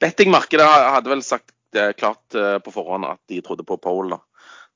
Bettingmarkedet 0.00 0.66
hadde 0.66 1.12
vel 1.12 1.24
sagt 1.24 1.52
det 1.74 1.96
klart 2.00 2.36
eh, 2.36 2.58
på 2.62 2.72
forhånd 2.72 3.08
at 3.08 3.20
de 3.28 3.40
trodde 3.44 3.66
på 3.66 3.78
Pole. 3.82 4.16
da. 4.16 4.22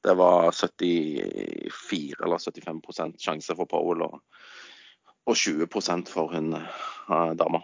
Det 0.02 0.14
var 0.16 0.52
74 0.52 2.24
eller 2.24 2.38
75 2.38 3.20
sjanse 3.20 3.56
for 3.56 3.68
Pole 3.68 4.08
og, 4.08 4.22
og 5.28 5.36
20 5.36 5.68
for 6.08 6.32
hun 6.32 6.54
uh, 6.56 7.32
dama. 7.36 7.61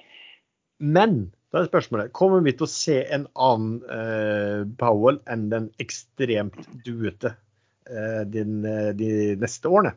Men 0.79 1.31
da 1.49 1.63
er 1.63 1.71
spørsmålet 1.71 2.13
kommer 2.13 2.45
vi 2.45 2.53
til 2.53 2.69
å 2.69 2.71
se 2.71 2.99
en 3.09 3.25
annen 3.33 3.79
uh, 3.89 4.69
Powell 4.77 5.23
enn 5.33 5.49
den 5.49 5.71
ekstremt 5.81 6.61
duete 6.85 7.33
din, 8.33 8.63
de 8.99 9.11
neste 9.41 9.71
årene? 9.71 9.93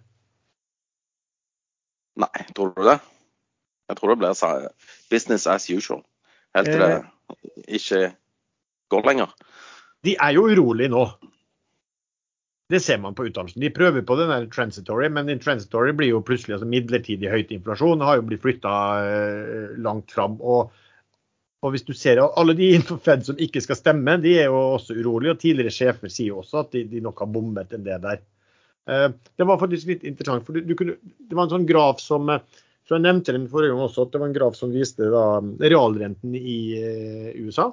Nei, 2.20 2.46
tror 2.56 2.74
du 2.76 2.84
det? 2.86 3.00
Jeg 3.90 3.98
tror 3.98 4.14
det 4.14 4.20
blir 4.22 4.68
business 5.10 5.48
as 5.50 5.70
usual. 5.70 6.04
Helt 6.56 6.70
til 6.70 6.84
det 6.84 7.00
ikke 7.68 8.12
går 8.90 9.10
lenger. 9.10 9.34
De 10.06 10.16
er 10.16 10.36
jo 10.38 10.48
urolige 10.50 10.92
nå. 10.94 11.06
Det 12.70 12.82
ser 12.86 13.00
man 13.02 13.16
på 13.18 13.26
utdannelsen. 13.26 13.62
De 13.64 13.72
prøver 13.74 14.04
på 14.06 14.16
den 14.20 14.30
der 14.30 14.46
transitory, 14.54 15.08
men 15.10 15.28
den 15.28 15.42
transitory 15.42 15.94
blir 15.98 16.12
jo 16.12 16.22
plutselig 16.26 16.60
altså 16.60 16.70
midlertidig 16.70 17.32
høyt 17.32 17.52
inflasjon. 17.52 18.02
har 18.06 18.20
jo 18.20 18.28
blitt 18.30 18.44
flytta 18.44 18.74
eh, 19.06 19.72
langt 19.82 20.14
fram. 20.14 20.38
Og, 20.42 20.70
og, 21.60 21.74
hvis 21.74 21.86
du 21.88 21.92
ser 21.98 22.22
alle 22.24 22.56
de 22.56 22.70
innenfor 22.74 23.02
Fed 23.04 23.26
som 23.28 23.40
ikke 23.42 23.62
skal 23.64 23.80
stemme, 23.80 24.16
de 24.24 24.38
er 24.40 24.48
jo 24.48 24.60
også 24.78 24.96
urolige. 24.96 25.36
Og 25.36 25.42
tidligere 25.42 25.76
sjefer 25.76 26.12
sier 26.12 26.32
jo 26.32 26.40
også 26.44 26.62
at 26.64 26.72
de, 26.76 26.86
de 26.88 27.04
nok 27.04 27.20
har 27.20 27.32
bommet 27.34 27.76
en 27.76 27.84
del 27.84 28.00
der. 28.06 28.22
Eh, 28.88 29.10
det 29.36 29.48
var 29.48 29.60
faktisk 29.62 29.92
litt 29.92 30.06
interessant. 30.08 30.46
for 30.48 30.56
du, 30.56 30.64
du 30.64 30.76
kunne, 30.80 30.96
Det 31.04 31.36
var 31.36 31.48
en 31.48 31.58
sånn 31.58 31.68
graf 31.70 32.00
som 32.04 32.32
eh, 32.32 32.44
så 32.88 32.98
Jeg 32.98 33.06
nevnte 33.06 33.36
den 33.36 33.46
forrige 33.52 33.70
gang 33.70 33.84
også, 33.86 34.08
at 34.08 34.16
det 34.16 34.20
var 34.22 34.32
en 34.32 34.34
graf 34.34 34.56
som 34.58 34.72
viste 34.74 35.12
da, 35.14 35.26
realrenten 35.62 36.34
i 36.34 36.56
USA. 37.38 37.68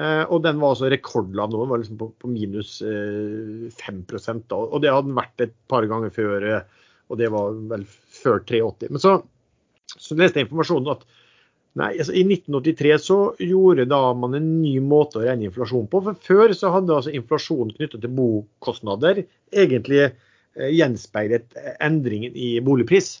Eh, 0.00 0.22
og 0.26 0.40
den 0.42 0.58
var 0.58 0.74
også 0.74 0.88
rekordlav 0.90 1.52
nå, 1.52 1.60
den 1.60 1.70
var 1.70 1.82
liksom 1.82 2.00
på, 2.00 2.08
på 2.18 2.30
minus 2.32 2.80
eh, 2.82 3.68
5 3.78 4.00
da. 4.48 4.58
Og 4.58 4.80
det 4.82 4.90
hadde 4.90 5.06
den 5.06 5.18
vært 5.18 5.44
et 5.44 5.54
par 5.70 5.86
ganger 5.86 6.10
før, 6.14 6.48
og 7.10 7.20
det 7.20 7.28
var 7.30 7.54
vel 7.74 7.84
før 8.16 8.42
83. 8.42 8.90
Men 8.90 9.04
så, 9.04 9.12
så 9.92 10.18
leste 10.18 10.40
jeg 10.40 10.48
informasjonen 10.48 10.96
at 10.96 11.06
nei, 11.78 11.90
altså 11.96 12.14
i 12.16 12.24
1983 12.26 12.96
så 13.02 13.18
gjorde 13.38 13.86
da 13.90 14.00
man 14.18 14.34
en 14.38 14.48
ny 14.62 14.76
måte 14.82 15.20
å 15.20 15.24
regne 15.24 15.48
inflasjon 15.48 15.86
på. 15.90 16.02
For 16.06 16.18
før 16.26 16.54
så 16.56 16.72
hadde 16.74 16.96
altså 16.96 17.14
inflasjon 17.14 17.74
knyttet 17.76 18.02
til 18.02 18.16
bokostnader 18.16 19.22
egentlig 19.50 20.02
eh, 20.08 20.72
gjenspeilet 20.74 21.54
endringen 21.82 22.34
i 22.34 22.56
boligpris. 22.64 23.18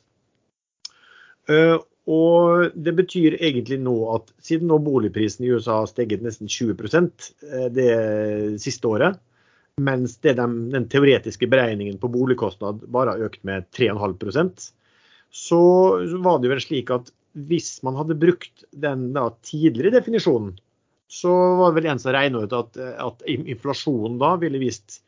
Uh, 1.50 1.78
og 2.10 2.74
det 2.74 2.92
betyr 2.98 3.36
egentlig 3.38 3.80
nå 3.82 3.94
at 4.14 4.30
siden 4.42 4.70
nå 4.70 4.78
boligprisen 4.82 5.44
i 5.44 5.50
USA 5.54 5.80
har 5.82 5.90
steget 5.90 6.22
nesten 6.24 6.50
20 6.50 6.74
eh, 6.90 7.66
det 7.74 7.90
siste 8.62 8.88
året, 8.90 9.18
mens 9.80 10.16
den, 10.24 10.70
den 10.74 10.88
teoretiske 10.90 11.48
beregningen 11.50 12.00
på 12.02 12.10
boligkostnad 12.12 12.82
bare 12.92 13.14
har 13.14 13.30
økt 13.30 13.44
med 13.46 13.68
3,5% 13.76 14.70
så 15.30 15.60
var 16.18 16.40
det 16.42 16.50
vel 16.50 16.62
slik 16.62 16.90
at 16.90 17.10
hvis 17.32 17.78
man 17.86 17.98
hadde 17.98 18.18
brukt 18.18 18.64
den 18.70 19.10
da, 19.14 19.28
tidligere 19.46 19.98
definisjonen, 19.98 20.56
så 21.10 21.30
var 21.58 21.70
det 21.70 21.80
vel 21.80 21.90
en 21.90 22.02
som 22.02 22.14
regna 22.14 22.44
ut 22.46 22.52
at, 22.54 22.76
at, 22.78 23.22
inflasjonen 23.26 24.18
da 24.20 24.36
ville 24.38 24.60
vist 24.62 25.00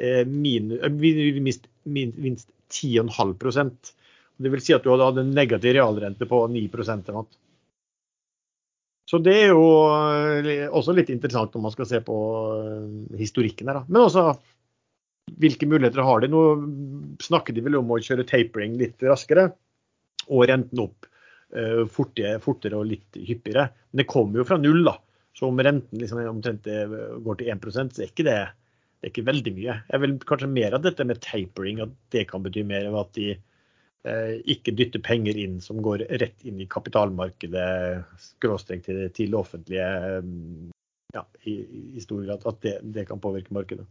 eh, 0.00 0.24
min, 0.24 0.72
minst, 0.96 1.68
minst 1.84 2.48
10,5% 2.72 3.92
det 4.40 4.52
vil 4.52 4.62
si 4.64 4.72
at 4.72 4.84
du 4.84 4.90
hadde 4.92 5.06
hatt 5.08 5.20
en 5.20 5.34
negativ 5.36 5.74
realrente 5.76 6.28
på 6.28 6.40
9 6.48 6.62
eller 6.80 7.12
noe. 7.12 7.26
Så 9.10 9.18
det 9.18 9.34
er 9.36 9.50
jo 9.50 9.66
eh, 9.90 10.68
også 10.70 10.94
litt 10.96 11.10
interessant 11.12 11.52
når 11.54 11.64
man 11.66 11.74
skal 11.74 11.88
se 11.90 12.00
på 12.06 12.16
eh, 12.54 13.18
historikken 13.20 13.68
her. 13.68 13.82
Men 13.88 14.06
også 14.06 14.30
hvilke 15.40 15.68
muligheter 15.68 16.06
har 16.06 16.22
de? 16.22 16.30
Nå 16.32 17.18
snakker 17.22 17.54
de 17.54 17.64
vel 17.66 17.76
om 17.82 17.90
å 17.92 18.00
kjøre 18.00 18.26
tapering 18.26 18.78
litt 18.80 19.02
raskere 19.04 19.50
og 20.30 20.46
renten 20.48 20.86
opp 20.86 21.09
fortere, 21.90 22.38
fortere, 22.44 22.78
og 22.78 22.86
litt 22.86 23.16
hyppigere. 23.18 23.66
Men 23.90 24.02
det 24.02 24.10
kommer 24.10 24.40
jo 24.40 24.46
fra 24.46 24.58
null, 24.60 24.84
da. 24.86 24.96
Så 25.34 25.48
om 25.48 25.58
renten 25.62 25.98
liksom 25.98 26.20
omtrent 26.30 26.66
går 27.24 27.38
til 27.40 27.50
1% 27.54 27.94
så 27.96 28.02
er 28.04 28.10
ikke 28.10 28.26
det, 28.26 28.38
det 29.00 29.08
er 29.08 29.12
ikke 29.12 29.26
veldig 29.26 29.52
mye. 29.56 29.76
Jeg 29.88 30.02
vil 30.02 30.16
kanskje 30.28 30.50
mer 30.52 30.76
av 30.76 30.84
dette 30.84 31.06
med 31.08 31.22
tapering, 31.24 31.80
at 31.82 31.94
det 32.14 32.26
kan 32.30 32.44
bety 32.44 32.62
mer 32.66 32.86
enn 32.86 32.98
at 33.00 33.14
de 33.18 33.32
Eh, 34.08 34.38
ikke 34.48 34.72
dytter 34.72 35.02
penger 35.04 35.36
inn 35.36 35.58
som 35.60 35.82
går 35.84 36.06
rett 36.22 36.46
inn 36.48 36.60
i 36.62 36.68
kapitalmarkedet, 36.70 38.04
skråstrek 38.30 38.86
til, 38.86 39.02
til 39.12 39.34
det 39.34 39.36
offentlige 39.36 39.88
eh, 40.16 40.30
ja, 41.12 41.24
i, 41.44 41.58
i, 41.98 42.00
stor 42.00 42.22
grad. 42.24 42.46
At 42.48 42.62
det, 42.64 42.78
det, 42.96 43.04
kan 43.10 43.20
påvirke 43.20 43.52
markedet. 43.52 43.84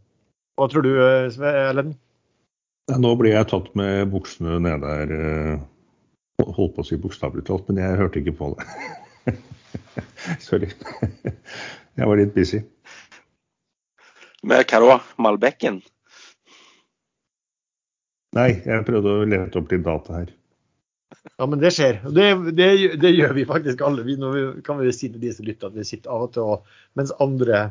Hva 0.58 0.66
tror 0.70 0.84
du, 0.84 0.90
Sve 1.30 1.52
Ellen? 1.68 1.94
Nå 2.90 3.12
blir 3.20 3.36
jeg 3.36 3.46
tatt 3.52 3.70
med 3.78 4.10
buksene 4.10 4.58
nede 4.64 4.96
her. 4.96 5.12
Holdt 6.46 6.74
på 6.76 6.84
å 6.84 6.86
si 6.88 6.98
bokstavelig 7.00 7.44
talt, 7.48 7.68
men 7.68 7.82
jeg 7.82 8.00
hørte 8.00 8.20
ikke 8.22 8.36
på 8.38 8.50
det. 8.54 9.36
Sorry. 10.46 10.70
Jeg 11.98 12.08
var 12.08 12.20
litt 12.20 12.34
busy. 12.34 12.62
Med 14.46 14.64
hva 14.70 14.80
da? 14.86 14.98
Malbekken? 15.20 15.80
Nei, 18.36 18.50
jeg 18.62 18.86
prøvde 18.86 19.16
å 19.16 19.26
lete 19.26 19.58
opp 19.58 19.72
litt 19.72 19.84
data 19.84 20.20
her. 20.20 20.30
Ja, 21.36 21.46
men 21.46 21.58
det 21.60 21.72
skjer. 21.74 21.98
Det, 22.14 22.26
det, 22.56 22.68
det 23.02 23.10
gjør 23.12 23.34
vi 23.36 23.46
faktisk 23.48 23.82
alle. 23.84 24.04
Vi, 24.06 24.14
nå 24.20 24.30
kan 24.64 24.78
vi 24.80 24.92
si 24.94 25.10
til 25.10 25.20
de 25.20 25.32
som 25.34 25.48
lytter 25.48 25.68
at 25.68 25.76
vi 25.76 25.86
sitter 25.88 26.12
av 26.14 26.28
og 26.28 26.34
til 26.36 26.52
og 26.54 26.76
Mens 26.98 27.12
andre 27.22 27.70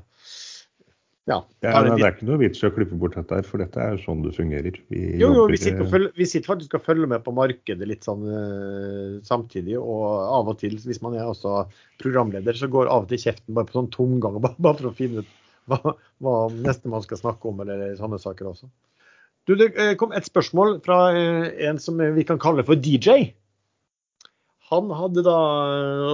ja, 1.29 1.37
ja 1.61 1.81
Det 1.85 2.01
er 2.01 2.15
ikke 2.15 2.27
noe 2.27 2.39
vits 2.41 2.63
i 2.63 2.67
å 2.67 2.71
klippe 2.73 2.97
bort 2.97 3.13
dette 3.17 3.37
her, 3.37 3.45
for 3.45 3.61
dette 3.61 3.81
er 3.83 3.93
jo 3.93 4.01
sånn 4.01 4.23
det 4.23 4.31
fungerer. 4.33 4.79
Vi, 4.89 5.01
jo, 5.21 5.29
jo, 5.35 5.43
vi 5.51 5.59
sitter, 5.61 5.85
følger, 5.91 6.13
vi 6.17 6.25
sitter, 6.29 6.47
faktisk 6.49 6.73
og 6.79 6.85
følger 6.87 7.11
med 7.11 7.21
på 7.25 7.33
markedet 7.37 7.89
litt 7.89 8.07
sånn 8.07 8.25
uh, 8.25 9.19
samtidig. 9.27 9.77
Og 9.77 10.05
av 10.09 10.49
og 10.49 10.57
til, 10.61 10.79
hvis 10.81 11.03
man 11.05 11.17
er 11.19 11.29
også 11.29 11.67
programleder, 12.01 12.57
så 12.57 12.71
går 12.71 12.89
av 12.89 13.05
og 13.05 13.13
til 13.13 13.21
kjeften 13.21 13.53
bare 13.53 13.69
på 13.69 13.77
sånn 13.77 13.91
tomgang, 13.93 14.39
bare, 14.45 14.57
bare 14.57 14.81
for 14.81 14.89
å 14.89 14.95
finne 14.97 15.21
ut 15.21 15.35
hva, 15.69 15.95
hva 16.25 16.35
neste 16.55 16.89
man 16.89 17.05
skal 17.05 17.21
snakke 17.21 17.51
om, 17.51 17.61
eller 17.61 17.93
sånne 17.99 18.17
saker 18.21 18.49
også. 18.49 18.71
Du, 19.49 19.55
det 19.57 19.71
eh, 19.81 19.95
kom 19.97 20.11
et 20.13 20.25
spørsmål 20.27 20.79
fra 20.85 20.97
eh, 21.13 21.45
en 21.69 21.79
som 21.81 22.01
vi 22.15 22.25
kan 22.25 22.41
kalle 22.41 22.65
for 22.65 22.77
DJ. 22.77 23.31
Han 24.69 24.91
hadde 24.93 25.23
da, 25.25 25.37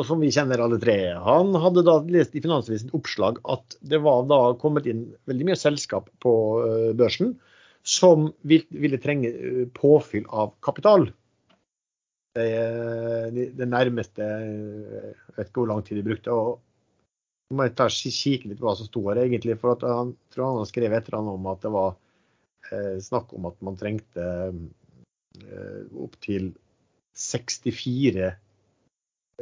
som 0.08 0.22
vi 0.24 0.32
kjenner 0.32 0.62
alle 0.64 0.80
tre, 0.80 0.96
han 1.20 1.52
hadde 1.60 1.84
da 1.84 1.98
lest 2.08 2.38
i 2.38 2.42
Finansavisen 2.44 2.94
oppslag 2.96 3.42
at 3.52 3.76
det 3.84 4.00
var 4.04 4.24
da 4.30 4.40
kommet 4.62 4.88
inn 4.88 5.10
veldig 5.28 5.50
mye 5.50 5.60
selskap 5.60 6.08
på 6.24 6.34
eh, 6.64 6.92
børsen 6.96 7.36
som 7.86 8.30
ville 8.48 9.02
trenge 9.04 9.30
påfyll 9.76 10.24
av 10.34 10.56
kapital. 10.66 11.10
Det, 12.36 13.52
det 13.56 13.68
nærmeste 13.70 14.26
Jeg 14.26 15.36
vet 15.38 15.52
ikke 15.52 15.62
hvor 15.62 15.70
lang 15.70 15.84
tid 15.86 16.00
de 16.02 16.08
brukte. 16.08 16.34
og 16.34 17.54
må 17.54 17.68
jeg 17.68 17.76
ta 17.78 17.86
kikke 17.92 18.50
litt 18.50 18.58
på 18.60 18.66
hva 18.66 18.74
som 18.80 18.90
sto 18.90 19.04
her, 19.06 19.22
egentlig. 19.22 19.60
For 19.62 19.78
han 19.86 20.16
tror 20.34 20.50
han 20.50 20.64
har 20.64 20.72
skrevet 20.72 20.98
et 20.98 21.12
eller 21.12 21.22
annet 21.22 21.38
om 21.38 21.52
at 21.52 21.62
det 21.62 21.72
var 21.76 21.94
Eh, 22.72 23.00
snakk 23.02 23.34
om 23.34 23.46
at 23.46 23.60
man 23.62 23.78
trengte 23.78 24.26
eh, 25.38 25.82
opptil 26.02 26.50
64 27.16 28.32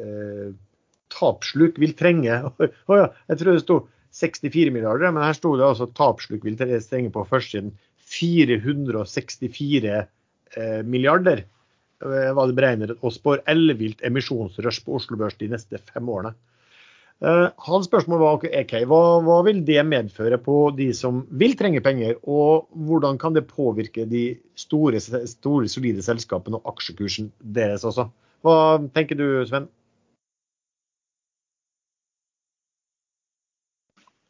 eh, 0.01 0.53
tapsluk 1.13 1.79
vil 1.81 1.95
trenge 1.97 2.39
Å 2.49 2.69
oh 2.89 2.99
ja, 2.99 3.09
jeg 3.31 3.41
tror 3.41 3.53
det 3.53 3.63
sto 3.65 3.79
64 4.13 4.73
milliarder, 4.73 5.09
men 5.09 5.25
her 5.25 5.33
sto 5.37 5.55
det 5.57 5.65
altså 5.65 5.89
tapsluk 5.97 6.43
vil 6.45 6.57
trenge 6.59 7.09
på 7.13 7.25
førstesiden 7.29 7.73
464 8.13 9.95
eh, 9.97 10.81
milliarder. 10.85 11.45
Var 12.03 12.49
det 12.49 12.55
beregnet 12.57 12.97
og 12.99 13.13
spår 13.15 13.45
ellevilt 13.49 14.01
emisjonsrush 14.03 14.83
på 14.83 14.97
Oslo 14.99 15.17
Børs 15.17 15.37
de 15.39 15.47
neste 15.53 15.79
fem 15.87 16.09
årene. 16.11 16.33
Eh, 17.23 17.45
hans 17.67 17.85
spørsmål 17.87 18.19
var 18.19 18.37
okay, 18.39 18.83
hva, 18.89 18.99
hva, 19.23 19.37
vil 19.47 19.61
det 19.63 19.79
medføre 19.87 20.39
på 20.43 20.57
de 20.75 20.89
som 20.97 21.21
vil 21.31 21.53
trenge 21.59 21.79
penger, 21.85 22.17
og 22.27 22.67
hvordan 22.87 23.19
kan 23.21 23.37
det 23.37 23.45
påvirke 23.47 24.03
de 24.09 24.25
store, 24.59 24.99
store 24.99 25.69
solide 25.71 26.03
selskapene 26.03 26.59
og 26.59 26.73
aksjekursen 26.73 27.31
deres 27.39 27.85
også? 27.87 28.09
Hva 28.43 28.57
tenker 28.95 29.19
du, 29.19 29.25
Sven? 29.47 29.69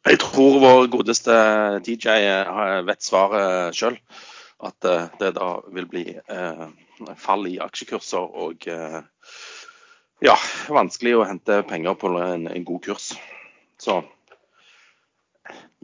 Jeg 0.04 0.20
tror 0.20 0.58
vår 0.60 0.86
godeste 0.92 1.34
DJ 1.86 2.18
vet 2.84 3.04
svaret 3.04 3.76
sjøl. 3.76 3.96
At 4.64 4.86
eh, 4.88 5.06
det 5.20 5.34
da 5.36 5.48
vil 5.74 5.86
bli 5.90 6.04
eh, 6.14 6.64
fall 7.20 7.48
i 7.50 7.58
aksjekurser 7.60 8.36
og 8.44 8.66
eh, 8.70 9.00
ja, 10.24 10.36
vanskelig 10.72 11.16
å 11.18 11.26
hente 11.28 11.62
penger 11.68 11.96
på 12.00 12.12
en, 12.20 12.46
en 12.48 12.66
god 12.68 12.84
kurs. 12.84 13.12
Så 13.80 14.02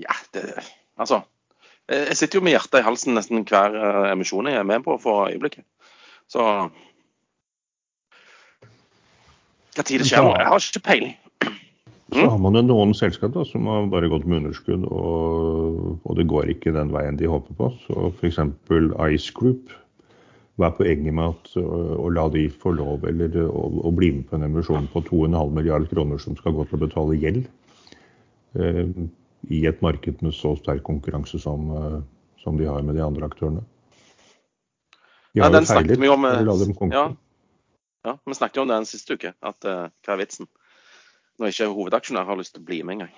Ja, 0.00 0.14
det 0.32 0.62
Altså. 1.00 1.22
Jeg 1.90 2.16
sitter 2.16 2.38
jo 2.38 2.44
med 2.44 2.52
hjertet 2.52 2.82
i 2.82 2.86
halsen 2.86 3.16
nesten 3.16 3.42
hver 3.48 3.74
eh, 3.74 4.12
emisjon 4.12 4.46
jeg 4.46 4.60
er 4.60 4.68
med 4.68 4.84
på 4.84 4.94
for 5.02 5.26
øyeblikket. 5.32 5.64
Så 6.30 6.44
tid 9.80 10.02
det 10.02 10.06
skjer 10.06 10.22
nå? 10.22 10.34
Jeg 10.36 10.46
har 10.46 10.68
ikke 10.68 10.84
peiling. 10.86 11.16
Så 12.11 12.26
har 12.26 12.38
man 12.42 12.56
jo 12.58 12.62
noen 12.66 12.92
selskap 12.96 13.34
da, 13.36 13.44
som 13.46 13.68
har 13.70 13.86
bare 13.92 14.08
gått 14.11 14.24
med 14.26 14.40
underskudd, 14.40 14.86
og, 14.90 16.00
og 16.02 16.16
det 16.18 16.26
går 16.30 16.50
ikke 16.56 16.72
den 16.74 16.90
veien 16.94 17.18
de 17.20 17.28
håper 17.30 17.54
på. 17.58 17.70
Så 17.84 18.11
f.eks. 18.11 18.40
Ice 19.14 19.34
Group. 19.36 19.70
Hva 20.58 20.68
er 20.68 20.76
poenget 20.76 21.14
med 21.16 21.30
at, 21.30 21.52
å, 21.56 22.11
la 22.12 22.26
de 22.34 22.44
få 22.52 22.74
lov 22.76 23.06
eller 23.08 23.38
å, 23.46 23.62
å 23.86 23.92
bli 23.96 24.11
med 24.18 24.26
på 24.28 24.36
en 24.36 24.44
emisjon 24.48 24.90
på 24.92 25.00
2,5 25.06 25.54
milliard 25.56 25.86
kroner 25.88 26.20
som 26.20 26.36
skal 26.36 26.56
gå 26.56 26.66
til 26.68 26.76
å 26.76 26.82
betale 26.82 27.16
gjeld? 27.22 27.46
Eh, 28.58 28.82
I 29.54 29.62
et 29.70 29.80
marked 29.80 30.20
med 30.26 30.36
så 30.36 30.52
sterk 30.58 30.82
konkurranse 30.84 31.40
som, 31.40 31.70
eh, 31.78 31.98
som 32.42 32.58
de 32.61 32.68
har 32.68 32.84
med 32.84 32.98
de 32.98 33.06
andre 33.06 33.30
aktørene. 33.30 33.64
De 35.32 35.40
har 35.40 35.48
Nei, 35.54 35.61
den 35.61 35.68
jo 35.68 35.78
feilet. 35.78 36.02
vi 36.02 36.12
om, 36.12 36.28
eh, 36.28 36.42
dem 36.44 36.74
konkurrere. 36.74 37.16
Ja, 38.04 38.16
vi 38.26 38.34
snakket 38.34 38.56
jo 38.56 38.62
om 38.66 38.68
det 38.68 38.80
den 38.82 38.88
siste 38.90 39.16
uke. 39.16 39.32
At 39.40 39.64
eh, 39.64 39.86
hva 40.04 40.16
er 40.16 40.24
vitsen? 40.24 40.50
Når 41.41 41.53
ikke 41.55 41.70
hovedaksjonær 41.74 42.28
har 42.28 42.38
lyst 42.41 42.55
til 42.57 42.62
å 42.62 42.68
bli 42.68 42.80
med 42.84 42.99
engang. 42.99 43.12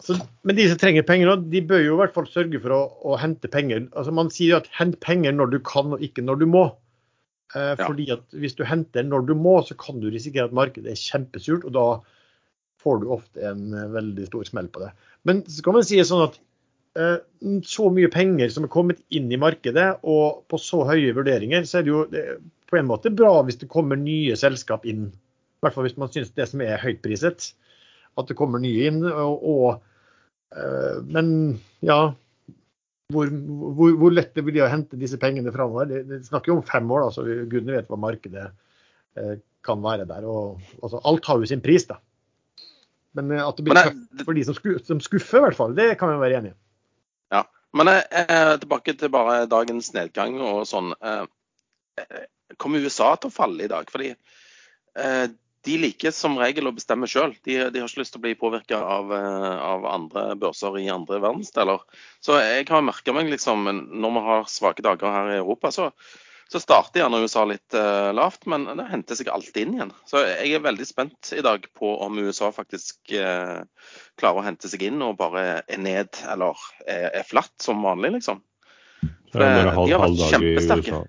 Så, 0.00 0.16
men 0.48 0.56
de 0.56 0.64
som 0.70 0.78
trenger 0.80 1.04
penger 1.04 1.28
nå, 1.28 1.34
de 1.52 1.60
bør 1.68 1.82
jo 1.84 1.96
i 1.98 2.00
hvert 2.00 2.14
fall 2.14 2.28
sørge 2.32 2.60
for 2.62 2.72
å, 2.72 2.78
å 3.12 3.18
hente 3.20 3.50
penger. 3.52 3.84
Altså 3.92 4.14
Man 4.16 4.30
sier 4.32 4.54
jo 4.54 4.60
at 4.62 4.70
hent 4.78 4.96
penger 5.04 5.34
når 5.36 5.52
du 5.52 5.58
kan 5.60 5.92
og 5.92 6.04
ikke 6.04 6.24
når 6.24 6.40
du 6.40 6.46
må. 6.48 6.70
Eh, 7.54 7.74
Ja. 7.76 7.84
Fordi 7.84 8.06
at 8.14 8.24
hvis 8.32 8.56
du 8.56 8.64
henter 8.64 9.04
når 9.04 9.26
du 9.28 9.34
må, 9.36 9.58
så 9.66 9.76
kan 9.76 10.00
du 10.00 10.08
risikere 10.08 10.48
at 10.48 10.56
markedet 10.56 10.92
er 10.92 11.00
kjempesurt, 11.00 11.66
og 11.68 11.74
da 11.76 11.86
får 12.80 13.02
du 13.02 13.10
ofte 13.12 13.44
en 13.44 13.74
eh, 13.74 13.90
veldig 13.92 14.28
stor 14.30 14.46
smell 14.48 14.70
på 14.72 14.84
det. 14.86 14.92
Men 15.28 15.42
så 15.44 15.64
kan 15.66 15.76
man 15.76 15.84
si 15.84 16.00
sånn 16.06 16.24
at 16.28 16.38
eh, 16.96 17.18
så 17.68 17.90
mye 17.92 18.08
penger 18.12 18.54
som 18.54 18.64
er 18.64 18.72
kommet 18.72 19.02
inn 19.12 19.28
i 19.28 19.40
markedet, 19.40 19.90
og 20.00 20.46
på 20.48 20.60
så 20.62 20.84
høye 20.88 21.12
vurderinger, 21.16 21.66
så 21.68 21.80
er 21.80 21.84
det 21.84 21.92
jo 21.92 22.04
det 22.12 22.24
på 22.70 22.78
en 22.78 22.88
måte 22.88 23.12
bra 23.12 23.34
hvis 23.42 23.58
det 23.60 23.68
kommer 23.68 23.98
nye 23.98 24.38
selskap 24.38 24.86
inn. 24.88 25.10
I 25.60 25.66
hvert 25.66 25.76
fall 25.76 25.84
hvis 25.86 25.98
man 26.00 26.10
syns 26.12 26.32
det 26.32 26.48
som 26.48 26.62
er 26.64 26.80
høytpriset. 26.80 27.52
At 28.18 28.26
det 28.30 28.36
kommer 28.38 28.58
nye 28.62 28.88
inn. 28.90 29.04
og, 29.06 29.44
og 29.44 29.82
Eh, 30.50 31.02
Men 31.06 31.60
ja, 31.86 32.00
hvor, 33.10 33.30
hvor, 33.30 33.94
hvor 33.98 34.14
lett 34.14 34.34
det 34.36 34.44
blir 34.46 34.64
å 34.64 34.70
hente 34.70 34.98
disse 34.98 35.18
pengene 35.20 35.52
framover. 35.54 35.88
Det, 35.90 36.02
det 36.08 36.20
snakker 36.28 36.52
jo 36.52 36.58
om 36.60 36.66
fem 36.66 36.90
år, 36.90 37.06
da, 37.06 37.14
så 37.14 37.26
gudene 37.50 37.78
vet 37.78 37.90
hva 37.90 37.98
markedet 38.00 38.46
eh, 39.18 39.36
kan 39.66 39.82
være 39.84 40.08
der. 40.10 40.26
Og, 40.30 40.62
altså, 40.80 41.02
alt 41.06 41.30
har 41.30 41.42
jo 41.42 41.50
sin 41.50 41.64
pris, 41.64 41.86
da. 41.90 42.00
Men 43.18 43.32
eh, 43.34 43.44
at 43.46 43.58
det 43.58 43.66
blir 43.66 43.78
jeg- 43.80 43.94
tøft 43.94 44.26
for 44.26 44.38
de 44.38 44.46
som, 44.48 44.58
sku, 44.58 44.72
som 44.86 45.02
skuffer, 45.04 45.40
i 45.40 45.48
hvert 45.48 45.58
fall, 45.58 45.76
det 45.78 45.92
kan 46.00 46.12
vi 46.12 46.22
være 46.22 46.40
enige 46.42 46.56
i. 46.56 46.60
Ja. 47.36 47.44
Men 47.78 47.92
jeg, 47.92 48.06
jeg, 48.10 48.54
tilbake 48.64 48.96
til 48.98 49.12
bare 49.14 49.44
dagens 49.46 49.92
nedgang 49.94 50.40
og 50.42 50.64
sånn. 50.66 50.88
Kommer 52.58 52.82
USA 52.82 53.12
til 53.14 53.30
å 53.30 53.34
falle 53.34 53.62
i 53.62 53.70
dag? 53.70 53.86
Fordi 53.92 54.08
eh, 54.10 55.26
de 55.66 55.76
liker 55.80 56.14
som 56.14 56.38
regel 56.40 56.70
å 56.70 56.74
bestemme 56.76 57.08
sjøl. 57.10 57.34
De, 57.44 57.58
de 57.72 57.82
har 57.82 57.90
ikke 57.90 58.00
lyst 58.00 58.14
til 58.14 58.22
å 58.22 58.24
bli 58.24 58.32
påvirka 58.38 58.80
av, 58.80 59.12
eh, 59.12 59.52
av 59.60 59.84
andre 59.88 60.24
børser 60.40 60.78
i 60.80 60.88
andre 60.92 61.20
verdensdeler. 61.20 61.84
Så 62.24 62.38
jeg 62.40 62.66
har 62.70 62.86
merka 62.86 63.14
meg 63.16 63.28
liksom 63.32 63.68
når 63.68 64.16
vi 64.16 64.24
har 64.30 64.50
svake 64.50 64.84
dager 64.86 65.12
her 65.12 65.34
i 65.34 65.38
Europa, 65.42 65.72
så, 65.74 65.90
så 66.50 66.62
starter 66.62 67.02
gjerne 67.02 67.20
USA 67.22 67.44
litt 67.46 67.76
uh, 67.76 68.08
lavt, 68.16 68.48
men 68.50 68.64
det 68.78 68.88
henter 68.90 69.18
seg 69.18 69.28
alltid 69.30 69.60
inn 69.62 69.76
igjen. 69.76 69.92
Så 70.08 70.24
jeg 70.24 70.56
er 70.56 70.64
veldig 70.64 70.88
spent 70.88 71.32
i 71.36 71.44
dag 71.44 71.68
på 71.76 71.92
om 72.06 72.18
USA 72.24 72.48
faktisk 72.56 73.12
uh, 73.14 73.60
klarer 74.20 74.40
å 74.40 74.46
hente 74.48 74.70
seg 74.72 74.88
inn 74.88 75.04
og 75.04 75.18
bare 75.20 75.60
er 75.60 75.82
ned 75.82 76.22
eller 76.32 76.56
er, 76.86 77.10
er 77.20 77.28
flatt 77.28 77.54
som 77.60 77.84
vanlig, 77.84 78.16
liksom. 78.16 78.40
Er 79.36 79.44
det 79.44 79.52
de 79.76 79.92
har 79.92 80.02
vært 80.02 80.24
kjempesterke. 80.32 81.04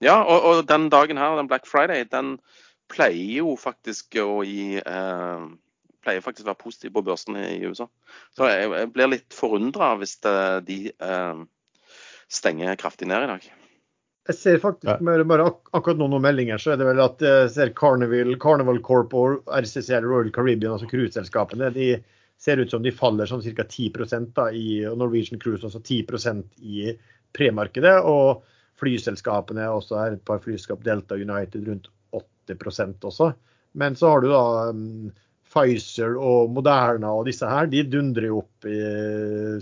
Ja, 0.00 0.16
og, 0.24 0.48
og 0.48 0.64
den 0.68 0.88
dagen 0.92 1.20
her, 1.20 1.36
den 1.36 1.48
Black 1.48 1.68
Friday, 1.68 2.06
den 2.08 2.38
pleier 2.90 3.40
jo 3.40 3.54
faktisk 3.60 4.18
å 4.22 4.42
gi 4.46 4.80
eh, 4.80 5.50
Pleier 6.00 6.22
faktisk 6.24 6.46
å 6.46 6.54
være 6.54 6.62
positiv 6.62 6.94
på 6.94 7.02
børsen 7.04 7.36
i 7.36 7.58
USA. 7.68 7.84
Så 8.32 8.46
jeg, 8.48 8.70
jeg 8.72 8.88
blir 8.94 9.10
litt 9.12 9.34
forundra 9.36 9.90
hvis 10.00 10.14
det, 10.24 10.36
de 10.64 10.76
eh, 10.96 11.42
stenger 12.32 12.78
kraftig 12.80 13.10
ned 13.10 13.26
i 13.26 13.28
dag. 13.34 13.48
Jeg 14.30 14.38
ser 14.38 14.62
faktisk 14.62 15.02
med, 15.04 15.10
bare, 15.10 15.26
bare 15.28 15.48
ak 15.50 15.68
akkurat 15.76 16.00
nå 16.00 16.08
noen 16.08 16.24
meldinger, 16.24 16.60
så 16.62 16.72
er 16.72 16.80
det 16.80 16.86
vel 16.88 17.02
at 17.04 17.20
jeg 17.24 17.52
ser 17.52 17.74
Carnival, 17.76 18.32
Carnival 18.40 18.80
Corp 18.86 19.12
og 19.18 19.52
RCCL 19.60 20.08
Royal 20.08 20.32
Caribbean, 20.32 20.78
altså 20.78 20.88
cruiseselskapene, 20.88 21.68
de 21.76 21.90
ser 22.40 22.60
ut 22.62 22.72
som 22.72 22.84
de 22.84 22.92
faller 22.96 23.28
sånn 23.28 23.44
ca. 23.44 23.66
10 23.68 24.30
da, 24.36 24.48
i 24.56 24.80
Norwegian 24.96 25.40
Cruise 25.40 25.66
altså 25.66 25.80
10% 25.80 26.62
i 26.64 26.94
premarkedet. 27.36 27.98
Og 28.08 28.40
flyselskapene 28.80 29.66
også 29.68 29.98
er 30.00 30.16
et 30.16 30.24
par 30.24 30.40
flyselskap, 30.40 30.80
Delta 30.86 31.18
United 31.20 31.68
rundt 31.68 31.90
8 32.56 33.10
også. 33.10 33.32
Men 33.72 33.96
så 33.96 34.10
har 34.10 34.24
du 34.24 34.30
da 34.32 34.44
um, 34.70 35.10
Pfizer 35.50 36.16
og 36.18 36.50
Moderna 36.54 37.12
og 37.16 37.26
disse 37.26 37.46
her, 37.46 37.68
de 37.70 37.84
dundrer 37.90 38.30
jo 38.30 38.42
opp 38.44 38.66
i, 38.70 38.78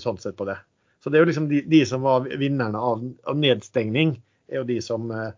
sånn 0.00 0.20
sett 0.20 0.36
på 0.36 0.46
det. 0.48 0.58
Så 1.02 1.10
det 1.10 1.18
er 1.18 1.24
jo 1.24 1.30
liksom 1.30 1.48
de, 1.50 1.62
de 1.70 1.82
som 1.88 2.04
var 2.04 2.26
vinnerne 2.40 2.80
av, 2.80 3.04
av 3.28 3.38
nedstengning, 3.38 4.16
er 4.48 4.62
jo 4.62 4.68
de 4.68 4.78
som, 4.84 5.08
eh, 5.14 5.30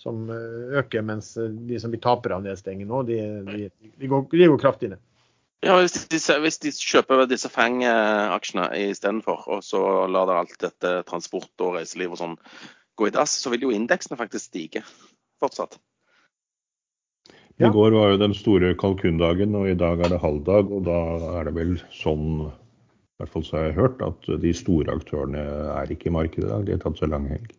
som 0.00 0.28
eh, 0.32 0.78
øker, 0.80 1.04
mens 1.04 1.34
de 1.36 1.80
som 1.82 1.92
blir 1.92 2.02
tapere 2.04 2.38
av 2.38 2.44
nedstengning 2.44 2.88
nå, 2.88 3.02
de, 3.08 3.20
de, 3.48 3.70
de, 3.90 4.10
går, 4.10 4.28
de 4.32 4.50
går 4.52 4.62
kraftig 4.62 4.92
ned. 4.92 5.02
Ja, 5.60 5.74
hvis 5.76 6.06
de, 6.08 6.18
hvis 6.40 6.56
de 6.62 6.72
kjøper 6.72 7.26
disse 7.28 7.50
Fang-aksjene 7.52 8.70
istedenfor, 8.86 9.42
og 9.52 9.64
så 9.64 9.82
lar 10.08 10.32
alt 10.32 10.56
dette 10.62 10.94
transport 11.08 11.52
og 11.66 11.76
reiseliv 11.76 12.14
og 12.14 12.20
sånn 12.22 12.38
gå 12.96 13.10
i 13.10 13.12
dass, 13.12 13.34
så 13.42 13.52
vil 13.52 13.66
jo 13.66 13.74
indeksene 13.74 14.16
faktisk 14.16 14.48
stige 14.48 14.84
fortsatt. 15.40 15.76
I 17.58 17.62
Ja. 17.64 17.68
går 17.72 17.92
var 17.92 18.10
jo 18.12 18.16
den 18.16 18.34
store 18.34 18.74
kalkundagen, 18.74 19.54
og 19.54 19.68
i 19.68 19.74
dag 19.74 20.00
er 20.00 20.08
det 20.08 20.20
halvdag. 20.20 20.70
Og 20.72 20.84
da 20.84 21.40
er 21.40 21.44
det 21.44 21.54
vel 21.54 21.74
sånn, 21.92 22.46
i 22.48 23.20
hvert 23.20 23.32
fall 23.34 23.42
så 23.44 23.56
har 23.58 23.64
jeg 23.64 23.74
hørt, 23.80 24.02
at 24.02 24.40
de 24.40 24.52
store 24.56 24.94
aktørene 24.94 25.42
er 25.76 25.90
ikke 25.92 26.06
i 26.08 26.14
markedet 26.14 26.44
i 26.46 26.48
dag. 26.48 26.64
De 26.66 26.72
har 26.72 26.78
tatt 26.78 26.98
seg 26.98 27.10
lang 27.10 27.28
helg. 27.28 27.52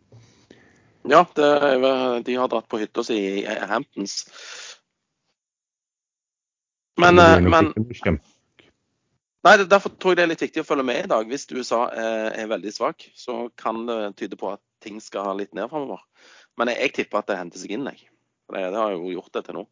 Ja, 1.04 1.24
det, 1.34 2.24
de 2.24 2.34
har 2.34 2.48
dratt 2.48 2.68
på 2.70 2.78
hytta 2.78 3.02
si 3.04 3.42
i 3.42 3.44
Hamptons. 3.44 4.20
Men, 6.98 7.18
eh, 7.18 7.40
men 7.40 7.72
kjempe- 7.72 8.20
Nei, 9.44 9.56
Derfor 9.66 9.90
tror 9.98 10.12
jeg 10.12 10.16
det 10.16 10.22
er 10.22 10.30
litt 10.30 10.42
viktig 10.44 10.62
å 10.62 10.66
følge 10.66 10.84
med 10.86 11.04
i 11.04 11.08
dag. 11.08 11.26
Hvis 11.26 11.48
USA 11.50 11.88
er, 11.90 12.30
er 12.38 12.46
veldig 12.46 12.72
svak, 12.72 13.08
så 13.18 13.50
kan 13.58 13.86
det 13.86 14.16
tyde 14.16 14.36
på 14.38 14.52
at 14.52 14.60
ting 14.80 15.00
skal 15.00 15.36
litt 15.36 15.52
ned 15.54 15.68
framover. 15.70 15.98
Men 16.58 16.68
jeg, 16.68 16.78
jeg 16.78 16.92
tipper 16.92 17.18
at 17.18 17.26
det 17.26 17.38
henter 17.38 17.58
seg 17.58 17.72
inn, 17.74 17.88
jeg. 17.90 18.06
Det, 18.52 18.62
det 18.70 18.78
har 18.78 18.92
jo 18.94 19.10
gjort 19.10 19.32
det 19.32 19.44
til 19.46 19.54
nå. 19.58 19.66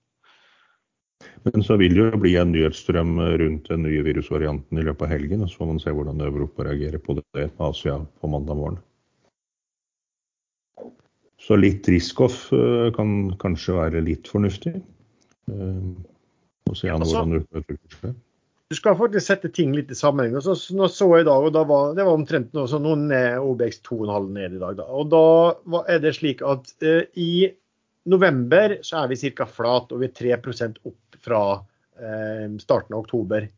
Men 1.43 1.65
så 1.65 1.77
vil 1.81 1.95
det 1.97 2.05
jo 2.05 2.21
bli 2.21 2.35
en 2.37 2.53
nyhetsstrøm 2.53 3.17
rundt 3.41 3.69
den 3.71 3.85
nye 3.87 4.05
virusvarianten 4.05 4.79
i 4.79 4.85
løpet 4.85 5.07
av 5.07 5.13
helgen. 5.15 5.43
og 5.45 5.51
Så 5.51 5.63
får 5.63 5.71
man 5.73 5.81
se 5.83 5.95
hvordan 5.97 6.21
Europa 6.25 6.67
reagerer 6.69 7.01
på 7.01 7.17
det 7.17 7.25
med 7.35 7.67
Asia 7.71 7.99
på 8.21 8.31
mandag 8.31 8.61
morgen. 8.61 8.81
Så 11.41 11.57
litt 11.57 11.89
risk-off 11.89 12.51
eh, 12.53 12.91
kan 12.93 13.33
kanskje 13.41 13.79
være 13.79 14.03
litt 14.05 14.29
fornuftig. 14.29 14.75
Eh, 15.49 15.85
Og 16.71 16.77
se 16.77 16.87
an 16.87 17.01
Ja, 17.01 17.01
altså- 17.01 17.17
hvordan 17.25 17.33
det 17.33 17.47
utvikler 17.65 18.01
seg. 18.01 18.19
Du 18.71 18.77
skal 18.77 18.95
faktisk 18.95 19.27
sette 19.27 19.49
ting 19.51 19.73
litt 19.75 19.91
i 19.91 19.95
sammenheng. 19.95 20.41
Så, 20.41 20.55
nå 20.71 20.87
så 20.87 21.09
jeg 21.17 21.25
i 21.25 21.29
dag, 21.29 21.43
og 21.43 21.53
da 21.53 21.65
var, 21.65 21.95
det 21.95 22.05
var 22.05 22.15
omtrent 22.15 22.53
noe, 22.55 22.69
så 22.69 22.79
noen 22.79 23.09
ned, 23.09 23.39
OBX 23.43 23.81
2,5 23.83 24.29
ned 24.31 24.55
i 24.55 24.61
dag. 24.61 24.77
Da. 24.77 24.85
Og 24.85 25.11
da 25.11 25.83
er 25.89 25.99
det 25.99 26.15
slik 26.15 26.45
at 26.47 26.71
eh, 26.81 27.03
i 27.17 27.51
november 28.07 28.77
så 28.87 29.03
er 29.03 29.09
vi 29.09 29.33
ca. 29.35 29.45
flat, 29.47 29.91
og 29.91 29.99
vi 29.99 30.07
er 30.07 30.37
3% 30.39 30.79
opp 30.85 31.10
fra 31.25 31.41
eh, 32.01 32.47
starten 32.63 32.95
av 32.97 33.05
oktober. 33.05 33.49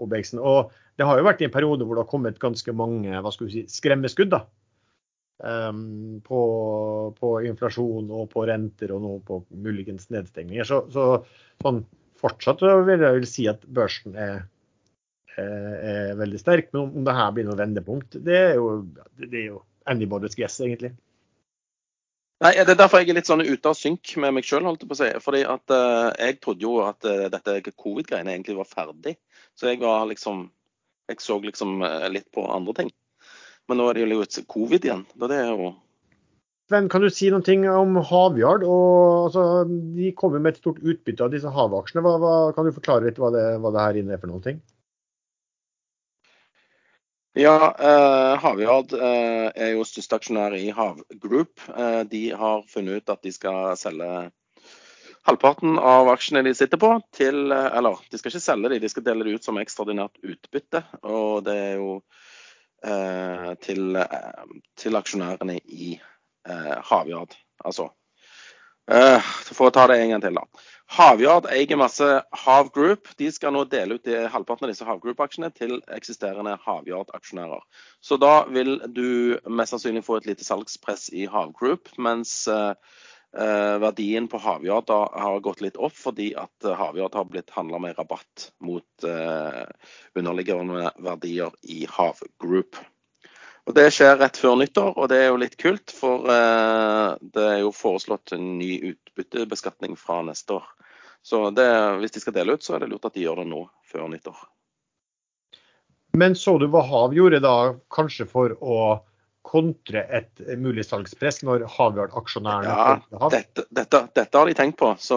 OBX-en. 0.00 0.40
Og 0.40 0.70
det 0.96 1.04
har 1.04 1.18
jo 1.20 1.26
vært 1.26 1.42
i 1.42 1.46
en 1.48 1.52
periode 1.52 1.84
hvor 1.84 1.98
det 1.98 2.04
har 2.06 2.10
kommet 2.12 2.38
ganske 2.40 2.72
mange 2.76 3.12
hva 3.20 3.32
skal 3.34 3.48
vi 3.50 3.52
si, 3.58 3.62
skremmeskudd. 3.68 4.30
da. 4.32 4.44
Um, 5.40 6.20
på, 6.20 6.38
på 7.16 7.28
inflasjon 7.48 8.10
og 8.12 8.26
på 8.34 8.42
renter 8.48 8.90
og 8.92 9.00
nå 9.00 9.12
på 9.24 9.38
muligens 9.56 10.10
nedstengninger. 10.12 10.66
Så, 10.68 10.82
så 10.92 11.06
sånn, 11.64 11.82
fortsatt 12.20 12.60
vil 12.84 13.00
jeg 13.06 13.16
vil 13.16 13.28
si 13.28 13.46
at 13.48 13.62
børsen 13.64 14.16
er 14.20 14.42
er 15.40 15.76
er 15.90 16.18
veldig 16.20 16.40
sterk. 16.42 16.68
Men 16.74 16.82
om- 16.82 16.96
om 17.00 17.04
det 17.06 17.14
her 17.16 17.30
blir 17.32 17.46
noe 17.48 17.56
vendepunkt, 17.56 18.18
det 18.24 18.36
er 18.36 18.54
jo, 18.58 18.82
det 19.16 19.30
er 19.32 19.46
jo 19.54 19.62
anybody's 19.88 20.36
guess, 20.36 20.58
egentlig. 20.60 20.92
Nei, 22.40 22.54
Det 22.56 22.72
er 22.72 22.78
derfor 22.80 23.02
jeg 23.02 23.10
er 23.12 23.18
litt 23.18 23.28
sånn 23.28 23.44
ute 23.44 23.68
av 23.68 23.76
synk 23.76 24.14
med 24.22 24.32
meg 24.32 24.46
sjøl. 24.48 24.64
Si. 24.96 25.10
Eh, 25.10 25.50
jeg 25.50 26.38
trodde 26.40 26.64
jo 26.64 26.78
at 26.86 27.04
uh, 27.04 27.26
dette 27.32 27.74
covid-greiene 27.74 28.32
egentlig 28.32 28.56
var 28.56 28.70
ferdig. 28.70 29.18
Så 29.58 29.68
jeg 29.68 29.82
var 29.82 30.08
liksom 30.08 30.48
Jeg 31.10 31.20
så 31.20 31.40
liksom 31.42 31.82
uh, 31.82 32.06
litt 32.08 32.30
på 32.32 32.44
andre 32.46 32.72
ting. 32.80 32.90
Men 33.68 33.80
nå 33.80 33.88
er 33.90 33.98
det 33.98 34.04
jo 34.04 34.10
litt 34.12 34.40
covid 34.48 34.84
igjen. 34.86 35.04
Da 35.18 35.28
det 35.28 35.40
er 35.42 35.52
jo 35.52 35.72
Sven, 36.70 36.86
kan 36.88 37.02
du 37.02 37.10
si 37.10 37.26
noen 37.34 37.42
ting 37.42 37.64
om 37.66 37.96
Havyard? 37.98 38.62
Og, 38.62 39.26
altså, 39.26 39.64
de 39.66 40.12
kommer 40.14 40.38
med 40.38 40.54
et 40.54 40.60
stort 40.62 40.78
utbytte 40.78 41.26
av 41.26 41.32
disse 41.34 41.50
havaksjene. 41.50 42.04
Hva, 42.04 42.12
hva, 42.22 42.34
kan 42.54 42.68
du 42.68 42.70
forklare 42.76 43.08
litt 43.08 43.18
hva 43.18 43.32
det, 43.34 43.42
hva 43.58 43.72
det 43.74 43.82
her 43.82 43.98
inne 43.98 44.14
er 44.14 44.22
for 44.22 44.30
noen 44.30 44.44
ting? 44.44 44.60
Ja, 47.32 47.76
eh, 47.78 48.38
Havyard 48.42 48.92
eh, 48.92 49.50
er 49.54 49.68
jo 49.76 49.84
største 49.86 50.18
aksjonær 50.18 50.54
i 50.58 50.72
Hav 50.74 50.98
Group. 51.22 51.60
Eh, 51.70 52.00
de 52.10 52.24
har 52.34 52.64
funnet 52.66 53.04
ut 53.04 53.12
at 53.14 53.22
de 53.22 53.30
skal 53.30 53.76
selge 53.78 54.08
halvparten 55.28 55.78
av 55.78 56.10
aksjene 56.10 56.42
de 56.42 56.54
sitter 56.58 56.80
på, 56.82 56.90
til 57.14 57.54
eh, 57.54 57.68
Eller 57.78 58.02
de 58.10 58.18
skal 58.18 58.32
ikke 58.32 58.42
selge 58.42 58.72
de, 58.72 58.80
de 58.82 58.90
skal 58.90 59.06
dele 59.06 59.28
det 59.28 59.36
ut 59.38 59.46
som 59.46 59.62
ekstraordinært 59.62 60.18
utbytte. 60.26 60.82
Og 61.06 61.44
det 61.46 61.54
er 61.68 61.78
jo 61.78 61.92
eh, 62.82 63.54
til, 63.62 63.94
eh, 64.02 64.58
til 64.82 64.98
aksjonærene 64.98 65.60
i 65.70 65.94
eh, 65.94 66.76
Havyard, 66.90 67.38
altså. 67.62 67.92
Eh, 68.90 69.30
for 69.54 69.68
å 69.68 69.74
ta 69.74 69.86
det 69.86 70.00
en 70.02 70.16
gang 70.16 70.26
til, 70.26 70.42
da. 70.42 70.66
Havyard 70.90 71.46
eier 71.46 71.78
masse 71.78 72.06
Hav 72.34 72.72
Group. 72.74 73.12
De 73.18 73.28
skal 73.30 73.54
nå 73.54 73.62
dele 73.70 73.94
ut 73.94 74.08
de, 74.08 74.16
halvparten 74.32 74.66
av 74.66 74.72
disse 74.72 74.86
Hav 74.88 74.98
Group-aksjene 75.04 75.52
til 75.54 75.76
eksisterende 75.94 76.56
Havyard-aksjonærer. 76.64 77.62
Så 78.02 78.18
da 78.18 78.42
vil 78.50 78.80
du 78.90 79.38
mest 79.46 79.70
sannsynlig 79.70 80.02
få 80.02 80.18
et 80.18 80.26
lite 80.26 80.46
salgspress 80.46 81.12
i 81.14 81.28
Hav 81.30 81.54
Group, 81.54 81.92
mens 81.94 82.34
eh, 82.50 82.74
eh 83.38 83.76
verdien 83.78 84.26
på 84.26 84.42
Havyard 84.42 84.90
har 84.90 85.38
gått 85.46 85.62
litt 85.62 85.78
opp 85.78 85.94
fordi 85.94 86.32
at 86.34 86.66
Havyard 86.82 87.14
har 87.14 87.30
blitt 87.30 87.54
handla 87.54 87.78
med 87.78 87.94
rabatt 87.94 88.50
mot 88.58 89.06
eh, 89.06 89.62
underliggende 90.18 90.90
verdier 90.98 91.54
i 91.62 91.84
Hav 91.86 92.18
Group. 92.42 92.82
Og 93.70 93.74
Det 93.76 93.86
skjer 93.94 94.16
rett 94.18 94.38
før 94.40 94.56
nyttår, 94.58 94.96
og 94.98 95.04
det 95.12 95.18
er 95.22 95.28
jo 95.28 95.38
litt 95.38 95.52
kult. 95.60 95.92
For 95.94 96.26
eh, 96.26 97.12
det 97.22 97.44
er 97.52 97.60
jo 97.62 97.70
foreslått 97.70 98.32
en 98.34 98.56
ny 98.58 98.72
utbyttebeskatning 98.88 99.94
fra 99.94 100.24
neste 100.26 100.56
år. 100.56 100.64
Så 101.22 101.44
det, 101.54 101.68
hvis 102.00 102.16
de 102.16 102.22
skal 102.24 102.34
dele 102.34 102.56
ut, 102.56 102.66
så 102.66 102.74
er 102.74 102.82
det 102.82 102.90
lurt 102.90 103.06
at 103.06 103.14
de 103.14 103.22
gjør 103.22 103.44
det 103.44 103.46
nå, 103.52 103.62
før 103.86 104.10
nyttår. 104.10 104.42
Men 106.18 106.34
så 106.34 106.56
du 106.58 106.66
hva 106.72 106.82
Hav 106.82 107.14
gjorde 107.14 107.38
da, 107.44 107.54
kanskje 107.94 108.26
for 108.26 108.58
å 108.58 108.80
kontre 109.46 110.02
et 110.18 110.42
mulig 110.58 110.82
salgspress 110.88 111.44
når 111.46 111.68
Havyard-aksjonærene 111.70 112.74
Ja, 112.74 113.30
dette, 113.30 113.68
dette, 113.70 114.04
dette, 114.18 114.34
har 114.34 114.50
de 114.50 114.58
tenkt 114.58 114.80
på. 114.82 114.96
Så 114.98 115.16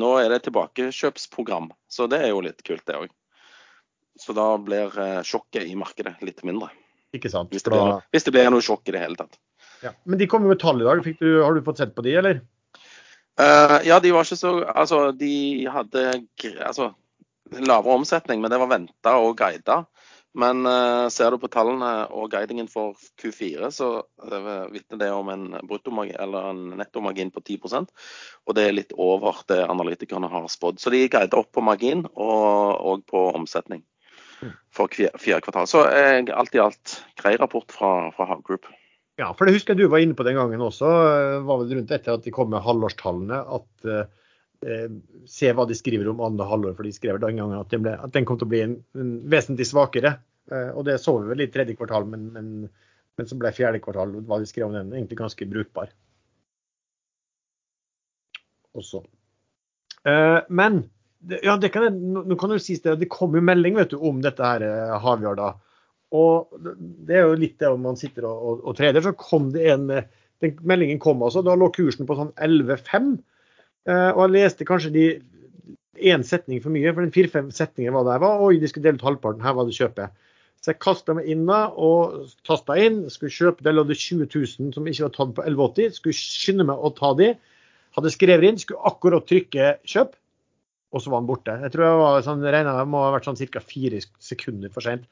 nå 0.00 0.16
er 0.24 0.32
det 0.32 0.46
tilbakekjøpsprogram. 0.48 1.68
Så 1.84 2.08
det 2.08 2.24
er 2.24 2.32
jo 2.32 2.40
litt 2.48 2.64
kult, 2.64 2.86
det 2.88 2.96
òg. 3.04 3.12
Så 4.20 4.32
da 4.36 4.54
blir 4.56 4.96
eh, 5.04 5.20
sjokket 5.20 5.68
i 5.68 5.76
markedet 5.76 6.16
litt 6.24 6.40
mindre. 6.48 6.72
Ikke 7.16 7.30
sant? 7.32 7.50
Hvis 7.50 7.64
det, 7.66 7.72
blir 7.72 7.82
noe, 7.82 8.00
hvis 8.14 8.26
det 8.26 8.34
blir 8.34 8.50
noe 8.52 8.64
sjokk 8.64 8.88
i 8.90 8.94
det 8.94 9.02
hele 9.02 9.18
tatt. 9.18 9.38
Ja. 9.82 9.94
Men 10.04 10.20
de 10.20 10.28
kom 10.30 10.44
jo 10.44 10.52
med 10.52 10.60
tall 10.62 10.82
i 10.82 10.86
dag. 10.86 11.02
Du, 11.02 11.28
har 11.42 11.56
du 11.56 11.64
fått 11.66 11.80
sett 11.82 11.94
på 11.96 12.04
de, 12.06 12.14
eller? 12.20 12.42
Uh, 13.40 13.78
ja, 13.86 14.00
de 14.02 14.12
var 14.12 14.26
ikke 14.26 14.36
så 14.36 14.52
Altså, 14.68 15.10
de 15.16 15.66
hadde 15.70 16.04
altså, 16.66 16.90
lavere 17.56 17.96
omsetning, 17.96 18.42
men 18.42 18.52
det 18.52 18.60
var 18.60 18.70
venta 18.70 19.16
og 19.22 19.38
guida. 19.40 19.82
Men 20.38 20.62
uh, 20.62 21.08
ser 21.10 21.32
du 21.34 21.40
på 21.42 21.50
tallene 21.50 22.04
og 22.14 22.30
guidingen 22.30 22.68
for 22.70 22.94
Q4, 23.18 23.72
så 23.74 23.88
uh, 24.04 24.66
vitner 24.70 25.00
det 25.00 25.08
om 25.10 25.30
en 25.32 25.48
bruttomargin, 25.66 26.20
eller 26.22 26.52
en 26.52 26.60
nettomargin 26.78 27.32
på 27.34 27.42
10% 27.42 27.90
Og 28.46 28.54
det 28.54 28.68
er 28.68 28.76
litt 28.76 28.94
over 28.94 29.42
det 29.50 29.64
analytikerne 29.64 30.30
har 30.30 30.46
spådd. 30.52 30.78
Så 30.78 30.94
de 30.94 31.08
guider 31.08 31.40
opp 31.40 31.50
på 31.56 31.64
margin 31.64 32.04
og, 32.12 32.76
og 32.78 33.02
på 33.10 33.24
omsetning 33.34 33.82
for 34.74 34.92
fjerde 34.92 35.42
kvartal. 35.44 35.68
Så 35.70 35.84
eh, 35.88 36.22
alt 36.34 36.54
i 36.54 36.62
alt 36.62 37.00
grei 37.20 37.36
rapport 37.40 37.72
fra, 37.72 38.10
fra 38.16 38.28
Hav 38.30 38.44
Group. 38.46 38.68
Ja, 39.20 39.32
for 39.36 39.44
det 39.44 39.56
husker 39.58 39.74
jeg 39.74 39.84
du 39.84 39.92
var 39.92 40.00
inne 40.00 40.16
på 40.16 40.24
den 40.26 40.38
gangen 40.38 40.62
også. 40.64 40.88
Eh, 40.88 41.36
var 41.46 41.60
vel 41.62 41.76
rundt 41.76 41.92
etter 41.94 42.16
at 42.16 42.24
de 42.24 42.32
kom 42.34 42.50
med 42.52 42.64
halvårstallene. 42.64 43.42
at 43.58 43.88
eh, 43.90 44.32
eh, 44.66 44.88
Se 45.28 45.52
hva 45.52 45.66
de 45.68 45.76
skriver 45.76 46.08
om 46.12 46.22
andre 46.24 46.48
halvår. 46.48 46.76
For 46.78 46.88
de 46.88 46.94
skrev 46.96 47.20
den 47.22 47.40
gangen 47.42 47.58
at 47.58 47.72
den, 47.72 47.84
ble, 47.84 47.96
at 48.00 48.14
den 48.16 48.28
kom 48.28 48.40
til 48.40 48.48
å 48.48 48.52
bli 48.54 48.64
en, 48.64 48.76
en 48.96 49.16
vesentlig 49.32 49.68
svakere. 49.68 50.16
Eh, 50.50 50.70
og 50.74 50.86
det 50.88 50.98
så 51.02 51.18
vi 51.20 51.30
vel 51.30 51.44
i 51.44 51.50
tredje 51.52 51.76
kvartal, 51.78 52.06
men, 52.10 52.30
men, 52.34 52.54
men 53.18 53.28
så 53.28 53.38
ble 53.38 53.52
fjerde 53.54 53.82
kvartal 53.84 54.16
hva 54.26 54.40
de 54.40 54.48
skrev 54.48 54.70
om 54.70 54.78
den, 54.78 54.94
egentlig 54.96 55.20
ganske 55.20 55.50
brukbar. 55.50 55.92
Også. 58.78 59.02
Eh, 60.08 60.40
men 60.48 60.84
ja, 61.28 61.56
det 61.60 61.68
kan, 61.74 61.98
nå 62.00 62.36
kan 62.40 62.52
du 62.52 62.60
si 62.62 62.78
det, 62.80 62.96
det 63.02 63.10
kom 63.12 63.34
jo 63.36 63.42
melding 63.44 63.76
vet 63.76 63.92
du, 63.92 63.98
om 64.08 64.22
dette 64.24 64.44
her 64.44 64.64
eh, 64.64 64.94
Havjarda. 65.02 65.52
Og 66.16 66.56
det 67.06 67.18
er 67.18 67.28
jo 67.28 67.38
litt 67.38 67.58
det 67.60 67.68
om 67.70 67.84
man 67.86 67.98
sitter 67.98 68.26
og, 68.26 68.38
og, 68.40 68.62
og 68.70 68.78
trader, 68.78 69.04
så 69.04 69.12
kom 69.18 69.50
det 69.54 69.68
en 69.74 69.90
den 70.40 70.56
Meldingen 70.64 71.00
kom 71.02 71.20
altså, 71.22 71.42
da 71.44 71.52
lå 71.58 71.68
kursen 71.74 72.08
på 72.08 72.16
sånn 72.16 72.32
11,5. 72.40 73.12
Eh, 73.90 74.10
og 74.14 74.22
jeg 74.24 74.32
leste 74.32 74.66
kanskje 74.68 74.92
de 74.94 75.04
én 76.00 76.24
setning 76.24 76.62
for 76.64 76.72
mye, 76.72 76.94
for 76.94 77.04
den 77.04 77.12
fire-fem 77.12 77.50
setningen 77.52 77.92
var 77.92 78.06
der 78.08 78.22
var 78.22 78.40
oi, 78.46 78.54
de 78.60 78.70
skulle 78.70 78.86
dele 78.88 78.96
ut 78.96 79.04
halvparten, 79.04 79.44
her 79.44 79.56
var 79.58 79.68
det 79.68 79.76
kjøpet. 79.76 80.16
Så 80.60 80.72
jeg 80.72 80.80
kasta 80.84 81.16
meg 81.16 81.28
inn 81.32 81.46
da 81.48 81.66
og 81.72 82.32
tasta 82.44 82.74
inn. 82.76 83.02
Skulle 83.08 83.32
kjøpe, 83.32 83.64
det 83.64 83.72
lå 83.72 83.84
det 83.88 83.96
20 83.96 84.26
000 84.28 84.74
som 84.76 84.88
ikke 84.88 85.06
var 85.06 85.14
tatt 85.14 85.30
på 85.38 85.44
11,80. 85.48 85.94
Skulle 85.96 86.16
skynde 86.16 86.66
meg 86.68 86.82
å 86.84 86.90
ta 86.96 87.14
de. 87.16 87.30
Hadde 87.96 88.12
skrevet 88.12 88.44
inn, 88.44 88.60
skulle 88.60 88.90
akkurat 88.90 89.24
trykke 89.28 89.70
kjøp 89.88 90.12
og 90.90 91.02
så 91.02 91.12
var 91.12 91.22
han 91.22 91.28
borte. 91.28 91.56
Jeg 91.64 91.72
tror 91.74 91.86
jeg 91.86 91.98
var 92.00 92.24
sånn, 92.26 92.42
regnet, 92.44 92.78
jeg 92.80 92.90
må 92.90 93.02
ha 93.04 93.12
vært 93.14 93.28
sånn 93.28 93.38
ca. 93.38 93.62
fire 93.62 94.00
sekunder 94.22 94.72
for 94.74 94.86
seint. 94.86 95.06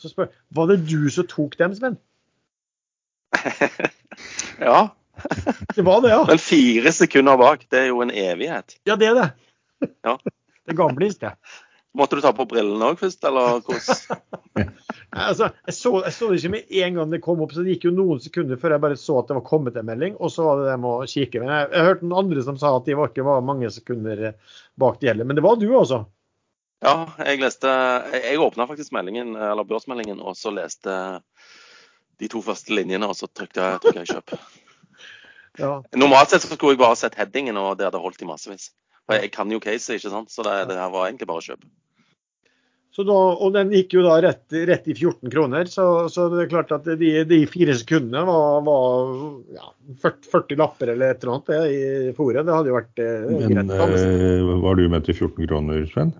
Så 0.00 0.10
spør 0.10 0.28
jeg 0.28 0.58
var 0.58 0.68
det 0.70 0.80
du 0.88 1.08
som 1.12 1.26
tok 1.30 1.56
dem, 1.60 1.74
Sven? 1.78 1.98
ja. 4.68 4.80
Det 5.74 5.84
var 5.86 6.02
det, 6.04 6.10
ja. 6.12 6.22
Men 6.28 6.42
fire 6.42 6.92
sekunder 6.94 7.38
bak, 7.40 7.64
det 7.70 7.84
er 7.84 7.92
jo 7.92 8.02
en 8.04 8.12
evighet. 8.12 8.76
Ja, 8.88 8.98
det 9.00 9.12
er 9.12 9.20
det. 9.20 9.28
Ja. 10.06 10.16
Det 10.64 10.76
gamle, 10.76 11.10
det. 11.20 11.32
Måtte 11.94 12.18
du 12.18 12.24
ta 12.24 12.32
på 12.34 12.46
brillene 12.50 12.88
òg 12.90 12.98
først, 12.98 13.22
eller 13.28 13.60
hvordan? 13.62 14.70
altså, 15.28 15.50
jeg, 15.68 15.74
så, 15.76 15.92
jeg 16.02 16.14
så 16.16 16.30
det 16.30 16.40
ikke 16.40 16.50
med 16.56 16.72
en 16.82 16.98
gang 16.98 17.12
det 17.12 17.20
kom 17.22 17.44
opp, 17.44 17.54
så 17.54 17.62
det 17.62 17.76
gikk 17.76 17.86
jo 17.86 17.92
noen 17.94 18.22
sekunder 18.22 18.58
før 18.58 18.74
jeg 18.74 18.82
bare 18.82 18.98
så 18.98 19.20
at 19.20 19.30
det 19.30 19.36
var 19.38 19.46
kommet 19.46 19.78
en 19.78 19.86
melding. 19.86 20.16
Og 20.18 20.32
så 20.34 20.46
var 20.46 20.58
det 20.58 20.72
det 20.72 20.80
med 20.82 20.90
å 20.90 21.06
kikke. 21.12 21.42
Men 21.44 21.52
jeg, 21.54 21.68
jeg 21.76 21.88
hørte 21.88 22.08
noen 22.08 22.24
andre 22.24 22.44
som 22.48 22.58
sa 22.58 22.72
at 22.74 22.90
de 22.90 22.98
var 22.98 23.12
ikke 23.12 23.26
var 23.28 23.46
mange 23.46 23.70
sekunder 23.70 24.24
bak 24.80 24.98
de 24.98 25.12
heller. 25.12 25.28
Men 25.30 25.38
det 25.38 25.46
var 25.46 25.60
du, 25.60 25.68
altså? 25.78 26.02
Ja, 26.84 26.96
jeg 27.24 27.40
leste 27.40 27.70
Jeg 28.12 28.40
åpna 28.42 28.66
faktisk 28.68 28.92
meldingen, 28.92 29.36
eller 29.38 29.64
børsmeldingen 29.64 30.18
og 30.20 30.34
så 30.36 30.50
leste 30.52 30.96
de 32.20 32.28
to 32.30 32.42
første 32.44 32.74
linjene, 32.74 33.06
og 33.06 33.16
så 33.18 33.30
trykte 33.30 33.62
jeg, 33.62 33.80
trykte 33.84 34.02
jeg 34.04 34.14
kjøp. 34.16 34.36
Ja. 35.54 35.84
Normalt 35.94 36.32
sett 36.32 36.42
så 36.42 36.56
skulle 36.56 36.72
jeg 36.72 36.80
bare 36.80 36.96
sett 36.98 37.14
headingen, 37.14 37.54
og 37.54 37.76
det 37.78 37.86
hadde 37.86 38.00
holdt 38.02 38.24
i 38.24 38.26
massevis. 38.26 38.72
For 39.06 39.20
jeg 39.22 39.30
kan 39.30 39.52
jo 39.52 39.60
caset, 39.62 40.00
ikke 40.00 40.10
sant. 40.10 40.32
Så 40.34 40.42
det, 40.42 40.54
det 40.66 40.78
her 40.80 40.90
var 40.90 41.06
egentlig 41.06 41.28
bare 41.30 41.44
kjøp. 41.46 41.62
Da, 42.94 43.14
og 43.42 43.50
den 43.56 43.72
gikk 43.74 43.96
jo 43.96 44.04
da 44.04 44.20
rett, 44.22 44.44
rett 44.68 44.84
i 44.86 44.94
14 44.94 45.30
kroner, 45.32 45.66
så, 45.66 46.06
så, 46.12 46.28
det 46.30 46.44
er 46.44 46.50
klart 46.52 46.70
at 46.76 46.84
de, 46.86 47.08
de 47.26 47.38
fire 47.50 47.74
sekundene 47.74 48.22
var, 48.28 48.60
var 48.62 49.16
ja, 49.56 49.70
40, 50.04 50.28
40, 50.30 50.58
lapper 50.60 50.92
eller 50.92 51.10
et 51.10 51.24
eller 51.24 51.32
annet 51.34 51.72
i 51.74 52.12
fòret. 52.14 52.46
Det 52.46 52.54
hadde 52.54 52.70
jo 52.70 52.76
vært 52.76 53.02
eh, 53.02 53.26
Men 53.50 53.72
eh, 53.74 54.52
var 54.62 54.78
du 54.78 54.84
med 54.92 55.08
til 55.08 55.18
14 55.18 55.50
kroner, 55.50 55.82
Sven? 55.90 56.14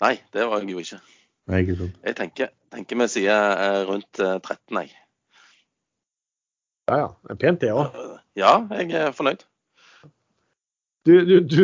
Nei, 0.00 0.14
det 0.32 0.46
var 0.48 0.64
jeg 0.64 0.72
jo 0.72 0.86
ikke. 0.86 1.00
Nei, 1.52 1.60
ikke 1.66 1.76
sant. 1.82 2.00
Jeg 2.08 2.18
tenker, 2.22 2.50
tenker 2.72 3.00
vi 3.02 3.10
sier 3.12 3.60
eh, 3.66 3.82
rundt 3.90 4.22
13, 4.22 4.48
eh, 4.48 4.88
jeg. 4.88 4.96
Ja 6.88 7.02
ja. 7.02 7.10
Det 7.26 7.36
er 7.36 7.42
pent 7.44 7.60
det 7.66 7.74
òg. 7.76 8.00
Ja, 8.38 8.54
jeg 8.78 8.96
er 8.96 9.12
fornøyd. 9.12 9.44
Du, 11.04 11.12
du, 11.28 11.36
du, 11.44 11.62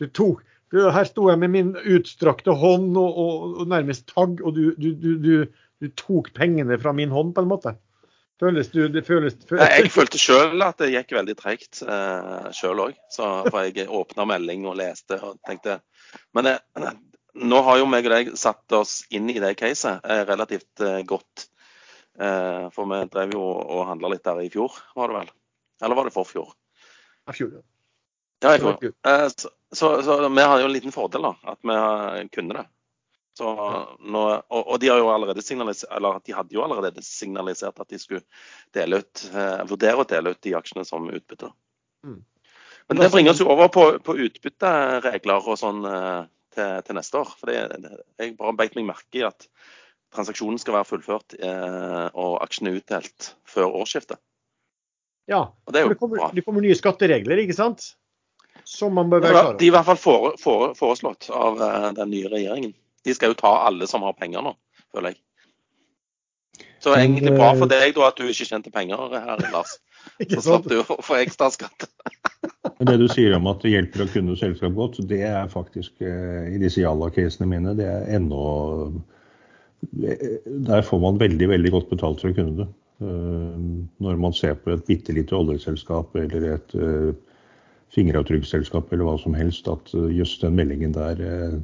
du 0.00 0.08
tok 0.12 0.44
her 0.92 1.08
sto 1.08 1.30
jeg 1.30 1.40
med 1.42 1.52
min 1.54 1.72
utstrakte 1.76 2.54
hånd 2.58 2.96
og, 2.98 3.18
og, 3.22 3.42
og 3.62 3.72
nærmest 3.72 4.06
tagg, 4.10 4.42
og 4.42 4.56
du, 4.56 4.70
du, 4.78 4.92
du, 4.98 5.34
du, 5.80 5.90
tok 5.98 6.32
pengene 6.36 6.78
fra 6.82 6.94
min 6.96 7.12
hånd, 7.14 7.34
på 7.36 7.44
en 7.44 7.50
måte. 7.50 7.76
Føles 8.40 8.68
du 8.68 8.82
det 8.92 9.06
føles, 9.06 9.36
føles... 9.48 9.64
Jeg 9.72 9.92
følte 9.94 10.20
sjøl 10.20 10.60
at 10.64 10.82
det 10.82 10.90
gikk 10.92 11.14
veldig 11.16 11.36
tregt 11.38 11.80
eh, 11.86 12.48
sjøl 12.56 12.82
òg. 12.84 12.98
For 13.16 13.64
jeg 13.64 13.88
åpna 13.88 14.26
melding 14.28 14.66
og 14.68 14.76
leste 14.76 15.16
og 15.24 15.38
tenkte 15.48 15.78
Men 16.36 16.50
det, 16.50 16.58
eh, 16.76 16.98
nå 17.48 17.60
har 17.64 17.80
jo 17.80 17.88
meg 17.88 18.08
og 18.08 18.12
deg 18.12 18.34
satt 18.36 18.76
oss 18.76 18.98
inn 19.14 19.30
i 19.32 19.40
det 19.40 19.54
caset 19.60 20.04
eh, 20.04 20.24
relativt 20.28 20.84
eh, 20.84 21.00
godt. 21.08 21.48
Eh, 22.20 22.68
for 22.72 22.88
vi 22.92 23.00
drev 23.12 23.34
jo 23.36 23.44
og 23.44 23.86
handla 23.90 24.12
litt 24.12 24.24
der 24.24 24.44
i 24.44 24.52
fjor, 24.52 24.76
var 24.96 25.12
det 25.12 25.18
vel? 25.22 25.32
Eller 25.84 25.98
var 25.98 26.08
det 26.08 26.14
forfjor? 26.16 26.52
I 27.28 27.36
fjor, 27.36 27.56
ja. 27.58 27.64
Ja, 28.44 28.52
jeg 28.52 28.62
tror. 28.62 29.52
Eh, 29.72 29.76
så, 29.76 30.02
så, 30.02 30.28
vi 30.28 30.42
har 30.42 30.60
jo 30.60 30.70
en 30.70 30.72
liten 30.72 30.94
fordel, 30.94 31.28
da, 31.28 31.52
at 31.52 31.58
vi 31.62 32.28
kunne 32.34 32.58
det. 32.60 32.66
Så, 33.36 33.50
nå, 34.00 34.20
og, 34.48 34.62
og, 34.62 34.78
de 34.80 34.88
har 34.88 34.96
jo 34.96 35.10
allerede 35.12 35.42
signalisert, 35.44 35.90
eller 35.92 36.22
de 36.24 36.32
hadde 36.32 36.56
jo 36.56 36.62
allerede 36.64 37.02
signalisert 37.04 37.82
at 37.82 37.90
de 37.92 37.98
skulle 38.00 38.22
dele 38.72 39.02
ut, 39.02 39.26
eh, 39.28 39.58
vurdere 39.68 40.00
å 40.00 40.08
dele 40.08 40.32
ut 40.32 40.40
de 40.46 40.54
aksjene 40.56 40.86
som 40.88 41.10
utbytte. 41.10 41.50
Mm. 42.06 42.22
Men 42.88 43.02
det 43.02 43.10
bringer 43.12 43.34
oss 43.34 43.42
jo 43.42 43.50
over 43.52 43.68
på, 43.74 43.84
på 44.06 44.14
utbytteregler 44.24 45.50
og 45.50 45.58
sånn 45.60 45.84
eh, 45.90 46.22
til, 46.56 46.80
til, 46.86 46.96
neste 46.96 47.20
år. 47.20 47.34
For 47.36 47.52
jeg 47.52 48.32
bare 48.38 48.56
beit 48.56 48.78
meg 48.78 48.88
merke 48.88 49.20
i 49.20 49.26
at 49.26 49.48
transaksjonen 50.16 50.62
skal 50.62 50.78
være 50.78 50.88
fullført 50.94 51.36
eh, 51.36 52.06
og 52.14 52.38
aksjene 52.40 52.76
utdelt 52.78 53.34
før 53.44 53.74
årsskiftet. 53.82 54.22
Ja, 55.28 55.42
og 55.50 55.74
det, 55.74 55.82
for 55.82 55.92
det 55.92 56.00
kommer, 56.00 56.26
det 56.32 56.46
kommer 56.46 56.64
nye 56.64 56.78
skatteregler, 56.78 57.44
ikke 57.44 57.58
sant? 57.58 57.90
Som 58.66 58.96
man 58.98 59.10
bør 59.10 59.22
være 59.22 59.34
klar 59.34 59.48
over? 59.50 59.58
De 59.60 59.66
er 59.66 59.70
i 59.70 59.74
hvert 59.76 59.86
fall 59.86 60.00
fore, 60.00 60.32
fore, 60.42 60.72
foreslått 60.78 61.30
av 61.30 61.60
uh, 61.62 61.88
den 61.94 62.10
nye 62.10 62.30
regjeringen. 62.32 62.74
De 63.06 63.14
skal 63.14 63.32
jo 63.32 63.38
ta 63.38 63.52
alle 63.68 63.86
som 63.86 64.02
har 64.02 64.16
penger 64.18 64.42
nå, 64.42 64.56
føler 64.94 65.14
jeg. 65.14 65.22
Så 66.80 66.90
det 66.90 66.96
er 66.96 67.04
egentlig 67.06 67.34
bra 67.34 67.50
for 67.58 67.70
deg 67.70 67.94
da 67.96 68.08
at 68.08 68.18
du 68.18 68.28
ikke 68.28 68.46
tjente 68.48 68.72
penger 68.74 69.14
her, 69.14 69.44
Lars. 69.52 69.76
Så 70.32 70.42
slapp 70.44 70.68
du 70.70 70.76
å 70.80 70.84
få 71.02 71.18
ekstra 71.18 71.48
skatt. 71.54 71.88
Det 72.86 72.96
du 73.00 73.06
sier 73.08 73.32
om 73.36 73.46
at 73.48 73.62
det 73.64 73.72
hjelper 73.72 74.04
å 74.04 74.08
kunne 74.10 74.34
selskap 74.36 74.74
godt, 74.76 74.98
det 75.08 75.22
er 75.24 75.46
faktisk 75.48 76.02
eh, 76.04 76.50
i 76.52 76.58
disse 76.60 76.82
Jalla-casene 76.82 77.48
mine, 77.48 77.72
det 77.78 77.86
er 77.88 78.10
ennå 78.18 78.42
Der 80.66 80.84
får 80.84 81.00
man 81.00 81.20
veldig, 81.20 81.48
veldig 81.54 81.72
godt 81.72 81.88
betalt 81.94 82.20
for 82.20 82.34
å 82.34 82.36
kunne 82.36 82.56
det. 82.58 82.66
Eh, 83.00 83.56
Når 84.04 84.20
man 84.20 84.36
ser 84.36 84.58
på 84.60 84.74
et 84.74 84.84
bitte 84.86 85.16
lite 85.16 85.38
oljeselskap 85.38 86.14
eller 86.20 86.50
et 86.52 86.76
fingeravtrykksselskap 87.94 88.92
eller 88.92 89.06
hva 89.06 89.16
som 89.22 89.34
helst, 89.36 89.68
at 89.70 89.92
eh, 89.94 90.10
jøss, 90.18 90.36
den 90.42 90.56
meldingen 90.58 90.94
der 90.96 91.20
eh, 91.22 91.58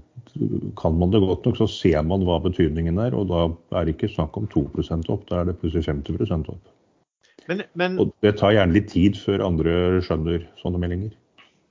Kan 0.78 0.96
man 0.96 1.10
det 1.12 1.20
godt 1.20 1.44
nok, 1.44 1.58
så 1.58 1.66
ser 1.68 2.02
man 2.08 2.22
hva 2.24 2.38
betydningen 2.40 2.96
er, 3.02 3.12
og 3.12 3.26
da 3.28 3.40
er 3.76 3.84
det 3.84 3.96
ikke 3.96 4.08
snakk 4.14 4.38
om 4.38 4.46
2% 4.48 5.10
opp, 5.12 5.26
da 5.28 5.42
er 5.42 5.50
det 5.50 5.58
plutselig 5.60 5.84
50 5.90 6.46
opp. 6.48 6.70
Men, 7.50 7.64
men 7.74 7.98
Og 8.00 8.14
det 8.24 8.36
tar 8.38 8.54
gjerne 8.54 8.72
litt 8.72 8.88
tid 8.94 9.18
før 9.18 9.44
andre 9.44 10.00
skjønner 10.06 10.46
sånne 10.62 10.80
meldinger. 10.80 11.12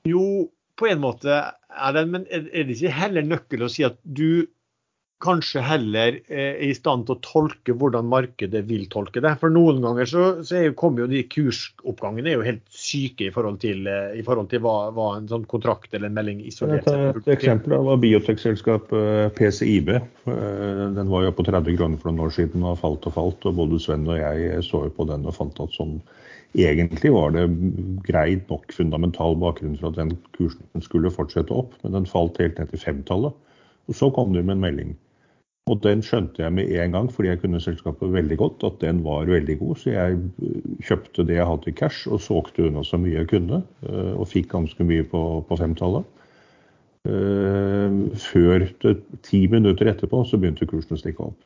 jo, 0.06 0.52
på 0.78 0.90
en 0.92 1.02
måte 1.02 1.32
er 1.32 1.94
det, 1.96 2.06
men 2.10 2.28
er 2.30 2.66
det 2.68 2.76
ikke 2.76 2.94
heller 2.94 3.26
nøkkel 3.26 3.66
å 3.66 3.70
si 3.72 3.86
at 3.88 3.98
du 4.04 4.48
kanskje 5.22 5.62
heller 5.64 6.18
eh, 6.28 6.56
er 6.56 6.70
i 6.70 6.76
stand 6.76 7.06
til 7.08 7.16
å 7.16 7.22
tolke 7.26 7.76
hvordan 7.78 8.10
markedet 8.12 8.64
vil 8.68 8.88
tolke 8.92 9.22
det? 9.24 9.34
For 9.42 9.54
noen 9.54 9.82
ganger 9.84 10.10
så, 10.10 10.26
så 10.48 10.58
er 10.60 10.76
kommer 10.78 11.04
jo 11.04 11.12
de 11.12 11.24
kursoppgangene 11.32 12.32
er 12.32 12.40
jo 12.40 12.48
helt 12.48 12.64
syke 12.76 13.28
i 13.28 13.34
forhold 13.34 13.62
til, 13.64 13.86
eh, 13.90 14.18
i 14.20 14.26
forhold 14.26 14.50
til 14.52 14.64
hva, 14.66 14.76
hva 14.96 15.12
en 15.18 15.30
sånn 15.32 15.46
kontrakt 15.52 15.94
eller 15.94 16.10
en 16.10 16.18
melding 16.18 16.42
isolert 16.48 16.88
sett 16.90 17.22
et 17.22 17.30
eksempel 17.36 17.78
var 17.86 18.02
biotekselskapet 18.02 19.38
PCIB. 19.38 19.94
Eh, 19.98 20.82
Den 20.98 21.12
var 21.12 21.28
jo 21.28 21.36
på 21.38 21.46
30 21.48 21.78
kroner 21.78 22.02
for 22.02 22.12
noen 22.12 22.28
år 22.28 22.36
siden 22.36 22.66
og 22.68 22.80
falt 22.82 23.08
og 23.10 23.16
falt. 23.18 23.46
og 23.46 23.58
Både 23.62 23.80
Sven 23.82 24.08
og 24.10 24.20
jeg 24.20 24.66
så 24.68 24.86
jo 24.88 24.96
på 24.98 25.08
den 25.10 25.28
og 25.30 25.38
fant 25.38 25.64
at 25.64 25.78
sånn 25.78 26.00
egentlig 26.58 27.14
var 27.16 27.32
det 27.32 27.46
greit 28.04 28.50
nok 28.52 28.74
fundamental 28.76 29.38
bakgrunn 29.40 29.78
for 29.80 29.92
at 29.92 30.02
den 30.02 30.18
kursen 30.36 30.84
skulle 30.84 31.14
fortsette 31.14 31.56
opp, 31.56 31.78
men 31.84 31.96
den 31.96 32.10
falt 32.10 32.42
helt 32.44 32.60
ned 32.60 32.74
til 32.74 32.82
femtallet. 32.82 33.38
Og 33.88 33.98
så 33.98 34.12
kom 34.14 34.36
det 34.36 34.44
med 34.46 34.58
en 34.58 34.66
melding. 34.66 34.92
Og 35.72 35.80
den 35.86 36.02
skjønte 36.04 36.42
jeg 36.44 36.52
med 36.52 36.72
en 36.84 36.96
gang, 36.96 37.10
fordi 37.14 37.30
jeg 37.30 37.40
kunne 37.42 37.62
selskapet 37.64 38.12
veldig 38.12 38.38
godt, 38.42 38.64
at 38.68 38.82
den 38.84 39.04
var 39.06 39.30
veldig 39.30 39.56
god. 39.62 39.78
Så 39.80 39.94
jeg 39.94 40.18
eh, 40.20 40.58
kjøpte 40.84 41.24
det 41.28 41.38
jeg 41.38 41.48
hadde 41.48 41.72
i 41.72 41.78
cash 41.78 42.10
og 42.12 42.20
solgte 42.24 42.66
unna 42.68 42.84
så 42.84 43.00
mye 43.00 43.22
jeg 43.22 43.30
kunne. 43.32 43.62
eh, 43.88 44.12
Og 44.18 44.28
fikk 44.28 44.52
ganske 44.52 44.84
mye 44.88 45.06
på, 45.08 45.22
på 45.48 45.60
femtallet. 45.62 46.04
Eh, 47.08 48.02
Før 48.28 48.68
ti 49.24 49.46
minutter 49.48 49.94
etterpå 49.94 50.26
så 50.28 50.42
begynte 50.42 50.68
kursen 50.70 50.98
å 50.98 51.02
stikke 51.02 51.30
opp. 51.32 51.40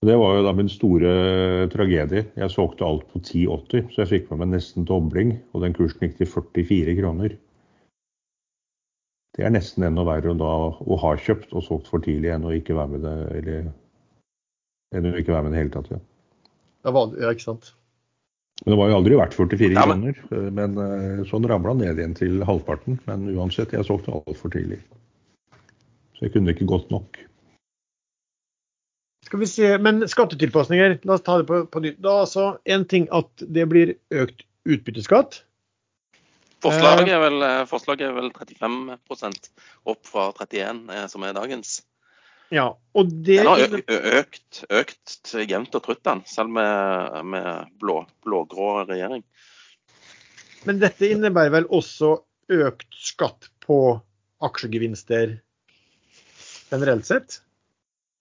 Det 0.00 0.16
var 0.16 0.38
jo 0.38 0.44
da 0.46 0.52
min 0.56 0.68
store 0.72 1.10
tragedie. 1.72 2.22
Jeg 2.36 2.52
solgte 2.52 2.86
alt 2.86 3.02
på 3.12 3.20
10,80, 3.20 3.90
så 3.92 4.00
jeg 4.00 4.12
fikk 4.14 4.30
med 4.30 4.44
meg 4.44 4.54
nesten 4.54 4.86
dobling. 4.88 5.34
Og 5.52 5.64
den 5.64 5.76
kursen 5.76 6.06
gikk 6.06 6.16
til 6.20 6.28
44 6.28 6.94
kroner. 7.00 7.34
Det 9.36 9.44
er 9.46 9.52
nesten 9.54 9.84
enda 9.86 10.02
verre 10.04 10.32
da 10.38 10.52
å 10.74 10.96
ha 11.00 11.10
kjøpt 11.16 11.52
og 11.54 11.62
solgt 11.62 11.90
for 11.90 12.02
tidlig 12.02 12.32
enn 12.34 12.46
å 12.48 12.54
ikke 12.56 12.74
være 12.74 12.96
med 12.96 13.04
det 13.06 13.16
eller 13.38 13.68
enn 14.98 15.12
å 15.12 15.18
ikke 15.20 15.34
være 15.36 15.44
med 15.46 15.54
det 15.54 15.60
hele 15.62 15.74
tatt. 15.76 15.90
Ja. 15.94 16.00
Det 16.84 16.94
var 16.96 17.12
det, 17.12 17.20
ja, 17.22 17.30
ikke 17.36 17.46
sant? 17.46 17.70
Men 18.64 18.74
det 18.74 18.78
var 18.80 18.90
jo 18.90 18.96
aldri 18.98 19.16
verdt 19.16 19.36
44 19.38 19.72
Ja, 19.72 19.86
men- 19.86 20.02
kroner. 20.02 20.16
eh, 20.36 20.50
Men 20.50 20.78
eh, 20.78 21.24
sånn 21.30 21.46
ramla 21.48 21.74
ned 21.78 21.96
igjen 21.98 22.16
til 22.16 22.42
halvparten. 22.44 22.98
Men 23.06 23.28
uansett, 23.36 23.72
jeg 23.72 23.86
solgte 23.86 24.12
altfor 24.26 24.50
tidlig. 24.52 24.80
Så 26.18 26.26
jeg 26.26 26.32
kunne 26.34 26.52
ikke 26.52 26.66
gått 26.68 26.90
nok. 26.90 27.16
Skal 29.24 29.38
vi 29.40 29.46
se, 29.46 29.78
Men 29.78 30.00
skattetilpasninger, 30.08 30.98
la 31.04 31.14
oss 31.14 31.22
ta 31.22 31.38
det 31.38 31.46
på, 31.46 31.62
på 31.70 31.80
nytt. 31.80 32.00
Da 32.02 32.20
altså 32.24 32.58
en 32.66 32.84
ting 32.84 33.08
at 33.12 33.30
det 33.38 33.68
blir 33.68 33.94
økt 34.10 34.44
utbytteskatt. 34.66 35.44
Forslaget 36.60 37.12
er 37.14 37.22
vel, 37.22 37.42
eh, 37.46 37.62
forslaget 37.68 38.08
er 38.08 38.16
vel 38.16 38.32
35% 38.36 39.48
opp 39.88 40.00
fra 40.08 40.30
31 40.36 40.90
eh, 40.92 41.06
som 41.12 41.24
er 41.24 41.36
dagens. 41.36 41.80
Ja, 42.50 42.66
og 42.98 43.12
det 43.24 43.38
Den 43.44 43.46
har 43.46 43.76
økt, 44.20 44.64
økt 44.66 45.34
jevnt 45.46 45.76
og 45.78 45.84
trutt, 45.84 46.02
den, 46.04 46.24
selv 46.26 46.50
med, 46.50 47.20
med 47.30 47.70
blå-grå 47.80 48.72
regjering. 48.88 49.22
Men 50.66 50.80
dette 50.82 51.08
innebærer 51.08 51.54
vel 51.54 51.68
også 51.70 52.16
økt 52.50 52.98
skatt 52.98 53.48
på 53.62 53.78
aksjegevinster 54.42 55.38
generelt 56.70 57.06
sett? 57.06 57.38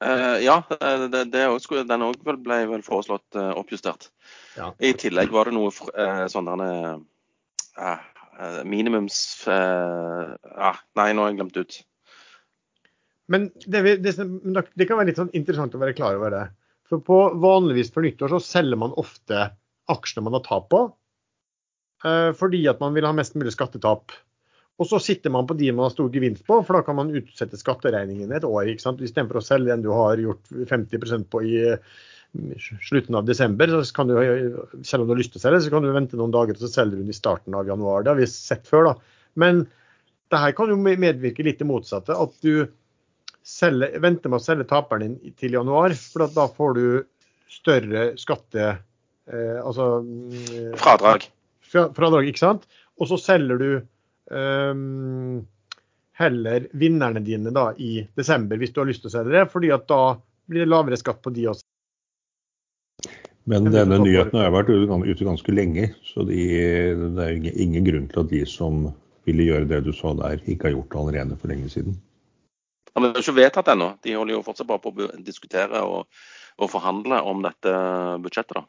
Eh, 0.04 0.38
ja, 0.46 0.64
det, 1.12 1.26
det 1.34 1.48
også, 1.50 1.84
den 1.84 2.06
òg 2.06 2.22
ble 2.24 2.60
vel 2.70 2.84
foreslått 2.86 3.36
eh, 3.36 3.52
oppjustert. 3.60 4.08
Ja. 4.56 4.72
I 4.80 4.94
tillegg 4.96 5.34
var 5.34 5.50
det 5.50 5.58
noe 5.58 5.74
eh, 5.74 6.24
sånne 6.32 6.70
eh, 6.70 6.94
eh, 7.82 8.06
minimums... 8.68 9.20
Eh, 9.48 10.34
ah, 10.70 10.80
nei, 11.00 11.12
nå 11.14 11.26
har 11.26 11.32
jeg 11.32 11.40
glemt 11.42 11.60
ut. 11.60 11.80
Men 13.30 13.50
det, 13.66 13.82
det, 14.02 14.16
det 14.18 14.88
kan 14.90 14.98
være 14.98 15.12
litt 15.12 15.20
sånn 15.20 15.34
interessant 15.38 15.76
å 15.78 15.82
være 15.82 15.98
klar 15.98 16.18
over 16.18 16.34
det. 16.34 16.46
For 16.90 17.04
på 17.06 17.20
vanligvis 17.42 17.92
for 17.94 18.06
nyttår 18.06 18.34
så 18.34 18.40
selger 18.42 18.80
man 18.82 18.96
ofte 18.98 19.52
aksjene 19.90 20.26
man 20.26 20.40
har 20.40 20.46
tap 20.46 20.70
på, 20.74 20.82
eh, 22.06 22.32
fordi 22.38 22.64
at 22.72 22.82
man 22.82 22.96
vil 22.98 23.06
ha 23.06 23.14
mest 23.16 23.38
mulig 23.38 23.54
skattetap. 23.54 24.16
Og 24.80 24.88
så 24.88 25.02
sitter 25.04 25.34
man 25.34 25.46
på 25.46 25.58
de 25.60 25.70
man 25.74 25.90
har 25.90 25.94
stor 25.94 26.10
gevinst 26.14 26.46
på, 26.48 26.62
for 26.64 26.78
da 26.78 26.86
kan 26.88 26.98
man 26.98 27.12
utsette 27.14 27.60
skatteregningen 27.60 28.32
et 28.34 28.48
år. 28.48 28.72
ikke 28.72 28.86
sant? 28.86 29.04
Istedenfor 29.04 29.42
å 29.42 29.46
selge 29.46 29.74
den 29.74 29.84
du 29.84 29.92
har 29.92 30.22
gjort 30.22 30.50
50% 30.72 31.28
på 31.30 31.44
i 31.46 31.58
eh, 31.74 32.00
slutten 32.86 33.16
av 33.18 33.26
desember, 33.26 33.72
så 33.84 33.96
kan 33.96 34.10
du, 34.10 34.16
selv 34.86 35.04
om 35.04 35.10
du 35.10 35.14
har 35.16 35.20
lyst 35.22 35.34
til 35.34 35.42
å 35.42 35.46
selge, 35.48 35.62
så 35.66 35.74
kan 35.74 35.86
du 35.86 35.92
vente 35.96 36.18
noen 36.20 36.34
dager 36.34 36.54
og 36.58 36.62
så 36.62 36.70
selger 36.72 37.00
du 37.00 37.04
den 37.04 37.14
i 37.14 37.18
starten 37.18 37.56
av 37.58 37.68
januar. 37.68 38.04
Det 38.06 38.12
har 38.14 38.20
vi 38.20 38.28
sett 38.30 38.68
før. 38.70 38.92
da. 38.92 38.94
Men 39.40 39.64
det 40.30 40.42
her 40.44 40.54
kan 40.58 40.70
jo 40.70 40.78
medvirke 40.78 41.46
litt 41.46 41.62
det 41.62 41.68
motsatte. 41.70 42.14
At 42.14 42.36
du 42.46 42.68
selger, 43.46 43.98
venter 44.04 44.30
med 44.30 44.42
å 44.42 44.46
selge 44.46 44.68
taperen 44.70 45.18
din 45.18 45.34
til 45.40 45.58
januar, 45.58 45.96
for 45.98 46.28
at 46.28 46.36
da 46.38 46.46
får 46.54 46.78
du 46.78 46.86
større 47.50 48.12
skatte... 48.22 48.76
Eh, 49.30 49.58
altså 49.62 50.00
mm, 50.06 50.76
Fradrag. 50.82 51.26
fra- 51.66 51.90
fradrag, 51.98 52.30
ikke 52.30 52.42
sant? 52.42 52.70
Og 53.00 53.10
så 53.10 53.18
selger 53.22 53.62
du 53.62 53.70
um, 54.34 55.40
heller 56.20 56.66
vinnerne 56.78 57.22
dine 57.26 57.54
da 57.56 57.70
i 57.78 58.04
desember, 58.18 58.60
hvis 58.60 58.74
du 58.76 58.82
har 58.82 58.90
lyst 58.90 59.06
til 59.06 59.12
å 59.12 59.16
selge 59.18 59.36
det, 59.38 59.46
fordi 59.54 59.70
at 59.74 59.86
da 59.90 60.02
blir 60.50 60.66
det 60.66 60.72
lavere 60.72 60.98
skatt 61.00 61.22
på 61.26 61.34
de 61.34 61.46
også. 61.52 61.69
Men 63.50 63.70
denne 63.74 63.98
nyheten 64.04 64.38
har 64.38 64.52
vært 64.54 64.70
ute 64.70 65.00
ute 65.10 65.26
ganske 65.26 65.54
lenge, 65.54 65.88
så 66.06 66.26
de, 66.28 66.42
det 67.16 67.24
er 67.24 67.38
ingen- 67.38 67.58
ingen 67.66 67.88
grunn 67.88 68.08
til 68.12 68.22
at 68.22 68.30
de 68.30 68.44
som 68.46 68.92
ville 69.26 69.48
gjøre 69.48 69.70
det 69.70 69.84
du 69.88 69.94
sa 69.94 70.14
der, 70.14 70.42
ikke 70.46 70.70
har 70.70 70.76
gjort 70.76 70.92
det 70.92 71.00
allerede 71.02 71.38
for 71.40 71.52
lenge 71.52 71.70
siden. 71.74 71.98
Ja, 72.94 73.02
men 73.02 73.12
det 73.14 73.20
er 73.22 73.26
ikke 73.26 73.40
vedtatt 73.42 73.72
ennå. 73.74 73.94
De 74.04 74.16
holder 74.18 74.38
jo 74.38 74.44
fortsatt 74.46 74.68
bare 74.70 74.84
på 74.84 74.94
å 74.94 75.10
diskutere 75.26 75.82
og, 75.86 76.06
og 76.60 76.72
forhandle 76.72 77.22
om 77.26 77.42
dette 77.46 77.74
budsjettet. 78.24 78.62
da. 78.62 78.66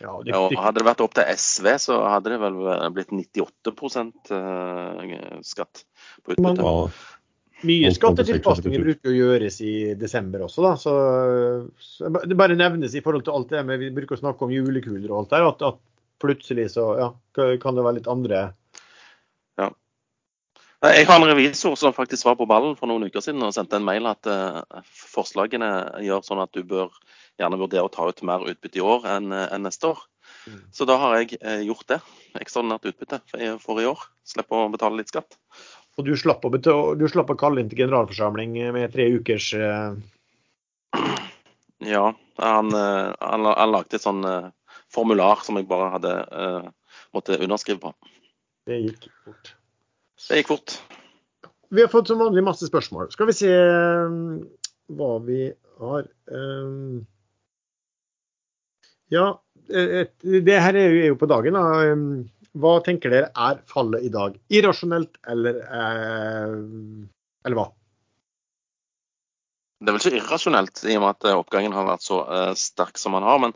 Ja, 0.00 0.12
det, 0.24 0.34
Og 0.36 0.52
Hadde 0.60 0.82
det 0.82 0.88
vært 0.90 1.00
opp 1.00 1.14
til 1.16 1.28
SV, 1.40 1.68
så 1.80 1.96
hadde 2.04 2.34
det 2.34 2.40
vel 2.42 2.56
blitt 2.92 3.12
98 3.16 4.32
eh, 4.36 5.38
skatt 5.46 5.84
på 6.24 6.34
utbytte. 6.34 6.60
Ja, 6.60 7.15
mye 7.66 7.90
skattetilpasninger 7.94 8.84
bruker 8.84 9.10
å 9.10 9.16
gjøres 9.16 9.58
i 9.64 9.74
desember 9.98 10.46
også, 10.46 10.62
da. 10.64 10.72
Så, 10.80 10.94
så 11.82 12.12
det 12.16 12.38
bare 12.38 12.58
nevnes 12.58 12.94
i 12.96 13.02
forhold 13.04 13.26
til 13.26 13.36
alt 13.36 13.52
det 13.52 13.64
med 13.66 13.82
Vi 13.82 13.92
bruker 13.96 14.16
å 14.16 14.22
snakke 14.22 14.46
om 14.46 14.54
julekuler 14.54 15.10
og 15.10 15.24
alt 15.24 15.34
der, 15.34 15.48
at, 15.50 15.66
at 15.66 15.82
plutselig 16.22 16.70
så 16.76 16.86
ja, 17.00 17.10
kan 17.34 17.76
det 17.76 17.84
være 17.84 17.98
litt 18.00 18.10
andre 18.10 18.46
Ja. 19.60 19.70
Jeg 20.84 21.06
har 21.08 21.18
en 21.18 21.28
revisor 21.30 21.74
som 21.80 21.94
faktisk 21.96 22.28
var 22.28 22.36
på 22.38 22.46
ballen 22.48 22.76
for 22.78 22.90
noen 22.90 23.08
uker 23.08 23.24
siden 23.24 23.44
og 23.46 23.54
sendte 23.56 23.78
en 23.78 23.86
mail 23.86 24.06
at 24.10 24.28
uh, 24.28 24.60
forslagene 24.86 25.70
gjør 26.04 26.26
sånn 26.26 26.42
at 26.44 26.52
du 26.52 26.62
bør 26.68 26.92
gjerne 27.40 27.58
vurdere 27.60 27.88
å 27.88 27.92
ta 27.92 28.04
ut 28.08 28.20
mer 28.28 28.44
utbytte 28.48 28.80
i 28.80 28.84
år 28.84 29.08
enn 29.16 29.32
eh, 29.34 29.48
enn 29.52 29.64
neste 29.66 29.90
år. 29.90 29.98
Mm. 30.46 30.60
Så 30.72 30.86
da 30.88 30.96
har 31.00 31.16
jeg 31.18 31.40
uh, 31.40 31.62
gjort 31.64 31.88
det. 31.90 31.98
Ekstraordinært 32.40 32.88
utbytte 32.92 33.20
for 33.64 33.80
i 33.80 33.88
år. 33.88 34.04
Slipper 34.28 34.66
å 34.66 34.70
betale 34.72 35.00
litt 35.00 35.12
skatt. 35.12 35.36
Og 35.96 36.04
du 36.04 36.12
slapp 36.18 36.44
å, 36.44 36.50
du 36.52 37.06
slapp 37.08 37.30
å 37.32 37.38
kalle 37.40 37.62
inn 37.62 37.70
til 37.72 37.80
generalforsamling 37.84 38.56
med 38.76 38.92
tre 38.92 39.08
ukers 39.16 39.48
eh, 39.56 39.96
Ja, 41.86 42.10
han, 42.40 42.72
eh, 42.74 43.14
han, 43.20 43.48
han 43.48 43.72
lagde 43.72 43.96
et 43.96 44.04
sånn 44.04 44.24
eh, 44.28 44.50
formular 44.92 45.40
som 45.44 45.56
jeg 45.58 45.68
bare 45.68 45.88
hadde 45.96 46.12
uh, 46.30 46.68
måtte 47.16 47.38
underskrive 47.42 47.80
på. 47.82 47.90
Det 48.68 48.78
gikk 48.84 49.08
fort. 49.24 49.50
Det 50.28 50.38
gikk 50.40 50.52
fort. 50.52 50.76
Vi 51.74 51.82
har 51.82 51.90
fått 51.90 52.08
som 52.12 52.20
vanlig 52.22 52.44
masse 52.46 52.68
spørsmål. 52.68 53.10
Skal 53.12 53.28
vi 53.28 53.34
se 53.36 53.50
eh, 53.50 54.14
hva 54.96 55.10
vi 55.26 55.40
har 55.82 56.06
eh, 56.06 57.02
Ja, 59.12 59.26
eh, 59.70 59.92
et- 60.04 60.28
det 60.46 60.60
her 60.62 60.78
er 60.78 60.88
jo, 60.90 61.02
er 61.02 61.10
jo 61.12 61.18
på 61.20 61.28
dagen. 61.30 61.58
Da. 61.58 61.64
Eh, 62.56 62.60
Hva 62.60 62.80
tenker 62.82 63.10
dere 63.10 63.30
er 63.34 63.60
fallet 63.68 64.04
i 64.04 64.10
dag? 64.10 64.36
Irrasjonelt 64.48 65.18
eller 65.28 65.60
eh, 65.62 66.54
Eller 67.44 67.56
hva? 67.56 67.72
Det 69.80 69.90
er 69.90 69.92
vel 69.92 70.00
ikke 70.00 70.22
irrasjonelt 70.22 70.84
i 70.88 70.96
og 70.96 71.02
med 71.02 71.10
at 71.12 71.26
oppgangen 71.36 71.74
har 71.76 71.86
vært 71.86 72.02
så 72.02 72.22
eh, 72.24 72.54
sterk 72.56 72.96
som 72.98 73.12
den 73.12 73.22
har. 73.22 73.38
Men 73.38 73.52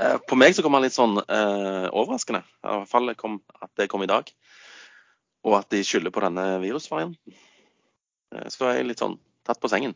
eh, 0.00 0.16
på 0.26 0.36
meg 0.36 0.54
så 0.56 0.62
kom 0.64 0.72
den 0.72 0.86
litt 0.86 0.96
sånn 0.96 1.20
uh, 1.20 1.88
overraskende. 1.92 2.40
I 2.64 2.66
hvert 2.66 2.88
fall 2.88 3.14
kom, 3.14 3.40
at 3.60 3.70
det 3.76 3.90
kom 3.92 4.02
i 4.02 4.08
dag. 4.08 4.30
Og 5.44 5.58
at 5.60 5.68
de 5.72 5.82
skylder 5.84 6.12
på 6.12 6.24
denne 6.24 6.46
virusvarianten. 6.64 7.36
Så 8.48 8.66
er 8.68 8.78
jeg 8.78 8.88
litt 8.88 9.00
sånn 9.02 9.18
tatt 9.44 9.60
på 9.60 9.68
sengen. 9.72 9.92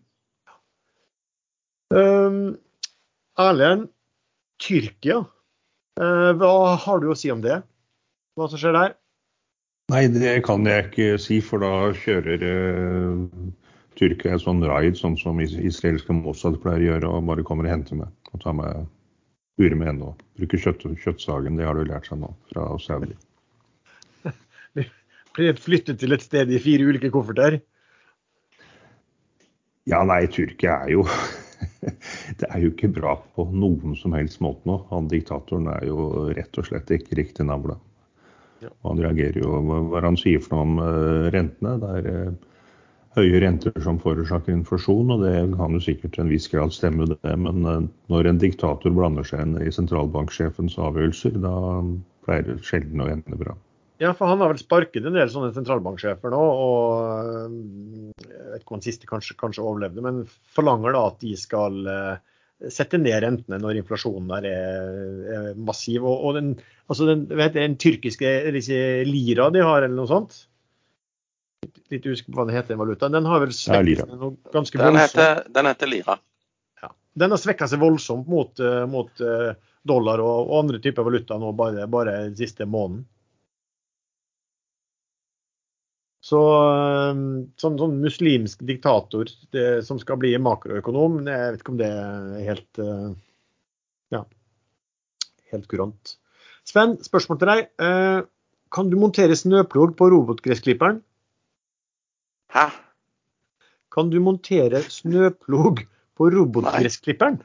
Um, 1.94 2.56
Erlend, 3.38 3.90
Tyrkia. 4.58 5.20
hva 5.94 6.54
har 6.80 7.02
du 7.02 7.12
å 7.12 7.16
si 7.18 7.30
om 7.30 7.44
det? 7.44 7.60
Hva 8.34 8.48
som 8.50 8.58
skjer 8.58 8.74
der? 8.74 8.94
Nei, 9.92 10.06
det 10.08 10.38
kan 10.46 10.64
jeg 10.66 10.88
ikke 10.88 11.08
si, 11.20 11.38
for 11.44 11.62
da 11.62 11.92
kjører 11.98 12.40
Tyrkia 13.98 14.34
en 14.34 14.42
sånn 14.42 14.64
raid, 14.66 14.96
sånn 14.98 15.14
som 15.20 15.38
israelske 15.44 16.16
Mossad 16.16 16.56
pleier 16.62 16.80
å 16.80 16.88
gjøre, 16.88 17.10
og 17.14 17.28
bare 17.28 17.44
kommer 17.46 17.68
og 17.68 17.74
henter 17.74 18.00
meg. 18.00 18.10
Og 18.32 18.42
tar 18.42 18.56
meg 18.58 18.88
ure 19.62 19.78
med 19.78 19.92
ennå. 19.92 20.10
Bruker 20.40 20.62
kjøtt, 20.64 20.82
kjøttsagen, 21.04 21.60
det 21.60 21.68
har 21.68 21.78
du 21.78 21.84
lært 21.86 22.08
seg 22.10 22.18
nå 22.24 22.32
fra 22.50 22.66
Saudi. 22.82 23.14
Blir 25.36 25.62
flyttet 25.62 26.02
til 26.02 26.16
et 26.16 26.24
sted 26.24 26.50
i 26.50 26.62
fire 26.62 26.90
ulike 26.90 27.12
kofferter? 27.14 27.60
Ja, 29.90 30.00
nei, 30.08 30.24
Tyrkia 30.32 30.80
er 30.86 30.94
jo 30.96 31.06
Det 32.40 32.48
er 32.48 32.62
jo 32.62 32.70
ikke 32.72 32.90
bra 32.96 33.18
på 33.36 33.44
noen 33.52 33.94
som 34.00 34.14
helst 34.16 34.40
måte 34.42 34.66
nå. 34.68 34.80
Han 34.90 35.06
diktatoren 35.12 35.68
er 35.70 35.84
jo 35.86 36.30
rett 36.34 36.58
og 36.60 36.66
slett 36.66 36.90
ikke 36.96 37.20
riktig 37.20 37.46
navle. 37.46 37.76
Han 38.86 39.00
reagerer 39.02 39.40
jo 39.42 39.60
hva 39.90 40.02
han 40.04 40.18
sier 40.20 40.42
for 40.44 40.56
noe 40.56 40.66
om 40.66 40.82
uh, 40.82 41.30
rentene. 41.34 41.76
Det 41.82 41.92
er 42.00 42.10
uh, 42.12 42.54
høye 43.14 43.40
renter 43.42 43.74
som 43.84 44.00
forårsaker 44.02 44.54
inflasjon, 44.54 45.12
og 45.14 45.22
det 45.22 45.34
kan 45.54 45.76
jo 45.76 45.82
sikkert 45.82 46.16
til 46.16 46.24
en 46.24 46.32
viss 46.32 46.48
grad 46.50 46.74
stemme, 46.74 47.06
det. 47.10 47.36
Men 47.38 47.68
eh, 47.70 47.84
når 48.12 48.30
en 48.30 48.40
diktator 48.42 48.94
blander 48.94 49.26
seg 49.28 49.44
inn 49.44 49.54
i 49.62 49.70
sentralbanksjefens 49.74 50.76
avgjørelser, 50.82 51.38
da 51.44 51.54
pleier 52.26 52.48
det 52.48 52.58
sjelden 52.66 53.04
å 53.04 53.10
ende 53.12 53.38
bra. 53.38 53.54
Ja, 54.02 54.10
for 54.16 54.26
han 54.26 54.42
har 54.42 54.50
vel 54.50 54.58
sparket 54.58 55.06
en 55.06 55.14
del 55.14 55.30
sånne 55.30 55.52
sentralbanksjefer 55.54 56.34
nå, 56.34 56.42
og 56.66 56.94
eh, 57.22 58.22
jeg 58.26 58.50
vet 58.50 58.64
ikke 58.64 58.74
om 58.74 58.80
han 58.80 58.86
siste 58.88 59.10
kanskje, 59.10 59.38
kanskje 59.38 59.66
overlevde, 59.66 60.04
men 60.04 60.24
forlanger 60.56 60.96
da 60.96 61.06
at 61.12 61.20
de 61.22 61.36
skal 61.38 61.78
eh, 61.86 62.14
sette 62.72 62.98
ned 63.00 63.16
rentene 63.24 63.58
når 63.60 63.80
inflasjonen 63.82 64.30
der 64.32 64.48
er, 64.48 64.90
er 65.36 65.46
massiv. 65.56 66.04
Og, 66.04 66.24
og 66.28 66.38
den, 66.38 66.50
altså 66.88 67.08
den, 67.10 67.26
vet, 67.30 67.56
den 67.56 67.78
tyrkiske 67.80 68.34
lira 69.08 69.50
de 69.54 69.64
har, 69.64 69.84
eller 69.84 69.96
noe 69.98 70.10
sånt, 70.10 70.38
litt 71.92 72.06
usikker 72.06 72.32
på 72.32 72.40
hva 72.40 72.48
den 72.48 72.58
heter, 72.58 72.78
valutaen. 72.80 73.14
Den 73.16 73.28
har 73.28 73.42
vel 73.44 73.54
svekket 73.56 74.04
seg 74.04 74.14
noe 74.20 74.54
ganske 74.54 74.80
den 74.80 75.00
heter, 75.00 75.44
den 75.54 75.70
heter 75.70 75.90
lira. 75.90 76.18
Ja. 76.82 76.92
Den 77.24 77.34
har 77.34 77.40
svekka 77.40 77.68
seg 77.70 77.82
voldsomt 77.82 78.28
mot, 78.30 78.52
uh, 78.60 78.84
mot 78.90 79.24
uh, 79.24 79.54
dollar 79.86 80.22
og, 80.24 80.36
og, 80.48 80.54
andre 80.64 80.80
typer 80.84 81.06
valuta 81.06 81.38
nå 81.40 81.52
bare, 81.56 81.88
bare 81.90 82.18
den 82.28 82.38
siste 82.38 82.68
måneden. 82.68 83.04
Så 86.24 86.40
uh, 86.40 87.12
sånn, 87.60 87.78
sånn, 87.80 87.98
muslimsk 88.00 88.62
diktator 88.64 89.28
det, 89.52 89.84
som 89.84 90.00
skal 90.00 90.18
bli 90.22 90.32
makroøkonom, 90.40 91.20
jeg 91.28 91.54
vet 91.54 91.64
ikke 91.64 91.74
om 91.74 91.80
det 91.80 91.90
er 91.90 92.46
helt 92.48 92.84
ja, 94.14 94.22
helt 95.52 95.66
kurant. 95.68 96.14
Sven, 96.64 96.96
spørsmål 97.04 97.40
til 97.40 97.50
deg. 97.50 97.66
Kan 98.74 98.88
du 98.90 98.96
montere 98.98 99.36
snøplog 99.36 99.92
på 99.98 100.08
robotgressklipperen? 100.14 101.02
Hæ? 102.54 102.68
Kan 103.94 104.10
du 104.10 104.20
montere 104.22 104.82
snøplog 104.82 105.84
på 106.16 106.30
robotgressklipperen? 106.34 107.40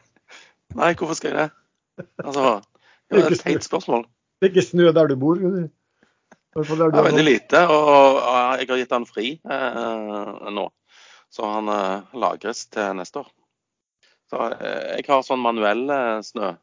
Nei. 0.78 0.94
hvorfor 0.94 1.18
skal 1.18 1.34
jeg 1.34 1.38
det? 1.40 2.08
Altså, 2.24 2.62
det 3.10 3.22
er 3.22 3.36
et 3.36 3.44
teit 3.44 3.66
spørsmål. 3.66 4.08
Det 4.40 4.50
er 4.50 4.54
ikke 4.54 4.66
snø 4.66 4.92
der 4.96 5.10
du 5.12 5.16
bor? 5.20 5.38
Der 5.38 5.68
er 6.58 7.06
veldig 7.06 7.26
lite, 7.26 7.62
og 7.70 8.18
jeg 8.58 8.70
har 8.72 8.80
gitt 8.82 8.94
han 8.96 9.06
fri 9.06 9.28
eh, 9.38 10.48
nå. 10.56 10.66
Så 11.30 11.46
han 11.46 11.70
eh, 11.70 12.16
lagres 12.18 12.66
til 12.74 12.96
neste 12.98 13.22
år. 13.22 13.30
Så 14.30 14.48
eh, 14.58 14.98
jeg 14.98 15.06
har 15.10 15.26
sånn 15.26 15.44
manuell 15.44 15.86
eh, 15.94 16.18
snø 16.26 16.54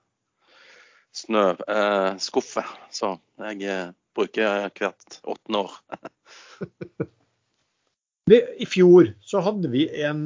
snøskuffe, 1.17 2.65
eh, 2.67 2.89
så 2.93 3.15
jeg 3.47 3.63
eh, 3.71 3.93
bruker 4.17 4.67
hvert 4.75 5.21
åttende 5.23 5.67
år. 5.67 5.77
I 8.27 8.67
fjor 8.67 9.13
så 9.23 9.39
hadde 9.39 9.69
vi 9.71 9.85
en 10.03 10.25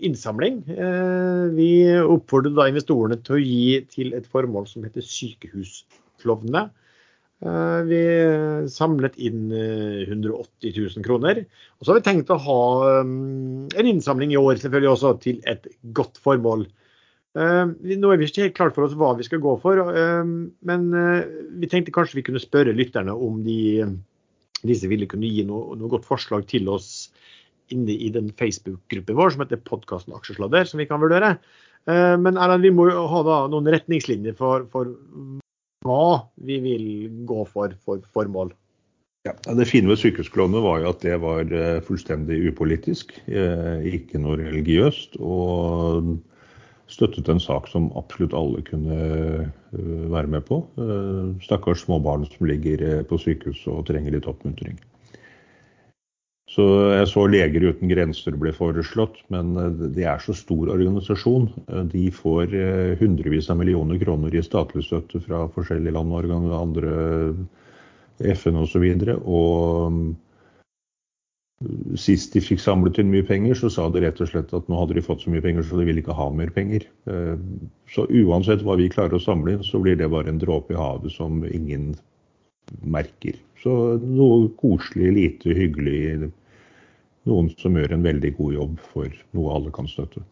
innsamling. 0.00 0.62
Vi 1.52 1.66
oppfordret 2.00 2.56
da 2.56 2.64
investorene 2.70 3.18
til 3.20 3.36
å 3.36 3.42
gi 3.42 3.66
til 3.92 4.14
et 4.16 4.24
formål 4.32 4.64
som 4.70 4.86
heter 4.86 5.04
Sykehusklovnene. 5.04 6.70
Uh, 7.42 7.80
vi 7.88 8.00
samlet 8.70 9.16
inn 9.18 9.50
180 9.50 10.76
000 10.76 11.06
kroner. 11.06 11.42
Og 11.78 11.86
så 11.86 11.92
har 11.92 11.98
vi 11.98 12.06
tenkt 12.06 12.30
å 12.30 12.38
ha 12.38 12.60
um, 13.02 13.66
en 13.66 13.90
innsamling 13.90 14.34
i 14.34 14.38
år 14.38 14.60
selvfølgelig 14.62 14.92
også 14.92 15.16
til 15.24 15.42
et 15.50 15.66
godt 15.96 16.22
formål. 16.22 16.68
Nå 17.32 18.08
er 18.12 18.18
vi 18.20 18.26
ikke 18.28 18.42
helt 18.44 18.56
klart 18.58 18.74
for 18.76 18.84
oss 18.84 18.94
hva 19.00 19.14
vi 19.16 19.24
skal 19.24 19.40
gå 19.40 19.54
for, 19.62 19.78
men 20.68 20.82
vi 21.62 21.68
tenkte 21.72 21.94
kanskje 21.96 22.18
vi 22.18 22.24
kunne 22.26 22.42
spørre 22.42 22.74
lytterne 22.76 23.14
om 23.16 23.38
de 23.46 23.86
disse 24.68 24.88
ville 24.90 25.08
kunne 25.10 25.30
gi 25.30 25.44
noe, 25.46 25.76
noe 25.78 25.90
godt 25.92 26.06
forslag 26.06 26.46
til 26.50 26.68
oss 26.70 27.10
inne 27.72 27.94
i 27.94 28.10
den 28.12 28.30
Facebook-gruppen 28.38 29.18
vår 29.18 29.34
som 29.34 29.44
heter 29.44 29.62
podkasten 29.66 30.14
Aksjesladder, 30.16 30.66
som 30.68 30.82
vi 30.82 30.88
kan 30.90 31.00
vurdere. 31.02 31.36
Eh, 31.88 32.16
men 32.20 32.36
Erland, 32.36 32.66
vi 32.66 32.74
må 32.74 32.88
jo 32.90 33.06
ha 33.10 33.22
noen 33.50 33.70
retningslinjer 33.74 34.36
for, 34.38 34.66
for 34.72 34.92
hva 35.82 36.28
vi 36.36 36.58
vil 36.62 36.84
gå 37.28 37.44
for 37.50 37.74
for 37.84 38.02
formål. 38.14 38.52
Ja, 39.22 39.32
Det 39.54 39.68
fine 39.70 39.86
ved 39.86 40.00
sykehusklovnene 40.02 40.64
var 40.64 40.80
jo 40.82 40.90
at 40.90 41.02
det 41.04 41.14
var 41.22 41.46
eh, 41.54 41.78
fullstendig 41.86 42.40
upolitisk, 42.50 43.14
eh, 43.30 43.84
ikke 43.86 44.18
noe 44.18 44.40
religiøst. 44.40 45.14
Og 45.22 46.16
støttet 46.90 47.30
en 47.30 47.40
sak 47.40 47.70
som 47.70 47.92
absolutt 47.96 48.34
alle 48.34 48.64
kunne 48.66 48.98
eh, 48.98 50.08
være 50.10 50.26
med 50.26 50.42
på. 50.48 50.58
Stakkars 51.44 51.86
små 51.86 52.00
barn 52.02 52.26
som 52.26 52.50
ligger 52.50 53.04
på 53.06 53.20
sykehus 53.22 53.62
og 53.70 53.86
trenger 53.86 54.18
litt 54.18 54.26
oppmuntring. 54.26 54.80
Så 56.52 56.64
jeg 56.92 57.08
så 57.08 57.22
Leger 57.32 57.64
uten 57.64 57.88
grenser 57.88 58.34
ble 58.36 58.52
foreslått, 58.52 59.22
men 59.32 59.54
det 59.96 60.04
er 60.04 60.20
så 60.20 60.34
stor 60.36 60.68
organisasjon. 60.74 61.46
De 61.88 62.10
får 62.12 62.52
hundrevis 63.00 63.48
av 63.48 63.56
millioner 63.62 63.96
kroner 64.02 64.36
i 64.36 64.42
statlig 64.44 64.84
støtte 64.84 65.22
fra 65.24 65.46
forskjellige 65.54 65.96
land 65.96 66.12
og 66.12 66.52
andre 66.58 66.92
FN 68.36 68.60
osv. 68.60 68.84
Sist 72.00 72.34
de 72.34 72.42
fikk 72.42 72.60
samlet 72.62 72.98
inn 72.98 73.10
mye 73.12 73.26
penger, 73.26 73.54
så 73.58 73.70
sa 73.70 73.86
de 73.92 74.02
rett 74.02 74.20
og 74.22 74.30
slett 74.30 74.52
at 74.56 74.68
nå 74.70 74.78
hadde 74.80 74.96
de 74.98 75.04
fått 75.04 75.22
så 75.24 75.32
mye 75.32 75.42
penger, 75.44 75.66
så 75.66 75.78
de 75.78 75.86
ville 75.86 76.02
ikke 76.02 76.16
ha 76.18 76.28
mer 76.34 76.50
penger. 76.54 76.86
Eh, 77.06 77.36
så 77.92 78.06
uansett 78.08 78.64
hva 78.66 78.76
vi 78.80 78.90
klarer 78.92 79.18
å 79.18 79.22
samle 79.22 79.56
inn, 79.56 79.66
så 79.66 79.78
blir 79.82 79.98
det 80.00 80.10
bare 80.10 80.32
en 80.32 80.40
dråpe 80.42 80.74
i 80.74 80.80
havet 80.80 81.14
som 81.14 81.42
ingen 81.46 81.92
merker. 82.82 83.38
Så 83.62 83.76
noe 84.02 84.48
koselig, 84.58 85.12
lite 85.18 85.54
hyggelig. 85.54 86.32
Noen 87.28 87.50
som 87.54 87.76
gjør 87.78 87.94
en 87.94 88.06
veldig 88.06 88.32
god 88.38 88.54
jobb 88.56 88.78
for 88.92 89.18
noe 89.36 89.56
alle 89.56 89.72
kan 89.74 89.88
støtte. 89.90 90.24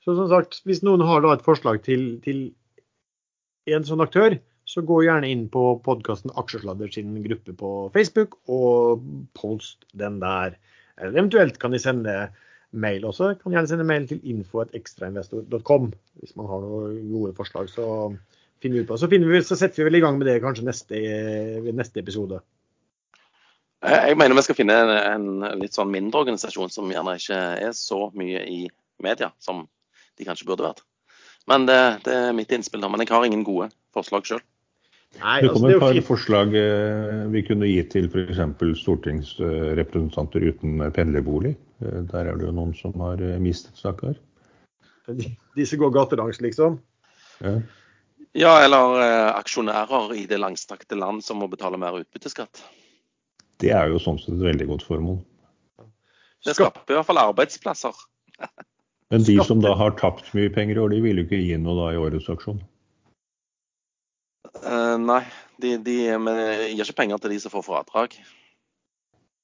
Så 0.00 0.14
som 0.16 0.30
sagt, 0.30 0.62
Hvis 0.64 0.82
noen 0.82 1.04
har 1.04 1.26
et 1.28 1.44
forslag 1.44 1.82
til, 1.84 2.20
til 2.24 2.54
en 3.68 3.84
sånn 3.84 4.00
aktør, 4.00 4.38
så 4.64 4.82
gå 4.86 5.02
gjerne 5.04 5.28
inn 5.28 5.48
på 5.52 5.64
podkasten 5.84 6.32
Aksjesladder 6.40 6.92
sin 6.94 7.18
gruppe 7.24 7.52
på 7.52 7.90
Facebook, 7.92 8.38
og 8.48 9.02
post 9.34 9.84
den 9.92 10.20
der. 10.22 10.56
Eller 10.96 11.18
eventuelt 11.18 11.58
kan 11.60 11.74
de 11.74 11.80
sende 11.82 12.14
mail 12.70 13.04
også. 13.04 13.34
Kan 13.40 13.56
gjerne 13.56 13.68
sende 13.68 13.86
mail 13.88 14.06
til 14.08 14.20
info.ekstrainvestor.com 14.22 15.90
hvis 16.20 16.36
man 16.38 16.48
har 16.48 16.64
noen 16.64 17.00
gode 17.10 17.34
forslag. 17.36 17.68
Så 17.72 17.86
finner 18.62 18.78
vi 18.78 18.84
ut 18.84 18.90
på. 18.92 19.00
Så, 19.00 19.10
vi, 19.10 19.20
så 19.42 19.58
setter 19.58 19.82
vi 19.82 19.88
vel 19.90 20.00
i 20.00 20.04
gang 20.04 20.20
med 20.20 20.30
det 20.30 20.40
kanskje 20.44 20.68
neste, 20.68 21.02
neste 21.74 22.00
episode. 22.04 22.40
Jeg 23.80 24.16
mener 24.20 24.36
vi 24.36 24.44
skal 24.44 24.58
finne 24.58 24.76
en, 24.76 24.90
en, 25.00 25.60
litt 25.60 25.76
sånn 25.76 25.92
mindre 25.92 26.20
organisasjon 26.20 26.72
som 26.72 26.90
gjerne 26.92 27.16
ikke 27.16 27.40
er 27.64 27.72
så 27.76 28.10
mye 28.12 28.42
i 28.44 28.60
media 29.00 29.30
som 29.40 29.64
de 30.20 30.26
kanskje 30.26 30.48
burde 30.50 30.66
vært. 30.66 30.82
Men 31.48 31.64
det, 31.68 31.80
det 32.04 32.16
er 32.28 32.36
mitt 32.36 32.52
innspill. 32.52 32.82
da, 32.84 32.90
Men 32.92 33.00
jeg 33.00 33.14
har 33.14 33.24
ingen 33.24 33.46
gode 33.46 33.70
forslag 33.96 34.28
sjøl. 34.28 34.42
Nei, 35.18 35.40
det 35.42 35.50
kom 35.50 35.64
altså, 35.66 35.72
et 35.74 35.82
par 35.82 35.98
forslag 36.06 36.52
eh, 36.54 37.22
vi 37.32 37.42
kunne 37.42 37.66
gi 37.66 37.80
til 37.90 38.06
f.eks. 38.06 38.38
stortingsrepresentanter 38.78 40.44
uten 40.52 40.84
pendlerbolig. 40.94 41.56
Eh, 41.82 42.02
der 42.12 42.30
er 42.30 42.38
det 42.38 42.46
jo 42.46 42.54
noen 42.54 42.76
som 42.78 42.94
har 43.02 43.18
eh, 43.24 43.40
mistet, 43.42 43.74
stakkar. 43.80 44.14
De 45.10 45.66
som 45.66 45.80
går 45.80 45.96
gatelangs, 45.96 46.38
liksom? 46.44 46.78
Ja. 47.40 47.56
ja, 48.36 48.52
eller 48.62 49.00
aksjonærer 49.32 50.14
i 50.20 50.26
det 50.30 50.38
langstrakte 50.38 50.98
land 51.00 51.24
som 51.26 51.40
må 51.42 51.48
betale 51.50 51.80
mer 51.80 51.98
utbytteskatt. 52.04 52.62
Det 53.60 53.72
er 53.76 53.92
jo 53.92 54.00
sånn 54.00 54.18
sett 54.20 54.34
et 54.34 54.44
veldig 54.44 54.66
godt 54.72 54.86
formål. 54.86 55.20
Det 56.46 56.56
skaper 56.56 56.94
i 56.94 56.96
hvert 56.96 57.08
fall 57.08 57.20
arbeidsplasser. 57.20 57.96
Men 59.12 59.24
de 59.26 59.36
som 59.44 59.60
da 59.60 59.74
har 59.76 59.96
tapt 60.00 60.30
mye 60.36 60.50
penger 60.54 60.78
i 60.78 60.82
år, 60.84 60.92
de 60.94 61.00
vil 61.04 61.20
jo 61.20 61.26
ikke 61.26 61.40
gi 61.42 61.56
noe 61.60 61.76
da 61.76 61.88
i 61.92 62.00
årets 62.00 62.30
aksjon? 62.32 62.60
Uh, 64.60 64.96
nei, 65.02 65.22
de, 65.62 65.74
de 65.84 65.96
men 66.22 66.38
gir 66.70 66.84
ikke 66.86 67.02
penger 67.02 67.20
til 67.22 67.34
de 67.34 67.40
som 67.42 67.52
får 67.52 67.66
fradrag. 67.66 68.16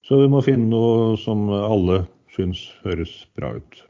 Så 0.06 0.20
vi 0.22 0.28
må 0.30 0.40
finne 0.46 0.70
noe 0.70 1.16
som 1.18 1.48
alle 1.50 2.04
syns 2.36 2.62
høres 2.84 3.12
bra 3.36 3.56
ut. 3.58 3.80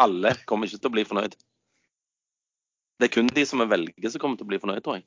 Alle 0.00 0.34
kommer 0.46 0.68
ikke 0.68 0.82
til 0.82 0.90
å 0.90 0.96
bli 0.98 1.06
fornøyd. 1.08 1.34
Det 3.00 3.08
er 3.08 3.14
kun 3.14 3.30
de 3.32 3.46
som 3.48 3.62
er 3.64 3.70
velge 3.70 4.12
som 4.12 4.20
kommer 4.20 4.36
til 4.36 4.46
å 4.46 4.50
bli 4.52 4.60
fornøyd, 4.60 4.82
tror 4.84 5.00
jeg. 5.00 5.06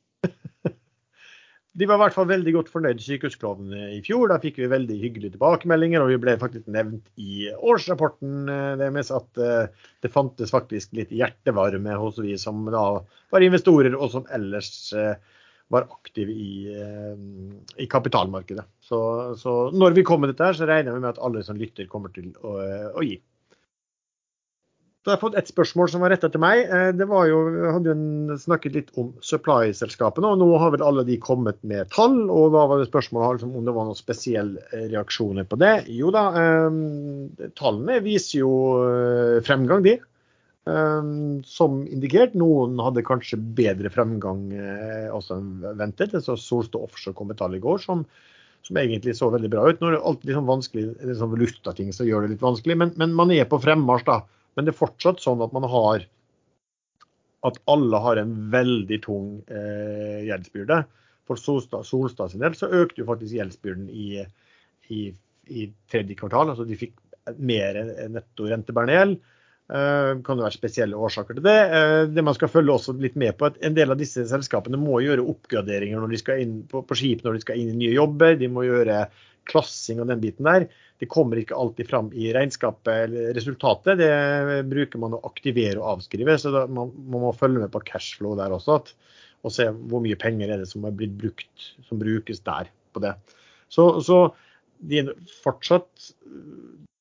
De 1.74 1.88
var 1.90 1.98
i 1.98 2.02
hvert 2.04 2.14
fall 2.14 2.28
veldig 2.30 2.52
godt 2.54 2.68
fornøyd 2.70 3.00
sykehusklovnene 3.02 3.88
i 3.96 4.02
fjor. 4.06 4.28
Da 4.30 4.38
fikk 4.42 4.60
vi 4.62 4.70
veldig 4.70 4.98
hyggelige 5.02 5.34
tilbakemeldinger, 5.34 6.04
og 6.04 6.12
vi 6.12 6.20
ble 6.22 6.36
faktisk 6.42 6.68
nevnt 6.74 7.08
i 7.18 7.48
årsrapporten 7.50 8.52
eh, 8.54 8.74
deres 8.82 9.10
at 9.16 9.42
eh, 9.42 9.88
det 10.06 10.12
fantes 10.14 10.54
faktisk 10.54 10.94
litt 10.98 11.14
hjertevarme 11.14 11.98
hos 11.98 12.20
vi 12.22 12.38
som 12.38 12.68
da 12.70 12.84
var 13.34 13.46
investorer, 13.46 13.98
og 13.98 14.14
som 14.14 14.30
ellers 14.38 14.70
eh, 14.94 15.16
var 15.74 15.88
aktive 15.90 16.30
i, 16.30 16.70
i 17.82 17.86
kapitalmarkedet. 17.90 18.68
Så, 18.84 19.00
så, 19.40 19.54
når 19.74 19.96
vi 19.98 20.04
kommer 20.06 20.28
med 20.28 20.36
dette, 20.36 20.52
så 20.60 20.68
regner 20.70 20.94
vi 20.94 21.02
med 21.02 21.16
at 21.16 21.22
alle 21.24 21.42
som 21.48 21.58
lytter, 21.58 21.88
kommer 21.90 22.14
til 22.14 22.28
å, 22.46 22.60
å 22.94 23.06
gi. 23.08 23.16
Så 25.04 25.12
har 25.12 25.18
jeg 25.18 25.22
fått 25.26 25.36
et 25.36 25.50
spørsmål 25.52 25.90
som 25.92 26.04
var 26.06 26.14
retta 26.14 26.30
til 26.32 26.40
meg. 26.40 26.62
Eh, 26.64 26.90
det 26.96 27.10
var 27.10 27.26
jo, 27.28 27.42
jeg 27.52 27.74
hadde 27.76 27.92
jo 27.92 28.38
snakket 28.40 28.78
litt 28.78 28.94
om 28.96 29.10
supply-selskapene, 29.20 30.30
og 30.32 30.40
nå 30.40 30.48
har 30.62 30.72
vel 30.72 30.86
alle 30.88 31.04
de 31.04 31.18
kommet 31.20 31.60
med 31.68 31.90
tall. 31.92 32.22
Og 32.32 32.54
da 32.56 32.62
var 32.72 32.80
det 32.80 32.88
spørsmålet 32.88 33.42
liksom, 33.42 33.52
om 33.60 33.68
det 33.68 33.74
var 33.76 33.90
noen 33.90 34.00
spesielle 34.00 34.64
reaksjoner 34.94 35.50
på 35.50 35.60
det. 35.60 35.74
Jo 35.92 36.14
da, 36.16 36.24
eh, 36.40 37.50
tallene 37.60 38.00
viser 38.06 38.46
jo 38.46 38.54
eh, 38.88 39.42
fremgang, 39.44 39.84
de. 39.84 39.98
Eh, 40.64 41.10
som 41.52 41.82
indikert. 41.84 42.38
Noen 42.40 42.80
hadde 42.80 43.04
kanskje 43.04 43.42
bedre 43.58 43.92
fremgang 43.92 44.46
eh, 44.56 45.10
også 45.12 45.36
enn 45.36 45.50
ventet. 45.80 46.16
Så 46.24 46.38
Solstad 46.40 46.80
Offshore 46.80 47.18
kom 47.18 47.28
med 47.34 47.42
tall 47.42 47.58
i 47.58 47.64
går 47.64 47.84
som, 47.84 48.06
som 48.64 48.80
egentlig 48.80 49.18
så 49.20 49.28
veldig 49.34 49.52
bra 49.52 49.66
ut. 49.68 49.84
Nå 49.84 49.90
er 49.90 49.98
det 49.98 50.06
alltid 50.08 50.32
liksom 50.32 50.48
vanskelig, 50.48 50.86
liksom 51.12 51.36
valutating 51.36 51.92
som 51.92 52.08
gjør 52.08 52.24
det 52.24 52.38
litt 52.38 52.48
vanskelig, 52.48 52.80
men, 52.80 52.96
men 53.04 53.20
man 53.20 53.36
er 53.36 53.52
på 53.52 53.60
fremmarsj, 53.68 54.08
da. 54.08 54.22
Men 54.54 54.66
det 54.66 54.74
er 54.74 54.82
fortsatt 54.82 55.24
sånn 55.24 55.42
at 55.46 55.54
man 55.56 55.68
har 55.70 56.06
at 57.44 57.60
alle 57.68 58.00
har 58.00 58.20
en 58.22 58.34
veldig 58.54 59.00
tung 59.04 59.28
eh, 59.52 60.24
gjeldsbyrde. 60.30 60.84
For 61.28 61.40
Solstad, 61.40 61.88
Solstad 61.88 62.32
sin 62.32 62.44
del 62.44 62.56
så 62.56 62.70
økte 62.72 63.04
jo 63.04 63.10
faktisk 63.10 63.36
gjeldsbyrden 63.36 63.90
i, 63.92 64.24
i, 64.96 65.02
i 65.52 65.68
tredje 65.92 66.16
kvartal. 66.20 66.54
altså 66.54 66.68
De 66.68 66.80
fikk 66.80 66.96
mer 67.40 67.80
netto 68.12 68.48
rentebærende 68.48 68.98
gjeld. 68.98 69.18
Eh, 69.74 70.14
kan 70.28 70.38
det 70.38 70.44
være 70.44 70.56
spesielle 70.56 71.00
årsaker 71.00 71.38
til 71.38 71.46
det. 71.46 71.60
Eh, 71.76 72.00
det 72.12 72.24
man 72.28 72.36
skal 72.36 72.52
følge 72.52 72.76
også 72.76 72.96
litt 73.00 73.16
med 73.20 73.36
på 73.40 73.48
at 73.48 73.60
En 73.64 73.76
del 73.76 73.92
av 73.92 74.00
disse 74.00 74.26
selskapene 74.28 74.80
må 74.80 75.00
gjøre 75.04 75.24
oppgraderinger 75.24 76.00
når 76.00 76.16
de 76.16 76.20
skal 76.20 76.44
inn 76.44 76.58
på, 76.70 76.84
på 76.84 76.98
skip 77.00 77.24
når 77.24 77.38
de 77.38 77.46
skal 77.46 77.60
inn 77.60 77.72
i 77.76 77.80
nye 77.86 77.96
jobber. 77.96 78.36
De 78.40 78.52
må 78.52 78.68
gjøre 78.68 79.06
klassing 79.50 80.02
og 80.02 80.10
den 80.10 80.22
biten 80.24 80.48
der. 80.48 80.68
Det 81.02 81.10
kommer 81.12 81.40
ikke 81.40 81.58
alltid 81.60 81.90
fram 81.90 82.10
i 82.16 82.30
regnskapet 82.36 83.08
eller 83.08 83.34
resultatet. 83.36 84.00
Det 84.00 84.64
bruker 84.70 85.02
man 85.02 85.18
å 85.18 85.24
aktivere 85.28 85.82
og 85.82 85.98
avskrive. 85.98 86.38
Så 86.40 86.54
da, 86.54 86.66
man, 86.68 86.94
man, 87.04 87.26
må 87.26 87.34
følge 87.38 87.64
med 87.64 87.74
på 87.74 87.84
cashflow 87.90 88.38
der 88.40 88.56
også. 88.56 88.80
At, 88.80 88.94
og 89.44 89.56
se 89.56 89.68
hvor 89.74 90.04
mye 90.04 90.20
penger 90.20 90.54
er 90.54 90.64
det 90.64 90.70
som 90.72 90.86
er 90.88 90.96
blitt 90.96 91.16
brukt, 91.20 91.70
som 91.90 92.00
brukes 92.02 92.44
der 92.46 92.72
på 92.96 93.04
det. 93.04 93.18
Så, 93.74 93.90
så 94.06 94.26
de 94.84 95.06
fortsatt 95.44 96.12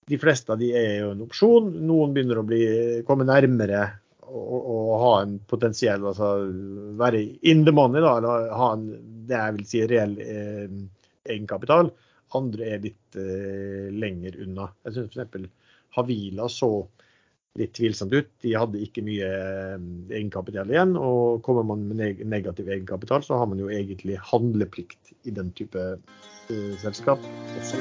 De 0.08 0.18
fleste 0.20 0.52
av 0.52 0.60
de 0.60 0.70
er 0.76 1.02
jo 1.02 1.12
en 1.14 1.24
opsjon. 1.24 1.68
Noen 1.86 2.14
begynner 2.14 2.40
å 2.40 2.46
bli, 2.46 2.62
komme 3.06 3.26
nærmere 3.28 3.84
å, 4.32 4.96
ha 5.02 5.12
en 5.22 5.36
potensiell 5.48 6.04
altså 6.08 6.32
være 6.98 7.20
in 7.48 7.64
the 7.66 7.74
money, 7.74 8.02
da, 8.02 8.16
eller 8.18 8.48
ha 8.56 8.70
en, 8.76 8.86
det 9.28 9.38
jeg 9.38 9.56
vil 9.56 9.68
si 9.68 9.82
reell 9.90 10.14
eh, 10.24 10.72
egenkapital. 11.28 11.92
Andre 12.38 12.74
er 12.74 12.82
litt 12.84 13.18
eh, 13.20 13.88
lenger 13.92 14.38
unna. 14.44 14.70
Jeg 14.86 14.96
syns 14.96 15.16
f.eks. 15.18 15.48
Havila 15.92 16.48
så 16.48 16.70
litt 17.60 17.74
tvilsomt 17.76 18.14
ut. 18.16 18.30
De 18.44 18.54
hadde 18.56 18.80
ikke 18.80 19.04
mye 19.04 19.28
eh, 19.28 19.76
egenkapital 20.14 20.72
igjen. 20.72 20.96
Og 20.96 21.42
kommer 21.44 21.66
man 21.68 21.84
med 21.90 22.22
negativ 22.24 22.70
egenkapital, 22.70 23.24
så 23.26 23.40
har 23.40 23.50
man 23.50 23.60
jo 23.60 23.68
egentlig 23.72 24.16
handleplikt 24.32 25.12
i 25.28 25.34
den 25.34 25.52
type 25.58 25.84
eh, 25.92 26.72
selskap 26.82 27.20
også. 27.60 27.80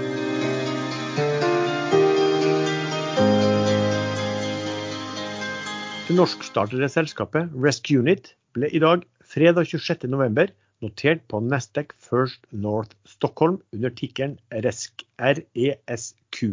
Det 6.12 6.18
norskstartede 6.18 6.90
selskapet 6.92 7.54
Rescue 7.56 8.02
Unit 8.04 8.34
ble 8.52 8.68
i 8.68 8.82
dag, 8.84 9.06
fredag 9.24 9.70
26.11, 9.72 10.52
notert 10.82 11.24
på 11.30 11.40
Nasdaq 11.46 11.94
First 12.02 12.46
North 12.52 12.96
Stockholm 13.06 13.60
under 13.74 13.94
tikkeren 13.94 14.38
RESQ. 14.52 16.44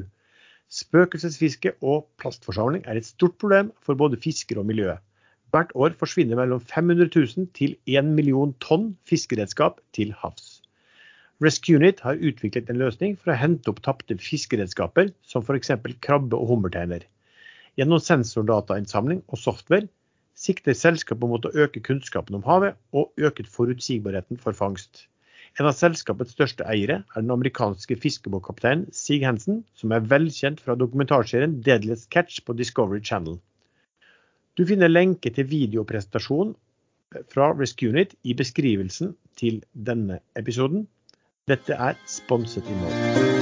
Spøkelsesfiske 0.68 1.72
og 1.80 2.06
plastforsamling 2.20 2.84
er 2.86 3.00
et 3.00 3.08
stort 3.08 3.38
problem 3.40 3.72
for 3.80 3.96
både 3.96 4.20
fiskere 4.20 4.60
og 4.60 4.68
miljøet. 4.68 5.00
Hvert 5.50 5.70
år 5.74 5.94
forsvinner 5.96 6.36
mellom 6.36 6.60
500 6.60 7.08
000 7.14 7.48
til 7.56 7.76
1 7.88 8.04
million 8.04 8.52
tonn 8.60 8.90
fiskeredskap 9.08 9.80
til 9.96 10.12
havs. 10.12 10.58
Rescunit 11.40 12.00
har 12.04 12.20
utviklet 12.20 12.68
en 12.68 12.80
løsning 12.82 13.14
for 13.16 13.32
å 13.32 13.38
hente 13.38 13.70
opp 13.70 13.80
tapte 13.84 14.18
fiskeredskaper, 14.20 15.12
som 15.22 15.44
f.eks. 15.46 15.70
krabbe- 16.04 16.36
og 16.36 16.50
hummerteiner. 16.52 17.06
Gjennom 17.78 18.02
sensordatainnsamling 18.02 19.22
og 19.28 19.40
software 19.40 19.86
sikter 20.38 20.76
selskapet 20.76 21.30
mot 21.30 21.46
å 21.46 21.54
øke 21.64 21.82
kunnskapen 21.84 22.38
om 22.38 22.44
havet 22.46 22.78
og 22.94 23.10
øke 23.18 23.46
forutsigbarheten 23.50 24.38
for 24.42 24.56
fangst. 24.56 25.08
En 25.58 25.66
av 25.66 25.74
selskapets 25.74 26.36
største 26.36 26.66
eiere 26.70 27.00
er 27.02 27.24
den 27.24 27.32
amerikanske 27.34 27.96
fiskebåtkapteinen 27.98 28.86
Sig 28.94 29.24
Hansen, 29.26 29.64
som 29.74 29.94
er 29.94 30.06
velkjent 30.06 30.60
fra 30.62 30.76
dokumentarserien 30.78 31.58
Deadliest 31.66 32.10
Catch 32.14 32.44
på 32.46 32.54
Discovery 32.54 33.02
Channel. 33.02 33.40
Du 34.54 34.66
finner 34.66 34.90
lenke 34.90 35.32
til 35.34 35.48
videopresentasjonen 35.50 36.54
fra 37.32 37.50
Rescunit 37.58 38.14
i 38.22 38.36
beskrivelsen 38.38 39.16
til 39.40 39.62
denne 39.72 40.20
episoden. 40.36 40.86
Dette 41.48 41.74
er 41.74 41.98
sponset 42.06 42.66
innhold. 42.68 43.37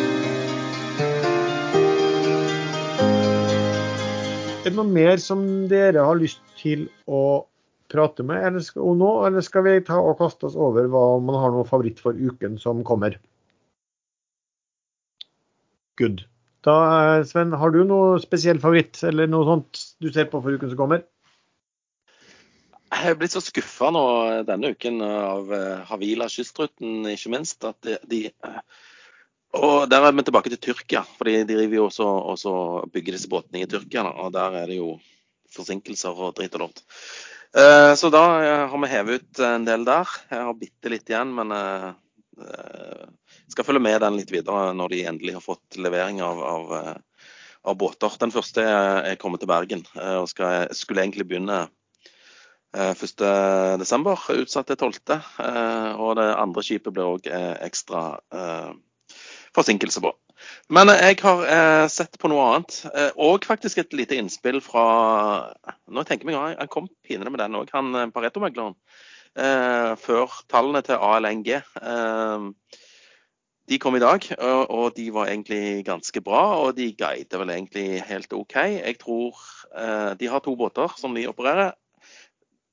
Er 4.66 4.72
det 4.72 4.80
noe 4.80 4.90
mer 4.90 5.20
som 5.22 5.42
dere 5.70 6.02
har 6.02 6.18
lyst 6.18 6.40
til 6.58 6.88
å 7.06 7.46
prate 7.86 8.24
med 8.26 8.42
eller 8.48 8.64
skal, 8.66 8.96
nå, 8.98 9.10
eller 9.28 9.44
skal 9.46 9.62
vi 9.62 9.76
ta 9.86 10.00
og 10.02 10.16
kaste 10.18 10.48
oss 10.48 10.56
over 10.58 10.88
hva 10.90 11.02
man 11.22 11.38
har 11.38 11.52
noe 11.54 11.68
favoritt 11.68 12.02
for 12.02 12.18
uken 12.18 12.56
som 12.58 12.80
kommer? 12.88 13.14
Good. 16.00 16.24
Da, 16.66 16.74
Sven, 17.30 17.54
har 17.54 17.70
du 17.70 17.84
noe 17.86 18.18
spesiell 18.18 18.58
favoritt 18.58 18.98
eller 19.06 19.30
noe 19.30 19.46
sånt 19.46 19.84
du 20.02 20.10
ser 20.10 20.26
på 20.32 20.42
for 20.42 20.58
uken 20.58 20.74
som 20.74 20.80
kommer? 20.80 21.06
Jeg 22.90 23.12
er 23.12 23.20
blitt 23.20 23.36
så 23.36 23.44
skuffa 23.44 23.92
nå 23.94 24.02
denne 24.50 24.74
uken 24.74 24.98
av 25.06 25.54
eh, 25.54 25.86
Havila 25.86 26.26
Kystruten, 26.32 27.06
ikke 27.12 27.32
minst. 27.38 27.62
At 27.66 27.78
de, 27.86 28.00
de 28.10 28.20
og 29.56 29.90
Der 29.90 30.04
er 30.04 30.12
vi 30.12 30.22
tilbake 30.22 30.52
til 30.52 30.60
Tyrkia. 30.60 31.02
for 31.16 31.24
De 31.24 31.44
driver 31.44 31.76
jo 31.76 31.84
også, 31.86 32.04
også 32.04 32.52
bygger 32.92 33.16
disse 33.16 33.28
båtene 33.28 33.62
i 33.62 33.66
Tyrkia. 33.66 34.04
Og 34.04 34.32
Der 34.32 34.62
er 34.62 34.66
det 34.66 34.76
jo 34.76 34.98
forsinkelser 35.52 36.14
og 36.14 36.34
dritt 36.36 36.54
og 36.54 36.66
lort. 36.66 36.82
Eh, 37.56 37.94
så 37.94 38.10
da 38.12 38.24
eh, 38.44 38.68
har 38.68 38.82
vi 38.82 38.90
hevet 38.90 39.22
ut 39.22 39.40
en 39.40 39.64
del 39.64 39.84
der. 39.86 40.10
Jeg 40.30 40.48
har 40.48 40.58
bitte 40.60 40.92
litt 40.92 41.08
igjen, 41.08 41.32
men 41.36 41.54
eh, 41.56 43.06
skal 43.48 43.64
følge 43.64 43.80
med 43.80 44.00
den 44.04 44.18
litt 44.18 44.32
videre 44.34 44.74
når 44.76 44.92
de 44.92 45.04
endelig 45.08 45.38
har 45.38 45.44
fått 45.44 45.78
levering 45.80 46.20
av, 46.24 46.42
av, 46.44 46.74
av 47.64 47.78
båter. 47.80 48.18
Den 48.20 48.34
første 48.34 48.60
er 48.66 49.16
kommet 49.20 49.40
til 49.40 49.48
Bergen 49.48 49.86
og 49.94 50.28
skal, 50.28 50.66
skulle 50.76 51.06
egentlig 51.06 51.24
begynne 51.30 51.62
1.12., 52.76 53.80
utsatt 54.42 54.68
til 54.68 54.76
12. 54.76 55.16
Og 55.96 56.10
det 56.18 56.26
andre 56.34 56.66
skipet 56.66 56.92
blir 56.92 57.14
òg 57.14 57.30
ekstra 57.30 58.02
forsinkelse 59.56 60.02
på. 60.04 60.12
Men 60.68 60.92
jeg 60.92 61.18
har 61.22 61.42
eh, 61.48 61.86
sett 61.92 62.18
på 62.20 62.28
noe 62.30 62.44
annet, 62.50 62.78
eh, 62.92 63.10
og 63.16 63.46
faktisk 63.48 63.80
et 63.80 63.96
lite 63.96 64.18
innspill 64.20 64.60
fra 64.64 64.86
Nå 65.88 66.04
tenker 66.04 66.28
jeg 66.28 66.36
meg 66.36 66.58
Han 66.60 66.72
kom 66.72 66.90
pinlig 67.06 67.32
med 67.32 67.40
den 67.40 67.56
òg, 67.58 67.72
han 67.72 67.94
eh, 67.94 68.10
Pareto-megleren. 68.12 68.76
Eh, 69.36 69.92
før 70.00 70.32
tallene 70.48 70.80
til 70.84 71.00
ALNG. 71.02 71.48
Eh, 71.60 72.44
de 73.66 73.78
kom 73.82 73.96
i 73.98 74.00
dag, 74.00 74.22
og, 74.38 74.62
og, 74.70 74.86
de 74.96 75.08
var 75.12 75.28
egentlig 75.28 75.84
ganske 75.84 76.22
bra. 76.24 76.44
Og 76.62 76.76
de 76.78 76.92
guider 76.96 77.42
vel 77.42 77.52
egentlig 77.52 78.00
helt 78.08 78.32
OK. 78.32 78.56
Jeg 78.78 78.96
tror 79.02 79.42
eh, 79.76 80.14
De 80.16 80.30
har 80.32 80.40
to 80.40 80.54
båter 80.56 80.94
som 80.96 81.16
de 81.16 81.26
opererer. 81.28 81.74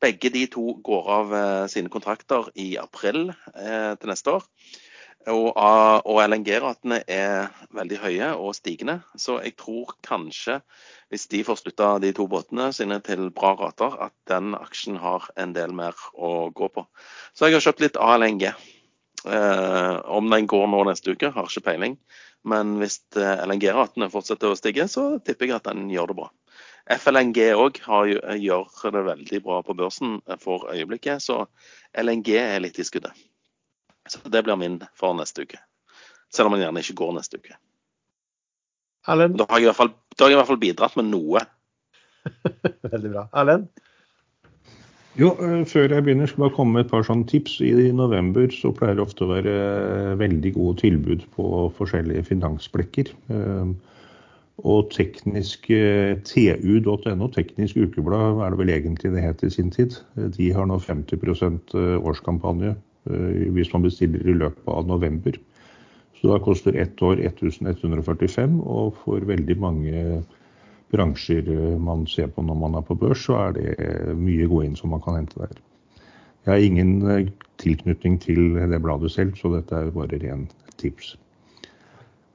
Begge 0.03 0.29
de 0.31 0.45
to 0.51 0.77
går 0.83 1.05
av 1.15 1.29
sine 1.71 1.87
kontrakter 1.87 2.49
i 2.59 2.73
april 2.75 3.29
til 3.55 4.09
neste 4.11 4.33
år. 4.33 4.43
Og, 5.31 5.53
og 5.55 6.17
LNG-ratene 6.19 6.99
er 7.07 7.51
veldig 7.75 7.99
høye 8.01 8.29
og 8.35 8.55
stigende. 8.57 8.97
Så 9.15 9.37
jeg 9.43 9.55
tror 9.59 9.93
kanskje, 10.03 10.57
hvis 11.13 11.29
de 11.31 11.43
får 11.47 11.61
slutta 11.61 11.93
de 12.03 12.11
to 12.15 12.27
båtene 12.27 12.71
sine 12.75 12.99
til 13.05 13.29
bra 13.35 13.53
rater, 13.59 13.95
at 14.09 14.13
den 14.27 14.51
aksjen 14.57 14.99
har 14.99 15.29
en 15.39 15.55
del 15.55 15.75
mer 15.75 15.95
å 16.13 16.49
gå 16.51 16.67
på. 16.75 16.85
Så 17.31 17.47
jeg 17.47 17.57
har 17.59 17.67
kjøpt 17.69 17.85
litt 17.85 17.99
ALNG. 18.01 18.49
Eh, 19.23 19.95
om 20.11 20.27
den 20.27 20.47
går 20.51 20.67
nå 20.67 20.83
neste 20.89 21.15
uke, 21.15 21.31
har 21.31 21.47
ikke 21.47 21.69
peiling. 21.69 21.97
Men 22.43 22.75
hvis 22.81 22.99
eh, 23.15 23.45
LNG-ratene 23.47 24.11
fortsetter 24.11 24.51
å 24.51 24.59
stige, 24.59 24.89
så 24.91 25.13
tipper 25.23 25.47
jeg 25.47 25.61
at 25.61 25.69
den 25.71 25.87
gjør 25.93 26.11
det 26.11 26.19
bra. 26.19 26.31
FLNG 26.91 27.37
òg 27.55 27.79
gjør 27.79 28.89
det 28.91 29.03
veldig 29.07 29.39
bra 29.45 29.61
på 29.63 29.75
børsen 29.79 30.17
for 30.43 30.67
øyeblikket, 30.73 31.23
så 31.23 31.45
LNG 31.95 32.35
er 32.41 32.59
litt 32.65 32.81
i 32.81 32.83
skuddet. 32.83 33.15
Så 34.09 34.19
det 34.29 34.43
blir 34.43 34.59
min 34.59 34.81
for 34.99 35.15
neste 35.17 35.45
uke. 35.45 35.61
Selv 36.33 36.49
om 36.49 36.57
den 36.57 36.65
gjerne 36.65 36.83
ikke 36.83 36.97
går 36.99 37.15
neste 37.19 37.39
uke. 37.39 37.55
Erlend? 39.07 39.37
Da 39.39 39.47
har 39.49 39.59
jeg 39.59 39.67
i 39.67 39.71
hvert 39.71 39.79
fall, 39.79 39.93
har 40.19 40.31
jeg 40.31 40.37
i 40.37 40.39
hvert 40.39 40.51
fall 40.51 40.61
bidratt 40.61 40.99
med 40.99 41.09
noe. 41.11 41.43
Veldig 42.93 43.11
bra. 43.13 43.25
Erlend? 43.35 43.71
Jo, 45.19 45.29
eh, 45.45 45.61
før 45.69 45.91
jeg 45.93 46.03
begynner, 46.07 46.25
skal 46.25 46.41
jeg 46.41 46.43
bare 46.47 46.55
komme 46.55 46.73
med 46.73 46.85
et 46.87 46.91
par 46.91 47.03
sånne 47.05 47.27
tips. 47.29 47.59
I 47.61 47.91
november 47.93 48.47
så 48.53 48.71
pleier 48.73 48.97
det 48.97 49.03
ofte 49.03 49.27
å 49.27 49.29
være 49.29 49.51
eh, 49.53 50.13
veldig 50.17 50.53
gode 50.55 50.79
tilbud 50.81 51.27
på 51.35 51.49
forskjellige 51.77 52.25
finansblekker. 52.31 53.11
Eh, 53.35 53.73
og 54.63 54.89
teknisk 54.93 55.65
tu.no, 56.29 57.27
teknisk 57.33 57.77
ukeblad 57.77 58.41
er 58.45 58.53
det 58.53 58.59
vel 58.59 58.71
egentlig 58.73 59.09
det 59.15 59.23
het 59.25 59.41
i 59.41 59.49
sin 59.49 59.71
tid. 59.73 59.95
De 60.13 60.51
har 60.53 60.67
nå 60.69 60.77
50% 60.77 61.73
årskampanje 61.97 62.75
hvis 63.03 63.73
man 63.73 63.83
bestiller 63.83 64.23
i 64.23 64.35
løpet 64.37 64.69
av 64.71 64.87
november. 64.87 65.35
Så 66.19 66.29
da 66.31 66.37
koster 66.39 66.77
ett 66.79 67.01
år 67.03 67.19
1145, 67.19 68.61
og 68.63 68.95
for 69.03 69.25
veldig 69.27 69.57
mange 69.59 70.03
bransjer 70.93 71.49
man 71.83 72.05
ser 72.07 72.29
på 72.31 72.45
når 72.45 72.59
man 72.61 72.79
er 72.79 72.85
på 72.87 72.95
børs, 72.95 73.25
så 73.25 73.39
er 73.49 73.57
det 73.57 74.15
mye 74.15 74.47
gode 74.47 74.69
inn 74.69 74.79
som 74.79 74.93
man 74.95 75.03
kan 75.03 75.19
hente 75.19 75.41
der. 75.41 75.59
Jeg 76.45 76.51
har 76.51 76.59
ingen 76.59 77.09
eh, 77.09 77.27
tilknytning 77.57 78.19
til 78.21 78.57
det 78.71 78.81
bladet 78.83 79.11
selv, 79.11 79.35
så 79.39 79.51
dette 79.53 79.75
er 79.75 79.91
bare 79.95 80.19
ren 80.19 80.47
tips. 80.77 81.15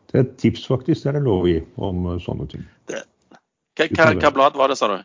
Det 0.09 0.17
er 0.17 0.25
et 0.25 0.37
tips, 0.41 0.65
faktisk. 0.67 1.03
Det 1.03 1.11
er 1.11 1.19
det 1.19 1.27
lov 1.27 1.49
gi 1.49 1.59
om 1.77 2.07
eh, 2.15 2.21
sånne 2.25 2.49
ting. 2.49 2.65
Hva, 2.89 4.31
blad 4.35 4.57
var 4.57 4.73
det, 4.73 4.79
sa 4.81 4.89
du? 4.89 4.97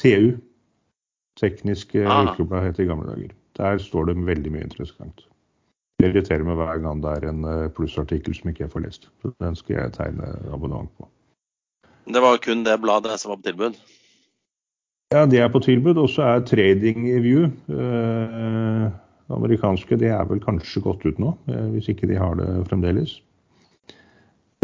TU. 0.00 0.36
Teknisk 1.36 1.92
eh, 1.94 2.08
ah. 2.08 2.32
ukeblad 2.32 2.70
het 2.70 2.80
i 2.80 2.88
gamle 2.88 3.12
dager. 3.12 3.36
Der 3.56 3.78
står 3.80 4.10
det 4.10 4.18
veldig 4.26 4.52
mye 4.52 4.68
interessant. 4.68 5.24
Det 5.96 6.10
irriterer 6.10 6.44
meg 6.44 6.58
hver 6.60 6.80
gang 6.84 7.00
det 7.04 7.12
er 7.16 7.28
en 7.30 7.44
eh, 7.48 7.68
plussartikkel 7.72 8.34
som 8.36 8.50
ikke 8.50 8.66
jeg 8.66 8.72
får 8.72 8.84
lest. 8.84 9.08
Så 9.22 9.32
den 9.40 9.56
skal 9.56 9.78
jeg 9.78 9.94
tegne 9.96 10.32
abonnement 10.52 10.90
på. 10.98 11.08
Det 12.06 12.22
var 12.22 12.36
kun 12.44 12.66
det 12.66 12.76
bladet 12.82 13.16
som 13.20 13.32
var 13.32 13.40
på 13.40 13.48
tilbud? 13.48 13.78
Ja, 15.14 15.24
det 15.26 15.40
er 15.40 15.48
på 15.48 15.62
tilbud. 15.64 15.96
Og 15.96 16.10
så 16.12 16.22
er 16.22 16.44
Trading 16.44 17.08
View 17.24 17.46
eh, 17.72 18.90
amerikanske. 19.32 19.96
Det 19.96 20.12
er 20.12 20.28
vel 20.28 20.42
kanskje 20.42 20.84
gått 20.84 21.06
ut 21.06 21.18
nå, 21.22 21.32
eh, 21.48 21.64
hvis 21.74 21.88
ikke 21.92 22.10
de 22.10 22.20
har 22.20 22.36
det 22.38 22.50
fremdeles. 22.68 23.16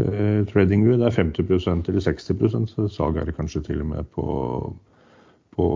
Eh, 0.02 0.44
Trading 0.52 0.84
View 0.84 0.98
det 1.00 1.08
er 1.08 1.16
50% 1.16 1.88
eller 1.88 2.00
60 2.00 2.68
så 2.70 2.88
salg 2.88 3.16
er 3.16 3.28
det 3.28 3.36
kanskje 3.36 3.62
til 3.66 3.80
og 3.80 3.86
med 3.86 4.04
på, 4.14 4.76
på 5.56 5.66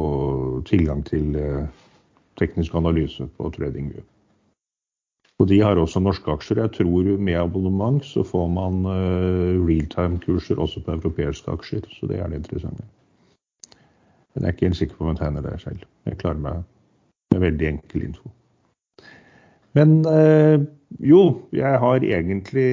tilgang 0.67 1.05
til 1.07 1.37
eh, 1.37 1.67
teknisk 2.39 2.75
analyse 2.75 3.27
på 3.37 3.51
TradingView. 3.55 4.05
Og 5.39 5.49
de 5.51 5.59
har 5.61 5.77
også 5.77 6.01
norske 6.01 6.33
aksjer. 6.33 6.63
Jeg 6.63 6.73
tror 6.79 7.11
med 7.21 7.37
abonnement 7.37 8.05
så 8.05 8.23
får 8.25 8.47
man 8.49 8.87
uh, 8.89 9.67
realtime-kurser 9.69 10.61
også 10.61 10.81
på 10.85 10.97
europeiske 10.97 11.53
aksjer, 11.53 11.85
så 11.93 12.09
det 12.09 12.21
er 12.21 12.33
det 12.33 12.41
interessante. 12.41 12.85
Men 14.35 14.45
jeg 14.45 14.49
er 14.49 14.57
ikke 14.57 14.67
helt 14.71 14.81
sikker 14.81 14.97
på 14.97 15.05
om 15.05 15.13
jeg 15.13 15.21
tegner 15.21 15.45
det 15.45 15.61
selv. 15.61 15.85
Jeg 16.07 16.19
klarer 16.23 16.41
meg 16.41 16.65
med 17.35 17.45
veldig 17.45 17.69
enkel 17.69 18.09
info. 18.09 18.33
Men 19.77 19.99
uh, 20.09 20.65
jo, 21.05 21.21
jeg 21.53 21.79
har 21.85 22.01
egentlig 22.01 22.71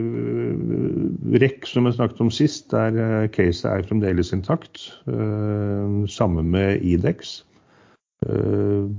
uh, 0.00 1.36
REC, 1.42 1.68
som 1.68 1.84
jeg 1.84 1.98
snakket 1.98 2.24
om 2.24 2.32
sist, 2.32 2.70
der 2.72 3.28
caset 3.36 3.68
er 3.68 3.84
fremdeles 3.84 4.32
intakt. 4.32 4.88
Sammen 6.08 6.50
med 6.50 6.80
IDEX. 6.80 7.42
Uh, 8.26 8.90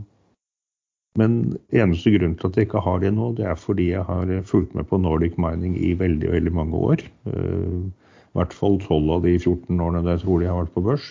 men 1.20 1.40
eneste 1.76 2.14
grunn 2.14 2.36
til 2.40 2.48
at 2.48 2.58
jeg 2.58 2.70
ikke 2.70 2.84
har 2.86 3.02
det 3.04 3.12
nå, 3.16 3.34
det 3.36 3.48
er 3.50 3.58
fordi 3.60 3.90
jeg 3.92 4.06
har 4.08 4.30
fulgt 4.48 4.76
med 4.78 4.88
på 4.88 5.00
Nordic 5.02 5.40
Mining 5.42 5.76
i 5.76 5.96
veldig 6.00 6.32
veldig 6.32 6.54
mange 6.56 6.84
år. 6.92 7.04
Uh, 7.28 7.90
I 8.30 8.40
hvert 8.40 8.54
fall 8.56 8.78
12 8.80 9.16
av 9.18 9.26
de 9.26 9.34
14 9.40 9.82
årene 9.82 10.06
jeg 10.14 10.24
tror 10.24 10.40
de 10.40 10.52
har 10.52 10.62
vært 10.62 10.78
på 10.78 10.86
børs. 10.86 11.10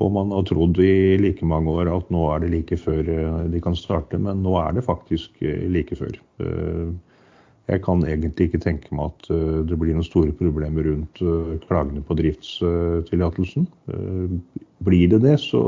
Og 0.00 0.12
man 0.14 0.32
har 0.32 0.46
trodd 0.48 0.78
i 0.80 1.18
like 1.20 1.46
mange 1.46 1.72
år 1.72 1.90
at 1.92 2.10
nå 2.14 2.24
er 2.32 2.42
det 2.42 2.52
like 2.54 2.78
før 2.80 3.04
eh, 3.04 3.46
de 3.52 3.60
kan 3.60 3.76
starte, 3.76 4.20
men 4.22 4.42
nå 4.44 4.54
er 4.62 4.76
det 4.76 4.86
faktisk 4.86 5.42
eh, 5.44 5.66
like 5.72 5.98
før. 5.98 6.16
Jeg 7.70 7.82
kan 7.86 8.02
egentlig 8.02 8.48
ikke 8.48 8.62
tenke 8.64 8.90
meg 8.96 9.12
at 9.12 9.28
det 9.70 9.76
blir 9.78 9.94
noen 9.94 10.06
store 10.06 10.32
problemer 10.34 10.88
rundt 10.88 11.20
klagene 11.68 12.02
på 12.02 12.16
driftstillatelsen. 12.18 13.68
Blir 14.82 15.12
det 15.12 15.20
det, 15.22 15.36
så, 15.38 15.62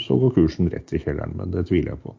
så 0.00 0.16
går 0.22 0.32
kursen 0.38 0.70
rett 0.72 0.94
i 0.96 1.02
kjelleren, 1.02 1.36
men 1.36 1.52
det 1.52 1.66
tviler 1.68 1.92
jeg 1.92 2.02
på. 2.06 2.14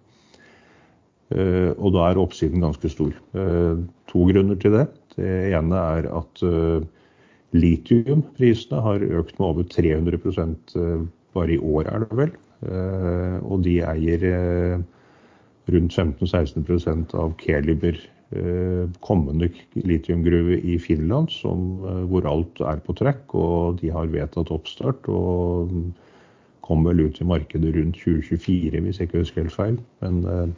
Eh, 1.32 1.72
og 1.80 1.94
da 1.96 2.10
er 2.10 2.20
oppsiden 2.20 2.64
ganske 2.64 2.92
stor. 2.92 3.14
Eh, 3.38 3.84
to 4.12 4.26
grunner 4.28 4.58
til 4.60 4.76
det. 4.76 4.88
Det 5.16 5.32
ene 5.56 5.84
er 5.96 6.08
at 6.12 6.44
eh, 6.44 6.84
litiumprisene 7.56 8.82
har 8.84 9.06
økt 9.22 9.38
med 9.40 9.48
over 9.48 9.68
300% 9.68 10.76
bare 11.36 11.56
i 11.56 11.60
år, 11.60 11.88
er 11.88 12.04
det 12.04 12.18
vel. 12.20 12.34
Og 13.42 13.64
de 13.66 13.80
eier 13.82 14.24
rundt 15.72 15.96
15-16% 15.96 17.16
av 17.18 17.34
Keliber 17.40 17.98
kommende 19.04 19.50
litiumgruve 19.76 20.56
i 20.64 20.78
Finland, 20.80 21.30
som, 21.36 21.82
hvor 22.08 22.28
alt 22.30 22.62
er 22.64 22.80
på 22.86 22.96
trekk. 22.96 23.36
Og 23.36 23.82
de 23.82 23.92
har 23.92 24.12
vedtatt 24.14 24.54
oppstart 24.56 25.10
og 25.12 25.74
kommer 26.64 26.94
vel 26.94 27.10
ut 27.10 27.20
i 27.20 27.28
markedet 27.28 27.74
rundt 27.76 28.00
2024, 28.00 28.84
hvis 28.86 29.02
jeg 29.02 29.10
ikke 29.10 29.24
husker 29.26 29.44
helt 29.44 29.58
feil. 29.58 29.80
Men 30.00 30.54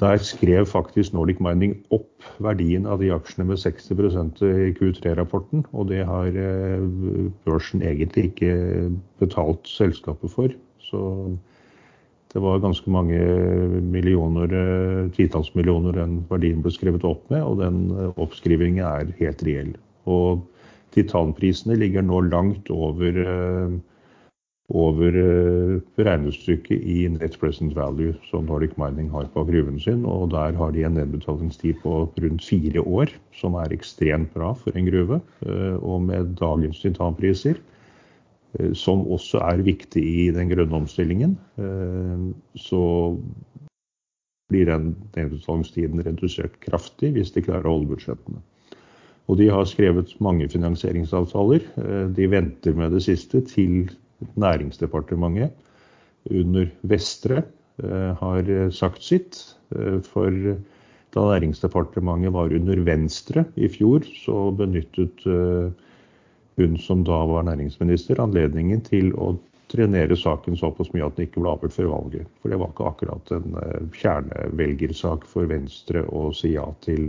der 0.00 0.16
skrev 0.16 0.66
faktisk 0.66 1.12
Nordic 1.12 1.40
Mining 1.40 1.74
opp 1.92 2.24
verdien 2.40 2.86
av 2.88 3.02
de 3.02 3.10
aksjene 3.12 3.50
med 3.50 3.60
60% 3.60 4.40
i 4.46 4.70
Q3-rapporten. 4.78 5.66
Og 5.76 5.90
det 5.90 6.06
har 6.08 6.32
eh, 6.32 6.86
børsen 7.44 7.84
egentlig 7.84 8.30
ikke 8.30 8.54
betalt 9.20 9.68
selskapet 9.68 10.32
for. 10.32 10.54
Så 10.80 11.02
det 12.32 12.40
var 12.40 12.62
ganske 12.64 12.90
mange 12.90 13.18
millioner, 13.92 14.52
eh, 14.56 15.10
titalls 15.12 15.52
millioner 15.54 15.92
den 15.92 16.22
verdien 16.30 16.62
ble 16.64 16.72
skrevet 16.72 17.04
opp 17.04 17.28
med, 17.30 17.42
og 17.44 17.60
den 17.60 17.90
eh, 17.92 18.12
oppskrivingen 18.16 18.84
er 18.88 19.12
helt 19.18 19.44
reell. 19.44 19.72
Og 20.08 20.40
titanprisene 20.96 21.76
ligger 21.76 22.04
nå 22.04 22.24
langt 22.32 22.70
over 22.72 23.20
over 24.72 25.16
eh, 25.20 25.72
regnestykket 26.00 26.84
i 26.88 27.02
Net 27.12 27.34
Present 27.40 27.74
Value 27.76 28.14
som 28.30 28.46
Nordic 28.48 28.78
Mining 28.80 29.10
har 29.12 29.26
på 29.34 29.44
gruven 29.44 29.76
sin. 29.80 30.06
og 30.08 30.30
Der 30.32 30.56
har 30.56 30.72
de 30.72 30.86
en 30.88 30.96
nedbetalingstid 30.96 31.82
på 31.82 32.06
rundt 32.08 32.44
fire 32.44 32.80
år, 32.80 33.12
som 33.36 33.58
er 33.60 33.74
ekstremt 33.76 34.32
bra 34.32 34.54
for 34.56 34.72
en 34.72 34.88
gruve. 34.88 35.20
Og 35.82 36.00
med 36.08 36.32
dagens 36.40 36.80
titanpriser, 36.80 37.60
som 38.76 39.06
også 39.08 39.40
er 39.46 39.62
viktig 39.64 40.02
i 40.02 40.26
den 40.34 40.50
grønne 40.50 40.82
omstillingen, 40.82 41.38
så 42.58 42.82
blir 44.52 44.68
den 44.68 44.90
nedbetalingstiden 45.16 46.02
redusert 46.04 46.58
kraftig 46.60 47.14
hvis 47.16 47.32
de 47.32 47.44
klarer 47.46 47.68
å 47.70 47.78
holde 47.78 47.94
budsjettene. 47.94 48.42
Og 49.30 49.38
de 49.40 49.48
har 49.48 49.64
skrevet 49.70 50.12
mange 50.20 50.48
finansieringsavtaler. 50.52 51.64
De 52.12 52.28
venter 52.28 52.76
med 52.76 52.92
det 52.92 53.04
siste 53.06 53.40
til 53.48 53.86
Næringsdepartementet 54.36 55.54
under 56.30 56.68
Vestre 56.86 57.42
eh, 57.82 58.12
har 58.18 58.50
sagt 58.74 59.02
sitt. 59.02 59.38
Eh, 59.74 59.98
for 60.06 60.30
da 61.12 61.24
Næringsdepartementet 61.32 62.32
var 62.32 62.54
under 62.54 62.84
Venstre 62.86 63.44
i 63.56 63.68
fjor, 63.68 64.06
så 64.24 64.50
benyttet 64.56 65.26
eh, 65.26 65.72
hun 66.60 66.76
som 66.78 67.04
da 67.04 67.22
var 67.26 67.46
næringsminister, 67.48 68.20
anledningen 68.20 68.82
til 68.86 69.12
å 69.14 69.32
trenere 69.72 70.16
saken 70.18 70.58
såpass 70.60 70.92
mye 70.92 71.06
at 71.06 71.16
den 71.16 71.28
ikke 71.28 71.40
ble 71.40 71.54
avgjort 71.54 71.76
før 71.78 71.90
valget. 71.94 72.28
For 72.42 72.52
det 72.52 72.60
var 72.60 72.72
ikke 72.74 72.88
akkurat 72.90 73.34
en 73.38 73.58
kjernevelgersak 73.96 75.24
for 75.30 75.48
Venstre 75.48 76.04
å 76.12 76.28
si 76.36 76.52
ja 76.56 76.66
til, 76.84 77.08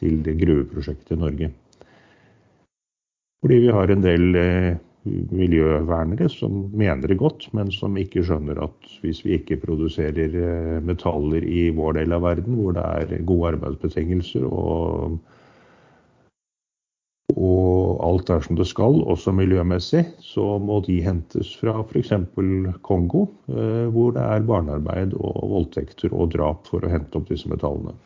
til 0.00 0.30
gruveprosjektet 0.42 1.14
i 1.14 1.20
Norge. 1.20 1.50
Fordi 3.40 3.60
vi 3.62 3.72
har 3.72 3.92
en 3.92 4.02
del 4.04 4.26
miljøvernere 5.04 6.28
som 6.28 6.66
mener 6.76 7.08
det 7.08 7.18
godt, 7.20 7.46
men 7.56 7.70
som 7.72 7.96
ikke 7.96 8.22
skjønner 8.26 8.60
at 8.66 8.90
hvis 9.00 9.22
vi 9.24 9.38
ikke 9.38 9.60
produserer 9.62 10.34
eh, 10.36 10.80
metaller 10.84 11.44
i 11.44 11.70
vår 11.76 12.00
del 12.02 12.16
av 12.16 12.26
verden, 12.26 12.58
hvor 12.60 12.76
det 12.76 12.84
er 12.84 13.24
gode 13.28 13.54
arbeidsbetingelser 13.54 14.44
og, 14.44 15.16
og 17.36 18.00
alt 18.04 18.30
er 18.32 18.44
som 18.44 18.58
det 18.58 18.66
skal, 18.70 19.00
også 19.10 19.32
miljømessig, 19.36 20.04
så 20.24 20.56
må 20.62 20.80
de 20.86 21.00
hentes 21.04 21.52
fra 21.60 21.80
f.eks. 21.82 22.12
Kongo, 22.86 23.26
eh, 23.52 23.88
hvor 23.94 24.14
det 24.16 24.24
er 24.24 24.46
barnearbeid 24.46 25.16
og 25.18 25.50
voldtekter 25.54 26.14
og 26.14 26.32
drap 26.36 26.70
for 26.70 26.84
å 26.84 26.92
hente 26.92 27.20
opp 27.20 27.28
disse 27.30 27.50
metallene. 27.50 27.96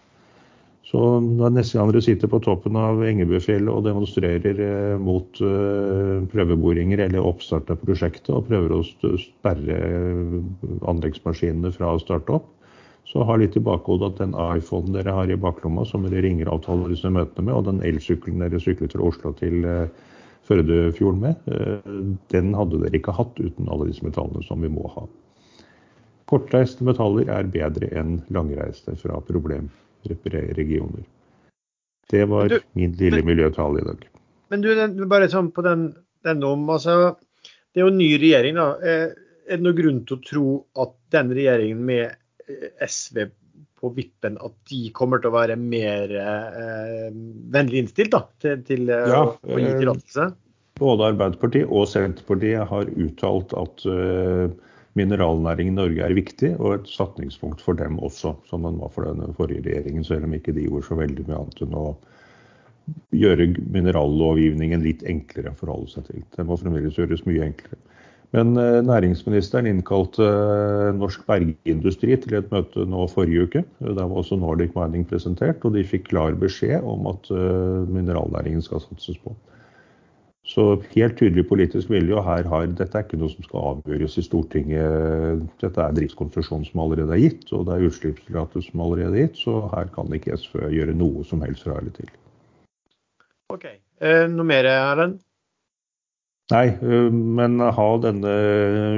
Så 0.84 1.00
når 1.24 1.54
neste 1.56 1.78
gang 1.78 1.88
dere 1.90 2.04
sitter 2.04 2.28
på 2.30 2.42
toppen 2.44 2.76
av 2.76 3.00
Engebøfjellet 3.02 3.72
og 3.72 3.86
demonstrerer 3.86 4.60
eh, 4.60 4.96
mot 5.00 5.40
prøveboringer 6.32 7.06
eller 7.06 7.24
oppstart 7.24 7.72
av 7.72 7.80
prosjektet 7.82 8.34
og 8.36 8.46
prøver 8.50 8.76
å 8.76 8.82
sperre 9.18 9.78
anleggsmaskinene 10.90 11.72
fra 11.74 11.94
å 11.94 12.02
starte 12.02 12.38
opp, 12.38 12.53
så 13.04 13.22
ha 13.22 13.36
litt 13.36 13.56
i 13.56 13.62
bakhodet 13.62 14.12
at 14.12 14.20
den 14.22 14.34
iPhonen 14.56 14.96
dere 14.96 15.12
har 15.12 15.30
i 15.30 15.36
baklomma, 15.36 15.84
som 15.84 16.06
dere 16.08 16.24
ringer 16.24 16.48
avtaler 16.50 16.92
disse 16.92 17.10
møtene 17.12 17.50
med, 17.50 17.54
og 17.54 17.66
den 17.68 17.82
elsykkelen 17.84 18.40
dere 18.40 18.60
syklet 18.62 18.96
fra 18.96 19.04
Oslo 19.04 19.34
til 19.38 19.66
uh, 19.68 20.12
Førdefjorden 20.48 21.20
med, 21.20 21.44
uh, 21.52 21.84
den 22.32 22.54
hadde 22.56 22.80
dere 22.80 22.98
ikke 22.98 23.14
hatt 23.16 23.36
uten 23.40 23.68
alle 23.68 23.90
disse 23.90 24.04
metallene 24.06 24.44
som 24.46 24.64
vi 24.64 24.72
må 24.72 24.88
ha. 24.96 25.04
Kortreiste 26.30 26.86
metaller 26.88 27.28
er 27.28 27.52
bedre 27.52 27.90
enn 27.92 28.16
langreiste 28.32 28.96
fra 28.96 29.20
problemregioner. 29.28 31.04
Det 32.10 32.24
var 32.28 32.48
du, 32.48 32.58
min 32.76 32.96
lille 32.96 33.20
men, 33.20 33.30
miljøtale 33.34 33.82
i 33.82 33.86
dag. 33.90 34.08
Men 34.52 34.64
du, 34.64 35.04
bare 35.08 35.28
sånn 35.32 35.52
på 35.52 35.64
den, 35.64 35.90
den 36.24 36.44
om, 36.44 36.64
altså, 36.72 37.14
Det 37.72 37.80
er 37.80 37.86
jo 37.88 37.92
en 37.92 38.00
ny 38.00 38.10
regjering. 38.20 38.56
da. 38.56 38.66
Er 38.84 39.56
det 39.58 39.64
noen 39.64 39.76
grunn 39.76 40.02
til 40.08 40.16
å 40.16 40.24
tro 40.24 40.48
at 40.84 40.92
den 41.12 41.32
regjeringen 41.36 41.80
med 41.84 42.16
SV 42.84 43.26
på 43.80 43.90
vippen 43.96 44.38
at 44.42 44.54
de 44.70 44.80
kommer 44.96 45.20
til 45.20 45.30
å 45.30 45.36
være 45.36 45.56
mer 45.60 46.12
eh, 46.16 47.08
vennlig 47.54 47.84
innstilt 47.84 48.14
da, 48.14 48.24
til, 48.42 48.62
til 48.66 48.88
eh, 48.92 49.10
ja, 49.12 49.24
å, 49.28 49.58
gi 49.60 49.68
eh, 49.68 49.80
tillatelse? 49.80 50.28
Både 50.80 51.10
Arbeiderpartiet 51.12 51.68
og 51.70 51.86
Senterpartiet 51.90 52.66
har 52.70 52.88
uttalt 52.98 53.52
at 53.54 53.84
uh, 53.86 54.48
mineralnæringen 54.98 55.76
i 55.76 55.78
Norge 55.78 56.02
er 56.02 56.16
viktig, 56.18 56.50
og 56.58 56.80
et 56.80 56.90
satningspunkt 56.90 57.62
for 57.62 57.78
dem 57.78 58.00
også, 58.02 58.34
som 58.50 58.66
den 58.66 58.80
var 58.82 58.90
for 58.94 59.06
den 59.06 59.36
forrige 59.38 59.62
regjeringen, 59.68 60.02
selv 60.06 60.26
om 60.26 60.34
ikke 60.34 60.54
de 60.56 60.66
gjorde 60.66 60.88
så 60.88 60.98
veldig 60.98 61.28
mye 61.28 61.38
annet 61.38 61.62
enn 61.62 61.78
å 61.78 61.86
gjøre 63.14 63.46
minerallovgivningen 63.72 64.82
litt 64.84 65.06
enklere 65.08 65.54
å 65.54 65.60
forholde 65.60 65.92
seg 65.94 66.08
til. 66.10 66.26
Den 66.34 66.50
må 66.50 66.58
fremdeles 66.60 66.98
gjøres 66.98 67.22
mye 67.28 67.46
enklere. 67.46 67.78
Men 68.34 68.56
eh, 68.58 68.80
næringsministeren 68.82 69.68
innkalte 69.70 70.26
eh, 70.26 70.90
norsk 70.98 71.22
bergindustri 71.28 72.16
til 72.18 72.38
et 72.40 72.50
møte 72.50 72.82
nå 72.90 73.06
forrige 73.12 73.46
uke. 73.46 73.64
Der 73.78 74.00
var 74.02 74.20
også 74.20 74.38
Nordic 74.40 74.74
Mining 74.74 75.06
presentert, 75.06 75.62
og 75.62 75.76
de 75.76 75.84
fikk 75.86 76.08
klar 76.10 76.34
beskjed 76.40 76.82
om 76.82 77.06
at 77.12 77.30
eh, 77.30 77.84
mineralnæringen 77.94 78.64
skal 78.64 78.82
satses 78.82 79.20
på. 79.22 79.36
Så 80.44 80.64
helt 80.92 81.14
tydelig 81.16 81.46
politisk 81.48 81.88
vilje, 81.88 82.16
og 82.18 82.26
her 82.26 82.48
har, 82.50 82.66
dette 82.66 82.98
er 82.98 83.06
ikke 83.06 83.16
noe 83.16 83.32
som 83.32 83.46
skal 83.46 83.68
avgjøres 83.70 84.18
i 84.20 84.24
Stortinget. 84.26 85.46
Dette 85.62 85.80
er 85.80 85.94
driftskonsesjon 85.96 86.66
som 86.68 86.82
allerede 86.84 87.14
er 87.16 87.22
gitt, 87.22 87.46
og 87.56 87.64
det 87.68 87.78
er 87.78 87.86
utslippstillatelse 87.86 88.74
som 88.74 88.82
allerede 88.84 89.14
er 89.14 89.28
gitt, 89.28 89.38
så 89.40 89.62
her 89.72 89.88
kan 89.94 90.12
ikke 90.12 90.36
SV 90.42 90.66
gjøre 90.74 90.96
noe 90.98 91.24
som 91.24 91.40
helst 91.46 91.64
fra 91.64 91.78
eller 91.78 91.94
til. 91.96 92.10
Ok. 93.54 93.70
Eh, 94.02 94.26
noe 94.34 94.50
mer, 94.50 94.68
Erlend? 94.74 95.22
Nei, 96.52 96.74
men 97.10 97.56
ha 97.60 97.86
denne 98.04 98.32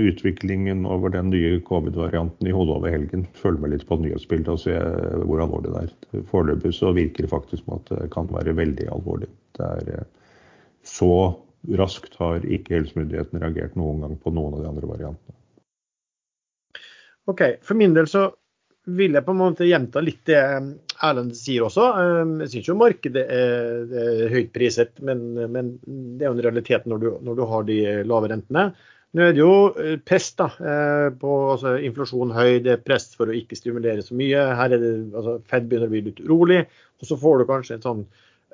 utviklingen 0.02 0.80
over 0.90 1.12
den 1.14 1.28
nye 1.30 1.60
covid-varianten 1.62 2.48
i 2.48 2.54
hodet 2.54 2.74
over 2.74 2.90
helgen. 2.90 3.22
Følg 3.38 3.60
med 3.62 3.70
litt 3.70 3.84
på 3.86 4.00
nyhetsbildet 4.02 4.50
og 4.50 4.58
se 4.64 4.74
hvor 5.22 5.44
alvorlig 5.44 5.70
det 5.70 5.84
er. 5.84 6.24
Foreløpig 6.32 6.72
så 6.74 6.90
virker 6.96 7.22
det 7.22 7.30
faktisk 7.30 7.62
som 7.62 7.76
at 7.78 7.92
det 7.92 8.08
kan 8.14 8.26
være 8.34 8.56
veldig 8.58 8.88
alvorlig. 8.96 9.30
Det 9.58 9.68
er 9.78 10.08
Så 10.86 11.12
raskt 11.78 12.18
har 12.18 12.42
ikke 12.42 12.80
helsemyndighetene 12.80 13.42
reagert 13.42 13.78
noen 13.78 14.02
gang 14.02 14.18
på 14.22 14.34
noen 14.34 14.58
av 14.58 14.64
de 14.64 14.68
andre 14.70 14.90
variantene. 14.90 15.38
OK. 17.30 17.42
For 17.62 17.78
min 17.78 17.94
del 17.94 18.10
så 18.10 18.28
vil 18.86 19.16
jeg 19.16 19.26
på 19.26 19.34
en 19.34 19.40
måte 19.40 19.66
gjenta 19.66 20.02
litt 20.04 20.22
det 20.28 20.40
Erlend 21.04 21.34
sier 21.36 21.66
også. 21.66 21.86
Ehm, 22.00 22.34
jeg 22.44 22.52
syns 22.54 22.68
jo 22.70 22.76
markedet 22.78 23.24
er, 23.32 23.80
er 24.00 24.32
høyt 24.32 24.52
priset, 24.54 24.94
men, 25.04 25.24
men, 25.52 25.72
det 25.84 26.24
er 26.24 26.30
jo 26.30 26.36
en 26.36 26.44
realitet 26.46 26.86
når 26.88 27.02
du, 27.02 27.08
når 27.26 27.40
du, 27.40 27.42
har 27.50 27.66
de 27.68 27.78
lave 28.08 28.30
rentene. 28.32 28.68
Nå 29.16 29.24
er 29.24 29.34
det 29.34 29.42
jo 29.42 29.56
eh, 29.80 29.96
press 30.04 30.30
da, 30.38 30.48
eh, 30.60 31.08
på 31.18 31.32
altså, 31.52 31.76
inflasjon 31.88 32.34
høy, 32.36 32.60
det 32.64 32.76
er 32.76 32.84
press 32.84 33.10
for 33.16 33.28
å 33.28 33.36
ikke 33.36 33.58
stimulere 33.58 34.04
så 34.04 34.16
mye. 34.18 34.44
Her 34.60 34.76
er 34.76 34.82
det, 34.82 34.92
altså, 35.12 35.38
Fed 35.50 35.68
begynner 35.68 35.90
å 35.90 35.94
bli 35.94 36.04
litt 36.08 36.22
urolig, 36.24 36.62
og 37.00 37.10
så 37.10 37.18
får 37.20 37.42
du 37.42 37.48
kanskje 37.50 37.78
en 37.78 37.84
sånn 37.84 38.06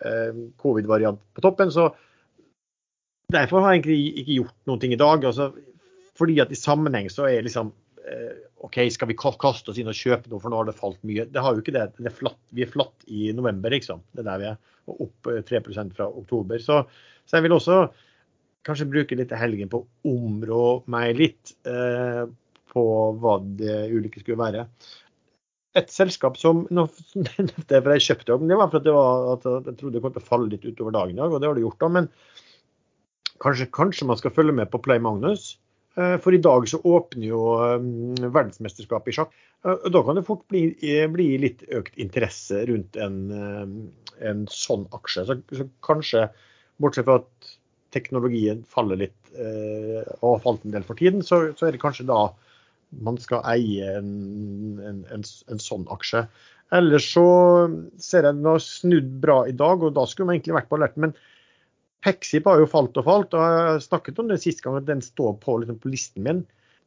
eh, 0.06 0.40
covid-variant 0.62 1.20
på 1.36 1.44
toppen. 1.44 1.72
så 1.74 1.90
Derfor 3.32 3.64
har 3.64 3.74
jeg 3.74 3.82
egentlig 3.82 4.22
ikke 4.22 4.38
gjort 4.40 4.58
noe 4.68 4.90
i 4.90 5.00
dag. 5.00 5.28
Altså, 5.30 5.52
fordi 6.18 6.40
at 6.44 6.52
i 6.52 6.58
sammenheng 6.58 7.08
så 7.12 7.28
er 7.30 7.46
liksom 7.46 7.72
eh, 8.04 8.34
OK, 8.62 8.78
skal 8.94 9.10
vi 9.10 9.16
kaste 9.18 9.72
oss 9.72 9.78
inn 9.80 9.90
og 9.90 9.98
kjøpe 9.98 10.30
noe, 10.30 10.38
for 10.42 10.52
nå 10.52 10.60
har 10.60 10.68
det 10.68 10.78
falt 10.78 11.00
mye. 11.06 11.26
Det 11.26 11.42
har 11.42 11.56
jo 11.56 11.64
ikke 11.64 11.74
det. 11.74 11.88
det 11.98 12.10
er 12.12 12.14
flatt, 12.14 12.38
vi 12.54 12.62
er 12.62 12.70
flatt 12.70 13.06
i 13.10 13.32
november, 13.34 13.74
liksom. 13.74 14.04
Det 14.14 14.22
er 14.22 14.28
der 14.28 14.42
vi 14.42 14.48
er. 14.52 14.60
Og 14.90 15.00
opp 15.08 15.30
3 15.48 15.58
eh, 15.58 15.80
fra 15.96 16.06
oktober. 16.06 16.62
Så, 16.62 16.78
så, 17.24 17.36
jeg 17.36 17.46
vil 17.46 17.56
også 17.56 17.78
kanskje 18.66 18.86
bruke 18.92 19.18
litt 19.18 19.34
av 19.34 19.42
helgen 19.42 19.70
på 19.70 19.82
å 19.82 20.12
områ 20.14 20.66
meg 20.94 21.18
litt 21.18 21.54
eh, 21.66 22.22
på 22.72 22.84
hva 23.18 23.34
det 23.58 23.80
ulike 23.90 24.22
skulle 24.22 24.38
være. 24.38 24.68
Et 25.80 25.90
selskap 25.90 26.38
som 26.38 26.62
nå, 26.70 26.86
det 27.68 27.80
for 27.80 27.94
jeg 27.96 28.06
kjøpte 28.06 28.38
det 28.46 28.60
var 28.60 28.70
for 28.70 28.78
at, 28.78 28.92
var, 28.94 29.26
at 29.34 29.48
jeg 29.72 29.78
trodde 29.80 29.96
det 29.96 30.04
kom 30.04 30.14
til 30.14 30.22
å 30.22 30.28
falle 30.28 30.52
litt 30.52 30.68
utover 30.68 30.94
dagen 30.94 31.16
i 31.16 31.22
dag, 31.22 31.34
og 31.34 31.42
det 31.42 31.50
har 31.50 31.58
det 31.58 31.64
gjort. 31.66 31.80
da, 31.82 31.90
Men 31.98 32.10
kanskje, 33.42 33.70
kanskje 33.74 34.06
man 34.06 34.22
skal 34.22 34.34
følge 34.36 34.54
med 34.54 34.70
på 34.70 34.80
Play 34.86 35.02
Magnus. 35.02 35.56
Eh, 35.94 36.18
for 36.24 36.34
i 36.34 36.40
dag 36.40 36.68
så 36.68 36.80
åpner 36.88 37.26
jo 37.26 37.40
eh, 37.60 37.82
verdensmesterskapet 38.24 39.12
i 39.12 39.16
sjakk. 39.18 39.34
Eh, 39.66 39.88
da 39.92 40.00
kan 40.04 40.16
det 40.16 40.24
fort 40.28 40.44
bli, 40.48 40.64
bli 41.12 41.26
litt 41.42 41.64
økt 41.68 41.98
interesse 42.00 42.62
rundt 42.70 42.96
en, 42.96 43.18
en 44.20 44.46
sånn 44.52 44.86
aksje. 44.96 45.26
Så, 45.28 45.36
så, 45.52 45.66
kanskje, 45.84 46.28
bortsett 46.80 47.08
fra 47.08 47.20
at 47.20 47.52
teknologien 47.92 48.62
faller 48.72 49.04
litt 49.04 49.18
og 49.32 50.24
har 50.26 50.40
falt 50.44 50.64
en 50.64 50.74
del 50.74 50.84
for 50.84 50.96
tiden, 50.96 51.22
så, 51.24 51.38
så, 51.56 51.64
er 51.64 51.72
det 51.72 51.80
kanskje 51.80 52.04
da 52.08 52.18
man 53.04 53.16
skal 53.20 53.44
eie 53.48 53.94
en, 53.96 54.10
en, 54.84 54.98
en, 55.08 55.60
sånn 55.60 55.86
aksje. 55.92 56.26
Ellers 56.76 57.06
så 57.14 57.24
ser 58.00 58.28
jeg 58.28 58.36
den 58.36 58.48
har 58.48 58.60
snudd 58.64 59.08
bra 59.24 59.38
i 59.48 59.54
dag, 59.56 59.84
og 59.84 59.94
da 59.96 60.04
skulle 60.08 60.28
man 60.28 60.36
egentlig 60.36 60.56
vært 60.58 60.68
på 60.68 60.76
alerten. 60.80 61.06
Men 61.06 61.14
Pexip 62.02 62.48
har 62.50 62.58
jo 62.58 62.70
falt 62.70 62.98
og 62.98 63.06
falt, 63.06 63.36
og 63.38 63.42
jeg 63.42 63.84
snakket 63.84 64.18
om 64.18 64.30
det 64.30 64.40
sist 64.42 64.62
gang 64.64 64.80
at 64.80 64.88
den 64.88 65.02
står 65.04 65.36
på, 65.42 65.60
liksom, 65.62 65.78
på 65.82 65.92
listen 65.92 66.26
min. 66.26 66.42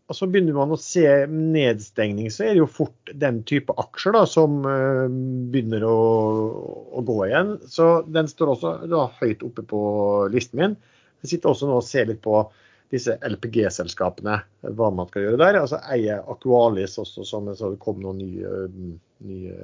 Og 0.05 0.13
så 0.13 0.27
begynner 0.29 0.53
man 0.53 0.73
å 0.75 0.77
se 0.77 1.05
nedstengning, 1.31 2.27
så 2.29 2.43
er 2.45 2.51
det 2.53 2.61
jo 2.61 2.69
fort 2.69 3.13
den 3.23 3.39
type 3.49 3.73
aksjer 3.81 4.13
da, 4.13 4.25
som 4.29 4.59
uh, 4.67 5.07
begynner 5.53 5.85
å, 5.87 5.95
å, 6.93 7.01
gå 7.05 7.15
igjen. 7.25 7.55
Så 7.71 7.87
den 8.13 8.29
står 8.29 8.53
også 8.53 8.75
da, 8.91 9.07
høyt 9.21 9.41
oppe 9.47 9.65
på 9.65 9.81
listen 10.33 10.61
min. 10.61 10.77
Jeg 11.23 11.33
sitter 11.33 11.53
også 11.53 11.71
nå 11.71 11.79
og 11.79 11.87
ser 11.87 12.05
litt 12.11 12.21
på 12.21 12.43
disse 12.93 13.15
LPG-selskapene, 13.25 14.37
hva 14.77 14.91
man 14.93 15.09
skal 15.09 15.25
gjøre 15.25 15.41
der. 15.41 15.57
Altså 15.63 15.81
eier 15.89 16.21
Aqualis 16.29 16.99
også, 17.01 17.25
som 17.25 17.49
det 17.49 17.57
kom 17.81 17.97
noen 18.03 18.21
nye, 18.21 18.67
nye 19.25 19.57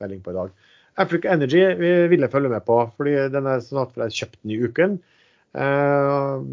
melding 0.00 0.24
på 0.24 0.34
i 0.34 0.38
dag. 0.40 0.50
Africa 0.98 1.30
Energy 1.34 1.62
vil 1.78 2.24
jeg 2.24 2.32
følge 2.32 2.50
med 2.52 2.64
på, 2.66 2.80
fordi 2.98 3.14
den 3.32 3.46
er 3.46 3.62
snart 3.64 3.94
for 3.94 4.04
jeg 4.06 4.16
kjøpt 4.18 4.40
den 4.42 4.54
i 4.54 4.60
uken. 4.66 4.98
Uh, 5.56 6.44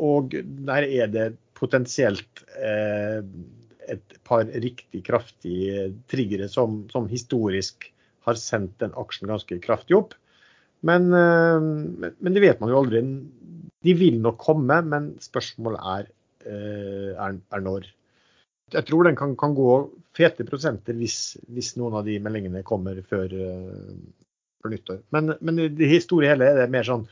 og 0.00 0.32
der 0.66 0.86
er 0.86 1.10
det 1.12 1.26
potensielt 1.58 2.44
uh, 2.56 3.20
et 3.92 4.16
par 4.24 4.46
riktig 4.46 5.02
kraftige 5.04 5.90
triggere 6.10 6.48
som, 6.48 6.84
som, 6.92 7.10
historisk 7.10 7.90
har 8.26 8.38
sendt 8.38 8.78
den 8.80 8.94
aksjen 8.98 9.30
ganske 9.30 9.58
kraftig 9.64 9.98
opp. 9.98 10.16
Men, 10.86 11.10
uh, 11.12 11.58
men, 11.60 12.32
det 12.32 12.44
vet 12.44 12.62
man 12.62 12.72
jo 12.72 12.80
aldri. 12.80 13.02
De 13.82 13.96
vil 13.98 14.20
nok 14.22 14.38
komme, 14.42 14.78
men 14.86 15.12
spørsmålet 15.22 15.90
er, 15.96 16.12
er, 16.46 17.36
er 17.36 17.66
når 17.66 17.90
jeg 18.72 18.86
tror 18.88 19.06
den 19.06 19.18
kan, 19.18 19.34
kan 19.38 19.54
gå 19.56 19.70
fete 20.16 20.44
prosenter 20.48 20.96
hvis, 20.98 21.36
hvis, 21.52 21.74
noen 21.80 21.98
av 21.98 22.06
de 22.08 22.18
meldingene 22.22 22.64
kommer 22.66 23.00
før, 23.08 23.32
uh, 23.32 24.28
før 24.62 24.74
nyttår. 24.74 25.02
Men, 25.14 25.34
men 25.40 25.60
det 25.76 25.90
store 26.04 26.32
hele 26.32 26.48
er 26.48 26.62
det 26.62 26.70
mer 26.72 26.88
sånn 26.88 27.06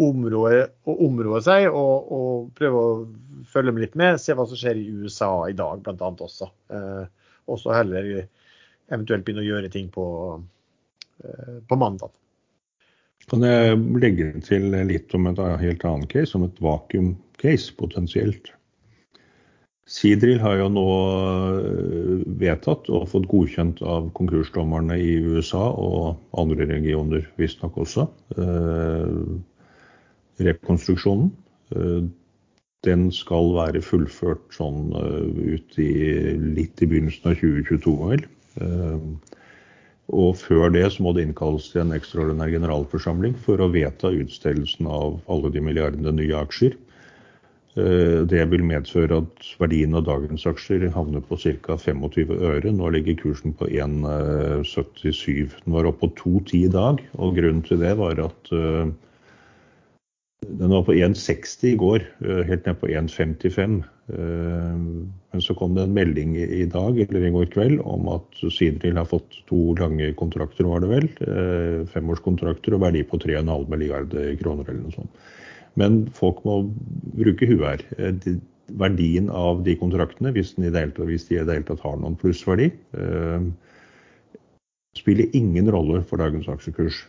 område, 0.00 0.68
å 0.88 0.94
områ 1.04 1.40
seg 1.44 1.66
og, 1.68 2.12
og, 2.16 2.46
prøve 2.56 2.84
å 2.84 2.92
følge 3.50 3.74
med 3.74 3.84
litt 3.84 3.98
med. 4.00 4.20
Se 4.22 4.36
hva 4.36 4.46
som 4.48 4.56
skjer 4.56 4.78
i 4.80 4.86
USA 5.02 5.30
i 5.50 5.56
dag, 5.56 5.82
bl.a. 5.84 6.12
også. 6.12 6.48
Uh, 6.72 7.04
og 7.50 7.60
så 7.60 7.74
heller 7.74 8.08
eventuelt 8.90 9.26
begynne 9.26 9.44
å 9.44 9.50
gjøre 9.50 9.72
ting 9.72 9.90
på, 9.92 10.06
uh, 10.40 11.58
på 11.68 11.80
mandag. 11.80 12.14
Kan 13.30 13.44
jeg 13.44 13.76
legge 14.00 14.30
til 14.42 14.72
litt 14.88 15.12
om 15.14 15.28
et 15.30 15.42
helt 15.60 15.84
annet 15.86 16.10
case, 16.10 16.32
om 16.38 16.46
et 16.48 16.62
vakuum-case 16.64 17.76
potensielt? 17.78 18.50
Sidril 19.90 20.38
har 20.38 20.60
jo 20.60 20.68
nå 20.70 20.86
eh, 21.58 22.20
vedtatt 22.38 22.86
og 22.94 23.08
fått 23.10 23.26
godkjent 23.30 23.82
av 23.82 24.10
konkursdommerne 24.14 24.98
i 25.02 25.16
USA 25.18 25.64
og 25.72 26.20
andre 26.38 26.68
regioner 26.70 27.26
visstnok 27.40 27.80
også. 27.82 28.06
Eh, 28.38 29.16
rekonstruksjonen. 30.46 31.32
Den 32.86 33.02
skal 33.12 33.50
være 33.54 33.82
fullført 33.84 34.46
sånn 34.56 34.88
ut 34.96 35.76
i 35.78 35.90
litt 36.56 36.80
i 36.80 36.88
begynnelsen 36.88 37.28
av 37.28 37.36
2022, 37.36 37.92
vel. 38.08 38.24
Og 40.10 40.32
før 40.40 40.72
det 40.74 40.86
så 40.94 41.04
må 41.04 41.12
det 41.14 41.26
innkalles 41.28 41.68
til 41.70 41.84
en 41.84 41.94
ekstraordinær 41.94 42.50
generalforsamling 42.50 43.36
for 43.44 43.62
å 43.62 43.68
vedta 43.70 44.10
utstedelsen 44.10 44.88
av 44.90 45.20
alle 45.30 45.52
de 45.54 45.62
milliardene 45.62 46.14
nye 46.16 46.40
aksjer. 46.40 46.74
Eh, 47.78 48.22
det 48.26 48.42
vil 48.50 48.64
medføre 48.66 49.20
at 49.22 49.50
verdien 49.62 49.94
av 49.94 50.06
dagens 50.08 50.46
aksjer 50.50 50.88
havner 50.94 51.22
på 51.22 51.38
ca. 51.38 51.76
25 51.78 52.32
øre. 52.38 52.72
Nå 52.74 52.90
ligger 52.96 53.18
kursen 53.20 53.54
på 53.54 53.68
1,77. 53.70 55.54
Den 55.64 55.76
var 55.76 55.86
oppe 55.90 56.08
på 56.08 56.40
2,10 56.42 56.64
i 56.64 56.72
dag, 56.74 57.04
og 57.14 57.38
grunnen 57.38 57.62
til 57.66 57.78
det 57.84 57.94
var 58.00 58.18
at 58.26 58.52
eh, 58.56 58.90
den 60.48 60.72
var 60.72 60.82
på 60.88 60.96
1,60 60.96 61.64
i 61.68 61.78
går, 61.78 62.04
eh, 62.24 62.42
helt 62.48 62.66
ned 62.66 62.78
på 62.80 62.88
1,55. 62.88 63.80
Eh, 64.10 64.76
men 65.30 65.42
så 65.44 65.54
kom 65.54 65.74
det 65.76 65.84
en 65.86 65.94
melding 65.94 66.34
i 66.40 66.64
dag 66.66 66.98
eller 66.98 67.26
i 67.26 67.32
går 67.34 67.50
kveld 67.52 67.82
om 67.86 68.08
at 68.16 68.40
Sidril 68.50 68.98
har 68.98 69.06
fått 69.06 69.44
to 69.46 69.76
lange 69.78 70.10
kontrakter, 70.18 70.66
var 70.66 70.82
det 70.82 70.90
vel. 70.90 71.10
Eh, 71.22 71.84
femårskontrakter 71.92 72.74
og 72.74 72.82
verdi 72.86 73.04
på 73.06 73.20
3,5 73.22 73.68
milliarder 73.70 74.34
kroner 74.40 74.66
eller 74.66 74.88
noe 74.88 74.96
sånt. 74.96 75.28
Men 75.78 76.04
folk 76.14 76.40
må 76.46 76.62
bruke 77.18 77.46
huet 77.50 77.84
her. 77.94 78.40
Verdien 78.80 79.30
av 79.34 79.64
de 79.66 79.74
kontraktene, 79.78 80.32
hvis, 80.34 80.54
de 80.54 80.68
i 80.68 80.72
det 80.72 80.86
hele 80.96 81.66
tatt 81.66 81.82
har 81.82 81.96
noen 81.98 82.18
plussverdi, 82.18 82.70
spiller 84.98 85.34
ingen 85.38 85.70
rolle 85.70 86.02
for 86.06 86.22
dagens 86.22 86.48
aksjekurs 86.50 87.04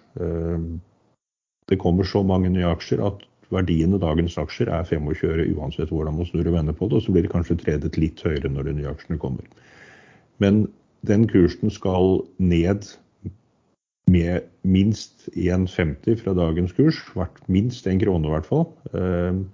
det 1.71 1.79
kommer 1.79 2.03
så 2.03 2.19
mange 2.27 2.49
nye 2.51 2.67
aksjer 2.67 3.01
at 3.07 3.23
verdien 3.51 3.95
av 3.95 4.01
dagens 4.03 4.37
aksjer 4.39 4.71
er 4.71 4.87
25 4.87 5.29
øre 5.29 5.47
uansett 5.55 5.91
hvordan 5.91 6.17
man 6.17 6.27
snur 6.27 6.49
og 6.49 6.57
vender 6.57 6.75
på 6.75 6.89
det. 6.89 6.99
Og 6.99 7.05
så 7.05 7.13
blir 7.15 7.25
det 7.25 7.31
kanskje 7.31 7.59
tredet 7.61 7.99
litt 7.99 8.19
høyere 8.25 8.51
når 8.51 8.67
de 8.67 8.73
nye 8.79 8.91
aksjene 8.91 9.19
kommer. 9.21 9.47
Men 10.43 10.65
den 11.07 11.27
kursen 11.31 11.71
skal 11.73 12.21
ned 12.43 12.89
med 14.09 14.47
minst 14.63 15.27
1,50 15.35 16.17
fra 16.23 16.33
dagens 16.37 16.73
kurs. 16.77 16.99
Minst 17.47 17.87
en 17.87 17.99
krone 18.01 18.27
i 18.27 18.33
hvert 18.33 18.49
fall. 18.49 18.65
Ehm, 18.97 19.45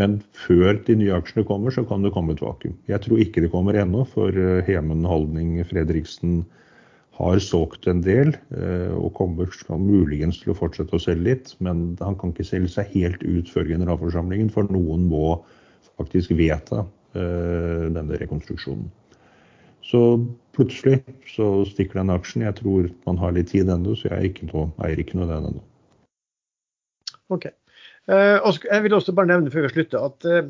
men 0.00 0.22
før 0.46 0.78
de 0.86 0.96
nye 0.96 1.12
aksjene 1.12 1.44
kommer, 1.44 1.74
så 1.74 1.84
kan 1.84 2.04
det 2.04 2.14
komme 2.14 2.32
et 2.32 2.42
vakuum. 2.42 2.74
Jeg 2.88 3.04
tror 3.04 3.20
ikke 3.20 3.44
det 3.44 3.52
kommer 3.52 3.76
ennå, 3.76 4.06
for 4.08 4.32
eh, 4.32 4.62
Hemen 4.64 5.04
Holdning 5.04 5.58
Fredriksen 5.68 6.42
har 7.18 7.42
solgt 7.44 7.86
en 7.90 8.00
del 8.00 8.32
eh, 8.56 8.94
og 8.96 9.12
kommer 9.18 9.52
muligens 9.76 10.40
til 10.40 10.54
å 10.54 10.56
fortsette 10.56 10.96
å 10.96 11.02
selge 11.02 11.28
litt. 11.28 11.52
Men 11.60 11.92
han 12.00 12.16
kan 12.16 12.32
ikke 12.32 12.48
selge 12.48 12.72
seg 12.72 12.96
helt 12.96 13.20
ut 13.26 13.52
før 13.52 13.68
generalforsamlingen, 13.68 14.48
for 14.54 14.72
noen 14.72 15.04
må 15.12 15.36
faktisk 16.00 16.32
vedta 16.40 16.86
eh, 17.12 17.92
denne 17.92 18.16
rekonstruksjonen. 18.24 18.88
Så 19.82 20.02
plutselig 20.54 21.00
så 21.32 21.48
stikker 21.68 22.00
den 22.00 22.12
aksjen. 22.14 22.44
Jeg 22.46 22.58
tror 22.60 22.90
man 23.08 23.18
har 23.18 23.34
litt 23.34 23.50
tid 23.50 23.70
ennå, 23.72 23.96
så 23.98 24.12
jeg 24.12 24.32
ikke 24.32 24.48
noe, 24.52 24.68
eier 24.86 25.02
ikke 25.02 25.18
noe 25.18 25.26
av 25.26 25.32
den 25.34 25.50
ennå. 25.50 25.64
Ok. 27.32 27.48
Uh, 28.10 28.38
jeg 28.66 28.82
vil 28.84 28.94
også 28.96 29.14
bare 29.14 29.30
nevne 29.30 29.50
før 29.54 29.68
vi 29.68 29.74
slutter 29.76 30.02
at 30.02 30.26
uh, 30.26 30.48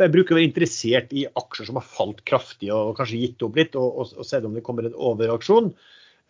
jeg 0.00 0.12
bruker 0.14 0.34
å 0.34 0.38
være 0.38 0.48
interessert 0.48 1.12
i 1.16 1.26
aksjer 1.38 1.68
som 1.68 1.78
har 1.78 1.86
falt 1.86 2.22
kraftig 2.28 2.70
og 2.74 2.94
kanskje 2.98 3.20
gitt 3.20 3.44
opp 3.44 3.58
litt, 3.58 3.76
og, 3.78 3.98
og, 4.00 4.14
og 4.16 4.26
se 4.26 4.40
om 4.46 4.54
det 4.56 4.64
kommer 4.66 4.88
en 4.88 4.96
overaksjon. 4.96 5.70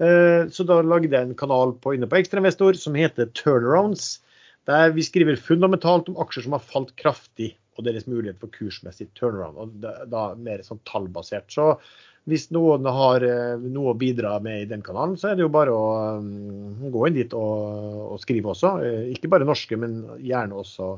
Eh, 0.00 0.48
så 0.48 0.64
da 0.66 0.80
lagde 0.82 1.12
jeg 1.12 1.28
en 1.28 1.38
kanal 1.38 1.76
på, 1.78 1.94
inne 1.94 2.08
på 2.10 2.20
Ekstrainvestor 2.20 2.78
som 2.80 2.96
heter 2.98 3.30
Turnarounds. 3.36 4.18
Der 4.68 4.92
vi 4.96 5.04
skriver 5.04 5.40
fundamentalt 5.40 6.10
om 6.10 6.18
aksjer 6.20 6.46
som 6.46 6.56
har 6.56 6.64
falt 6.64 6.94
kraftig, 7.00 7.54
og 7.78 7.86
deres 7.86 8.06
mulighet 8.10 8.40
for 8.40 8.52
kursmessig 8.52 9.08
turnaround. 9.18 9.58
og 9.60 10.08
Da, 10.10 10.30
mer 10.36 10.64
sånn 10.66 10.82
tallbasert. 10.88 11.50
Så 11.54 11.74
hvis 12.28 12.50
noen 12.52 12.84
har 12.84 13.24
eh, 13.24 13.62
noe 13.72 13.94
å 13.94 13.98
bidra 13.98 14.34
med 14.44 14.64
i 14.64 14.68
den 14.68 14.84
kanalen, 14.84 15.16
så 15.18 15.30
er 15.30 15.38
det 15.38 15.46
jo 15.46 15.52
bare 15.52 15.72
å 15.72 15.86
um, 16.20 16.90
gå 16.92 17.06
inn 17.08 17.16
dit 17.16 17.34
og, 17.36 18.12
og 18.14 18.20
skrive 18.22 18.52
også. 18.52 18.74
Eh, 18.84 19.06
ikke 19.14 19.30
bare 19.32 19.48
norske, 19.48 19.78
men 19.80 20.02
gjerne 20.20 20.60
også 20.60 20.92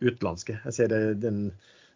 utenlandske. 0.00 0.58
Jeg 0.64 0.76
ser 0.78 0.92
det, 0.92 1.02
den 1.24 1.50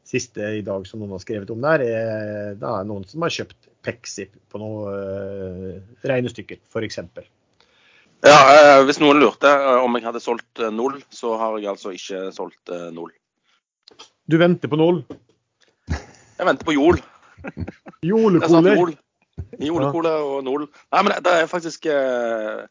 siste 0.09 0.55
i 0.59 0.63
dag 0.67 0.87
som 0.89 1.01
noen 1.01 1.17
har 1.17 1.25
skrevet 1.25 1.51
om 1.53 1.65
der, 1.65 1.85
er 1.85 2.55
da 2.61 2.79
noen 2.87 3.05
som 3.09 3.25
har 3.25 3.33
kjøpt 3.35 3.69
Pexip 3.81 4.35
på 4.53 4.59
noen 4.61 5.79
regnestykker, 6.05 6.59
f.eks. 6.69 6.99
Ja, 8.29 8.41
hvis 8.85 8.99
noen 9.01 9.23
lurte 9.23 9.49
om 9.81 9.97
jeg 9.97 10.05
hadde 10.05 10.21
solgt 10.21 10.61
null, 10.77 10.99
så 11.09 11.33
har 11.41 11.57
jeg 11.57 11.71
altså 11.73 11.95
ikke 11.97 12.27
solgt 12.37 12.73
null. 12.93 13.13
Du 14.31 14.37
venter 14.39 14.71
på 14.71 14.79
nål? 14.79 15.01
Jeg 15.91 16.47
venter 16.47 16.67
på 16.67 16.75
jol. 16.77 17.01
Jolekole. 18.07 18.75
Jolekole 19.59 20.13
og 20.23 20.45
null. 20.47 20.67
Nei, 20.95 21.01
men 21.03 21.17
det 21.25 21.33
er 21.35 21.49
faktisk 21.51 21.89
uh, 21.91 22.63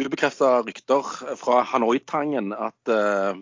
ubekrefta 0.00 0.56
rykter 0.66 1.06
fra 1.38 1.60
Hanoi-tangen 1.70 2.50
at 2.56 2.90
uh, 2.90 3.38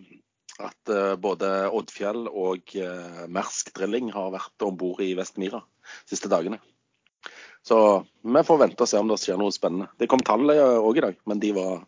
at 0.61 0.93
uh, 0.93 1.15
både 1.17 1.49
Oddfjell 1.73 2.27
og 2.29 2.75
uh, 2.77 3.25
Mersk 3.33 3.73
Drilling 3.79 4.11
har 4.13 4.35
vært 4.35 4.67
om 4.67 4.77
bord 4.77 5.01
i 5.01 5.15
Vestmira 5.17 5.63
de 5.63 6.13
siste 6.13 6.29
dagene. 6.29 6.61
Så 7.65 7.79
vi 8.21 8.43
får 8.45 8.67
vente 8.67 8.85
og 8.85 8.91
se 8.91 9.01
om 9.01 9.09
det 9.09 9.17
skjer 9.23 9.41
noe 9.41 9.55
spennende. 9.55 9.89
Det 9.97 10.11
kom 10.13 10.21
tall 10.25 10.53
òg 10.53 11.01
i 11.01 11.07
dag, 11.09 11.17
men 11.31 11.41
de 11.41 11.55
var 11.57 11.87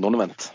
non-event. 0.00 0.48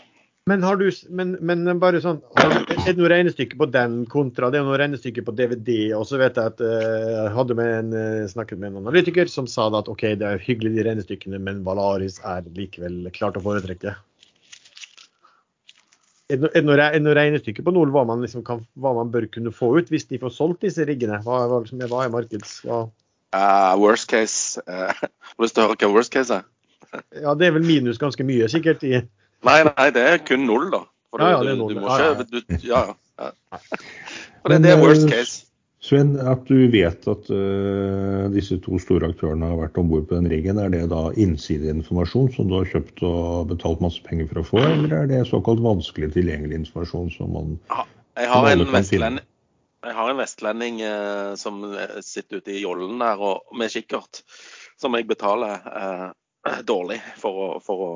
Men, 0.50 0.62
har 0.66 0.76
du, 0.76 0.88
men, 1.14 1.36
men, 1.38 1.68
bare 1.78 2.00
sånn, 2.02 2.16
er 2.42 2.64
det 2.82 2.96
noe 2.98 3.10
regnestykke 3.12 3.54
på 3.60 3.68
den 3.70 4.00
kontra 4.10 4.48
det 4.50 4.58
er 4.58 4.64
noe 4.66 4.78
regnestykke 4.80 5.22
på 5.22 5.34
DVD? 5.38 5.92
Og 5.94 6.02
så 6.08 6.18
vet 6.18 6.38
jeg 6.40 6.50
at 6.50 6.62
eh, 6.66 7.10
jeg 7.12 7.34
hadde 7.36 7.56
med 7.60 7.74
en, 7.76 7.92
snakket 8.32 8.58
med 8.58 8.72
en 8.72 8.80
analytiker 8.82 9.30
som 9.30 9.46
sa 9.46 9.68
at 9.78 9.90
OK, 9.92 10.02
det 10.18 10.26
er 10.26 10.42
hyggelig 10.42 10.74
de 10.74 10.86
regnestykkene, 10.88 11.38
men 11.38 11.62
Valaris 11.66 12.18
er 12.26 12.48
likevel 12.56 13.04
klart 13.14 13.38
å 13.38 13.44
foretrekke. 13.44 13.94
Er 16.32 16.42
det 16.42 16.64
noe 16.64 17.14
regnestykke 17.16 17.62
på 17.62 17.74
Nol 17.74 17.94
hva 17.94 18.02
man, 18.08 18.22
liksom 18.24 18.42
kan, 18.46 18.62
hva 18.74 18.96
man 18.96 19.10
bør 19.12 19.28
kunne 19.30 19.52
få 19.54 19.72
ut 19.78 19.90
hvis 19.92 20.08
de 20.10 20.20
får 20.22 20.32
solgt 20.34 20.66
disse 20.66 20.86
riggene? 20.88 21.20
Hva, 21.22 21.44
hva, 21.50 21.62
hva 21.62 22.04
er 22.04 22.12
markeds... 22.14 22.62
Hva? 22.66 22.86
Uh, 23.32 23.72
worst 23.80 24.10
case 24.10 24.60
uh, 24.68 24.90
Har 24.98 25.38
du 25.38 25.44
lyst 25.46 25.54
til 25.56 25.62
å 25.62 25.70
høre 25.70 25.78
hva 25.80 25.94
worst 25.94 26.12
case 26.12 26.40
er? 26.40 26.48
ja, 27.22 27.32
det 27.38 27.46
er 27.46 27.54
vel 27.54 27.64
minus 27.64 28.00
ganske 28.00 28.24
mye, 28.26 28.48
sikkert. 28.52 28.82
i... 28.84 28.98
Nei, 29.46 29.60
nei, 29.68 29.86
det 29.94 30.02
er 30.08 30.20
kun 30.26 30.44
null, 30.46 30.68
da. 30.72 30.84
For 31.12 31.22
ja, 31.22 31.32
ja, 31.34 31.40
det 31.44 31.54
er 31.54 31.60
null. 31.60 31.72
Du, 31.72 31.80
du 31.80 31.86
må 31.86 31.96
ikke, 31.96 32.26
du, 32.30 32.60
ja, 32.66 32.82
ja. 33.20 33.32
For 34.42 34.52
det, 34.52 34.62
det 34.64 34.74
er 34.74 34.82
worst 34.82 35.08
case. 35.10 35.42
Sven, 35.82 36.12
at 36.30 36.44
du 36.46 36.68
vet 36.70 37.06
at 37.10 37.30
uh, 37.34 38.28
disse 38.30 38.54
to 38.62 38.78
store 38.78 39.08
aktørene 39.10 39.48
har 39.50 39.58
vært 39.58 39.80
om 39.82 39.88
bord 39.90 40.04
på 40.06 40.14
den 40.14 40.30
riggen, 40.30 40.60
er 40.62 40.70
det 40.70 40.84
da 40.92 41.08
innsideinformasjon 41.18 42.30
som 42.36 42.46
du 42.46 42.54
har 42.60 42.70
kjøpt 42.70 43.02
og 43.08 43.50
betalt 43.50 43.82
masse 43.82 43.98
penger 44.06 44.28
for 44.30 44.42
å 44.42 44.46
få, 44.46 44.62
eller 44.62 44.94
er 45.00 45.10
det 45.10 45.24
såkalt 45.26 45.62
vanskelig 45.64 46.12
tilgjengelig 46.14 46.60
informasjon 46.60 47.10
som 47.16 47.34
man 47.34 47.56
Jeg 47.66 48.30
har 48.30 48.48
en 48.52 48.64
vestlending, 48.70 49.26
jeg 49.82 49.98
har 49.98 50.12
en 50.12 50.22
vestlending 50.22 50.80
uh, 50.86 51.34
som 51.42 51.58
sitter 51.98 52.38
ute 52.38 52.54
i 52.54 52.62
jollen 52.62 53.02
der 53.02 53.26
og, 53.32 53.50
med 53.58 53.74
kikkert, 53.74 54.22
som 54.78 54.94
jeg 54.94 55.10
betaler 55.10 55.66
uh, 55.66 56.08
dårlig 56.70 57.02
for 57.18 57.42
å, 57.48 57.52
for 57.66 57.86
å 57.88 57.92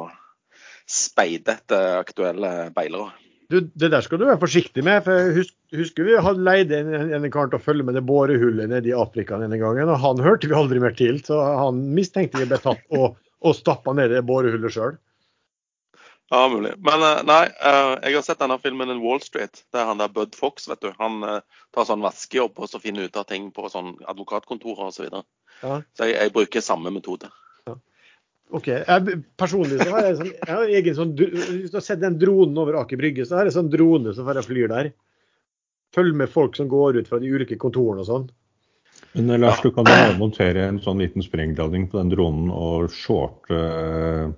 speide 0.86 1.58
etter 1.58 2.00
aktuelle 2.00 2.70
beilere. 2.74 3.12
Du, 3.50 3.60
det 3.78 3.92
der 3.92 4.02
skal 4.02 4.18
du 4.18 4.26
være 4.26 4.42
forsiktig 4.42 4.82
med. 4.86 5.04
for 5.04 5.14
jeg 5.14 5.34
husker, 5.36 5.78
husker 5.78 6.06
vi 6.08 6.16
hadde 6.18 6.46
leid 6.46 6.72
en, 6.74 6.90
en 7.14 7.28
kar 7.30 7.50
til 7.50 7.60
å 7.60 7.62
følge 7.62 7.86
med 7.86 7.94
det 7.94 8.02
borehullet 8.06 8.70
nede 8.72 8.90
i 8.90 8.96
Afrika 8.96 9.38
denne 9.38 9.58
gangen. 9.60 9.90
og 9.92 10.00
Han 10.02 10.22
hørte 10.22 10.50
vi 10.50 10.58
aldri 10.58 10.82
mer 10.82 10.96
til. 10.98 11.20
Så 11.26 11.38
han 11.38 11.84
mistenkte 11.94 12.42
vi 12.42 12.48
ble 12.50 12.58
tatt 12.62 12.82
og, 12.94 13.18
og 13.42 13.58
stappa 13.58 13.94
ned 13.94 14.14
det 14.14 14.24
borehullet 14.26 14.74
sjøl. 14.74 14.98
Ja, 16.30 16.48
mulig. 16.48 16.72
Men 16.82 17.02
eh, 17.06 17.22
nei, 17.22 17.42
eh, 17.46 17.92
jeg 18.08 18.18
har 18.18 18.24
sett 18.26 18.42
denne 18.42 18.58
filmen 18.58 18.90
en 18.90 19.02
Wall 19.04 19.22
Street. 19.22 19.62
Det 19.70 19.78
er 19.78 19.86
han 19.86 20.02
der 20.02 20.10
Bud 20.10 20.34
Fox, 20.34 20.66
vet 20.66 20.82
du. 20.82 20.90
Han 20.98 21.22
eh, 21.22 21.42
tar 21.74 21.86
sånn 21.86 22.02
vaskejobb 22.02 22.58
og 22.58 22.70
så 22.70 22.82
finner 22.82 23.06
ut 23.06 23.18
av 23.20 23.28
ting 23.30 23.52
på 23.54 23.70
sånn 23.70 23.94
advokatkontorer 24.10 24.88
osv. 24.88 24.96
Så, 24.96 25.06
videre. 25.06 25.22
ja. 25.62 25.80
så 25.94 26.10
jeg, 26.10 26.18
jeg 26.18 26.34
bruker 26.34 26.66
samme 26.66 26.90
metode. 26.94 27.30
Ok, 28.54 28.68
jeg, 28.70 29.18
Personlig 29.40 29.80
så 29.80 29.90
har 29.90 30.06
jeg, 30.06 30.16
sånn, 30.20 30.32
jeg 30.36 30.52
har 30.52 30.72
egen 30.78 30.94
sånn 30.94 31.12
Hvis 31.18 31.72
du 31.72 31.78
har 31.80 31.84
sett 31.84 32.02
den 32.02 32.18
dronen 32.20 32.58
over 32.62 32.78
Aker 32.82 33.00
Brygge, 33.00 33.26
så 33.26 33.40
har 33.40 33.48
jeg 33.48 33.56
sånn 33.56 33.72
drone 33.72 34.14
som 34.14 34.28
bare 34.28 34.44
flyr 34.46 34.70
der. 34.70 34.92
Følger 35.94 36.18
med 36.20 36.30
folk 36.30 36.58
som 36.58 36.68
går 36.70 37.00
ut 37.00 37.10
fra 37.10 37.18
de 37.22 37.30
ulike 37.32 37.58
kontorene 37.58 38.04
og 38.04 38.10
sånn. 38.10 38.26
Men 39.16 39.30
eh, 39.30 39.40
Lars, 39.40 39.62
du 39.64 39.72
kan 39.74 39.88
jo 39.88 40.16
montere 40.20 40.66
en 40.68 40.80
sånn 40.82 41.02
liten 41.02 41.24
sprengladning 41.24 41.88
på 41.90 41.98
den 41.98 42.12
dronen 42.12 42.52
og 42.54 42.90
shorte 42.94 43.58
uh, 43.58 44.30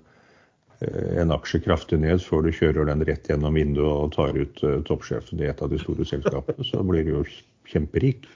en 1.18 1.34
aksje 1.34 1.60
kraftig 1.64 2.00
ned 2.00 2.22
før 2.22 2.46
du 2.46 2.52
kjører 2.54 2.88
den 2.88 3.04
rett 3.08 3.28
gjennom 3.28 3.58
vinduet 3.58 3.90
og 3.90 4.12
tar 4.14 4.38
ut 4.38 4.64
uh, 4.64 4.78
toppsjefen 4.88 5.42
i 5.42 5.50
et 5.50 5.62
av 5.64 5.72
de 5.72 5.80
store 5.82 6.06
selskapene. 6.08 6.64
Så 6.66 6.84
blir 6.86 7.04
du 7.06 7.16
jo 7.18 7.24
kjemperik. 7.68 8.28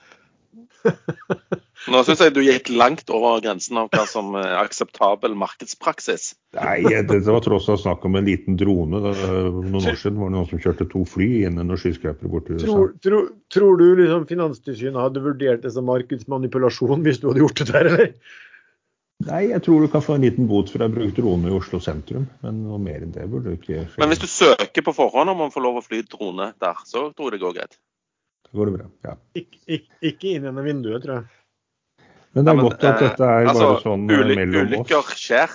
Nå 1.90 2.00
syns 2.06 2.20
jeg 2.22 2.34
du 2.36 2.40
gikk 2.44 2.68
langt 2.70 3.10
over 3.10 3.40
grensen 3.42 3.80
av 3.80 3.88
hva 3.90 4.04
som 4.06 4.36
er 4.38 4.54
akseptabel 4.60 5.34
markedspraksis. 5.38 6.28
Nei, 6.54 6.84
det 7.08 7.24
var 7.26 7.42
tross 7.42 7.66
alt 7.72 7.82
snakk 7.82 8.06
om 8.06 8.18
en 8.20 8.28
liten 8.28 8.58
drone. 8.60 9.00
Noen 9.02 9.80
år 9.80 9.98
siden 9.98 10.20
var 10.20 10.30
det 10.30 10.36
noen 10.36 10.48
som 10.52 10.62
kjørte 10.62 10.86
to 10.92 11.02
fly 11.08 11.28
inn 11.48 11.58
i 11.58 11.64
noen 11.64 11.80
skyskrapere 11.80 12.30
borti 12.30 12.54
USA. 12.54 12.68
Tror, 12.68 12.94
tror, 13.02 13.28
tror 13.50 13.82
du 13.82 13.86
liksom 13.98 14.28
Finanstilsynet 14.30 15.02
hadde 15.02 15.24
vurdert 15.26 15.66
det 15.66 15.74
som 15.74 15.88
markedsmanipulasjon 15.90 17.02
hvis 17.06 17.22
du 17.22 17.28
hadde 17.32 17.42
gjort 17.42 17.64
det 17.64 17.70
der, 17.72 17.90
eller? 17.90 18.14
Nei, 19.22 19.42
jeg 19.52 19.62
tror 19.62 19.82
du 19.82 19.90
kan 19.90 20.02
få 20.02 20.16
en 20.16 20.24
liten 20.24 20.48
bot 20.50 20.70
for 20.72 20.82
å 20.82 20.88
ha 20.88 20.92
brukt 20.92 21.18
drone 21.18 21.50
i 21.50 21.54
Oslo 21.54 21.78
sentrum. 21.82 22.24
Men 22.42 22.62
noe 22.66 22.78
mer 22.82 23.04
enn 23.04 23.12
det 23.14 23.28
burde 23.30 23.52
du 23.52 23.58
ikke 23.58 23.84
skje. 23.84 24.00
Men 24.02 24.10
hvis 24.10 24.22
du 24.22 24.28
søker 24.30 24.86
på 24.86 24.94
forhånd 24.96 25.30
om 25.30 25.44
å 25.44 25.50
få 25.52 25.62
lov 25.62 25.78
å 25.78 25.84
fly 25.84 26.02
drone 26.06 26.52
der, 26.62 26.80
så 26.88 27.08
tror 27.10 27.30
jeg 27.30 27.38
det 27.38 27.44
går 27.44 27.58
greit. 27.58 27.78
Går 28.52 28.68
det 28.68 28.72
bra. 28.72 28.86
Ja. 29.06 29.16
Ik 29.32 29.58
ik 29.66 29.86
ikke 30.00 30.34
inn 30.34 30.44
gjennom 30.44 30.64
vinduet, 30.64 31.02
tror 31.04 31.14
jeg. 31.20 31.26
Men 32.32 32.44
det 32.44 32.50
er 32.52 32.56
Ja, 32.56 32.56
men, 32.56 32.64
godt 32.68 32.84
at 32.84 33.00
dette 33.00 33.24
er 33.24 33.44
eh, 33.44 33.48
altså, 33.48 33.68
bare 33.68 33.84
sånn 33.84 34.06
mellom 34.08 34.66
oss. 34.66 34.72
Ulykker 34.72 35.14
skjer. 35.20 35.54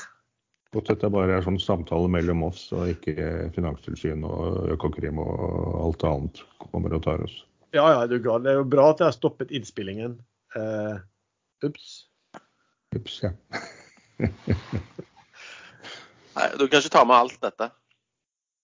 Godt 0.76 0.90
at 0.90 0.98
dette 0.98 1.12
bare 1.14 1.38
er 1.38 1.46
sånn 1.46 1.60
samtale 1.62 2.10
mellom 2.12 2.44
oss, 2.50 2.68
og 2.76 2.90
ikke 2.92 3.14
Finanstilsynet 3.56 4.26
og 4.28 4.72
Økokrim 4.76 5.22
og 5.22 5.38
alt 5.86 6.06
annet 6.10 6.42
kommer 6.66 6.98
og 6.98 7.06
tar 7.06 7.24
oss. 7.26 7.38
Ja, 7.76 7.86
ja, 7.94 8.08
du 8.10 8.18
gal. 8.24 8.44
Det 8.44 8.52
er 8.54 8.60
jo 8.62 8.68
bra 8.70 8.90
at 8.92 9.02
jeg 9.02 9.10
har 9.10 9.16
stoppet 9.16 9.54
innspillingen. 9.54 10.18
Uh, 10.58 10.98
ups. 11.66 12.08
Ups, 12.96 13.20
ja. 13.24 13.32
Nei, 16.38 16.48
du 16.58 16.68
kan 16.68 16.82
ikke 16.82 16.94
ta 16.94 17.04
med 17.06 17.18
alt 17.18 17.38
dette. 17.44 17.70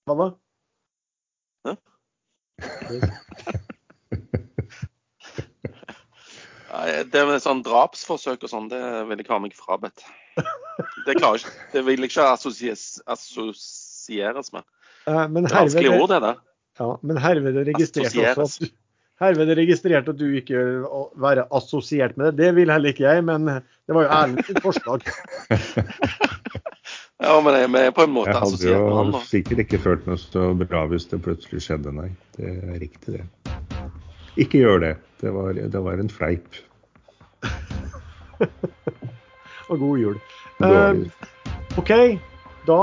Hva 0.10 0.18
da? 0.20 0.28
Hæ? 1.70 1.78
Det 7.14 7.24
med 7.30 7.42
sånn 7.44 7.64
drapsforsøk 7.66 8.46
og 8.46 8.52
sånn, 8.52 8.70
det 8.72 8.82
vil 9.10 9.22
jeg 9.22 9.30
ha 9.32 9.40
meg 9.44 9.56
frabedt. 9.58 10.06
Det 11.06 11.14
klarer 11.20 11.38
jeg 11.38 11.44
ikke. 11.44 11.66
Det 11.74 11.82
vil 11.86 12.02
jeg 12.02 12.10
ikke 12.10 12.24
assosieres, 12.34 12.86
assosieres 13.14 14.50
med. 14.56 14.64
Eh, 15.06 15.26
men 15.30 15.46
er 15.46 15.54
herved, 15.60 15.90
ord, 15.94 16.08
det 16.10 16.22
der. 16.24 16.40
ja, 16.80 16.88
men 17.06 17.20
herved 17.22 17.60
er 17.62 17.68
registrert 17.70 18.40
også 18.42 18.66
at 18.66 18.72
herved 19.22 19.52
er 19.54 19.60
registrert 19.62 20.10
at 20.10 20.18
du 20.20 20.26
ikke 20.40 20.58
vil 20.58 20.88
være 21.22 21.46
assosiert 21.54 22.18
med 22.18 22.32
det. 22.32 22.38
Det 22.42 22.56
vil 22.58 22.72
heller 22.74 22.96
ikke 22.96 23.06
jeg, 23.06 23.24
men 23.28 23.46
det 23.52 23.96
var 23.96 24.08
jo 24.08 24.14
Erlend 24.18 24.48
sitt 24.50 24.64
forslag. 24.66 25.06
Ja, 27.24 27.38
men 27.40 27.56
jeg 27.56 27.88
er 27.88 27.94
på 27.96 28.04
en 28.04 28.12
måte 28.12 28.34
Jeg 28.34 28.36
hadde 28.36 28.50
assosiert 28.50 28.82
med 28.84 28.96
han 28.98 29.08
jo 29.08 29.14
nå. 29.14 29.20
sikkert 29.30 29.62
ikke 29.64 29.78
følt 29.80 30.08
meg 30.10 30.18
så 30.20 30.50
bra 30.60 30.82
hvis 30.92 31.06
det 31.08 31.22
plutselig 31.24 31.62
skjedde, 31.64 31.94
nei. 31.96 32.10
Det 32.36 32.50
er 32.52 32.74
riktig, 32.82 33.22
det. 33.22 33.84
Ikke 34.44 34.60
gjør 34.60 34.82
det. 34.84 34.90
Det 35.22 35.32
var, 35.32 35.56
det 35.56 35.84
var 35.86 36.02
en 36.04 36.12
fleip. 36.12 36.58
Og 39.72 39.80
god 39.80 40.02
jul. 40.02 40.20
Eh, 40.64 41.04
OK, 41.80 41.94
da 42.68 42.82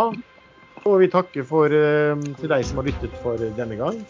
får 0.81 1.03
vi 1.03 1.11
takke 1.13 1.45
for, 1.47 1.73
eh, 1.73 2.15
til 2.41 2.53
deg 2.53 2.65
som 2.67 2.81
har 2.81 2.89
lyttet 2.89 3.21
for 3.25 3.41
denne 3.59 3.77
gang. 3.81 4.01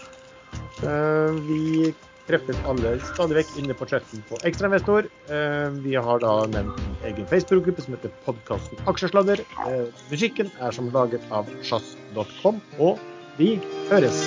Eh, 0.80 1.40
vi 1.48 1.90
treffes 2.30 2.58
alle 2.70 2.94
stadig 3.10 3.40
vekk 3.40 3.52
inne 3.62 3.76
på 3.76 3.88
chatten 3.90 4.22
på 4.28 4.38
Ekstrainvestor. 4.46 5.08
Eh, 5.32 5.68
vi 5.84 5.96
har 5.98 6.22
da 6.22 6.34
nevnt 6.52 6.78
en 6.78 7.10
egen 7.10 7.28
Facebook-gruppe 7.32 7.84
som 7.84 7.96
heter 7.98 8.14
podkasten 8.26 8.86
Aksjesladder. 8.90 9.42
Eh, 9.66 9.86
musikken 10.12 10.52
er 10.60 10.76
som 10.76 10.92
laget 10.94 11.26
av 11.34 11.50
sjazz.com, 11.66 12.62
og 12.78 12.98
vi 13.40 13.56
høres. 13.90 14.26